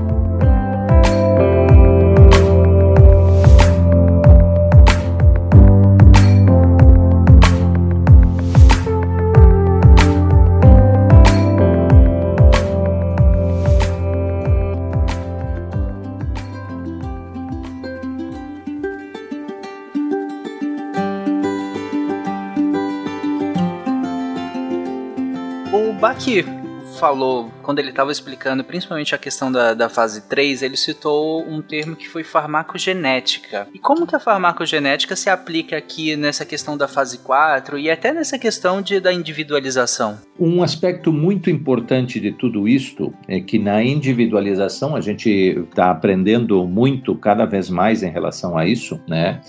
Que 26.25 26.62
falou, 27.03 27.51
quando 27.65 27.81
ele 27.81 27.89
estava 27.89 28.13
explicando 28.13 28.63
principalmente 28.63 29.13
a 29.13 29.19
questão 29.19 29.51
da, 29.51 29.75
da 29.75 29.89
fase 29.89 30.29
3, 30.29 30.63
ele 30.63 30.77
citou 30.77 31.45
um 31.45 31.61
termo 31.61 31.97
que 31.97 32.09
foi 32.09 32.23
farmacogenética. 32.23 33.67
E 33.75 33.79
como 33.81 34.07
que 34.07 34.15
a 34.15 34.21
farmacogenética 34.21 35.17
se 35.17 35.29
aplica 35.29 35.77
aqui 35.77 36.15
nessa 36.15 36.45
questão 36.45 36.77
da 36.77 36.87
fase 36.87 37.19
4 37.19 37.77
e 37.77 37.91
até 37.91 38.13
nessa 38.13 38.39
questão 38.39 38.81
de, 38.81 39.01
da 39.01 39.13
individualização? 39.13 40.17
Um 40.39 40.63
aspecto 40.63 41.13
muito 41.13 41.51
importante 41.51 42.21
de 42.21 42.31
tudo 42.31 42.69
isto 42.69 43.13
é 43.27 43.41
que 43.41 43.59
na 43.59 43.83
individualização 43.83 44.95
a 44.95 45.01
gente 45.01 45.29
está 45.29 45.91
aprendendo 45.91 46.65
muito, 46.69 47.17
cada 47.17 47.45
vez 47.45 47.69
mais 47.69 48.05
em 48.05 48.11
relação 48.11 48.57
a 48.57 48.65
isso, 48.65 49.01
né? 49.09 49.41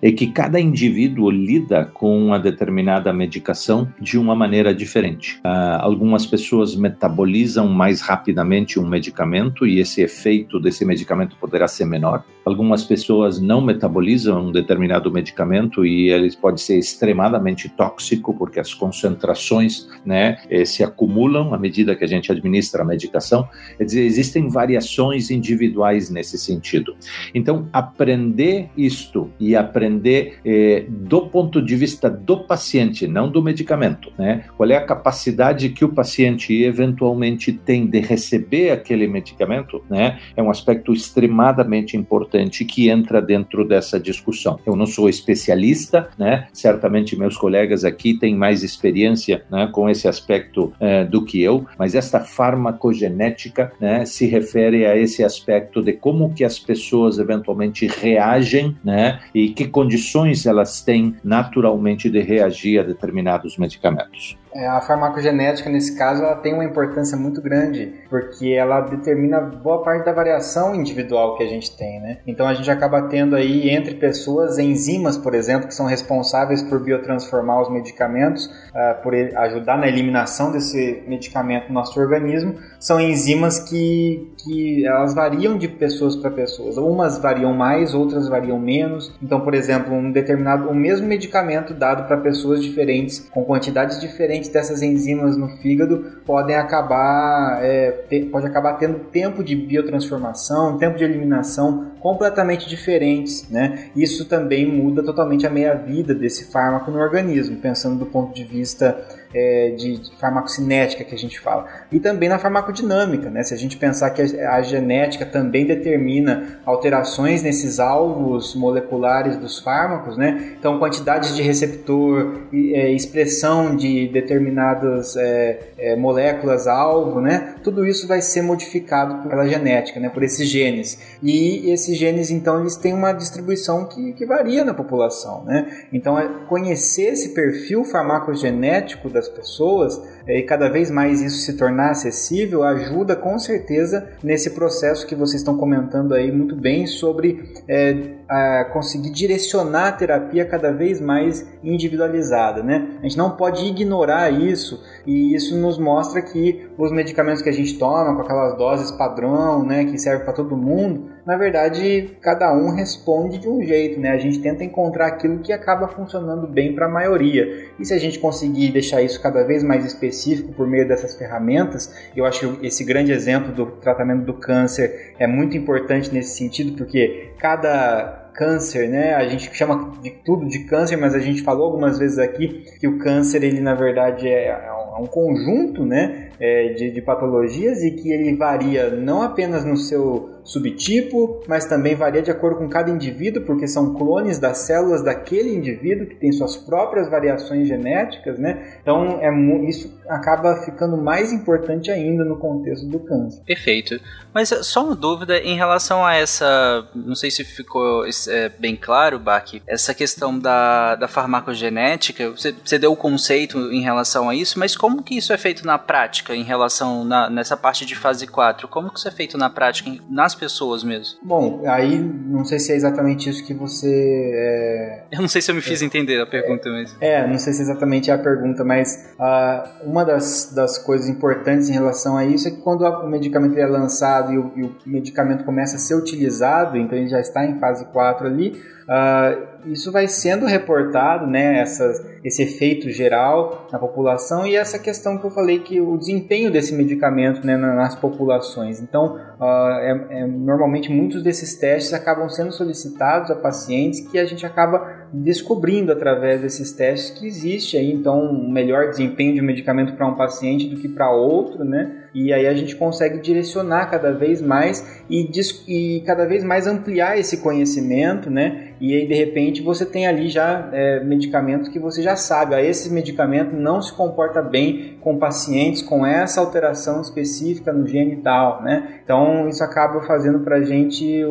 É 0.00 0.10
que 0.10 0.28
cada 0.28 0.58
indivíduo 0.58 1.30
lida 1.30 1.84
com 1.84 2.26
uma 2.26 2.38
determinada 2.38 3.12
medicação 3.12 3.92
de 4.00 4.18
uma 4.18 4.34
maneira 4.34 4.74
diferente. 4.74 5.36
Uh, 5.44 5.78
algumas 5.80 6.24
pessoas 6.26 6.74
metabolizam 7.02 7.68
mais 7.68 8.00
rapidamente 8.00 8.78
um 8.78 8.86
medicamento 8.86 9.66
e 9.66 9.80
esse 9.80 10.00
efeito 10.02 10.60
desse 10.60 10.84
medicamento 10.84 11.36
poderá 11.36 11.66
ser 11.66 11.84
menor. 11.84 12.22
Algumas 12.44 12.82
pessoas 12.82 13.40
não 13.40 13.60
metabolizam 13.60 14.48
um 14.48 14.52
determinado 14.52 15.10
medicamento 15.12 15.86
e 15.86 16.10
ele 16.10 16.34
pode 16.36 16.60
ser 16.60 16.76
extremamente 16.76 17.68
tóxico 17.68 18.34
porque 18.34 18.58
as 18.58 18.74
concentrações, 18.74 19.88
né, 20.04 20.38
eh, 20.50 20.64
se 20.64 20.82
acumulam 20.82 21.54
à 21.54 21.58
medida 21.58 21.94
que 21.94 22.02
a 22.02 22.06
gente 22.06 22.32
administra 22.32 22.82
a 22.82 22.84
medicação. 22.84 23.48
Quer 23.78 23.84
dizer, 23.84 24.02
existem 24.02 24.48
variações 24.48 25.30
individuais 25.30 26.10
nesse 26.10 26.36
sentido. 26.36 26.96
Então, 27.32 27.68
aprender 27.72 28.70
isto 28.76 29.30
e 29.38 29.54
aprender 29.54 30.38
eh, 30.44 30.84
do 30.88 31.28
ponto 31.28 31.62
de 31.62 31.76
vista 31.76 32.10
do 32.10 32.38
paciente, 32.40 33.06
não 33.06 33.30
do 33.30 33.40
medicamento, 33.40 34.12
né? 34.18 34.46
Qual 34.56 34.68
é 34.68 34.76
a 34.76 34.84
capacidade 34.84 35.68
que 35.68 35.84
o 35.84 35.90
paciente 35.90 36.52
eventualmente 36.62 37.52
tem 37.52 37.86
de 37.86 38.00
receber 38.00 38.70
aquele 38.70 39.06
medicamento, 39.06 39.84
né? 39.88 40.18
É 40.36 40.42
um 40.42 40.50
aspecto 40.50 40.92
extremamente 40.92 41.96
importante 41.96 42.31
que 42.64 42.88
entra 42.88 43.20
dentro 43.20 43.66
dessa 43.66 43.98
discussão. 43.98 44.58
Eu 44.66 44.76
não 44.76 44.86
sou 44.86 45.08
especialista, 45.08 46.08
né? 46.18 46.48
Certamente 46.52 47.18
meus 47.18 47.36
colegas 47.36 47.84
aqui 47.84 48.14
têm 48.14 48.34
mais 48.34 48.62
experiência, 48.62 49.44
né, 49.50 49.68
com 49.70 49.88
esse 49.88 50.08
aspecto 50.08 50.72
é, 50.80 51.04
do 51.04 51.24
que 51.24 51.42
eu, 51.42 51.66
mas 51.78 51.94
esta 51.94 52.20
farmacogenética, 52.20 53.72
né, 53.80 54.04
se 54.04 54.26
refere 54.26 54.86
a 54.86 54.96
esse 54.96 55.22
aspecto 55.22 55.82
de 55.82 55.92
como 55.92 56.32
que 56.34 56.44
as 56.44 56.58
pessoas 56.58 57.18
eventualmente 57.18 57.86
reagem, 57.86 58.76
né, 58.84 59.20
e 59.34 59.50
que 59.50 59.66
condições 59.66 60.46
elas 60.46 60.82
têm 60.82 61.14
naturalmente 61.22 62.08
de 62.08 62.20
reagir 62.20 62.80
a 62.80 62.82
determinados 62.82 63.56
medicamentos. 63.56 64.36
É, 64.54 64.66
a 64.66 64.80
farmacogenética, 64.80 65.70
nesse 65.70 65.96
caso, 65.96 66.22
ela 66.22 66.36
tem 66.36 66.52
uma 66.52 66.64
importância 66.64 67.16
muito 67.16 67.40
grande, 67.40 67.94
porque 68.08 68.52
ela 68.52 68.80
determina 68.82 69.40
boa 69.40 69.82
parte 69.82 70.04
da 70.04 70.12
variação 70.12 70.74
individual 70.74 71.36
que 71.36 71.42
a 71.42 71.48
gente 71.48 71.74
tem, 71.76 72.00
né? 72.00 72.18
Então 72.26 72.46
a 72.46 72.54
gente 72.54 72.70
acaba 72.70 73.02
tendo 73.08 73.34
aí, 73.34 73.70
entre 73.70 73.94
pessoas, 73.94 74.58
enzimas, 74.58 75.16
por 75.16 75.34
exemplo, 75.34 75.68
que 75.68 75.74
são 75.74 75.86
responsáveis 75.86 76.62
por 76.62 76.80
biotransformar 76.80 77.62
os 77.62 77.70
medicamentos, 77.70 78.46
uh, 78.46 79.02
por 79.02 79.14
ajudar 79.14 79.78
na 79.78 79.88
eliminação 79.88 80.52
desse 80.52 81.02
medicamento 81.06 81.68
no 81.68 81.74
nosso 81.74 81.98
organismo, 81.98 82.54
são 82.82 83.00
enzimas 83.00 83.60
que, 83.60 84.28
que 84.38 84.84
elas 84.84 85.14
variam 85.14 85.56
de 85.56 85.68
pessoas 85.68 86.16
para 86.16 86.32
pessoas. 86.32 86.76
Umas 86.76 87.16
variam 87.16 87.54
mais, 87.54 87.94
outras 87.94 88.28
variam 88.28 88.58
menos. 88.58 89.12
Então, 89.22 89.40
por 89.40 89.54
exemplo, 89.54 89.94
um 89.94 90.10
determinado, 90.10 90.68
o 90.68 90.74
mesmo 90.74 91.06
medicamento 91.06 91.72
dado 91.72 92.08
para 92.08 92.16
pessoas 92.16 92.60
diferentes, 92.60 93.20
com 93.30 93.44
quantidades 93.44 94.00
diferentes 94.00 94.48
dessas 94.48 94.82
enzimas 94.82 95.36
no 95.36 95.48
fígado 95.58 96.22
podem 96.26 96.56
acabar, 96.56 97.60
é, 97.62 97.92
pode 98.32 98.46
acabar 98.46 98.72
tendo 98.72 98.98
tempo 98.98 99.44
de 99.44 99.54
biotransformação, 99.54 100.76
tempo 100.76 100.98
de 100.98 101.04
eliminação 101.04 101.91
completamente 102.02 102.68
diferentes, 102.68 103.48
né? 103.48 103.90
Isso 103.94 104.24
também 104.24 104.66
muda 104.66 105.04
totalmente 105.04 105.46
a 105.46 105.50
meia-vida 105.50 106.12
desse 106.12 106.50
fármaco 106.50 106.90
no 106.90 106.98
organismo, 106.98 107.56
pensando 107.56 107.96
do 107.96 108.06
ponto 108.06 108.34
de 108.34 108.42
vista 108.42 109.06
é, 109.32 109.70
de, 109.70 110.00
farmacocinética 110.18 111.04
que 111.04 111.14
a 111.14 111.18
gente 111.18 111.38
fala. 111.38 111.66
E 111.92 112.00
também 112.00 112.28
na 112.28 112.40
farmacodinâmica, 112.40 113.30
né? 113.30 113.44
Se 113.44 113.54
a 113.54 113.56
gente 113.56 113.76
pensar 113.76 114.10
que 114.10 114.20
a, 114.20 114.56
a 114.56 114.62
genética 114.62 115.24
também 115.24 115.64
determina 115.64 116.60
alterações 116.66 117.40
nesses 117.42 117.78
alvos 117.78 118.54
moleculares 118.56 119.36
dos 119.36 119.60
fármacos, 119.60 120.16
né? 120.16 120.56
Então, 120.58 120.80
quantidades 120.80 121.36
de 121.36 121.42
receptor, 121.42 122.40
é, 122.52 122.90
expressão 122.90 123.76
de 123.76 124.08
determinadas 124.08 125.16
é, 125.16 125.70
é, 125.78 125.96
moléculas-alvo, 125.96 127.20
né? 127.20 127.54
tudo 127.62 127.86
isso 127.86 128.06
vai 128.06 128.20
ser 128.20 128.42
modificado 128.42 129.28
pela 129.28 129.46
genética, 129.46 129.98
né, 130.00 130.08
por 130.08 130.22
esses 130.22 130.48
genes. 130.48 130.98
E 131.22 131.70
esses 131.70 131.91
genes, 131.94 132.30
então, 132.30 132.60
eles 132.60 132.76
têm 132.76 132.92
uma 132.92 133.12
distribuição 133.12 133.84
que, 133.86 134.12
que 134.12 134.26
varia 134.26 134.64
na 134.64 134.74
população, 134.74 135.44
né? 135.44 135.86
Então, 135.92 136.18
é 136.18 136.28
conhecer 136.46 137.12
esse 137.12 137.30
perfil 137.30 137.84
farmacogenético 137.84 139.08
das 139.08 139.28
pessoas 139.28 140.00
e 140.26 140.42
cada 140.42 140.68
vez 140.68 140.90
mais 140.90 141.20
isso 141.20 141.38
se 141.38 141.56
tornar 141.56 141.90
acessível 141.90 142.62
ajuda 142.62 143.16
com 143.16 143.38
certeza 143.38 144.08
nesse 144.22 144.50
processo 144.50 145.06
que 145.06 145.14
vocês 145.14 145.40
estão 145.40 145.56
comentando 145.56 146.14
aí 146.14 146.30
muito 146.30 146.54
bem 146.54 146.86
sobre 146.86 147.52
é, 147.68 148.12
a 148.28 148.64
conseguir 148.64 149.10
direcionar 149.10 149.88
a 149.88 149.92
terapia 149.92 150.44
cada 150.44 150.72
vez 150.72 151.00
mais 151.00 151.46
individualizada, 151.62 152.62
né? 152.62 152.98
A 153.00 153.02
gente 153.02 153.18
não 153.18 153.32
pode 153.32 153.64
ignorar 153.66 154.30
isso 154.30 154.82
e 155.06 155.34
isso 155.34 155.56
nos 155.56 155.78
mostra 155.78 156.22
que 156.22 156.68
os 156.78 156.92
medicamentos 156.92 157.42
que 157.42 157.48
a 157.48 157.52
gente 157.52 157.78
toma 157.78 158.14
com 158.14 158.22
aquelas 158.22 158.56
doses 158.56 158.90
padrão, 158.92 159.64
né, 159.64 159.84
que 159.84 159.98
serve 159.98 160.24
para 160.24 160.32
todo 160.32 160.56
mundo, 160.56 161.10
na 161.26 161.36
verdade 161.36 162.16
cada 162.20 162.52
um 162.54 162.70
responde 162.70 163.38
de 163.38 163.48
um 163.48 163.62
jeito, 163.62 164.00
né? 164.00 164.10
A 164.10 164.18
gente 164.18 164.40
tenta 164.40 164.64
encontrar 164.64 165.08
aquilo 165.08 165.40
que 165.40 165.52
acaba 165.52 165.88
funcionando 165.88 166.46
bem 166.46 166.74
para 166.74 166.86
a 166.86 166.88
maioria. 166.88 167.70
E 167.78 167.84
se 167.84 167.92
a 167.92 167.98
gente 167.98 168.18
conseguir 168.18 168.70
deixar 168.70 169.02
isso 169.02 169.20
cada 169.20 169.42
vez 169.42 169.62
mais 169.62 169.84
específico 169.84 170.11
por 170.52 170.66
meio 170.66 170.86
dessas 170.86 171.14
ferramentas, 171.14 171.92
eu 172.16 172.24
acho 172.24 172.56
que 172.56 172.66
esse 172.66 172.84
grande 172.84 173.12
exemplo 173.12 173.52
do 173.52 173.66
tratamento 173.66 174.24
do 174.24 174.34
câncer 174.34 175.14
é 175.18 175.26
muito 175.26 175.56
importante 175.56 176.12
nesse 176.12 176.36
sentido, 176.36 176.76
porque 176.76 177.30
cada 177.38 178.22
câncer, 178.34 178.88
né? 178.88 179.14
A 179.14 179.26
gente 179.28 179.54
chama 179.54 179.92
de 180.02 180.10
tudo 180.10 180.46
de 180.46 180.60
câncer, 180.60 180.96
mas 180.96 181.14
a 181.14 181.18
gente 181.18 181.42
falou 181.42 181.66
algumas 181.66 181.98
vezes 181.98 182.18
aqui 182.18 182.64
que 182.80 182.88
o 182.88 182.98
câncer, 182.98 183.42
ele 183.42 183.60
na 183.60 183.74
verdade 183.74 184.28
é, 184.28 184.48
é 184.48 184.72
um 184.98 185.06
conjunto, 185.06 185.84
né? 185.84 186.30
É, 186.40 186.70
de, 186.70 186.90
de 186.90 187.02
patologias 187.02 187.82
e 187.82 187.92
que 187.92 188.10
ele 188.10 188.34
varia 188.36 188.90
não 188.90 189.22
apenas 189.22 189.64
no 189.64 189.76
seu 189.76 190.30
subtipo, 190.44 191.42
mas 191.46 191.64
também 191.64 191.94
varia 191.94 192.22
de 192.22 192.30
acordo 192.30 192.58
com 192.58 192.68
cada 192.68 192.90
indivíduo, 192.90 193.44
porque 193.44 193.66
são 193.66 193.94
clones 193.94 194.38
das 194.38 194.58
células 194.58 195.02
daquele 195.02 195.54
indivíduo 195.54 196.06
que 196.06 196.16
tem 196.16 196.32
suas 196.32 196.56
próprias 196.56 197.08
variações 197.08 197.68
genéticas, 197.68 198.38
né? 198.38 198.78
Então 198.82 199.20
é, 199.20 199.30
isso 199.68 200.00
acaba 200.08 200.62
ficando 200.64 200.96
mais 200.96 201.32
importante 201.32 201.90
ainda 201.90 202.24
no 202.24 202.36
contexto 202.36 202.86
do 202.86 202.98
câncer. 203.00 203.42
Perfeito. 203.44 204.00
Mas 204.34 204.48
só 204.62 204.84
uma 204.84 204.96
dúvida 204.96 205.38
em 205.38 205.56
relação 205.56 206.04
a 206.04 206.14
essa, 206.14 206.86
não 206.94 207.14
sei 207.14 207.30
se 207.30 207.44
ficou 207.44 208.04
é, 208.28 208.48
bem 208.58 208.76
claro, 208.76 209.18
Bach, 209.18 209.60
essa 209.66 209.94
questão 209.94 210.38
da, 210.38 210.96
da 210.96 211.08
farmacogenética, 211.08 212.30
você, 212.30 212.54
você 212.64 212.78
deu 212.78 212.92
o 212.92 212.96
conceito 212.96 213.58
em 213.72 213.82
relação 213.82 214.28
a 214.28 214.34
isso, 214.34 214.58
mas 214.58 214.76
como 214.76 215.02
que 215.02 215.16
isso 215.16 215.32
é 215.32 215.38
feito 215.38 215.66
na 215.66 215.78
prática 215.78 216.34
em 216.34 216.42
relação 216.42 217.04
na, 217.04 217.28
nessa 217.28 217.56
parte 217.56 217.84
de 217.84 217.94
fase 217.94 218.26
4? 218.26 218.66
Como 218.68 218.90
que 218.90 218.98
isso 218.98 219.08
é 219.08 219.10
feito 219.10 219.36
na 219.36 219.50
prática 219.50 219.92
nas 220.08 220.31
as 220.32 220.34
pessoas 220.34 220.82
mesmo. 220.82 221.18
Bom, 221.22 221.62
aí 221.66 221.98
não 221.98 222.44
sei 222.44 222.58
se 222.58 222.72
é 222.72 222.76
exatamente 222.76 223.28
isso 223.28 223.44
que 223.44 223.54
você. 223.54 224.30
É... 224.34 225.04
Eu 225.12 225.20
não 225.20 225.28
sei 225.28 225.40
se 225.40 225.50
eu 225.50 225.54
me 225.54 225.60
fiz 225.60 225.82
é, 225.82 225.84
entender 225.84 226.20
a 226.20 226.26
pergunta 226.26 226.70
mesmo. 226.70 226.96
É, 227.00 227.26
não 227.26 227.38
sei 227.38 227.52
se 227.52 227.62
exatamente 227.62 228.10
é 228.10 228.14
a 228.14 228.18
pergunta, 228.18 228.64
mas 228.64 229.12
uh, 229.18 229.88
uma 229.88 230.04
das, 230.04 230.52
das 230.54 230.78
coisas 230.78 231.08
importantes 231.08 231.68
em 231.68 231.72
relação 231.72 232.16
a 232.16 232.24
isso 232.24 232.48
é 232.48 232.50
que 232.50 232.58
quando 232.58 232.82
o 232.82 233.08
medicamento 233.08 233.58
é 233.58 233.66
lançado 233.66 234.32
e 234.32 234.38
o, 234.38 234.52
e 234.56 234.62
o 234.62 234.76
medicamento 234.86 235.44
começa 235.44 235.76
a 235.76 235.78
ser 235.78 235.94
utilizado, 235.94 236.76
então 236.76 236.96
ele 236.96 237.08
já 237.08 237.20
está 237.20 237.44
em 237.44 237.58
fase 237.58 237.84
4 237.86 238.26
ali. 238.26 238.60
Uh, 238.82 239.70
isso 239.72 239.92
vai 239.92 240.08
sendo 240.08 240.44
reportado, 240.44 241.26
né, 241.26 241.60
essa, 241.60 241.84
esse 242.24 242.42
efeito 242.42 242.90
geral 242.90 243.68
na 243.70 243.78
população 243.78 244.44
e 244.46 244.56
essa 244.56 244.78
questão 244.78 245.16
que 245.18 245.24
eu 245.24 245.30
falei 245.30 245.60
que 245.60 245.80
o 245.80 245.96
desempenho 245.96 246.50
desse 246.50 246.74
medicamento 246.74 247.46
né, 247.46 247.56
nas 247.56 247.94
populações. 247.94 248.80
Então, 248.80 249.16
uh, 249.40 249.78
é, 249.80 250.06
é, 250.10 250.21
normalmente 250.26 250.90
muitos 250.90 251.22
desses 251.22 251.56
testes 251.56 251.92
acabam 251.92 252.28
sendo 252.28 252.52
solicitados 252.52 253.30
a 253.30 253.36
pacientes 253.36 254.00
que 254.08 254.18
a 254.18 254.26
gente 254.26 254.44
acaba 254.44 255.01
descobrindo 255.12 255.92
através 255.92 256.40
desses 256.40 256.72
testes 256.72 257.18
que 257.18 257.26
existe 257.26 257.76
aí 257.76 257.92
então 257.92 258.24
um 258.24 258.50
melhor 258.50 258.88
desempenho 258.88 259.34
de 259.34 259.40
um 259.40 259.44
medicamento 259.44 259.92
para 259.94 260.06
um 260.06 260.14
paciente 260.14 260.68
do 260.68 260.76
que 260.76 260.88
para 260.88 261.10
outro, 261.10 261.64
né? 261.64 261.98
E 262.14 262.32
aí 262.32 262.46
a 262.46 262.54
gente 262.54 262.76
consegue 262.76 263.18
direcionar 263.18 263.90
cada 263.90 264.12
vez 264.12 264.40
mais 264.40 265.02
e, 265.08 265.30
e 265.68 266.00
cada 266.06 266.26
vez 266.26 266.42
mais 266.42 266.66
ampliar 266.66 267.18
esse 267.18 267.38
conhecimento, 267.38 268.30
né? 268.30 268.72
E 268.80 268.94
aí 268.94 269.06
de 269.06 269.14
repente 269.14 269.60
você 269.60 269.84
tem 269.84 270.06
ali 270.06 270.28
já 270.28 270.70
é, 270.72 271.04
medicamentos 271.04 271.68
que 271.68 271.78
você 271.78 272.02
já 272.02 272.16
sabe, 272.16 272.54
ah, 272.54 272.62
esse 272.62 272.90
medicamento 272.90 273.54
não 273.54 273.82
se 273.82 273.92
comporta 273.92 274.40
bem 274.40 274.96
com 275.00 275.18
pacientes 275.18 275.82
com 275.82 276.06
essa 276.06 276.40
alteração 276.40 277.00
específica 277.02 277.72
no 277.72 277.86
gene 277.86 278.16
tal, 278.16 278.62
né? 278.62 279.00
Então 279.04 279.48
isso 279.48 279.62
acaba 279.62 280.00
fazendo 280.02 280.40
para 280.40 280.56
a 280.56 280.64
gente 280.64 281.22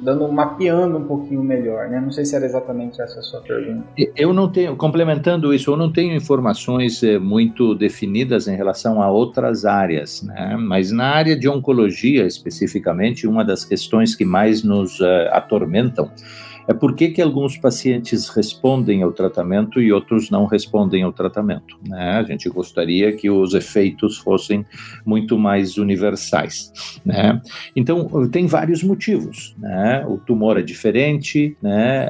dando 0.00 0.30
mapeando 0.30 0.98
um 0.98 1.04
pouquinho 1.04 1.42
melhor, 1.42 1.88
né? 1.88 2.00
Não 2.00 2.10
sei 2.10 2.24
se 2.24 2.36
era 2.36 2.44
exatamente 2.44 3.00
essa 3.00 3.20
a 3.20 3.22
sua 3.22 3.40
pergunta. 3.40 3.86
Eu 4.16 4.32
não 4.32 4.50
tenho, 4.50 4.76
complementando 4.76 5.52
isso, 5.54 5.70
eu 5.70 5.76
não 5.76 5.90
tenho 5.90 6.14
informações 6.14 7.02
eh, 7.02 7.18
muito 7.18 7.74
definidas 7.74 8.46
em 8.46 8.56
relação 8.56 9.02
a 9.02 9.10
outras 9.10 9.64
áreas, 9.64 10.22
né? 10.22 10.56
Mas 10.58 10.92
na 10.92 11.06
área 11.06 11.36
de 11.36 11.48
oncologia 11.48 12.26
especificamente, 12.26 13.26
uma 13.26 13.44
das 13.44 13.64
questões 13.64 14.14
que 14.14 14.24
mais 14.24 14.62
nos 14.62 15.00
uh, 15.00 15.28
atormentam 15.32 16.10
é 16.68 16.74
por 16.74 16.94
que, 16.94 17.10
que 17.10 17.22
alguns 17.22 17.56
pacientes 17.56 18.28
respondem 18.28 19.02
ao 19.02 19.12
tratamento 19.12 19.80
e 19.80 19.92
outros 19.92 20.30
não 20.30 20.46
respondem 20.46 21.02
ao 21.02 21.12
tratamento. 21.12 21.78
Né? 21.86 22.12
A 22.12 22.22
gente 22.22 22.48
gostaria 22.48 23.12
que 23.12 23.30
os 23.30 23.54
efeitos 23.54 24.18
fossem 24.18 24.64
muito 25.04 25.38
mais 25.38 25.78
universais. 25.78 26.72
Né? 27.04 27.40
Então, 27.74 28.28
tem 28.30 28.46
vários 28.46 28.82
motivos. 28.82 29.54
Né? 29.58 30.04
O 30.08 30.18
tumor 30.18 30.58
é 30.58 30.62
diferente, 30.62 31.56
né? 31.62 32.06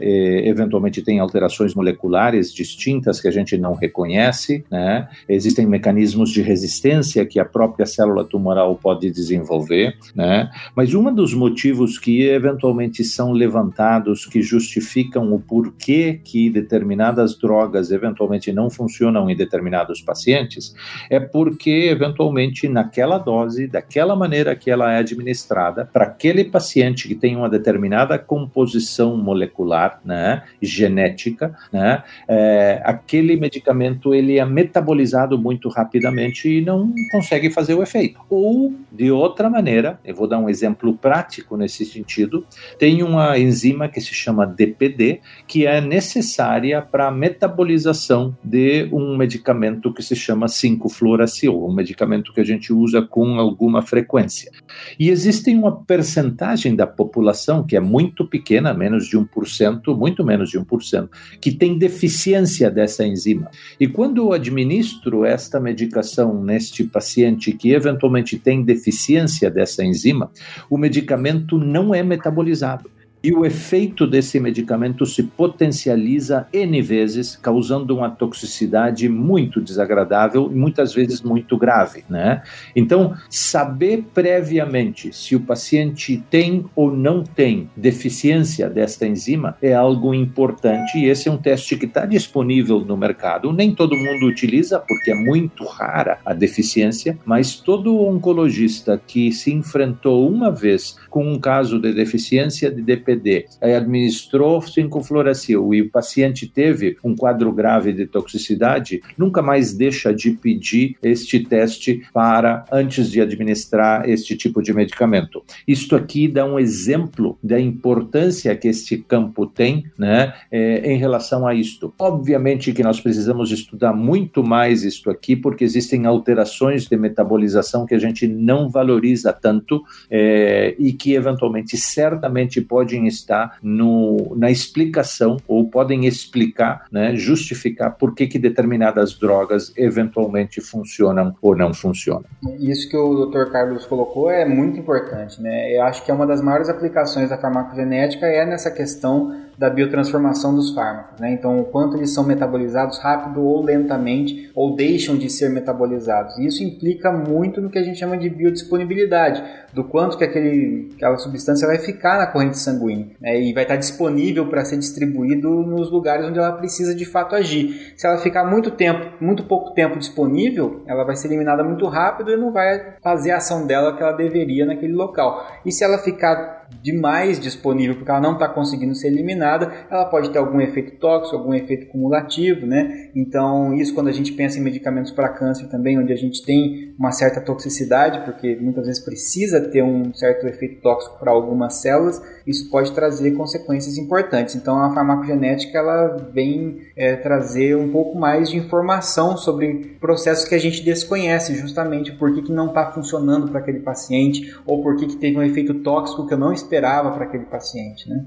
É, 0.00 0.48
eventualmente 0.48 1.02
tem 1.02 1.20
alterações 1.20 1.74
moleculares 1.74 2.52
distintas 2.52 3.20
que 3.20 3.28
a 3.28 3.30
gente 3.30 3.56
não 3.56 3.74
reconhece, 3.74 4.64
né? 4.70 5.08
existem 5.28 5.66
mecanismos 5.66 6.30
de 6.30 6.42
resistência 6.42 7.24
que 7.24 7.38
a 7.38 7.44
própria 7.44 7.86
célula 7.86 8.24
tumoral 8.24 8.74
pode 8.76 9.10
desenvolver, 9.10 9.96
né? 10.14 10.50
mas 10.74 10.94
um 10.94 11.14
dos 11.14 11.32
motivos 11.34 11.98
que 11.98 12.22
eventualmente 12.22 13.04
são 13.04 13.32
levantados 13.32 13.85
que 14.30 14.42
justificam 14.42 15.32
o 15.32 15.40
porquê 15.40 16.20
que 16.22 16.50
determinadas 16.50 17.38
drogas 17.38 17.90
eventualmente 17.90 18.52
não 18.52 18.70
funcionam 18.70 19.28
em 19.28 19.36
determinados 19.36 20.00
pacientes, 20.00 20.74
é 21.10 21.20
porque 21.20 21.88
eventualmente 21.90 22.68
naquela 22.68 23.18
dose, 23.18 23.66
daquela 23.66 24.16
maneira 24.16 24.54
que 24.56 24.70
ela 24.70 24.92
é 24.92 24.98
administrada, 24.98 25.84
para 25.84 26.06
aquele 26.06 26.44
paciente 26.44 27.08
que 27.08 27.14
tem 27.14 27.36
uma 27.36 27.48
determinada 27.48 28.18
composição 28.18 29.16
molecular, 29.16 30.00
né, 30.04 30.42
genética, 30.60 31.54
né, 31.72 32.02
é, 32.28 32.80
aquele 32.84 33.36
medicamento 33.36 34.14
ele 34.14 34.38
é 34.38 34.44
metabolizado 34.44 35.38
muito 35.38 35.68
rapidamente 35.68 36.48
e 36.48 36.60
não 36.60 36.92
consegue 37.10 37.50
fazer 37.50 37.74
o 37.74 37.82
efeito. 37.82 38.20
Ou 38.30 38.72
de 38.90 39.10
outra 39.10 39.50
maneira, 39.50 39.98
eu 40.04 40.14
vou 40.14 40.26
dar 40.26 40.38
um 40.38 40.48
exemplo 40.48 40.94
prático 40.94 41.56
nesse 41.56 41.84
sentido, 41.84 42.46
tem 42.78 43.02
uma 43.02 43.38
enzima 43.38 43.75
enzima 43.76 43.88
que 43.88 44.00
se 44.00 44.14
chama 44.14 44.46
DPD, 44.46 45.20
que 45.46 45.66
é 45.66 45.80
necessária 45.80 46.80
para 46.80 47.08
a 47.08 47.10
metabolização 47.10 48.36
de 48.42 48.88
um 48.90 49.16
medicamento 49.16 49.92
que 49.92 50.02
se 50.02 50.16
chama 50.16 50.46
5-fluoracil, 50.46 51.52
um 51.52 51.72
medicamento 51.72 52.32
que 52.32 52.40
a 52.40 52.44
gente 52.44 52.72
usa 52.72 53.02
com 53.02 53.38
alguma 53.38 53.82
frequência. 53.82 54.50
E 54.98 55.10
existe 55.10 55.54
uma 55.54 55.84
percentagem 55.84 56.74
da 56.74 56.86
população, 56.86 57.64
que 57.64 57.76
é 57.76 57.80
muito 57.80 58.26
pequena, 58.26 58.72
menos 58.72 59.06
de 59.06 59.18
1%, 59.18 59.96
muito 59.96 60.24
menos 60.24 60.50
de 60.50 60.58
1%, 60.58 61.08
que 61.40 61.52
tem 61.52 61.78
deficiência 61.78 62.70
dessa 62.70 63.06
enzima. 63.06 63.50
E 63.78 63.86
quando 63.86 64.18
eu 64.18 64.32
administro 64.32 65.24
esta 65.24 65.60
medicação 65.60 66.42
neste 66.42 66.84
paciente 66.84 67.52
que 67.52 67.72
eventualmente 67.72 68.38
tem 68.38 68.64
deficiência 68.64 69.50
dessa 69.50 69.84
enzima, 69.84 70.30
o 70.70 70.78
medicamento 70.78 71.58
não 71.58 71.94
é 71.94 72.02
metabolizado 72.02 72.95
e 73.26 73.34
o 73.34 73.44
efeito 73.44 74.06
desse 74.06 74.38
medicamento 74.38 75.04
se 75.04 75.20
potencializa 75.20 76.46
N 76.52 76.80
vezes, 76.80 77.34
causando 77.34 77.96
uma 77.96 78.08
toxicidade 78.08 79.08
muito 79.08 79.60
desagradável 79.60 80.48
e 80.48 80.54
muitas 80.54 80.94
vezes 80.94 81.22
muito 81.22 81.58
grave, 81.58 82.04
né? 82.08 82.44
Então, 82.76 83.16
saber 83.28 84.04
previamente 84.14 85.12
se 85.12 85.34
o 85.34 85.40
paciente 85.40 86.22
tem 86.30 86.66
ou 86.76 86.96
não 86.96 87.24
tem 87.24 87.68
deficiência 87.76 88.70
desta 88.70 89.08
enzima 89.08 89.56
é 89.60 89.74
algo 89.74 90.14
importante 90.14 90.96
e 90.96 91.06
esse 91.06 91.28
é 91.28 91.32
um 91.32 91.36
teste 91.36 91.76
que 91.76 91.86
está 91.86 92.06
disponível 92.06 92.78
no 92.78 92.96
mercado. 92.96 93.52
Nem 93.52 93.74
todo 93.74 93.96
mundo 93.96 94.26
utiliza 94.26 94.78
porque 94.78 95.10
é 95.10 95.14
muito 95.16 95.64
rara 95.64 96.20
a 96.24 96.32
deficiência, 96.32 97.18
mas 97.24 97.56
todo 97.56 98.06
oncologista 98.06 99.02
que 99.04 99.32
se 99.32 99.52
enfrentou 99.52 100.30
uma 100.30 100.48
vez 100.48 100.96
com 101.10 101.28
um 101.28 101.40
caso 101.40 101.80
de 101.80 101.92
deficiência 101.92 102.70
de 102.70 102.82
DPD 102.82 103.15
CBD, 103.16 103.46
aí 103.60 103.74
administrou 103.74 104.60
5-fluoracil 104.60 105.74
e 105.74 105.82
o 105.82 105.90
paciente 105.90 106.46
teve 106.46 106.96
um 107.02 107.14
quadro 107.14 107.52
grave 107.52 107.92
de 107.92 108.06
toxicidade, 108.06 109.02
nunca 109.16 109.42
mais 109.42 109.72
deixa 109.72 110.12
de 110.14 110.32
pedir 110.32 110.96
este 111.02 111.40
teste 111.40 112.02
para 112.12 112.64
antes 112.70 113.10
de 113.10 113.20
administrar 113.20 114.08
este 114.08 114.36
tipo 114.36 114.62
de 114.62 114.72
medicamento. 114.72 115.42
Isto 115.66 115.96
aqui 115.96 116.28
dá 116.28 116.44
um 116.44 116.58
exemplo 116.58 117.38
da 117.42 117.58
importância 117.58 118.54
que 118.56 118.68
este 118.68 118.98
campo 118.98 119.46
tem 119.46 119.84
né, 119.98 120.34
é, 120.50 120.92
em 120.92 120.98
relação 120.98 121.46
a 121.46 121.54
isto. 121.54 121.92
Obviamente 121.98 122.72
que 122.72 122.82
nós 122.82 123.00
precisamos 123.00 123.50
estudar 123.50 123.92
muito 123.92 124.42
mais 124.42 124.82
isto 124.82 125.10
aqui, 125.10 125.34
porque 125.34 125.64
existem 125.64 126.06
alterações 126.06 126.86
de 126.86 126.96
metabolização 126.96 127.86
que 127.86 127.94
a 127.94 127.98
gente 127.98 128.26
não 128.26 128.68
valoriza 128.68 129.32
tanto 129.32 129.82
é, 130.10 130.74
e 130.78 130.92
que 130.92 131.14
eventualmente, 131.14 131.76
certamente, 131.76 132.60
podem 132.96 133.06
estar 133.06 133.58
no, 133.62 134.34
na 134.36 134.50
explicação 134.50 135.36
ou 135.46 135.68
podem 135.68 136.06
explicar, 136.06 136.86
né, 136.90 137.14
justificar 137.14 137.96
por 137.96 138.14
que, 138.14 138.26
que 138.26 138.38
determinadas 138.38 139.14
drogas 139.18 139.72
eventualmente 139.76 140.60
funcionam 140.60 141.34
ou 141.42 141.56
não 141.56 141.74
funcionam. 141.74 142.24
Isso 142.58 142.88
que 142.88 142.96
o 142.96 143.26
Dr. 143.26 143.50
Carlos 143.50 143.84
colocou 143.86 144.30
é 144.30 144.44
muito 144.44 144.78
importante, 144.78 145.40
né? 145.40 145.76
Eu 145.76 145.82
acho 145.82 146.04
que 146.04 146.10
é 146.10 146.14
uma 146.14 146.26
das 146.26 146.40
maiores 146.40 146.68
aplicações 146.68 147.30
da 147.30 147.38
farmacogenética 147.38 148.26
é 148.26 148.46
nessa 148.46 148.70
questão 148.70 149.45
da 149.58 149.70
biotransformação 149.70 150.54
dos 150.54 150.74
fármacos, 150.74 151.18
né? 151.18 151.32
Então, 151.32 151.58
o 151.58 151.64
quanto 151.64 151.96
eles 151.96 152.12
são 152.12 152.24
metabolizados 152.24 152.98
rápido 152.98 153.42
ou 153.42 153.62
lentamente, 153.62 154.50
ou 154.54 154.76
deixam 154.76 155.16
de 155.16 155.30
ser 155.30 155.48
metabolizados. 155.50 156.38
Isso 156.38 156.62
implica 156.62 157.10
muito 157.10 157.60
no 157.60 157.70
que 157.70 157.78
a 157.78 157.82
gente 157.82 157.98
chama 157.98 158.18
de 158.18 158.28
biodisponibilidade, 158.28 159.42
do 159.72 159.84
quanto 159.84 160.16
que 160.16 160.24
aquele, 160.24 160.90
aquela 160.94 161.16
substância 161.16 161.66
vai 161.66 161.78
ficar 161.78 162.18
na 162.18 162.26
corrente 162.26 162.58
sanguínea 162.58 163.08
né? 163.20 163.40
e 163.40 163.52
vai 163.52 163.64
estar 163.64 163.76
disponível 163.76 164.46
para 164.46 164.64
ser 164.64 164.78
distribuído 164.78 165.50
nos 165.62 165.90
lugares 165.90 166.26
onde 166.26 166.38
ela 166.38 166.52
precisa 166.52 166.94
de 166.94 167.04
fato 167.04 167.34
agir. 167.34 167.92
Se 167.96 168.06
ela 168.06 168.18
ficar 168.18 168.44
muito 168.44 168.70
tempo, 168.70 169.12
muito 169.22 169.44
pouco 169.44 169.72
tempo 169.72 169.98
disponível, 169.98 170.82
ela 170.86 171.04
vai 171.04 171.16
ser 171.16 171.28
eliminada 171.28 171.62
muito 171.62 171.86
rápido 171.86 172.30
e 172.30 172.36
não 172.36 172.50
vai 172.50 172.94
fazer 173.02 173.32
a 173.32 173.36
ação 173.36 173.66
dela 173.66 173.94
que 173.96 174.02
ela 174.02 174.12
deveria 174.12 174.64
naquele 174.64 174.94
local. 174.94 175.46
E 175.64 175.72
se 175.72 175.84
ela 175.84 175.98
ficar 175.98 176.55
demais 176.82 177.40
disponível 177.40 177.96
porque 177.96 178.10
ela 178.10 178.20
não 178.20 178.34
está 178.34 178.48
conseguindo 178.48 178.94
ser 178.94 179.08
eliminada, 179.08 179.72
ela 179.90 180.04
pode 180.04 180.30
ter 180.30 180.38
algum 180.38 180.60
efeito 180.60 180.98
tóxico, 180.98 181.36
algum 181.36 181.54
efeito 181.54 181.86
cumulativo, 181.86 182.66
né? 182.66 183.10
Então, 183.14 183.74
isso 183.74 183.94
quando 183.94 184.08
a 184.08 184.12
gente 184.12 184.32
pensa 184.32 184.58
em 184.58 184.62
medicamentos 184.62 185.12
para 185.12 185.28
câncer 185.28 185.68
também, 185.68 185.98
onde 185.98 186.12
a 186.12 186.16
gente 186.16 186.44
tem 186.44 186.94
uma 186.98 187.12
certa 187.12 187.40
toxicidade, 187.40 188.24
porque 188.24 188.56
muitas 188.56 188.86
vezes 188.86 189.04
precisa 189.04 189.60
ter 189.60 189.82
um 189.82 190.12
certo 190.14 190.46
efeito 190.46 190.80
tóxico 190.80 191.18
para 191.18 191.30
algumas 191.30 191.74
células, 191.74 192.20
isso 192.46 192.70
pode 192.70 192.92
trazer 192.92 193.32
consequências 193.32 193.98
importantes. 193.98 194.54
Então, 194.54 194.80
a 194.80 194.92
farmacogenética 194.94 195.78
ela 195.78 196.16
vem 196.32 196.82
é, 196.96 197.16
trazer 197.16 197.76
um 197.76 197.90
pouco 197.90 198.18
mais 198.18 198.48
de 198.48 198.56
informação 198.56 199.36
sobre 199.36 199.96
processos 200.00 200.44
que 200.44 200.54
a 200.54 200.58
gente 200.58 200.82
desconhece, 200.82 201.54
justamente 201.54 202.12
por 202.12 202.32
que, 202.32 202.42
que 202.42 202.52
não 202.52 202.68
está 202.68 202.86
funcionando 202.92 203.50
para 203.50 203.60
aquele 203.60 203.80
paciente 203.80 204.54
ou 204.66 204.82
por 204.82 204.96
que, 204.96 205.06
que 205.06 205.16
teve 205.16 205.38
um 205.38 205.42
efeito 205.42 205.74
tóxico 205.74 206.26
que 206.26 206.34
eu 206.34 206.38
não 206.38 206.52
esperava 206.56 207.12
para 207.12 207.24
aquele 207.24 207.44
paciente, 207.44 208.08
né? 208.08 208.24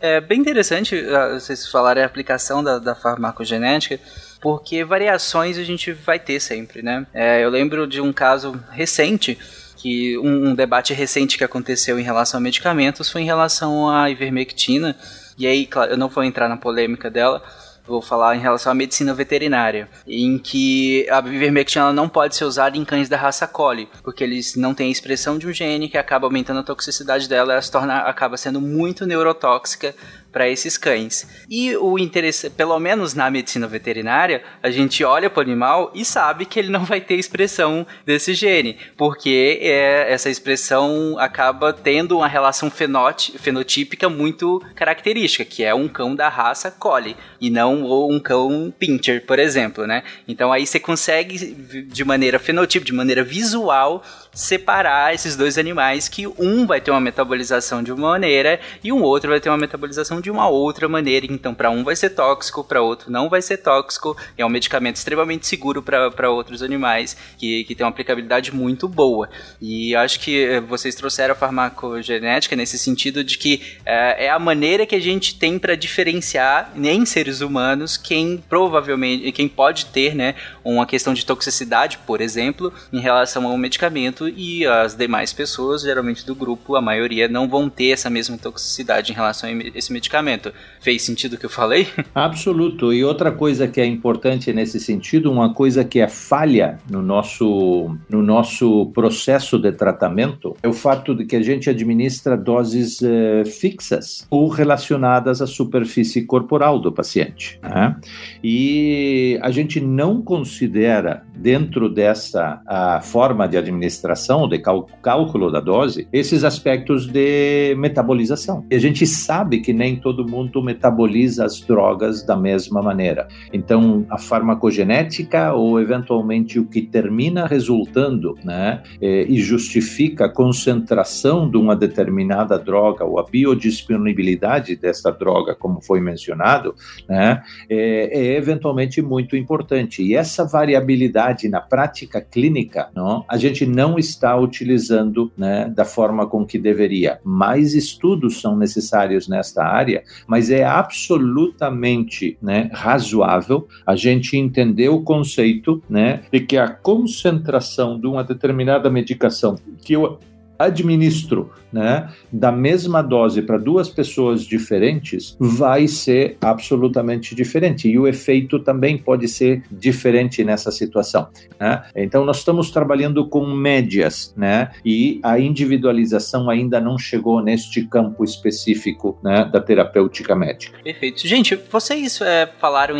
É 0.00 0.20
bem 0.20 0.40
interessante 0.40 0.96
uh, 0.96 1.38
vocês 1.38 1.68
falarem 1.68 2.02
a 2.02 2.06
aplicação 2.06 2.62
da, 2.62 2.78
da 2.78 2.94
farmacogenética, 2.94 4.00
porque 4.40 4.84
variações 4.84 5.56
a 5.56 5.62
gente 5.62 5.92
vai 5.92 6.18
ter 6.18 6.40
sempre, 6.40 6.82
né? 6.82 7.06
É, 7.14 7.44
eu 7.44 7.48
lembro 7.48 7.86
de 7.86 8.00
um 8.00 8.12
caso 8.12 8.60
recente 8.70 9.38
que 9.76 10.18
um, 10.18 10.48
um, 10.48 10.54
debate 10.54 10.92
recente 10.92 11.38
que 11.38 11.44
aconteceu 11.44 11.98
em 11.98 12.02
relação 12.02 12.38
a 12.38 12.40
medicamentos 12.40 13.10
foi 13.10 13.22
em 13.22 13.26
relação 13.26 13.88
à 13.88 14.10
ivermectina. 14.10 14.96
E 15.36 15.46
aí, 15.46 15.66
claro, 15.66 15.92
eu 15.92 15.96
não 15.96 16.08
vou 16.08 16.24
entrar 16.24 16.48
na 16.48 16.56
polêmica 16.56 17.10
dela, 17.10 17.42
vou 17.86 18.00
falar 18.00 18.36
em 18.36 18.40
relação 18.40 18.72
à 18.72 18.74
medicina 18.74 19.12
veterinária, 19.12 19.88
em 20.06 20.38
que 20.38 21.08
a 21.10 21.18
ivermectina 21.18 21.92
não 21.92 22.08
pode 22.08 22.36
ser 22.36 22.44
usada 22.44 22.76
em 22.76 22.84
cães 22.84 23.08
da 23.08 23.16
raça 23.16 23.46
Collie, 23.46 23.88
porque 24.02 24.22
eles 24.22 24.56
não 24.56 24.74
têm 24.74 24.88
a 24.88 24.92
expressão 24.92 25.38
de 25.38 25.46
um 25.46 25.52
gene 25.52 25.88
que 25.88 25.98
acaba 25.98 26.26
aumentando 26.26 26.60
a 26.60 26.64
toxicidade 26.64 27.28
dela, 27.28 27.52
ela 27.52 27.62
se 27.62 27.70
torna, 27.70 27.98
acaba 27.98 28.36
sendo 28.36 28.60
muito 28.60 29.06
neurotóxica 29.06 29.94
para 30.32 30.48
esses 30.48 30.78
cães. 30.78 31.28
E 31.48 31.76
o 31.76 31.98
interesse, 31.98 32.48
pelo 32.50 32.78
menos 32.80 33.14
na 33.14 33.30
medicina 33.30 33.66
veterinária, 33.66 34.42
a 34.62 34.70
gente 34.70 35.04
olha 35.04 35.28
para 35.28 35.40
o 35.40 35.42
animal 35.42 35.90
e 35.94 36.04
sabe 36.04 36.46
que 36.46 36.58
ele 36.58 36.70
não 36.70 36.84
vai 36.84 37.00
ter 37.00 37.16
expressão 37.16 37.86
desse 38.06 38.34
gene, 38.34 38.78
porque 38.96 39.58
é, 39.60 40.10
essa 40.12 40.30
expressão 40.30 41.16
acaba 41.18 41.72
tendo 41.72 42.16
uma 42.16 42.28
relação 42.28 42.70
fenotípica 42.70 44.08
muito 44.08 44.60
característica, 44.74 45.44
que 45.44 45.62
é 45.62 45.74
um 45.74 45.88
cão 45.88 46.14
da 46.14 46.28
raça 46.28 46.70
Collie 46.70 47.16
e 47.40 47.50
não 47.50 47.84
um 48.08 48.18
cão 48.18 48.72
Pinscher, 48.78 49.24
por 49.26 49.38
exemplo, 49.38 49.86
né? 49.86 50.02
Então 50.26 50.52
aí 50.52 50.66
você 50.66 50.80
consegue 50.80 51.52
de 51.84 52.04
maneira 52.04 52.38
fenotípica, 52.38 52.86
de 52.86 52.96
maneira 52.96 53.22
visual, 53.22 54.02
separar 54.34 55.14
esses 55.14 55.36
dois 55.36 55.58
animais 55.58 56.08
que 56.08 56.26
um 56.26 56.66
vai 56.66 56.80
ter 56.80 56.90
uma 56.90 57.00
metabolização 57.00 57.82
de 57.82 57.92
uma 57.92 58.10
maneira 58.10 58.60
e 58.82 58.92
um 58.92 59.02
outro 59.02 59.30
vai 59.30 59.40
ter 59.40 59.50
uma 59.50 59.58
metabolização 59.58 60.20
de 60.20 60.30
uma 60.30 60.48
outra 60.48 60.88
maneira. 60.88 61.26
Então, 61.28 61.54
para 61.54 61.70
um 61.70 61.84
vai 61.84 61.94
ser 61.94 62.10
tóxico, 62.10 62.64
para 62.64 62.80
outro 62.80 63.10
não 63.10 63.28
vai 63.28 63.42
ser 63.42 63.58
tóxico. 63.58 64.16
É 64.36 64.44
um 64.44 64.48
medicamento 64.48 64.96
extremamente 64.96 65.46
seguro 65.46 65.82
para 65.82 66.30
outros 66.30 66.62
animais 66.62 67.16
que, 67.36 67.64
que 67.64 67.74
tem 67.74 67.84
uma 67.84 67.90
aplicabilidade 67.90 68.54
muito 68.54 68.88
boa. 68.88 69.28
E 69.60 69.94
acho 69.94 70.18
que 70.20 70.44
eh, 70.44 70.60
vocês 70.60 70.94
trouxeram 70.94 71.32
a 71.32 71.36
farmacogenética 71.36 72.56
nesse 72.56 72.78
sentido 72.78 73.22
de 73.22 73.36
que 73.36 73.76
é, 73.84 74.26
é 74.26 74.30
a 74.30 74.38
maneira 74.38 74.86
que 74.86 74.94
a 74.94 75.00
gente 75.00 75.38
tem 75.38 75.58
para 75.58 75.74
diferenciar 75.74 76.72
em 76.76 77.04
seres 77.04 77.40
humanos 77.40 77.96
quem 77.96 78.42
provavelmente, 78.48 79.30
quem 79.32 79.48
pode 79.48 79.86
ter, 79.86 80.14
né, 80.14 80.34
uma 80.64 80.86
questão 80.86 81.12
de 81.14 81.24
toxicidade, 81.24 81.98
por 82.06 82.20
exemplo, 82.20 82.72
em 82.92 83.00
relação 83.00 83.46
ao 83.46 83.56
medicamento 83.56 84.21
e 84.28 84.66
as 84.66 84.94
demais 84.94 85.32
pessoas, 85.32 85.82
geralmente 85.82 86.24
do 86.26 86.34
grupo, 86.34 86.76
a 86.76 86.80
maioria 86.80 87.28
não 87.28 87.48
vão 87.48 87.68
ter 87.68 87.90
essa 87.90 88.10
mesma 88.10 88.38
toxicidade 88.38 89.12
em 89.12 89.14
relação 89.14 89.48
a 89.48 89.52
esse 89.74 89.92
medicamento. 89.92 90.52
Fez 90.80 91.02
sentido 91.02 91.34
o 91.34 91.38
que 91.38 91.46
eu 91.46 91.50
falei? 91.50 91.88
Absoluto. 92.14 92.92
E 92.92 93.04
outra 93.04 93.32
coisa 93.32 93.68
que 93.68 93.80
é 93.80 93.86
importante 93.86 94.52
nesse 94.52 94.78
sentido, 94.80 95.30
uma 95.30 95.52
coisa 95.54 95.84
que 95.84 96.00
é 96.00 96.08
falha 96.08 96.78
no 96.90 97.02
nosso, 97.02 97.96
no 98.08 98.22
nosso 98.22 98.86
processo 98.94 99.58
de 99.58 99.72
tratamento, 99.72 100.56
é 100.62 100.68
o 100.68 100.72
fato 100.72 101.14
de 101.14 101.24
que 101.24 101.36
a 101.36 101.42
gente 101.42 101.68
administra 101.68 102.36
doses 102.36 103.02
eh, 103.02 103.44
fixas 103.44 104.26
ou 104.30 104.48
relacionadas 104.48 105.40
à 105.40 105.46
superfície 105.46 106.24
corporal 106.24 106.78
do 106.78 106.92
paciente. 106.92 107.58
Né? 107.62 107.96
E 108.42 109.38
a 109.42 109.50
gente 109.50 109.80
não 109.80 110.22
considera, 110.22 111.22
dentro 111.34 111.88
dessa 111.88 112.60
forma 113.02 113.48
de 113.48 113.56
administração, 113.56 114.11
administração, 114.12 114.48
de 114.48 114.58
cálculo 115.02 115.50
da 115.50 115.60
dose, 115.60 116.06
esses 116.12 116.44
aspectos 116.44 117.06
de 117.06 117.74
metabolização. 117.76 118.64
E 118.70 118.74
a 118.74 118.78
gente 118.78 119.06
sabe 119.06 119.60
que 119.60 119.72
nem 119.72 119.96
todo 119.96 120.28
mundo 120.28 120.62
metaboliza 120.62 121.44
as 121.44 121.60
drogas 121.60 122.24
da 122.24 122.36
mesma 122.36 122.82
maneira. 122.82 123.26
Então, 123.52 124.06
a 124.08 124.18
farmacogenética 124.18 125.52
ou 125.52 125.80
eventualmente 125.80 126.58
o 126.58 126.66
que 126.66 126.82
termina 126.82 127.46
resultando, 127.46 128.36
né, 128.44 128.82
é, 129.00 129.22
e 129.22 129.40
justifica 129.40 130.26
a 130.26 130.28
concentração 130.28 131.50
de 131.50 131.56
uma 131.56 131.74
determinada 131.74 132.58
droga 132.58 133.04
ou 133.04 133.18
a 133.18 133.24
biodisponibilidade 133.24 134.76
dessa 134.76 135.10
droga, 135.10 135.54
como 135.54 135.80
foi 135.80 136.00
mencionado, 136.00 136.74
né, 137.08 137.42
é, 137.68 138.10
é 138.12 138.36
eventualmente 138.36 139.00
muito 139.00 139.36
importante. 139.36 140.02
E 140.02 140.14
essa 140.14 140.44
variabilidade 140.44 141.48
na 141.48 141.60
prática 141.60 142.20
clínica, 142.20 142.90
não, 142.94 143.24
a 143.28 143.36
gente 143.36 143.64
não 143.66 143.98
está 144.02 144.36
utilizando 144.36 145.32
né, 145.36 145.68
da 145.68 145.84
forma 145.84 146.26
com 146.26 146.44
que 146.44 146.58
deveria. 146.58 147.20
Mais 147.24 147.74
estudos 147.74 148.40
são 148.40 148.56
necessários 148.56 149.28
nesta 149.28 149.64
área, 149.64 150.02
mas 150.26 150.50
é 150.50 150.64
absolutamente 150.64 152.36
né, 152.42 152.70
razoável 152.72 153.66
a 153.86 153.96
gente 153.96 154.36
entender 154.36 154.88
o 154.88 155.02
conceito 155.02 155.82
né, 155.88 156.22
de 156.32 156.40
que 156.40 156.58
a 156.58 156.68
concentração 156.68 157.98
de 157.98 158.06
uma 158.06 158.24
determinada 158.24 158.90
medicação 158.90 159.56
que 159.84 159.94
eu 159.94 160.18
administro 160.58 161.50
né, 161.72 162.08
da 162.30 162.52
mesma 162.52 163.02
dose 163.02 163.42
para 163.42 163.58
duas 163.58 163.88
pessoas 163.88 164.42
diferentes, 164.42 165.36
vai 165.38 165.88
ser 165.88 166.36
absolutamente 166.40 167.34
diferente. 167.34 167.88
E 167.88 167.98
o 167.98 168.06
efeito 168.06 168.58
também 168.58 168.98
pode 168.98 169.26
ser 169.28 169.62
diferente 169.70 170.44
nessa 170.44 170.70
situação. 170.70 171.28
Né? 171.58 171.82
Então, 171.96 172.24
nós 172.24 172.38
estamos 172.38 172.70
trabalhando 172.70 173.26
com 173.26 173.46
médias, 173.46 174.34
né? 174.36 174.70
E 174.84 175.20
a 175.22 175.38
individualização 175.38 176.50
ainda 176.50 176.80
não 176.80 176.98
chegou 176.98 177.42
neste 177.42 177.86
campo 177.86 178.24
específico 178.24 179.18
né, 179.22 179.44
da 179.44 179.60
terapêutica 179.60 180.34
médica. 180.34 180.78
Perfeito. 180.82 181.26
Gente, 181.26 181.56
vocês 181.70 182.20
é, 182.20 182.48
falaram, 182.60 182.96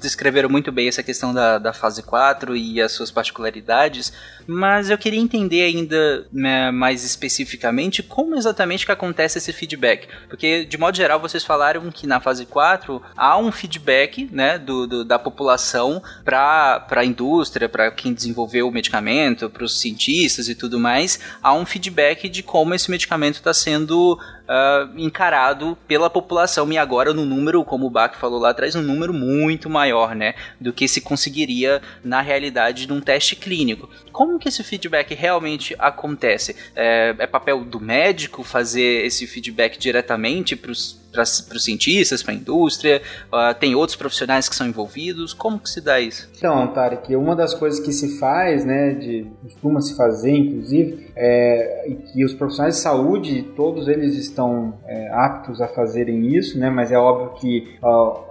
descreveram 0.00 0.48
muito 0.48 0.72
bem 0.72 0.88
essa 0.88 1.02
questão 1.02 1.32
da, 1.32 1.58
da 1.58 1.72
fase 1.72 2.02
4 2.02 2.56
e 2.56 2.80
as 2.80 2.92
suas 2.92 3.10
particularidades, 3.10 4.12
mas 4.46 4.90
eu 4.90 4.98
queria 4.98 5.20
entender 5.20 5.62
ainda 5.62 6.26
né, 6.32 6.70
mais 6.70 7.04
especificamente 7.04 8.02
como 8.16 8.34
exatamente 8.34 8.86
que 8.86 8.92
acontece 8.92 9.36
esse 9.36 9.52
feedback? 9.52 10.08
Porque, 10.26 10.64
de 10.64 10.78
modo 10.78 10.96
geral, 10.96 11.20
vocês 11.20 11.44
falaram 11.44 11.90
que 11.90 12.06
na 12.06 12.18
fase 12.18 12.46
4 12.46 13.02
há 13.14 13.36
um 13.36 13.52
feedback 13.52 14.26
né, 14.32 14.58
do, 14.58 14.86
do 14.86 15.04
da 15.04 15.18
população 15.18 16.02
para 16.24 16.86
a 16.92 17.04
indústria, 17.04 17.68
para 17.68 17.90
quem 17.90 18.14
desenvolveu 18.14 18.68
o 18.68 18.72
medicamento, 18.72 19.50
para 19.50 19.64
os 19.64 19.78
cientistas 19.78 20.48
e 20.48 20.54
tudo 20.54 20.80
mais, 20.80 21.20
há 21.42 21.52
um 21.52 21.66
feedback 21.66 22.26
de 22.30 22.42
como 22.42 22.72
esse 22.72 22.90
medicamento 22.90 23.34
está 23.34 23.52
sendo 23.52 24.18
uh, 24.48 24.98
encarado 24.98 25.76
pela 25.86 26.08
população 26.08 26.72
e 26.72 26.78
agora 26.78 27.12
no 27.12 27.24
número, 27.24 27.64
como 27.64 27.86
o 27.86 27.90
Bach 27.90 28.16
falou 28.16 28.38
lá 28.38 28.50
atrás, 28.50 28.74
um 28.74 28.82
número 28.82 29.12
muito 29.12 29.68
maior, 29.68 30.14
né, 30.14 30.34
do 30.60 30.72
que 30.72 30.88
se 30.88 31.00
conseguiria 31.00 31.82
na 32.02 32.20
realidade 32.20 32.86
de 32.86 32.92
um 32.92 33.00
teste 33.00 33.36
clínico. 33.36 33.88
Como 34.12 34.38
que 34.38 34.48
esse 34.48 34.62
feedback 34.62 35.14
realmente 35.14 35.74
acontece? 35.78 36.56
É, 36.74 37.14
é 37.18 37.26
papel 37.26 37.64
do 37.64 37.80
médico 37.80 38.42
fazer 38.42 39.04
esse 39.04 39.26
feedback 39.26 39.78
diretamente 39.78 40.56
para 40.56 40.70
os 40.70 41.05
para 41.16 41.56
os 41.56 41.64
cientistas, 41.64 42.22
para 42.22 42.32
a 42.32 42.36
indústria? 42.36 43.02
Uh, 43.32 43.54
tem 43.58 43.74
outros 43.74 43.96
profissionais 43.96 44.48
que 44.48 44.54
são 44.54 44.66
envolvidos? 44.66 45.32
Como 45.32 45.58
que 45.58 45.68
se 45.68 45.80
dá 45.80 46.00
isso? 46.00 46.28
Então, 46.36 46.66
Tarek, 46.68 47.14
uma 47.16 47.34
das 47.34 47.54
coisas 47.54 47.80
que 47.80 47.92
se 47.92 48.18
faz, 48.18 48.64
né, 48.64 48.94
de 48.94 49.26
costuma 49.42 49.80
se 49.80 49.96
fazer, 49.96 50.30
inclusive, 50.30 51.10
é 51.16 51.96
que 52.12 52.24
os 52.24 52.34
profissionais 52.34 52.76
de 52.76 52.80
saúde, 52.80 53.42
todos 53.56 53.88
eles 53.88 54.14
estão 54.14 54.78
é, 54.86 55.08
aptos 55.12 55.60
a 55.60 55.68
fazerem 55.68 56.36
isso, 56.36 56.58
né, 56.58 56.70
mas 56.70 56.92
é 56.92 56.98
óbvio 56.98 57.34
que 57.40 57.76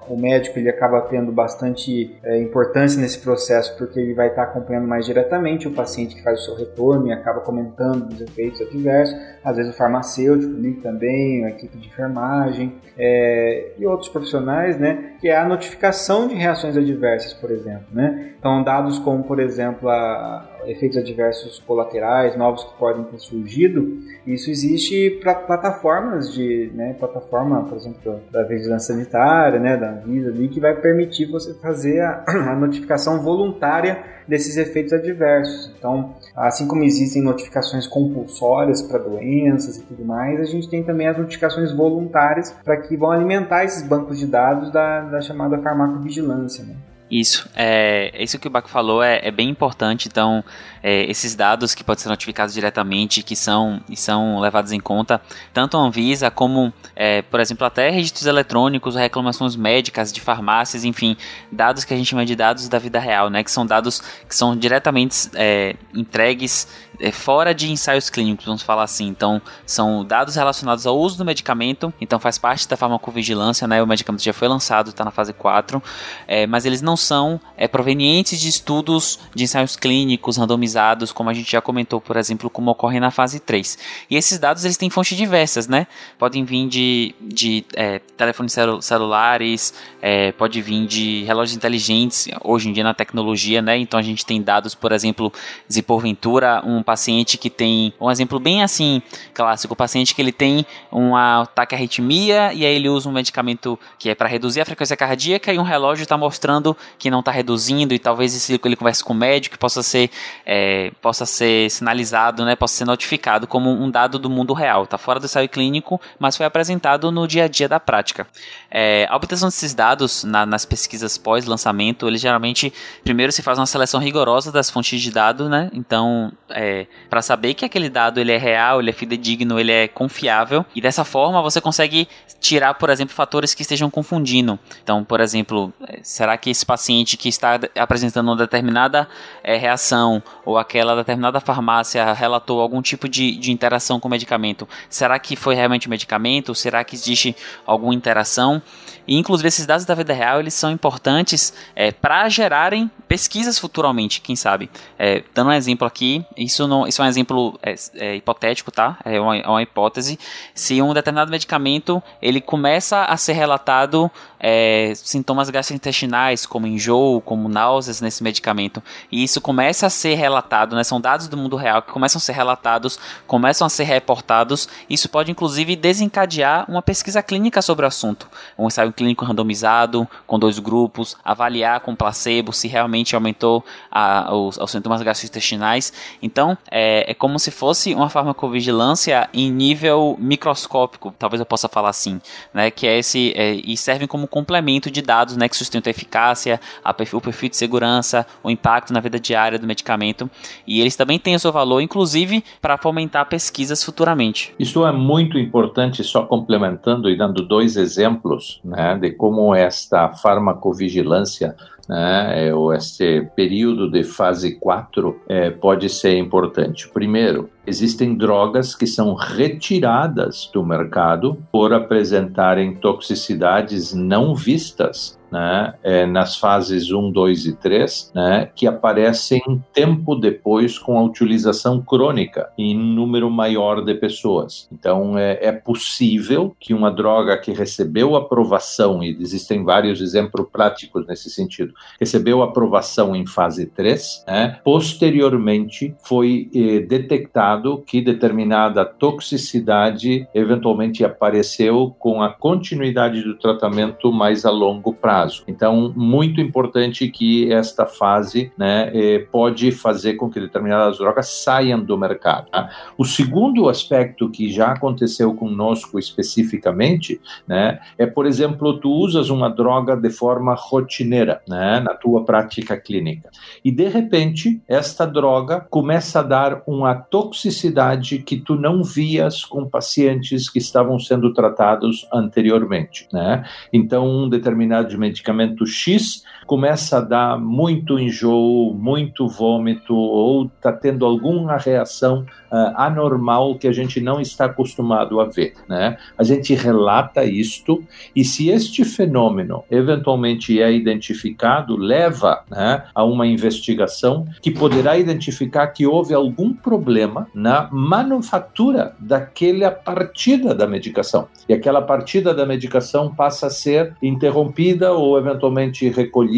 o 0.07 0.18
médico 0.18 0.60
ele 0.60 0.70
acaba 0.70 1.02
tendo 1.02 1.32
bastante 1.32 2.16
é, 2.24 2.40
importância 2.40 3.02
nesse 3.02 3.20
processo 3.20 3.76
porque 3.78 3.99
ele 3.99 4.14
vai 4.14 4.28
estar 4.28 4.44
acompanhando 4.44 4.88
mais 4.88 5.06
diretamente 5.06 5.68
o 5.68 5.72
paciente 5.72 6.16
que 6.16 6.24
faz 6.24 6.41
o 6.41 6.45
seu 6.45 6.56
retorno 6.56 7.07
e 7.07 7.12
acaba 7.12 7.40
comentando 7.41 8.12
os 8.12 8.22
efeitos 8.22 8.62
adversos. 8.62 9.18
Às 9.44 9.57
vezes 9.57 9.74
o 9.74 9.78
farmacêutico 9.78 10.56
também, 10.82 11.45
a 11.45 11.49
equipe 11.49 11.78
de 11.78 11.88
enfermagem 11.88 12.74
é, 12.97 13.73
e 13.77 13.85
outros 13.85 14.10
profissionais, 14.10 14.80
né? 14.80 15.15
Que 15.19 15.30
é 15.30 15.38
a 15.38 15.47
notificação 15.47 16.27
de 16.27 16.35
reações 16.35 16.77
adversas, 16.77 17.34
por 17.34 17.52
exemplo, 17.52 17.88
né? 17.91 18.34
Então 18.39 18.64
dados 18.64 18.99
como, 18.99 19.23
por 19.23 19.39
exemplo, 19.39 19.89
a, 19.89 20.47
efeitos 20.67 20.97
adversos 20.97 21.59
colaterais 21.59 22.37
novos 22.37 22.63
que 22.63 22.77
podem 22.77 23.03
ter 23.05 23.19
surgido, 23.19 23.99
isso 24.25 24.49
existe 24.49 25.19
para 25.21 25.35
plataformas 25.35 26.33
de, 26.33 26.71
né, 26.73 26.93
plataforma, 26.93 27.63
por 27.63 27.77
exemplo, 27.77 28.19
da 28.31 28.43
vigilância 28.43 28.93
sanitária, 28.93 29.59
né, 29.59 29.77
da 29.77 29.91
Anvisa 29.91 30.29
ali, 30.29 30.47
que 30.47 30.59
vai 30.59 30.75
permitir 30.75 31.25
você 31.25 31.53
fazer 31.55 32.01
a, 32.01 32.23
a 32.51 32.55
notificação 32.55 33.21
voluntária 33.21 34.03
desses 34.27 34.57
efeitos 34.57 34.93
adversos. 34.93 35.71
Então, 35.77 36.15
assim 36.35 36.67
como 36.67 36.83
existem 36.83 37.21
notificações 37.21 37.87
compulsórias 37.87 38.81
para 38.81 38.99
doenças 38.99 39.77
e 39.77 39.83
tudo 39.83 40.03
mais, 40.03 40.39
a 40.39 40.45
gente 40.45 40.69
tem 40.69 40.83
também 40.83 41.07
as 41.07 41.17
notificações 41.17 41.71
voluntárias 41.71 42.51
para 42.63 42.77
que 42.77 42.97
vão 42.97 43.11
alimentar 43.11 43.63
esses 43.63 43.87
bancos 43.87 44.17
de 44.19 44.25
dados 44.25 44.71
da, 44.71 45.01
da 45.01 45.21
chamada 45.21 45.57
farmacovigilância. 45.59 46.63
Né? 46.63 46.75
Isso, 47.10 47.48
é, 47.56 48.11
isso 48.18 48.40
que 48.40 48.48
o 48.48 48.49
Baco 48.49 48.68
falou 48.68 49.03
é, 49.03 49.19
é 49.23 49.30
bem 49.30 49.48
importante. 49.48 50.07
Então, 50.07 50.44
é, 50.82 51.03
esses 51.03 51.36
dados 51.36 51.76
que 51.76 51.84
podem 51.84 52.02
ser 52.02 52.10
notificados 52.10 52.53
diretamente, 52.53 53.22
que 53.22 53.36
são, 53.36 53.80
e 53.88 53.95
são 53.95 54.40
levados 54.40 54.72
em 54.72 54.80
conta, 54.80 55.22
tanto 55.53 55.77
a 55.77 55.80
Anvisa 55.82 56.32
como, 56.32 56.73
é, 56.95 57.22
por 57.22 57.40
exemplo, 57.40 57.65
até 57.65 57.91
registros 57.91 58.26
eletrônicos, 58.26 58.95
reclamações 58.95 59.56
médicas 59.56 60.11
de 60.11 60.19
farmácias, 60.19 60.84
enfim, 60.84 61.15
dados 61.52 61.84
que 61.84 61.94
a 61.94 61.98
gente 61.98 62.07
chama 62.07 62.26
de 62.26 62.36
dados 62.36 62.68
da 62.68 62.80
vida 62.80 62.99
real, 62.99 63.30
né, 63.30 63.44
que 63.44 63.52
são 63.52 63.65
dados 63.65 64.02
que 64.27 64.36
são 64.36 64.56
diretamente 64.56 65.30
é, 65.36 65.76
entregues 65.94 66.68
é, 66.99 67.11
fora 67.11 67.53
de 67.53 67.72
ensaios 67.72 68.09
clínicos, 68.09 68.45
vamos 68.45 68.61
falar 68.61 68.84
assim. 68.84 69.07
Então, 69.07 69.41
são 69.65 70.03
dados 70.03 70.35
relacionados 70.35 70.85
ao 70.85 70.97
uso 70.97 71.17
do 71.17 71.26
medicamento, 71.26 71.93
então 71.99 72.19
faz 72.19 72.38
parte 72.38 72.67
da 72.67 72.77
farmacovigilância, 72.77 73.67
né? 73.67 73.81
O 73.81 73.88
medicamento 73.88 74.23
já 74.23 74.34
foi 74.34 74.47
lançado, 74.47 74.89
está 74.89 75.03
na 75.03 75.11
fase 75.11 75.34
4, 75.34 75.81
é, 76.27 76.47
mas 76.47 76.65
eles 76.65 76.81
não 76.81 76.97
são 76.97 77.39
é, 77.57 77.67
provenientes 77.67 78.39
de 78.39 78.49
estudos 78.49 79.19
de 79.34 79.43
ensaios 79.43 79.76
clínicos 79.76 80.38
randomizados, 80.38 81.11
como 81.11 81.30
a 81.30 81.34
gente 81.34 81.51
já 81.51 81.61
comentou, 81.61 81.99
por 82.01 82.17
exemplo, 82.17 82.49
como 82.49 82.72
ocorre 82.72 82.99
na 82.99 83.11
fase 83.11 83.39
3. 83.39 83.77
E 84.09 84.15
esses 84.15 84.39
dados 84.39 84.63
eles 84.65 84.77
têm 84.77 84.89
fontes 84.89 85.17
diversas, 85.17 85.67
né? 85.67 85.88
Podem 86.17 86.43
vir 86.43 86.67
de, 86.67 87.15
de 87.22 87.65
é, 87.76 87.99
telefones 88.17 88.53
celu 88.53 88.81
celulares, 88.81 89.73
é, 90.01 90.31
pode 90.31 90.61
vir 90.61 90.85
de 90.88 91.23
relógios 91.23 91.55
inteligentes, 91.55 92.27
hoje 92.43 92.69
em 92.69 92.73
dia 92.73 92.84
na 92.84 92.93
tecnologia, 92.93 93.61
né? 93.61 93.77
Então 93.77 93.99
a 93.99 94.03
gente 94.03 94.26
tem 94.26 94.41
dados, 94.41 94.76
por 94.76 94.91
exemplo, 94.91 95.31
se 95.67 95.81
porventura 95.81 96.61
um 96.65 96.81
paciente 96.86 97.38
que 97.38 97.49
tem 97.49 97.94
um 97.99 98.10
exemplo 98.10 98.40
bem 98.40 98.64
assim 98.64 99.02
clássico, 99.34 99.74
o 99.74 99.78
paciente 99.78 100.16
que 100.16 100.22
ele 100.22 100.32
tem 100.32 100.66
um 100.91 101.16
ataque 101.16 101.76
arritmia 101.76 102.53
e 102.53 102.66
aí 102.66 102.76
ele 102.76 102.88
usa 102.88 103.10
um 103.10 103.12
medicamento 103.12 103.78
que 103.99 104.10
é 104.10 104.16
para 104.16 104.30
reduzir 104.30 104.62
a 104.62 104.66
frequência 104.66 104.95
cardíaca 104.95 105.52
e 105.52 105.60
um 105.60 105.64
relógio 105.64 106.03
está 106.03 106.18
mostrando 106.18 106.76
que 106.98 107.10
não 107.10 107.20
está 107.20 107.32
reduzindo 107.32 107.94
e 107.94 107.99
talvez 107.99 108.49
ele 108.49 108.76
converse 108.76 109.03
com 109.03 109.14
o 109.14 109.16
médico 109.16 109.57
possa 109.57 109.82
ser 109.82 110.10
é, 110.45 110.91
possa 111.02 111.26
ser 111.26 111.70
sinalizado, 111.72 112.45
né, 112.45 112.56
possa 112.56 112.76
ser 112.76 112.86
notificado 112.86 113.48
como 113.48 113.72
um 113.72 113.90
dado 113.90 114.20
do 114.20 114.30
mundo 114.30 114.53
real, 114.53 114.84
está 114.84 114.98
fora 114.98 115.20
do 115.20 115.26
ensaio 115.26 115.49
clínico, 115.49 115.99
mas 116.20 116.38
foi 116.38 116.45
apresentado 116.45 117.12
no 117.12 117.28
dia 117.28 117.45
a 117.45 117.48
dia 117.48 117.68
da 117.68 117.80
prática. 117.80 118.28
É, 118.70 119.07
a 119.10 119.16
obtenção 119.16 119.48
desses 119.48 119.74
dados 119.74 120.24
na, 120.24 120.45
nas 120.45 120.66
pesquisas 120.66 121.18
pós-lançamento, 121.18 122.07
ele 122.07 122.18
geralmente 122.18 122.72
primeiro 123.03 123.32
se 123.32 123.41
faz 123.41 123.57
uma 123.57 123.66
seleção 123.66 123.99
rigorosa 123.99 124.52
das 124.52 124.70
fontes 124.70 125.02
de 125.02 125.12
dados, 125.12 125.49
né? 125.49 125.70
Então, 125.74 126.32
é, 126.49 126.74
para 127.10 127.22
saber 127.22 127.53
que 127.53 127.65
aquele 127.65 127.89
dado 127.89 128.19
ele 128.19 128.31
é 128.31 128.38
real, 128.38 128.80
ele 128.80 128.89
é 128.89 128.93
fidedigno, 128.93 129.60
ele 129.60 129.72
é 129.72 129.88
confiável 129.88 130.65
e 130.76 130.81
dessa 130.81 131.03
forma 131.03 131.41
você 131.41 131.60
consegue 131.61 132.07
tirar, 132.39 132.73
por 132.76 132.89
exemplo, 132.89 133.15
fatores 133.15 133.53
que 133.53 133.61
estejam 133.61 133.89
confundindo. 133.89 134.60
Então, 134.84 135.03
por 135.03 135.19
exemplo, 135.19 135.73
é, 135.88 135.99
será 136.03 136.38
que 136.38 136.49
esse 136.49 136.65
paciente 136.65 137.18
que 137.18 137.30
está 137.30 137.60
apresentando 137.77 138.27
uma 138.27 138.35
determinada 138.35 139.07
é, 139.43 139.57
reação 139.57 140.22
ou 140.45 140.57
aquela 140.57 140.95
determinada 140.95 141.39
farmácia 141.39 142.14
relatou 142.14 142.61
algum 142.61 142.81
tipo 142.81 143.10
de, 143.10 143.38
de 143.38 143.52
interação 143.52 143.99
com 143.99 144.07
o 144.07 144.11
medicamento, 144.11 144.68
será 144.89 145.18
que 145.18 145.35
foi 145.35 145.56
realmente 145.56 145.89
medicamento? 145.89 146.53
Será 146.53 146.84
que 146.84 146.95
existe 146.95 147.35
alguma 147.65 147.93
interação? 147.93 148.61
E, 149.07 149.15
inclusive, 149.18 149.47
esses 149.47 149.65
dados 149.65 149.85
da 149.85 149.93
vida 149.93 150.14
real 150.14 150.39
eles 150.39 150.53
são 150.53 150.72
importantes 150.72 151.53
é, 151.76 151.91
para 151.91 152.27
gerarem 152.30 152.89
pesquisas 153.07 153.60
futuramente, 153.60 154.22
quem 154.22 154.35
sabe. 154.35 154.69
É, 154.97 155.23
dando 155.34 155.49
um 155.49 155.53
exemplo 155.53 155.88
aqui, 155.88 156.26
isso, 156.35 156.64
não, 156.67 156.87
isso 156.87 157.01
é 157.01 157.05
um 157.05 157.07
exemplo 157.07 157.59
é, 157.61 157.75
é 157.95 158.15
hipotético, 158.15 158.71
tá? 158.71 158.97
É 159.03 159.19
uma, 159.19 159.37
é 159.37 159.47
uma, 159.47 159.61
hipótese. 159.61 160.19
Se 160.53 160.81
um 160.81 160.93
determinado 160.93 161.31
medicamento 161.31 162.01
ele 162.21 162.41
começa 162.41 163.03
a 163.03 163.17
ser 163.17 163.33
relatado 163.33 164.09
é, 164.40 164.94
sintomas 164.95 165.49
gastrointestinais, 165.49 166.45
como 166.45 166.68
enjoo, 166.68 167.22
como 167.22 167.49
náuseas 167.49 168.02
nesse 168.02 168.24
medicamento, 168.24 168.82
e 169.12 169.24
isso 169.24 169.41
começa 169.41 169.88
a 169.88 169.90
ser 169.90 170.16
relatado, 170.16 170.76
né? 170.76 170.84
São 170.84 170.99
dados 170.99 171.28
do 171.28 171.38
mundo 171.38 171.56
real 171.56 171.82
que 171.82 171.91
começam 171.91 172.18
a 172.18 172.22
ser 172.22 172.34
relatados, 172.34 172.99
começam 173.28 173.66
a 173.66 173.70
ser 173.70 173.84
reportados. 173.84 174.68
Isso 174.90 175.10
pode, 175.10 175.32
inclusive, 175.32 175.76
desencadear 175.76 176.70
uma 176.70 176.82
pesquisa 176.82 177.22
clínica 177.24 177.62
sobre 177.62 177.86
o 177.86 177.88
assunto. 177.88 178.28
Um 178.57 178.68
ensaio 178.68 178.94
clínico 178.94 179.26
randomizado, 179.26 180.07
com 180.28 180.38
dois 180.38 180.60
grupos, 180.60 181.18
avaliar 181.24 181.80
com 181.80 181.95
placebo 181.95 182.53
se 182.53 182.68
realmente 182.68 183.16
aumentou 183.16 183.64
a, 183.91 184.34
os, 184.36 184.57
os, 184.57 184.72
sintomas 184.72 185.02
gastrointestinais. 185.02 185.94
Então, 186.22 186.57
é, 186.70 187.12
é, 187.12 187.14
como 187.14 187.40
se 187.40 187.52
fosse 187.52 187.94
uma 187.94 188.10
farmacovigilância 188.10 189.30
em 189.34 189.52
nível 189.52 190.16
microscópico, 190.20 191.14
talvez 191.18 191.40
eu 191.40 191.45
possa 191.45 191.68
falar 191.68 191.90
assim, 191.90 192.22
né? 192.53 192.70
Que 192.70 192.88
é 192.88 192.98
esse, 192.99 193.34
é, 193.36 193.53
e 193.53 193.76
servem 193.78 194.07
como 194.07 194.28
complemento 194.36 194.91
de 194.91 195.02
dados, 195.02 195.38
né? 195.38 195.48
Que 195.48 195.56
sustentam 195.56 195.90
a 195.90 195.91
eficácia, 195.91 196.60
a 196.84 196.94
perfil, 196.94 197.20
o 197.20 197.22
perfil 197.22 197.48
de 197.48 197.56
segurança, 197.56 198.28
o 198.44 198.52
impacto 198.52 198.91
na 198.91 198.99
vida 198.99 199.18
diária 199.18 199.57
do 199.57 199.66
medicamento. 199.66 200.30
E 200.68 200.82
eles 200.82 200.98
também 200.98 201.18
têm 201.18 201.36
o 201.36 201.40
seu 201.40 201.53
valor, 201.53 201.80
inclusive, 201.80 202.44
para 202.62 202.78
fomentar 202.78 203.30
pesquisas 203.30 203.82
futuramente. 203.82 204.53
Isso 204.60 204.86
é 204.86 204.91
muito 204.91 205.40
importante, 205.40 206.03
só 206.03 206.26
complementando 206.26 207.10
e 207.10 207.18
dando 207.18 207.41
dois 207.41 207.78
exemplos, 207.78 208.60
né? 208.62 208.98
de 208.99 209.12
como 209.12 209.56
esta 209.56 210.10
farmacovigilância 210.10 211.56
né, 211.88 212.53
ou 212.53 212.74
este 212.74 213.28
período 213.36 213.90
de 213.90 214.03
fase 214.03 214.56
4 214.60 215.22
é, 215.28 215.49
pode 215.49 215.90
ser 215.90 216.18
importante. 216.18 216.90
Primeiro, 216.90 217.49
existem 217.66 218.16
drogas 218.16 218.76
que 218.76 218.88
são 218.88 219.14
retiradas 219.14 220.49
do 220.53 220.66
mercado 220.66 221.38
por 221.52 221.74
apresentarem 221.74 222.76
toxicidades 222.76 223.94
não 223.94 224.36
vistas 224.36 225.18
né, 225.31 225.73
é, 225.84 226.06
nas 226.06 226.38
fases 226.38 226.91
1, 226.91 227.11
2 227.11 227.45
e 227.47 227.56
3, 227.56 228.11
né, 228.14 228.49
que 228.56 228.68
aparecem 228.68 229.41
tempo 229.73 230.15
depois 230.15 230.77
com 230.77 230.97
a 230.97 231.03
utilização 231.03 231.81
crônica 231.81 232.49
em 232.57 232.77
número 232.77 233.30
maior 233.30 233.84
de 233.84 233.93
pessoas. 233.95 234.68
Então, 234.72 235.18
é, 235.18 235.39
é 235.41 235.52
possível 235.52 236.56
que 236.60 236.73
uma 236.73 236.91
droga 236.91 237.38
que 237.38 237.52
recebeu 237.52 238.15
aprovação, 238.15 239.03
e 239.03 239.18
existem 239.19 239.64
vários 239.64 240.02
exemplos 240.02 240.47
práticos 240.52 241.06
nesse 241.07 241.30
sentido, 241.30 241.73
recebeu 241.99 242.41
aprovação 242.41 243.15
em 243.15 243.26
fase 243.26 243.65
3, 243.65 244.23
né, 244.27 244.60
posteriormente 244.64 245.95
foi 246.03 246.49
eh, 246.53 246.80
detectado 246.80 247.84
que 247.85 248.02
determinada 248.02 248.85
toxicidade 248.85 250.27
eventualmente 250.34 251.03
apareceu 251.03 251.95
com 251.99 252.22
a 252.22 252.30
continuidade 252.30 253.22
do 253.23 253.38
tratamento 253.38 254.11
mais 254.11 254.45
a 254.45 254.52
longo 254.52 254.93
prazo. 254.93 255.14
Então, 255.47 255.93
muito 255.95 256.41
importante 256.41 257.07
que 257.09 257.51
esta 257.51 257.85
fase 257.85 258.51
né, 258.57 258.91
eh, 258.93 259.19
pode 259.31 259.71
fazer 259.71 260.15
com 260.15 260.29
que 260.29 260.39
determinadas 260.39 260.97
drogas 260.97 261.27
saiam 261.27 261.79
do 261.81 261.97
mercado. 261.97 262.49
Tá? 262.49 262.69
O 262.97 263.05
segundo 263.05 263.69
aspecto 263.69 264.29
que 264.29 264.51
já 264.51 264.71
aconteceu 264.71 265.33
conosco 265.33 265.97
especificamente 265.97 267.19
né, 267.47 267.79
é, 267.97 268.05
por 268.05 268.25
exemplo, 268.25 268.79
tu 268.79 268.89
usas 268.89 269.29
uma 269.29 269.49
droga 269.49 269.95
de 269.95 270.09
forma 270.09 270.53
rotineira 270.55 271.41
né, 271.47 271.79
na 271.79 271.93
tua 271.93 272.25
prática 272.25 272.77
clínica 272.77 273.29
e 273.63 273.71
de 273.71 273.87
repente 273.87 274.61
esta 274.67 275.05
droga 275.05 275.59
começa 275.69 276.19
a 276.19 276.23
dar 276.23 276.61
uma 276.67 276.95
toxicidade 276.95 278.19
que 278.19 278.37
tu 278.37 278.55
não 278.55 278.83
vias 278.83 279.43
com 279.43 279.67
pacientes 279.67 280.49
que 280.49 280.59
estavam 280.59 280.99
sendo 280.99 281.33
tratados 281.33 282.07
anteriormente, 282.11 283.07
né? 283.11 283.43
Então, 283.71 284.07
um 284.07 284.29
determinado 284.29 284.89
medicamento 285.06 285.64
X 285.65 286.23
começa 286.45 286.97
a 286.97 287.01
dar 287.01 287.39
muito 287.39 287.99
enjoo, 287.99 288.73
muito 288.73 289.27
vômito 289.27 289.95
ou 289.95 290.45
está 290.45 290.72
tendo 290.72 291.05
alguma 291.05 291.57
reação 291.57 292.26
uh, 292.51 292.73
anormal 292.76 293.55
que 293.55 293.67
a 293.67 293.72
gente 293.72 293.99
não 293.99 294.22
está 294.22 294.45
acostumado 294.45 295.19
a 295.19 295.26
ver, 295.26 295.53
né? 295.67 295.97
A 296.17 296.23
gente 296.23 296.53
relata 296.53 297.23
isto 297.23 297.84
e 298.15 298.23
se 298.23 298.49
este 298.49 298.85
fenômeno 298.85 299.63
eventualmente 299.72 300.61
é 300.61 300.72
identificado, 300.72 301.76
leva 301.76 302.43
né, 302.49 302.84
a 302.93 303.03
uma 303.03 303.26
investigação 303.26 304.27
que 304.41 304.51
poderá 304.51 304.97
identificar 304.97 305.67
que 305.67 305.88
houve 305.88 306.13
algum 306.13 306.53
problema 306.53 307.27
na 307.34 307.67
manufatura 307.72 308.95
daquela 308.99 309.72
partida 309.72 310.53
da 310.53 310.67
medicação. 310.67 311.27
E 311.49 311.53
aquela 311.53 311.81
partida 311.81 312.34
da 312.34 312.45
medicação 312.45 313.13
passa 313.13 313.47
a 313.47 313.49
ser 313.49 313.95
interrompida 314.01 314.91
ou 314.93 315.17
eventualmente 315.17 315.89
recolhida 315.89 316.35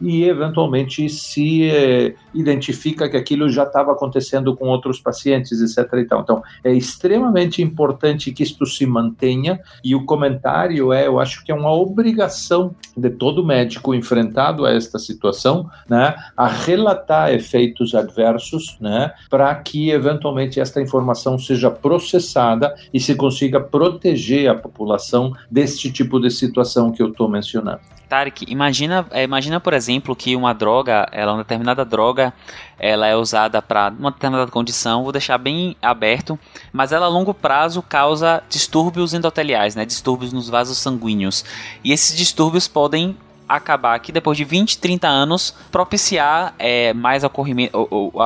e 0.00 0.24
eventualmente 0.24 1.08
se 1.08 1.70
eh, 1.70 2.14
identifica 2.34 3.08
que 3.08 3.16
aquilo 3.16 3.48
já 3.48 3.64
estava 3.64 3.92
acontecendo 3.92 4.54
com 4.56 4.66
outros 4.66 5.00
pacientes, 5.00 5.60
etc. 5.60 5.92
Então, 5.94 6.42
é 6.62 6.72
extremamente 6.72 7.62
importante 7.62 8.32
que 8.32 8.42
isto 8.42 8.66
se 8.66 8.86
mantenha 8.86 9.60
e 9.82 9.94
o 9.94 10.04
comentário 10.04 10.92
é, 10.92 11.06
eu 11.06 11.18
acho 11.18 11.44
que 11.44 11.50
é 11.50 11.54
uma 11.54 11.72
obrigação 11.72 12.74
de 12.96 13.10
todo 13.10 13.44
médico 13.44 13.94
enfrentado 13.94 14.64
a 14.64 14.72
esta 14.72 14.98
situação, 14.98 15.68
né, 15.88 16.14
a 16.36 16.46
relatar 16.46 17.32
efeitos 17.32 17.94
adversos, 17.94 18.76
né, 18.80 19.12
para 19.30 19.54
que 19.54 19.90
eventualmente 19.90 20.60
esta 20.60 20.80
informação 20.80 21.38
seja 21.38 21.70
processada 21.70 22.74
e 22.92 23.00
se 23.00 23.14
consiga 23.14 23.60
proteger 23.60 24.50
a 24.50 24.54
população 24.54 25.32
deste 25.50 25.90
tipo 25.90 26.20
de 26.20 26.30
situação 26.30 26.90
que 26.90 27.02
eu 27.02 27.08
estou 27.08 27.28
mencionando. 27.28 27.97
Tarek, 28.08 28.46
imagina, 28.48 29.06
é, 29.10 29.22
imagina 29.22 29.60
por 29.60 29.74
exemplo 29.74 30.16
que 30.16 30.34
uma 30.34 30.54
droga, 30.54 31.06
ela 31.12 31.32
uma 31.32 31.42
determinada 31.42 31.84
droga, 31.84 32.32
ela 32.78 33.06
é 33.06 33.14
usada 33.14 33.60
para 33.60 33.92
uma 33.98 34.10
determinada 34.10 34.50
condição, 34.50 35.02
vou 35.02 35.12
deixar 35.12 35.36
bem 35.36 35.76
aberto, 35.82 36.38
mas 36.72 36.90
ela 36.90 37.06
a 37.06 37.08
longo 37.08 37.34
prazo 37.34 37.82
causa 37.82 38.42
distúrbios 38.48 39.12
endoteliais, 39.12 39.74
né, 39.76 39.84
distúrbios 39.84 40.32
nos 40.32 40.48
vasos 40.48 40.78
sanguíneos. 40.78 41.44
E 41.84 41.92
esses 41.92 42.16
distúrbios 42.16 42.66
podem 42.66 43.16
acabar 43.48 43.94
aqui, 43.94 44.12
depois 44.12 44.36
de 44.36 44.44
20, 44.44 44.78
30 44.78 45.08
anos, 45.08 45.54
propiciar 45.72 46.54
é, 46.58 46.92
mais 46.92 47.24
a 47.24 47.30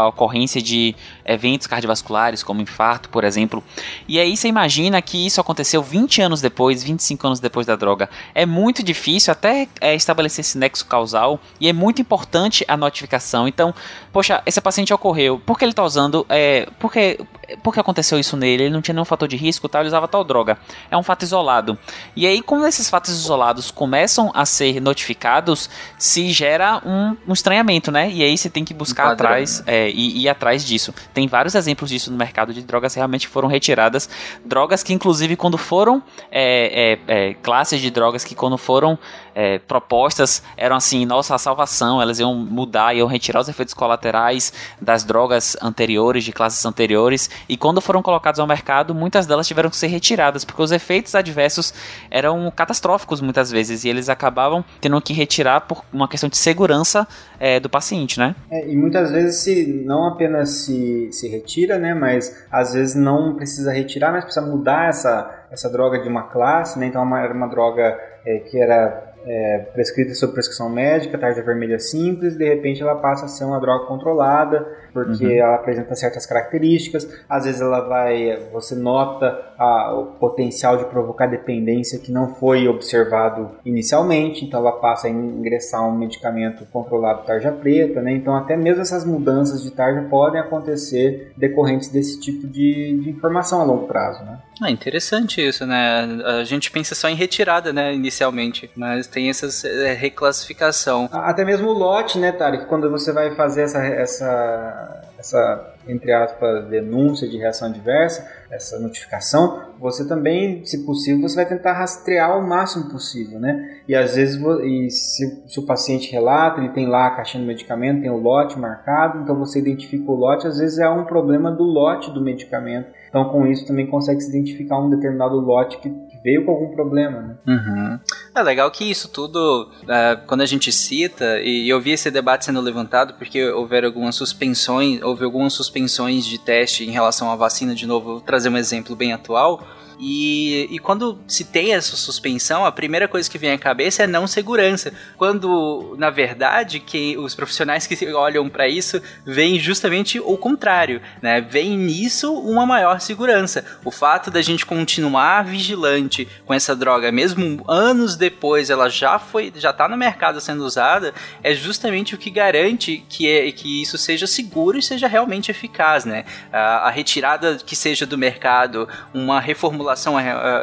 ocorrência 0.09 0.61
de 0.61 0.97
eventos 1.25 1.67
cardiovasculares, 1.67 2.43
como 2.43 2.61
infarto, 2.61 3.09
por 3.09 3.25
exemplo. 3.25 3.63
E 4.09 4.19
aí 4.19 4.37
você 4.37 4.49
imagina 4.49 5.01
que 5.01 5.27
isso 5.27 5.41
aconteceu 5.41 5.83
20 5.83 6.23
anos 6.23 6.41
depois, 6.41 6.83
25 6.83 7.27
anos 7.27 7.41
depois 7.41 7.67
da 7.67 7.77
droga. 7.77 8.09
É 8.35 8.45
muito 8.45 8.83
difícil 8.83 9.33
até 9.33 9.69
é, 9.81 9.95
estabelecer 9.95 10.41
esse 10.41 10.59
nexo 10.59 10.87
causal 10.87 11.41
e 11.61 11.69
é 11.69 11.73
muito 11.73 12.01
importante 12.01 12.65
a 12.69 12.77
notificação. 12.77 13.47
Então, 13.47 13.75
poxa, 14.13 14.43
esse 14.47 14.61
paciente 14.61 14.93
ocorreu, 14.93 15.41
por 15.45 15.59
que 15.59 15.65
ele 15.65 15.73
está 15.73 15.85
usando? 15.85 16.27
É, 16.29 16.69
por, 16.79 16.93
que, 16.93 17.19
por 17.63 17.73
que 17.73 17.81
aconteceu 17.81 18.19
isso 18.19 18.37
nele? 18.37 18.65
Ele 18.65 18.75
não 18.75 18.83
tinha 18.83 18.95
nenhum 18.95 19.05
fator 19.05 19.29
de 19.29 19.37
risco, 19.37 19.69
tal, 19.69 19.83
ele 19.83 19.89
usava 19.89 20.09
tal 20.09 20.25
droga. 20.25 20.59
É 20.91 20.97
um 20.97 21.03
fato 21.03 21.23
isolado. 21.23 21.79
E 22.17 22.27
aí, 22.27 22.43
quando 22.43 22.67
esses 22.67 22.89
fatos 22.89 23.11
isolados 23.11 23.71
começam 23.71 24.31
a 24.35 24.45
ser 24.45 24.81
notificados, 24.81 25.71
se 25.99 26.31
gera 26.33 26.81
um, 26.85 27.17
um 27.27 27.33
estranhamento, 27.33 27.91
né? 27.91 28.11
E 28.11 28.23
aí 28.23 28.37
você 28.37 28.51
tem 28.51 28.65
que 28.65 28.75
buscar 28.75 29.09
um 29.09 29.13
atrás 29.13 29.63
é, 29.67 29.91
e 29.91 30.23
ir 30.23 30.29
atrás 30.29 30.65
disso. 30.65 30.95
Tem 31.13 31.27
vários 31.27 31.55
exemplos 31.55 31.91
disso 31.91 32.11
no 32.11 32.17
mercado 32.17 32.53
de 32.53 32.63
drogas 32.63 32.95
realmente 32.95 33.29
foram 33.29 33.49
retiradas. 33.49 34.09
Drogas 34.45 34.83
que, 34.83 34.93
inclusive, 34.93 35.37
quando 35.37 35.59
foram 35.59 36.03
é, 36.31 36.99
é, 37.09 37.31
é 37.31 37.35
classes 37.35 37.81
de 37.81 37.91
drogas 37.91 38.25
que 38.25 38.35
quando 38.35 38.59
foram 38.59 38.99
é, 39.35 39.59
propostas 39.59 40.43
eram 40.57 40.77
assim, 40.77 41.05
nossa, 41.05 41.35
a 41.35 41.39
salvação, 41.39 42.01
elas 42.01 42.19
iam 42.19 42.35
mudar, 42.35 42.95
iam 42.95 43.07
retirar 43.07 43.41
os 43.41 43.49
efeitos 43.49 43.75
colaterais 43.75 44.53
das 44.81 45.05
drogas 45.05 45.57
anteriores, 45.61 46.25
de 46.25 46.33
classes 46.33 46.65
anteriores, 46.65 47.31
e 47.49 47.57
quando 47.57 47.81
foram 47.81 48.03
colocadas 48.03 48.39
ao 48.39 48.47
mercado, 48.47 48.95
muitas 48.95 49.27
delas 49.27 49.47
tiveram 49.47 49.71
que 49.71 49.77
ser 49.77 49.87
retiradas, 49.87 50.45
porque 50.45 50.63
os 50.63 50.73
efeitos 50.73 51.15
adversos 51.15 51.73
eram 52.11 52.51
catastróficos 52.55 53.21
muitas 53.21 53.51
vezes, 53.51 53.85
e 53.85 53.89
eles 53.89 54.09
acabavam 54.09 54.65
tendo 54.81 55.01
que 55.01 55.13
retirar 55.13 55.63
por 55.63 55.83
uma 55.93 56.09
questão 56.09 56.29
de 56.29 56.37
segurança 56.37 57.07
é, 57.39 57.59
do 57.59 57.69
paciente, 57.69 58.19
né? 58.19 58.35
É, 58.51 58.69
e 58.69 58.77
muitas 58.77 59.11
vezes 59.11 59.43
se 59.43 59.83
não 59.85 60.07
apenas 60.07 60.51
se, 60.65 61.02
se 61.11 61.29
retira, 61.29 61.79
né, 61.79 61.95
mas 61.95 62.47
às 62.51 62.75
vezes 62.75 62.95
não 62.95 63.35
precisa 63.35 63.73
retirar, 63.73 64.13
mas 64.13 64.25
precisa 64.25 64.45
mudar 64.47 64.89
essa, 64.89 65.47
essa 65.51 65.71
droga 65.71 66.01
de 66.01 66.09
uma 66.09 66.25
classe, 66.25 66.79
né, 66.79 66.87
então 66.87 67.17
era 67.17 67.33
uma 67.33 67.49
droga 67.49 67.99
é, 68.25 68.39
que 68.39 68.61
era 68.61 69.13
é, 69.25 69.59
prescrita 69.73 70.15
sob 70.15 70.33
prescrição 70.33 70.69
médica, 70.69 71.19
tarja 71.19 71.43
vermelha 71.43 71.79
simples, 71.79 72.37
de 72.37 72.45
repente 72.45 72.83
ela 72.83 72.97
passa 72.97 73.27
a 73.27 73.29
ser 73.29 73.45
uma 73.45 73.61
droga 73.61 73.87
controlada, 73.87 74.67
porque 74.93 75.25
uhum. 75.25 75.33
ela 75.33 75.55
apresenta 75.55 75.95
certas 75.95 76.27
características. 76.27 77.09
Às 77.29 77.45
vezes 77.45 77.61
ela 77.61 77.81
vai, 77.81 78.39
você 78.53 78.75
nota 78.75 79.52
a, 79.63 79.95
o 79.95 80.07
potencial 80.19 80.77
de 80.77 80.85
provocar 80.87 81.27
dependência 81.27 81.99
que 81.99 82.11
não 82.11 82.35
foi 82.35 82.67
observado 82.67 83.53
inicialmente, 83.65 84.45
então 84.45 84.61
ela 84.61 84.73
passa 84.73 85.07
a 85.07 85.11
ingressar 85.11 85.87
um 85.87 85.97
medicamento 85.97 86.67
controlado 86.73 87.25
tarja 87.25 87.53
preta, 87.53 88.03
né? 88.03 88.13
Então 88.13 88.35
até 88.35 88.57
mesmo 88.57 88.83
essas 88.83 89.05
mudanças 89.05 89.63
de 89.63 89.71
tarja 89.71 90.03
podem 90.11 90.41
acontecer 90.41 91.33
decorrentes 91.37 91.89
desse 91.89 92.21
tipo 92.21 92.47
de, 92.47 92.99
de 93.01 93.11
informação 93.11 93.61
a 93.61 93.65
longo 93.65 93.87
prazo, 93.87 94.25
né? 94.25 94.39
Ah, 94.61 94.71
interessante 94.71 95.41
isso, 95.41 95.65
né? 95.65 96.23
A 96.41 96.45
gente 96.45 96.71
pensa 96.71 96.95
só 96.95 97.09
em 97.09 97.15
retirada, 97.15 97.73
né, 97.73 97.95
inicialmente, 97.95 98.71
mas 98.77 99.07
tem 99.07 99.29
essa 99.29 99.67
é, 99.67 99.93
reclassificação. 99.93 101.09
Até 101.13 101.45
mesmo 101.45 101.69
o 101.69 101.73
lote, 101.73 102.19
né, 102.19 102.33
Tarek, 102.33 102.67
quando 102.67 102.91
você 102.91 103.13
vai 103.13 103.35
fazer 103.35 103.63
essa, 103.63 103.85
essa, 103.85 105.03
essa 105.23 105.73
entre 105.89 106.13
aspas, 106.13 106.67
denúncia 106.67 107.29
de 107.29 107.37
reação 107.37 107.69
adversa, 107.69 108.27
essa 108.51 108.79
notificação, 108.79 109.73
você 109.81 110.07
também, 110.07 110.65
se 110.65 110.85
possível, 110.85 111.23
você 111.23 111.37
vai 111.37 111.47
tentar 111.47 111.73
rastrear 111.73 112.39
o 112.39 112.47
máximo 112.47 112.89
possível, 112.91 113.41
né? 113.41 113.81
E 113.89 113.95
às 113.95 114.15
vezes, 114.15 114.41
e 114.41 114.91
se, 114.91 115.43
se, 115.47 115.59
o 115.59 115.67
paciente 115.67 116.13
relata, 116.13 116.61
ele 116.61 116.69
tem 116.71 116.87
lá 116.87 117.09
a 117.09 117.17
caixinha 117.17 117.43
do 117.43 117.47
medicamento, 117.47 118.03
tem 118.03 118.11
o 118.11 118.17
lote 118.17 118.59
marcado, 118.59 119.23
então 119.23 119.37
você 119.37 119.59
identifica 119.59 120.11
o 120.11 120.15
lote, 120.15 120.47
às 120.47 120.59
vezes 120.59 120.79
é 120.79 120.89
um 120.89 121.05
problema 121.05 121.51
do 121.51 121.65
lote 121.65 122.13
do 122.13 122.23
medicamento. 122.23 122.91
Então, 123.09 123.29
com 123.29 123.47
isso, 123.47 123.67
também 123.67 123.87
consegue 123.87 124.21
se 124.21 124.29
identificar 124.29 124.79
um 124.79 124.89
determinado 124.89 125.37
lote 125.37 125.79
que, 125.79 125.91
veio 126.23 126.45
com 126.45 126.53
algum 126.53 126.75
problema, 126.75 127.21
né? 127.21 127.37
Uhum. 127.47 128.01
É 128.35 128.43
legal 128.43 128.71
que 128.71 128.89
isso 128.91 129.09
tudo, 129.09 129.71
uh, 129.83 130.27
quando 130.27 130.41
a 130.41 130.47
gente 130.47 130.73
cita, 130.73 131.41
e 131.41 131.69
eu 131.69 131.81
vi 131.81 131.91
esse 131.91 132.11
debate 132.11 132.45
sendo 132.45 132.61
levantado 132.61 133.15
porque 133.15 133.45
houveram 133.51 133.89
algumas 133.89 134.15
suspensões, 134.15 135.03
houve 135.03 135.25
algumas 135.25 135.53
suspensões 135.53 136.25
de 136.25 136.39
teste 136.39 136.85
em 136.85 136.91
relação 136.91 137.31
à 137.31 137.37
vacina, 137.37 137.75
de 137.75 137.87
novo, 137.87 138.13
vou 138.13 138.21
trazer 138.21 138.49
um 138.49 138.57
exemplo 138.57 138.95
bem 138.95 139.13
atual, 139.13 139.67
e, 140.05 140.67
e 140.69 140.81
quando 140.81 141.21
se 141.29 141.45
tem 141.45 141.75
essa 141.75 141.95
suspensão, 141.95 142.67
a 142.67 142.73
primeira 142.73 143.07
coisa 143.07 143.31
que 143.31 143.39
vem 143.39 143.53
à 143.53 143.59
cabeça 143.59 144.03
é 144.03 144.07
não 144.09 144.27
segurança. 144.27 144.93
Quando, 145.17 145.95
na 145.97 146.11
verdade, 146.11 146.81
que 146.81 147.17
os 147.17 147.37
profissionais 147.37 147.87
que 147.87 148.13
olham 148.13 148.49
para 148.49 148.67
isso 148.67 149.01
veem 149.25 149.61
justamente 149.61 150.19
o 150.19 150.37
contrário, 150.37 151.01
né? 151.23 151.41
Vem 151.41 151.79
nisso 151.79 152.35
uma 152.35 152.67
maior 152.67 153.01
segurança. 153.01 153.65
O 153.85 153.93
fato 153.93 154.29
da 154.29 154.43
gente 154.43 154.67
continuar 154.67 155.45
vigilante 155.45 156.27
com 156.45 156.53
essa 156.53 156.75
droga, 156.75 157.13
mesmo 157.13 157.63
anos 157.69 158.17
depois 158.17 158.71
ela 158.71 158.89
já 158.89 159.21
foi, 159.21 159.53
já 159.55 159.73
tá 159.73 159.89
no 159.89 159.97
mercado 159.97 160.41
sendo 160.41 160.65
usada, 160.65 161.15
é 161.45 161.55
justamente 161.55 162.17
o 162.17 162.19
que 162.19 162.29
garante 162.29 163.05
que, 163.09 163.29
é, 163.29 163.53
que 163.53 163.81
isso 163.81 163.97
seja 163.97 164.27
seguro 164.27 164.77
e 164.77 164.83
seja 164.83 165.07
realmente 165.07 165.53
eficaz, 165.53 166.05
né? 166.05 166.25
A, 166.53 166.89
a 166.89 166.91
retirada 166.91 167.59
que 167.65 167.77
seja 167.77 168.05
do 168.05 168.19
mercado, 168.19 168.89
uma 169.15 169.39
reformulação 169.39 169.92
população 169.93 170.15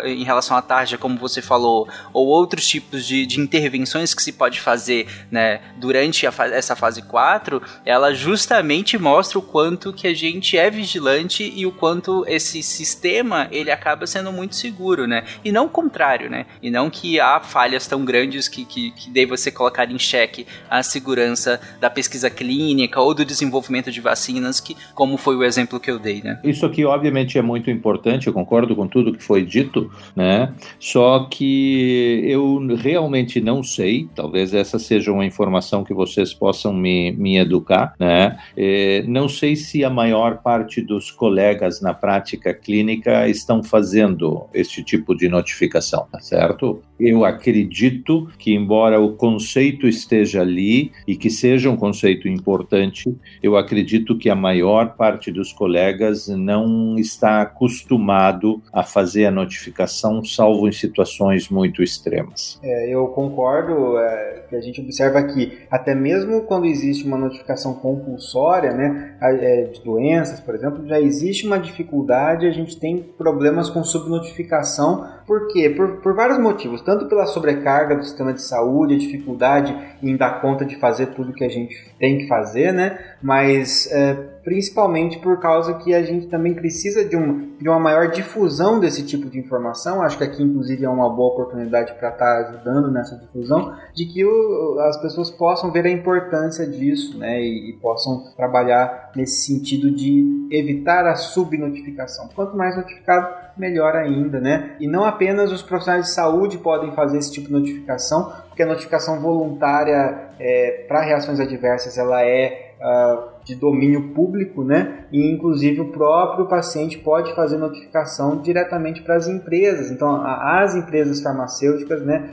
em 0.06 0.24
relação 0.24 0.58
à 0.58 0.62
tarja, 0.62 0.98
como 0.98 1.18
você 1.18 1.42
falou, 1.42 1.88
ou 2.14 2.28
outros 2.28 2.68
tipos 2.68 3.06
de, 3.06 3.26
de 3.26 3.40
intervenções 3.40 4.14
que 4.14 4.22
se 4.22 4.32
pode 4.32 4.60
fazer 4.60 5.08
né, 5.32 5.62
durante 5.78 6.26
a, 6.26 6.34
essa 6.52 6.76
fase 6.76 7.02
4, 7.02 7.62
ela 7.86 8.14
justamente 8.14 8.98
mostra 8.98 9.38
o 9.38 9.42
quanto 9.42 9.94
que 9.94 10.08
a 10.08 10.14
gente 10.14 10.58
é 10.58 10.70
vigilante 10.70 11.52
e 11.56 11.66
o 11.66 11.72
quanto 11.72 12.26
esse 12.28 12.64
sistema 12.64 13.48
ele 13.52 13.72
acaba 13.72 14.08
sendo 14.08 14.32
muito 14.32 14.56
seguro, 14.56 15.06
né? 15.06 15.24
E 15.44 15.52
não 15.52 15.66
o 15.66 15.70
contrário, 15.70 16.30
né? 16.30 16.46
E 16.62 16.72
não 16.72 16.90
que 16.90 17.20
há 17.20 17.40
falhas 17.40 17.88
tão 17.88 18.04
grandes 18.04 18.48
que, 18.48 18.66
que, 18.66 18.92
que 18.92 19.26
você 19.26 19.52
colocar 19.52 19.92
em 19.92 20.00
xeque 20.00 20.48
a 20.70 20.82
segurança 20.82 21.60
da 21.80 21.90
pesquisa 21.90 22.30
clínica 22.30 23.00
ou 23.00 23.14
do 23.14 23.24
desenvolvimento 23.24 23.92
de 23.92 24.02
vacinas, 24.02 24.60
que, 24.60 24.76
como 24.96 25.18
foi 25.18 25.36
o 25.36 25.44
exemplo 25.44 25.80
que 25.80 25.92
eu 25.92 26.00
dei, 26.00 26.22
né? 26.24 26.40
Isso 26.44 26.66
aqui, 26.66 26.84
obviamente, 26.86 27.38
é 27.38 27.42
muito 27.42 27.70
importante, 27.70 28.28
eu 28.28 28.34
concordo 28.34 28.76
com 28.76 28.88
tudo 28.88 29.09
que 29.14 29.24
foi 29.24 29.46
dito, 29.46 29.92
né? 30.16 30.54
Só 30.80 31.28
que 31.30 32.22
eu 32.26 32.60
realmente 32.76 33.42
não 33.42 33.64
sei, 33.64 34.08
talvez 34.16 34.54
essa 34.54 34.80
seja 34.80 35.12
uma 35.12 35.26
informação 35.26 35.84
que 35.84 35.94
vocês 35.94 36.34
possam 36.34 36.74
me, 36.74 37.12
me 37.12 37.38
educar, 37.38 37.94
né? 38.00 38.38
É, 38.56 39.04
não 39.08 39.28
sei 39.28 39.56
se 39.56 39.84
a 39.84 39.90
maior 39.90 40.42
parte 40.42 40.82
dos 40.82 41.12
colegas 41.12 41.82
na 41.82 41.94
prática 41.94 42.54
clínica 42.54 43.28
estão 43.28 43.64
fazendo 43.64 44.48
este 44.54 44.84
tipo 44.84 45.16
de 45.16 45.28
notificação, 45.28 46.08
tá 46.12 46.20
certo? 46.20 46.82
Eu 47.00 47.24
acredito 47.24 48.30
que, 48.38 48.54
embora 48.54 49.00
o 49.00 49.14
conceito 49.14 49.88
esteja 49.88 50.42
ali 50.42 50.92
e 51.08 51.16
que 51.16 51.30
seja 51.30 51.70
um 51.70 51.78
conceito 51.78 52.28
importante, 52.28 53.16
eu 53.42 53.56
acredito 53.56 54.18
que 54.18 54.30
a 54.30 54.36
maior 54.36 54.96
parte 54.96 55.32
dos 55.32 55.54
colegas 55.54 56.28
não 56.28 56.98
está 56.98 57.42
acostumado 57.42 58.62
a 58.74 58.84
fazer 58.84 58.99
a 59.00 59.32
notificação, 59.32 60.24
salvo 60.24 60.68
em 60.68 60.72
situações 60.72 61.50
muito 61.50 61.82
extremas. 61.82 62.60
É, 62.64 62.90
eu 62.94 63.08
concordo 63.08 63.98
é, 63.98 64.44
que 64.50 64.56
a 64.56 64.62
gente 64.62 64.82
observa 64.82 65.24
que 65.24 65.60
até 65.70 65.94
mesmo 65.94 66.42
quando 66.44 66.66
existe 66.66 67.06
uma 67.06 67.18
notificação 67.18 67.74
compulsória, 67.74 68.72
né, 68.72 69.16
é, 69.22 69.64
de 69.64 69.84
doenças, 69.84 70.40
por 70.40 70.56
exemplo, 70.56 70.88
já 70.88 71.00
existe 71.00 71.46
uma 71.46 71.60
dificuldade, 71.60 72.48
a 72.48 72.52
gente 72.52 72.78
tem 72.78 72.98
problemas 72.98 73.70
com 73.70 73.84
subnotificação, 73.84 75.08
por 75.26 75.48
quê? 75.48 75.70
Por, 75.70 75.98
por 75.98 76.16
vários 76.16 76.40
motivos, 76.40 76.82
tanto 76.82 77.08
pela 77.08 77.26
sobrecarga 77.26 77.96
do 77.96 78.04
sistema 78.04 78.34
de 78.34 78.42
saúde, 78.42 78.96
a 78.96 78.98
dificuldade 78.98 79.78
em 80.02 80.18
dar 80.18 80.42
conta 80.42 80.66
de 80.66 80.76
fazer 80.78 81.08
tudo 81.08 81.34
que 81.34 81.44
a 81.44 81.50
gente 81.50 81.76
tem 82.00 82.18
que 82.18 82.28
fazer, 82.28 82.74
né, 82.74 83.00
mas 83.22 83.92
é, 83.92 84.39
principalmente 84.50 85.20
por 85.20 85.40
causa 85.40 85.76
que 85.76 85.94
a 85.94 86.02
gente 86.02 86.26
também 86.26 86.56
precisa 86.56 87.06
de, 87.06 87.16
um, 87.16 87.56
de 87.56 87.70
uma 87.70 87.80
maior 87.80 88.08
difusão 88.10 88.80
desse 88.80 89.06
tipo 89.06 89.30
de 89.30 89.38
informação. 89.38 90.02
Acho 90.02 90.18
que 90.18 90.24
aqui, 90.24 90.42
inclusive, 90.42 90.84
é 90.84 90.90
uma 90.90 91.08
boa 91.08 91.34
oportunidade 91.34 91.94
para 92.00 92.10
estar 92.10 92.26
tá 92.26 92.50
ajudando 92.50 92.92
nessa 92.92 93.16
difusão, 93.16 93.76
de 93.94 94.08
que 94.08 94.26
o, 94.26 94.80
as 94.80 95.00
pessoas 95.00 95.30
possam 95.30 95.72
ver 95.72 95.86
a 95.86 95.92
importância 95.92 96.66
disso 96.66 97.16
né, 97.20 97.40
e, 97.40 97.70
e, 97.70 97.74
possam 97.74 98.24
trabalhar 98.36 99.12
nesse 99.16 99.46
sentido 99.46 99.92
de 99.92 100.48
evitar 100.50 101.06
a 101.06 101.14
subnotificação. 101.14 102.28
Quanto 102.34 102.58
mais 102.58 102.76
notificado, 102.76 103.32
melhor 103.56 103.96
ainda, 103.96 104.40
né? 104.40 104.78
E 104.80 104.88
não 104.88 105.06
apenas 105.06 105.52
os 105.52 105.62
profissionais 105.62 106.06
de 106.06 106.12
saúde 106.12 106.58
podem 106.58 106.92
fazer 106.94 107.20
esse 107.20 107.32
tipo 107.32 107.48
de 107.50 107.54
notificação, 107.54 108.34
porque 108.48 108.64
a 108.64 108.66
notificação 108.66 109.20
voluntária 109.20 110.30
é, 110.40 110.86
para 110.88 111.02
reações 111.02 111.40
adversas 111.40 112.00
ela 112.00 112.24
é 112.26 112.70
uh, 112.80 113.39
de 113.44 113.56
domínio 113.56 114.10
público, 114.10 114.64
né? 114.64 115.06
E 115.12 115.32
inclusive 115.32 115.82
o 115.82 115.92
próprio 115.92 116.46
paciente 116.46 116.98
pode 116.98 117.34
fazer 117.36 117.58
notificação 117.58 118.42
diretamente 118.42 119.02
para 119.02 119.16
as 119.16 119.28
empresas. 119.28 119.92
Então, 119.92 120.22
as 120.24 120.76
empresas 120.76 121.22
farmacêuticas, 121.22 122.02
né, 122.04 122.30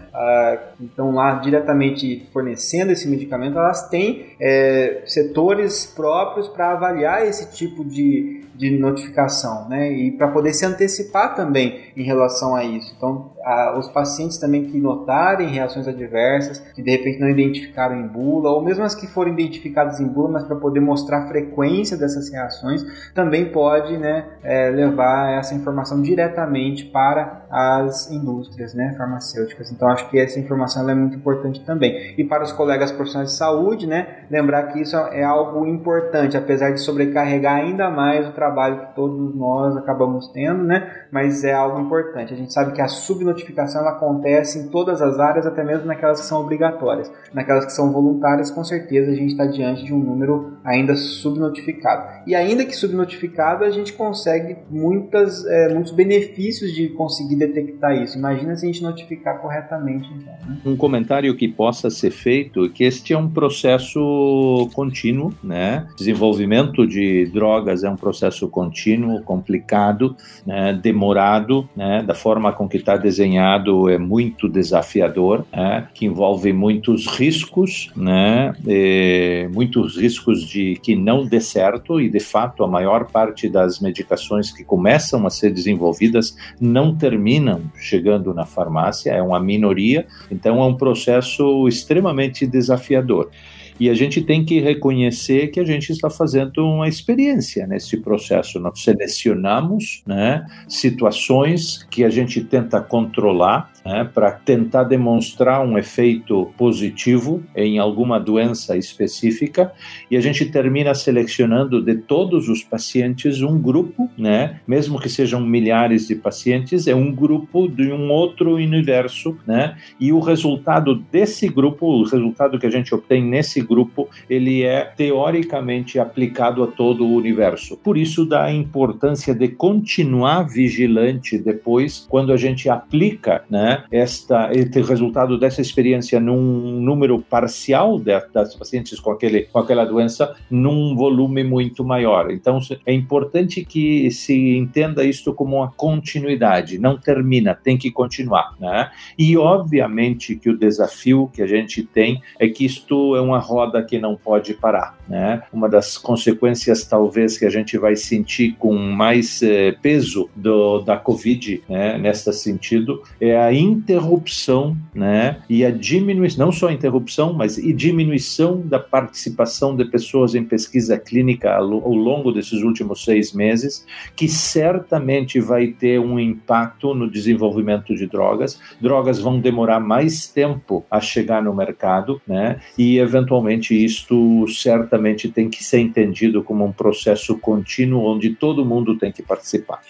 estão 0.81 1.15
lá 1.15 1.35
diretamente 1.35 2.29
fornecendo 2.33 2.93
esse 2.93 3.09
medicamento, 3.09 3.59
elas 3.59 3.89
têm 3.89 4.27
é, 4.41 5.03
setores 5.07 5.87
próprios 5.87 6.49
para 6.49 6.73
avaliar 6.73 7.27
esse 7.27 7.55
tipo 7.57 7.85
de, 7.85 8.45
de 8.55 8.79
notificação, 8.79 9.69
né? 9.69 9.93
E 9.93 10.11
para 10.11 10.29
poder 10.29 10.53
se 10.53 10.65
antecipar 10.65 11.35
também 11.35 11.81
em 11.97 12.03
relação 12.03 12.55
a 12.55 12.65
isso. 12.65 12.93
Então, 12.97 13.33
a, 13.45 13.79
os 13.79 13.89
pacientes 13.89 14.39
também 14.39 14.65
que 14.65 14.79
notarem 14.79 15.49
reações 15.49 15.87
adversas, 15.87 16.59
que 16.75 16.83
de 16.83 16.91
repente 16.91 17.21
não 17.21 17.29
identificaram 17.29 17.99
em 17.99 18.07
bula, 18.07 18.51
ou 18.51 18.63
mesmo 18.63 18.85
as 18.85 18.95
que 18.95 19.07
foram 19.07 19.33
identificadas 19.33 20.01
em 20.01 20.07
bula, 20.07 20.31
mas 20.31 20.45
para 20.45 20.57
poder 20.57 20.81
mostrar 20.81 21.06
a 21.15 21.27
frequência 21.27 21.97
dessas 21.97 22.31
reações, 22.31 22.85
também 23.15 23.51
pode 23.53 23.97
né, 23.97 24.27
é, 24.43 24.71
levar 24.71 25.39
essa 25.39 25.55
informação 25.55 26.03
diretamente 26.03 26.85
para 26.85 27.47
as 27.51 28.11
indústrias 28.11 28.75
né, 28.75 28.95
farmacêuticas. 28.97 29.71
Então, 29.71 29.89
acho 29.89 30.09
que 30.11 30.19
essa 30.19 30.39
informação 30.39 30.89
é 30.89 30.95
muito 30.95 31.17
importante 31.17 31.65
também. 31.65 32.15
E 32.19 32.25
para 32.25 32.43
os 32.43 32.53
colegas 32.53 32.91
profissionais 32.91 33.31
de 33.31 33.37
saúde, 33.37 33.87
né, 33.87 34.25
lembrar 34.31 34.65
que 34.65 34.81
isso 34.81 34.97
é 34.97 35.23
algo 35.23 35.67
importante, 35.67 36.37
apesar 36.37 36.71
de 36.71 36.81
sobrecarregar 36.81 37.57
ainda 37.57 37.91
mais 37.91 38.27
o 38.29 38.33
trabalho 38.33 38.81
que 38.81 38.95
todos 38.95 39.35
nós 39.35 39.77
acabamos 39.77 40.29
tendo, 40.29 40.65
né, 40.65 40.91
mas 41.11 41.45
é 41.45 41.53
algo 41.53 41.81
importante. 41.81 42.33
A 42.33 42.37
gente 42.37 42.53
sabe 42.53 42.73
que 42.73 42.81
a 42.81 42.89
subnotificação 42.89 43.87
acontece 43.87 44.59
em 44.59 44.69
todas 44.69 45.01
as 45.03 45.19
áreas, 45.19 45.47
até 45.47 45.65
mesmo 45.65 45.87
naquelas 45.87 46.21
que 46.21 46.27
são 46.27 46.41
obrigatórias. 46.41 47.11
Naquelas 47.33 47.65
que 47.65 47.73
são 47.73 47.93
voluntárias, 47.93 48.51
com 48.51 48.65
certeza 48.65 49.11
a 49.11 49.15
gente 49.15 49.33
está 49.33 49.47
diante 49.47 49.85
de 49.85 49.95
um 49.95 49.99
número 49.99 50.59
ainda 50.65 50.86
subnotificado. 50.95 52.23
E 52.27 52.35
ainda 52.35 52.65
que 52.65 52.75
subnotificado, 52.75 53.65
a 53.65 53.71
gente 53.71 53.93
consegue 53.93 54.57
muitas, 54.71 55.45
é, 55.47 55.73
muitos 55.73 55.93
benefícios 55.93 56.73
de 56.73 56.89
conseguir 56.91 57.37
detectar 57.37 57.95
isso. 58.03 58.19
Imagina 58.19 58.57
se 58.57 58.65
a 58.65 58.69
gente 58.69 58.83
notificar 58.83 59.41
corretamente. 59.41 60.09
Então, 60.09 60.35
né? 60.49 60.59
Um 60.65 60.77
comentário 60.77 61.35
que 61.37 61.49
possa 61.49 61.91
ser 61.91 62.11
feito 62.11 62.67
é 62.67 62.69
que 62.69 62.85
este 62.85 63.13
é 63.13 63.19
um 63.19 63.29
processo 63.29 64.69
contínuo, 64.75 65.33
né? 65.43 65.87
Desenvolvimento 65.97 66.87
de 66.87 67.27
drogas 67.27 67.85
é 67.85 67.91
um 67.91 67.97
processo 67.97 68.49
contínuo, 68.49 69.23
complicado, 69.23 70.17
né? 70.47 70.73
demorado, 70.73 71.69
né? 71.77 72.03
da 72.03 72.15
forma 72.15 72.53
com 72.53 72.69
que 72.69 72.77
está 72.77 72.97
desenhado 72.97 73.89
é 73.89 73.99
muito 73.99 74.49
desafiador, 74.49 75.45
né? 75.53 75.89
que 75.95 76.07
envolve 76.07 76.53
muitos 76.53 77.07
riscos, 77.07 77.91
né? 77.97 78.55
E 78.67 79.49
muitos 79.53 79.97
riscos 79.97 80.47
de 80.47 80.76
que 80.79 80.95
não 80.95 81.25
dê 81.27 81.41
certo 81.41 82.01
e 82.01 82.09
de 82.09 82.21
fato 82.21 82.63
a 82.65 82.69
maior 82.69 83.07
parte 83.07 83.49
das 83.49 83.81
medicações 83.81 84.53
que 84.53 84.65
começam 84.65 85.27
a 85.27 85.31
ser 85.31 85.51
desenvolvidas 85.53 86.37
não 86.61 86.95
terminam 86.95 87.63
chegando 87.77 88.33
na 88.35 88.45
farmácia, 88.45 89.11
é 89.11 89.23
uma 89.23 89.41
minoria, 89.41 90.07
então 90.31 90.63
é 90.63 90.67
um 90.67 90.75
processo 90.75 91.69
extremamente 91.69 92.47
desafiador. 92.47 93.31
E 93.79 93.91
a 93.91 93.95
gente 93.95 94.23
tem 94.23 94.45
que 94.45 94.61
reconhecer 94.61 95.49
que 95.49 95.61
a 95.61 95.65
gente 95.65 95.93
está 95.93 96.09
fazendo 96.09 96.67
uma 96.67 96.89
experiência 96.89 97.67
nesse 97.67 97.99
processo. 97.99 98.59
Nós 98.59 98.81
selecionamos 98.81 100.03
né, 100.07 100.47
situações 100.69 101.87
que 101.91 102.05
a 102.05 102.11
gente 102.11 102.43
tenta 102.43 102.81
controlar 102.81 103.71
né, 103.87 104.09
para 104.13 104.33
tentar 104.33 104.83
demonstrar 104.83 105.65
um 105.65 105.79
efeito 105.79 106.53
positivo 106.59 107.43
em 107.55 107.79
alguma 107.79 108.19
doença 108.19 108.77
específica 108.77 109.73
e 110.11 110.17
a 110.17 110.21
gente 110.21 110.45
termina 110.47 110.93
selecionando 110.93 111.81
de 111.81 111.95
todos 111.95 112.49
os 112.49 112.65
pacientes 112.65 113.43
um 113.43 113.61
grupo, 113.61 114.11
né, 114.19 114.61
mesmo 114.67 114.99
que 114.99 115.09
sejam 115.09 115.41
milhares 115.41 116.09
de 116.09 116.17
pacientes, 116.17 116.89
é 116.89 116.95
um 116.95 117.13
grupo 117.13 117.69
de 117.69 117.93
um 117.93 118.11
outro 118.11 118.55
universo, 118.55 119.37
né, 119.47 119.77
e 120.01 120.13
o 120.13 120.19
resultado 120.19 120.97
desse 121.13 121.47
grupo, 121.49 121.87
o 121.87 122.05
resultado 122.05 122.59
que 122.59 122.67
a 122.67 122.71
gente 122.71 122.93
obtém 122.93 123.23
nesse 123.23 123.61
grupo, 123.67 124.09
ele 124.29 124.63
é 124.63 124.85
teoricamente 124.97 125.99
aplicado 125.99 126.63
a 126.63 126.67
todo 126.67 127.05
o 127.05 127.15
universo. 127.15 127.77
Por 127.77 127.97
isso 127.97 128.25
da 128.25 128.53
importância 128.53 129.35
de 129.35 129.49
continuar 129.49 130.45
vigilante 130.45 131.39
depois 131.39 132.07
quando 132.09 132.33
a 132.33 132.37
gente 132.37 132.69
aplica, 132.69 133.45
né, 133.51 133.85
esta, 133.91 134.51
este 134.53 134.81
resultado 134.81 135.39
dessa 135.39 135.61
experiência 135.61 136.21
num 136.21 136.81
número 136.81 137.21
parcial 137.21 137.99
de, 137.99 138.19
das 138.33 138.55
pacientes 138.55 139.01
com, 139.01 139.11
aquele, 139.11 139.43
com 139.45 139.59
aquela 139.59 139.85
doença 139.85 140.35
num 140.51 140.95
volume 140.95 141.45
muito 141.45 141.85
maior. 141.85 142.31
Então, 142.31 142.59
é 142.85 142.93
importante 142.93 143.65
que 143.65 144.11
se 144.11 144.57
entenda 144.57 145.05
isto 145.05 145.33
como 145.33 145.57
uma 145.57 145.71
continuidade, 145.71 146.79
não 146.79 146.99
termina, 146.99 147.55
tem 147.55 147.77
que 147.77 147.91
continuar. 147.91 148.55
Né? 148.59 148.91
E, 149.19 149.37
obviamente, 149.37 150.37
que 150.37 150.51
o 150.51 150.59
desafio 150.59 151.31
que 151.33 151.43
a 151.43 151.47
gente 151.47 151.83
tem 151.83 152.21
é 152.39 152.49
que 152.49 152.65
isto 152.65 153.17
é 153.17 153.21
uma 153.21 153.39
roda 153.57 153.83
que 153.83 153.99
não 153.99 154.15
pode 154.15 154.53
parar. 154.55 154.99
Né? 155.09 155.43
Uma 155.53 155.69
das 155.69 155.97
consequências, 155.97 156.85
talvez, 156.85 157.39
que 157.39 157.47
a 157.47 157.51
gente 157.51 157.79
vai 157.79 157.97
sentir 157.97 158.55
com 158.59 158.75
mais 158.77 159.43
eh, 159.43 159.73
peso 159.81 160.29
do, 160.37 160.81
da 160.81 160.97
Covid, 160.97 161.63
né, 161.69 161.97
nesse 161.99 162.31
sentido, 162.33 163.03
é 163.21 163.37
a 163.37 163.53
interrupção, 163.53 164.77
né? 164.95 165.39
E 165.49 165.65
a 165.65 165.71
diminuição, 165.71 166.45
não 166.45 166.53
só 166.53 166.69
a 166.69 166.73
interrupção, 166.73 167.33
mas 167.33 167.57
e 167.57 167.73
diminuição 167.73 168.61
da 168.61 168.79
participação 168.79 169.75
de 169.75 169.85
pessoas 169.85 170.35
em 170.35 170.45
pesquisa 170.45 170.99
clínica 170.99 171.55
ao, 171.55 171.73
ao 171.73 171.95
longo 171.95 172.33
desses 172.33 172.63
últimos 172.63 173.05
seis 173.05 173.33
meses, 173.33 173.87
que 174.15 174.29
certamente 174.29 175.41
vai 175.41 175.69
ter 175.69 175.99
um 176.01 176.19
impacto 176.19 176.95
no 176.95 177.09
desenvolvimento 177.11 177.95
de 177.95 178.07
drogas. 178.07 178.61
Drogas 178.81 179.19
vão 179.19 179.41
demorar 179.41 179.81
mais 179.81 180.27
tempo 180.27 180.85
a 180.91 181.01
chegar 181.01 181.43
no 181.43 181.55
mercado, 181.55 182.21
né? 182.27 182.61
E 182.77 182.99
eventualmente 182.99 183.46
isto 183.51 184.47
certamente 184.49 185.29
tem 185.29 185.49
que 185.49 185.63
ser 185.63 185.81
entendido 185.81 186.43
como 186.43 186.65
um 186.65 186.73
processo 186.73 187.39
contínuo 187.39 188.05
onde 188.05 188.31
todo 188.31 188.65
mundo 188.65 188.97
tem 188.97 189.13
que 189.13 189.23
participar. 189.23 189.81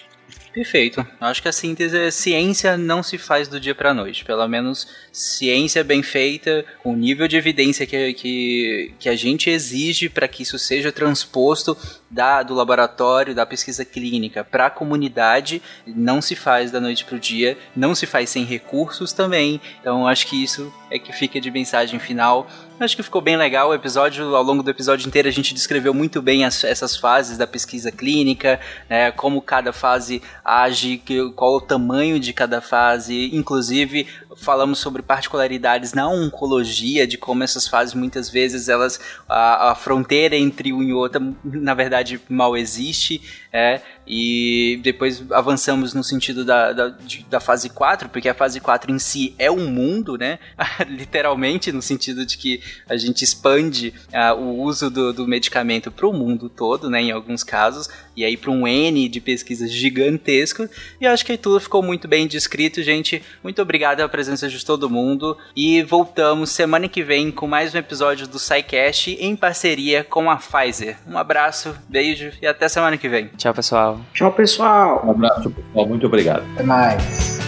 Perfeito. 0.56 1.06
Acho 1.20 1.42
que 1.42 1.48
a 1.48 1.52
síntese 1.52 1.98
é 1.98 2.10
ciência 2.10 2.78
não 2.78 3.02
se 3.02 3.18
faz 3.18 3.46
do 3.46 3.60
dia 3.60 3.74
para 3.74 3.92
noite. 3.92 4.24
Pelo 4.24 4.48
menos 4.48 4.88
ciência 5.12 5.84
bem 5.84 6.02
feita, 6.02 6.64
o 6.82 6.94
nível 6.94 7.28
de 7.28 7.36
evidência 7.36 7.86
que, 7.86 8.14
que, 8.14 8.94
que 8.98 9.10
a 9.10 9.14
gente 9.14 9.50
exige 9.50 10.08
para 10.08 10.26
que 10.26 10.42
isso 10.42 10.58
seja 10.58 10.90
transposto 10.90 11.76
da, 12.10 12.42
do 12.42 12.54
laboratório, 12.54 13.34
da 13.34 13.44
pesquisa 13.44 13.84
clínica 13.84 14.42
para 14.42 14.68
a 14.68 14.70
comunidade, 14.70 15.60
não 15.86 16.22
se 16.22 16.34
faz 16.34 16.70
da 16.70 16.80
noite 16.80 17.04
para 17.04 17.16
o 17.16 17.20
dia, 17.20 17.58
não 17.76 17.94
se 17.94 18.06
faz 18.06 18.30
sem 18.30 18.42
recursos 18.42 19.12
também. 19.12 19.60
Então 19.82 20.08
acho 20.08 20.26
que 20.26 20.42
isso 20.42 20.72
é 20.90 20.98
que 20.98 21.12
fica 21.12 21.38
de 21.38 21.50
mensagem 21.50 22.00
final. 22.00 22.48
Acho 22.78 22.94
que 22.94 23.02
ficou 23.02 23.22
bem 23.22 23.38
legal 23.38 23.70
o 23.70 23.74
episódio. 23.74 24.36
Ao 24.36 24.42
longo 24.42 24.62
do 24.62 24.70
episódio 24.70 25.08
inteiro 25.08 25.26
a 25.26 25.32
gente 25.32 25.54
descreveu 25.54 25.94
muito 25.94 26.20
bem 26.20 26.44
as, 26.44 26.62
essas 26.62 26.94
fases 26.94 27.38
da 27.38 27.46
pesquisa 27.46 27.90
clínica, 27.90 28.60
né, 28.86 29.10
como 29.12 29.40
cada 29.40 29.72
fase 29.72 30.22
age, 30.44 30.98
que, 30.98 31.30
qual 31.30 31.54
o 31.54 31.60
tamanho 31.60 32.20
de 32.20 32.34
cada 32.34 32.60
fase, 32.60 33.34
inclusive 33.34 34.06
falamos 34.36 34.78
sobre 34.78 35.00
particularidades 35.00 35.94
na 35.94 36.06
oncologia, 36.06 37.06
de 37.06 37.16
como 37.16 37.42
essas 37.42 37.66
fases 37.66 37.94
muitas 37.94 38.28
vezes 38.28 38.68
elas 38.68 39.00
a, 39.26 39.70
a 39.70 39.74
fronteira 39.74 40.36
entre 40.36 40.70
um 40.70 40.82
e 40.82 40.92
outro 40.92 41.34
na 41.42 41.72
verdade 41.72 42.20
mal 42.28 42.54
existe, 42.54 43.22
é, 43.50 43.80
e 44.06 44.78
depois 44.82 45.22
avançamos 45.30 45.92
no 45.92 46.04
sentido 46.04 46.44
da, 46.44 46.72
da, 46.72 46.94
da 47.28 47.40
fase 47.40 47.68
4, 47.68 48.08
porque 48.08 48.28
a 48.28 48.34
fase 48.34 48.60
4 48.60 48.92
em 48.92 48.98
si 48.98 49.34
é 49.38 49.50
um 49.50 49.68
mundo, 49.68 50.16
né? 50.16 50.38
Literalmente, 50.88 51.72
no 51.72 51.82
sentido 51.82 52.24
de 52.24 52.38
que 52.38 52.60
a 52.88 52.96
gente 52.96 53.22
expande 53.22 53.92
uh, 54.12 54.34
o 54.34 54.62
uso 54.62 54.90
do, 54.90 55.12
do 55.12 55.26
medicamento 55.26 55.90
para 55.90 56.06
o 56.06 56.12
mundo 56.12 56.48
todo, 56.48 56.88
né? 56.88 57.02
Em 57.02 57.10
alguns 57.10 57.42
casos, 57.42 57.88
e 58.16 58.24
aí 58.24 58.36
para 58.36 58.50
um 58.50 58.66
N 58.66 59.08
de 59.08 59.20
pesquisas 59.20 59.72
gigantesco. 59.72 60.68
E 61.00 61.06
acho 61.06 61.24
que 61.24 61.36
tudo 61.36 61.60
ficou 61.60 61.82
muito 61.82 62.06
bem 62.06 62.26
descrito, 62.26 62.82
gente. 62.82 63.22
Muito 63.42 63.60
obrigado 63.60 63.96
pela 63.96 64.08
presença 64.08 64.48
de 64.48 64.64
todo 64.64 64.88
mundo. 64.88 65.36
E 65.54 65.82
voltamos 65.82 66.50
semana 66.50 66.88
que 66.88 67.02
vem 67.02 67.30
com 67.30 67.46
mais 67.46 67.74
um 67.74 67.78
episódio 67.78 68.26
do 68.26 68.38
SciCast 68.38 69.16
em 69.20 69.34
parceria 69.34 70.04
com 70.04 70.30
a 70.30 70.36
Pfizer. 70.36 70.96
Um 71.06 71.18
abraço, 71.18 71.74
beijo 71.88 72.30
e 72.40 72.46
até 72.46 72.68
semana 72.68 72.96
que 72.96 73.08
vem. 73.08 73.28
Tchau, 73.36 73.54
pessoal. 73.54 73.95
Tchau, 74.12 74.32
pessoal. 74.32 75.02
Um 75.04 75.10
abraço, 75.10 75.50
pessoal. 75.50 75.86
Muito 75.86 76.06
obrigado. 76.06 76.42
Até 76.54 76.62
mais. 76.62 77.38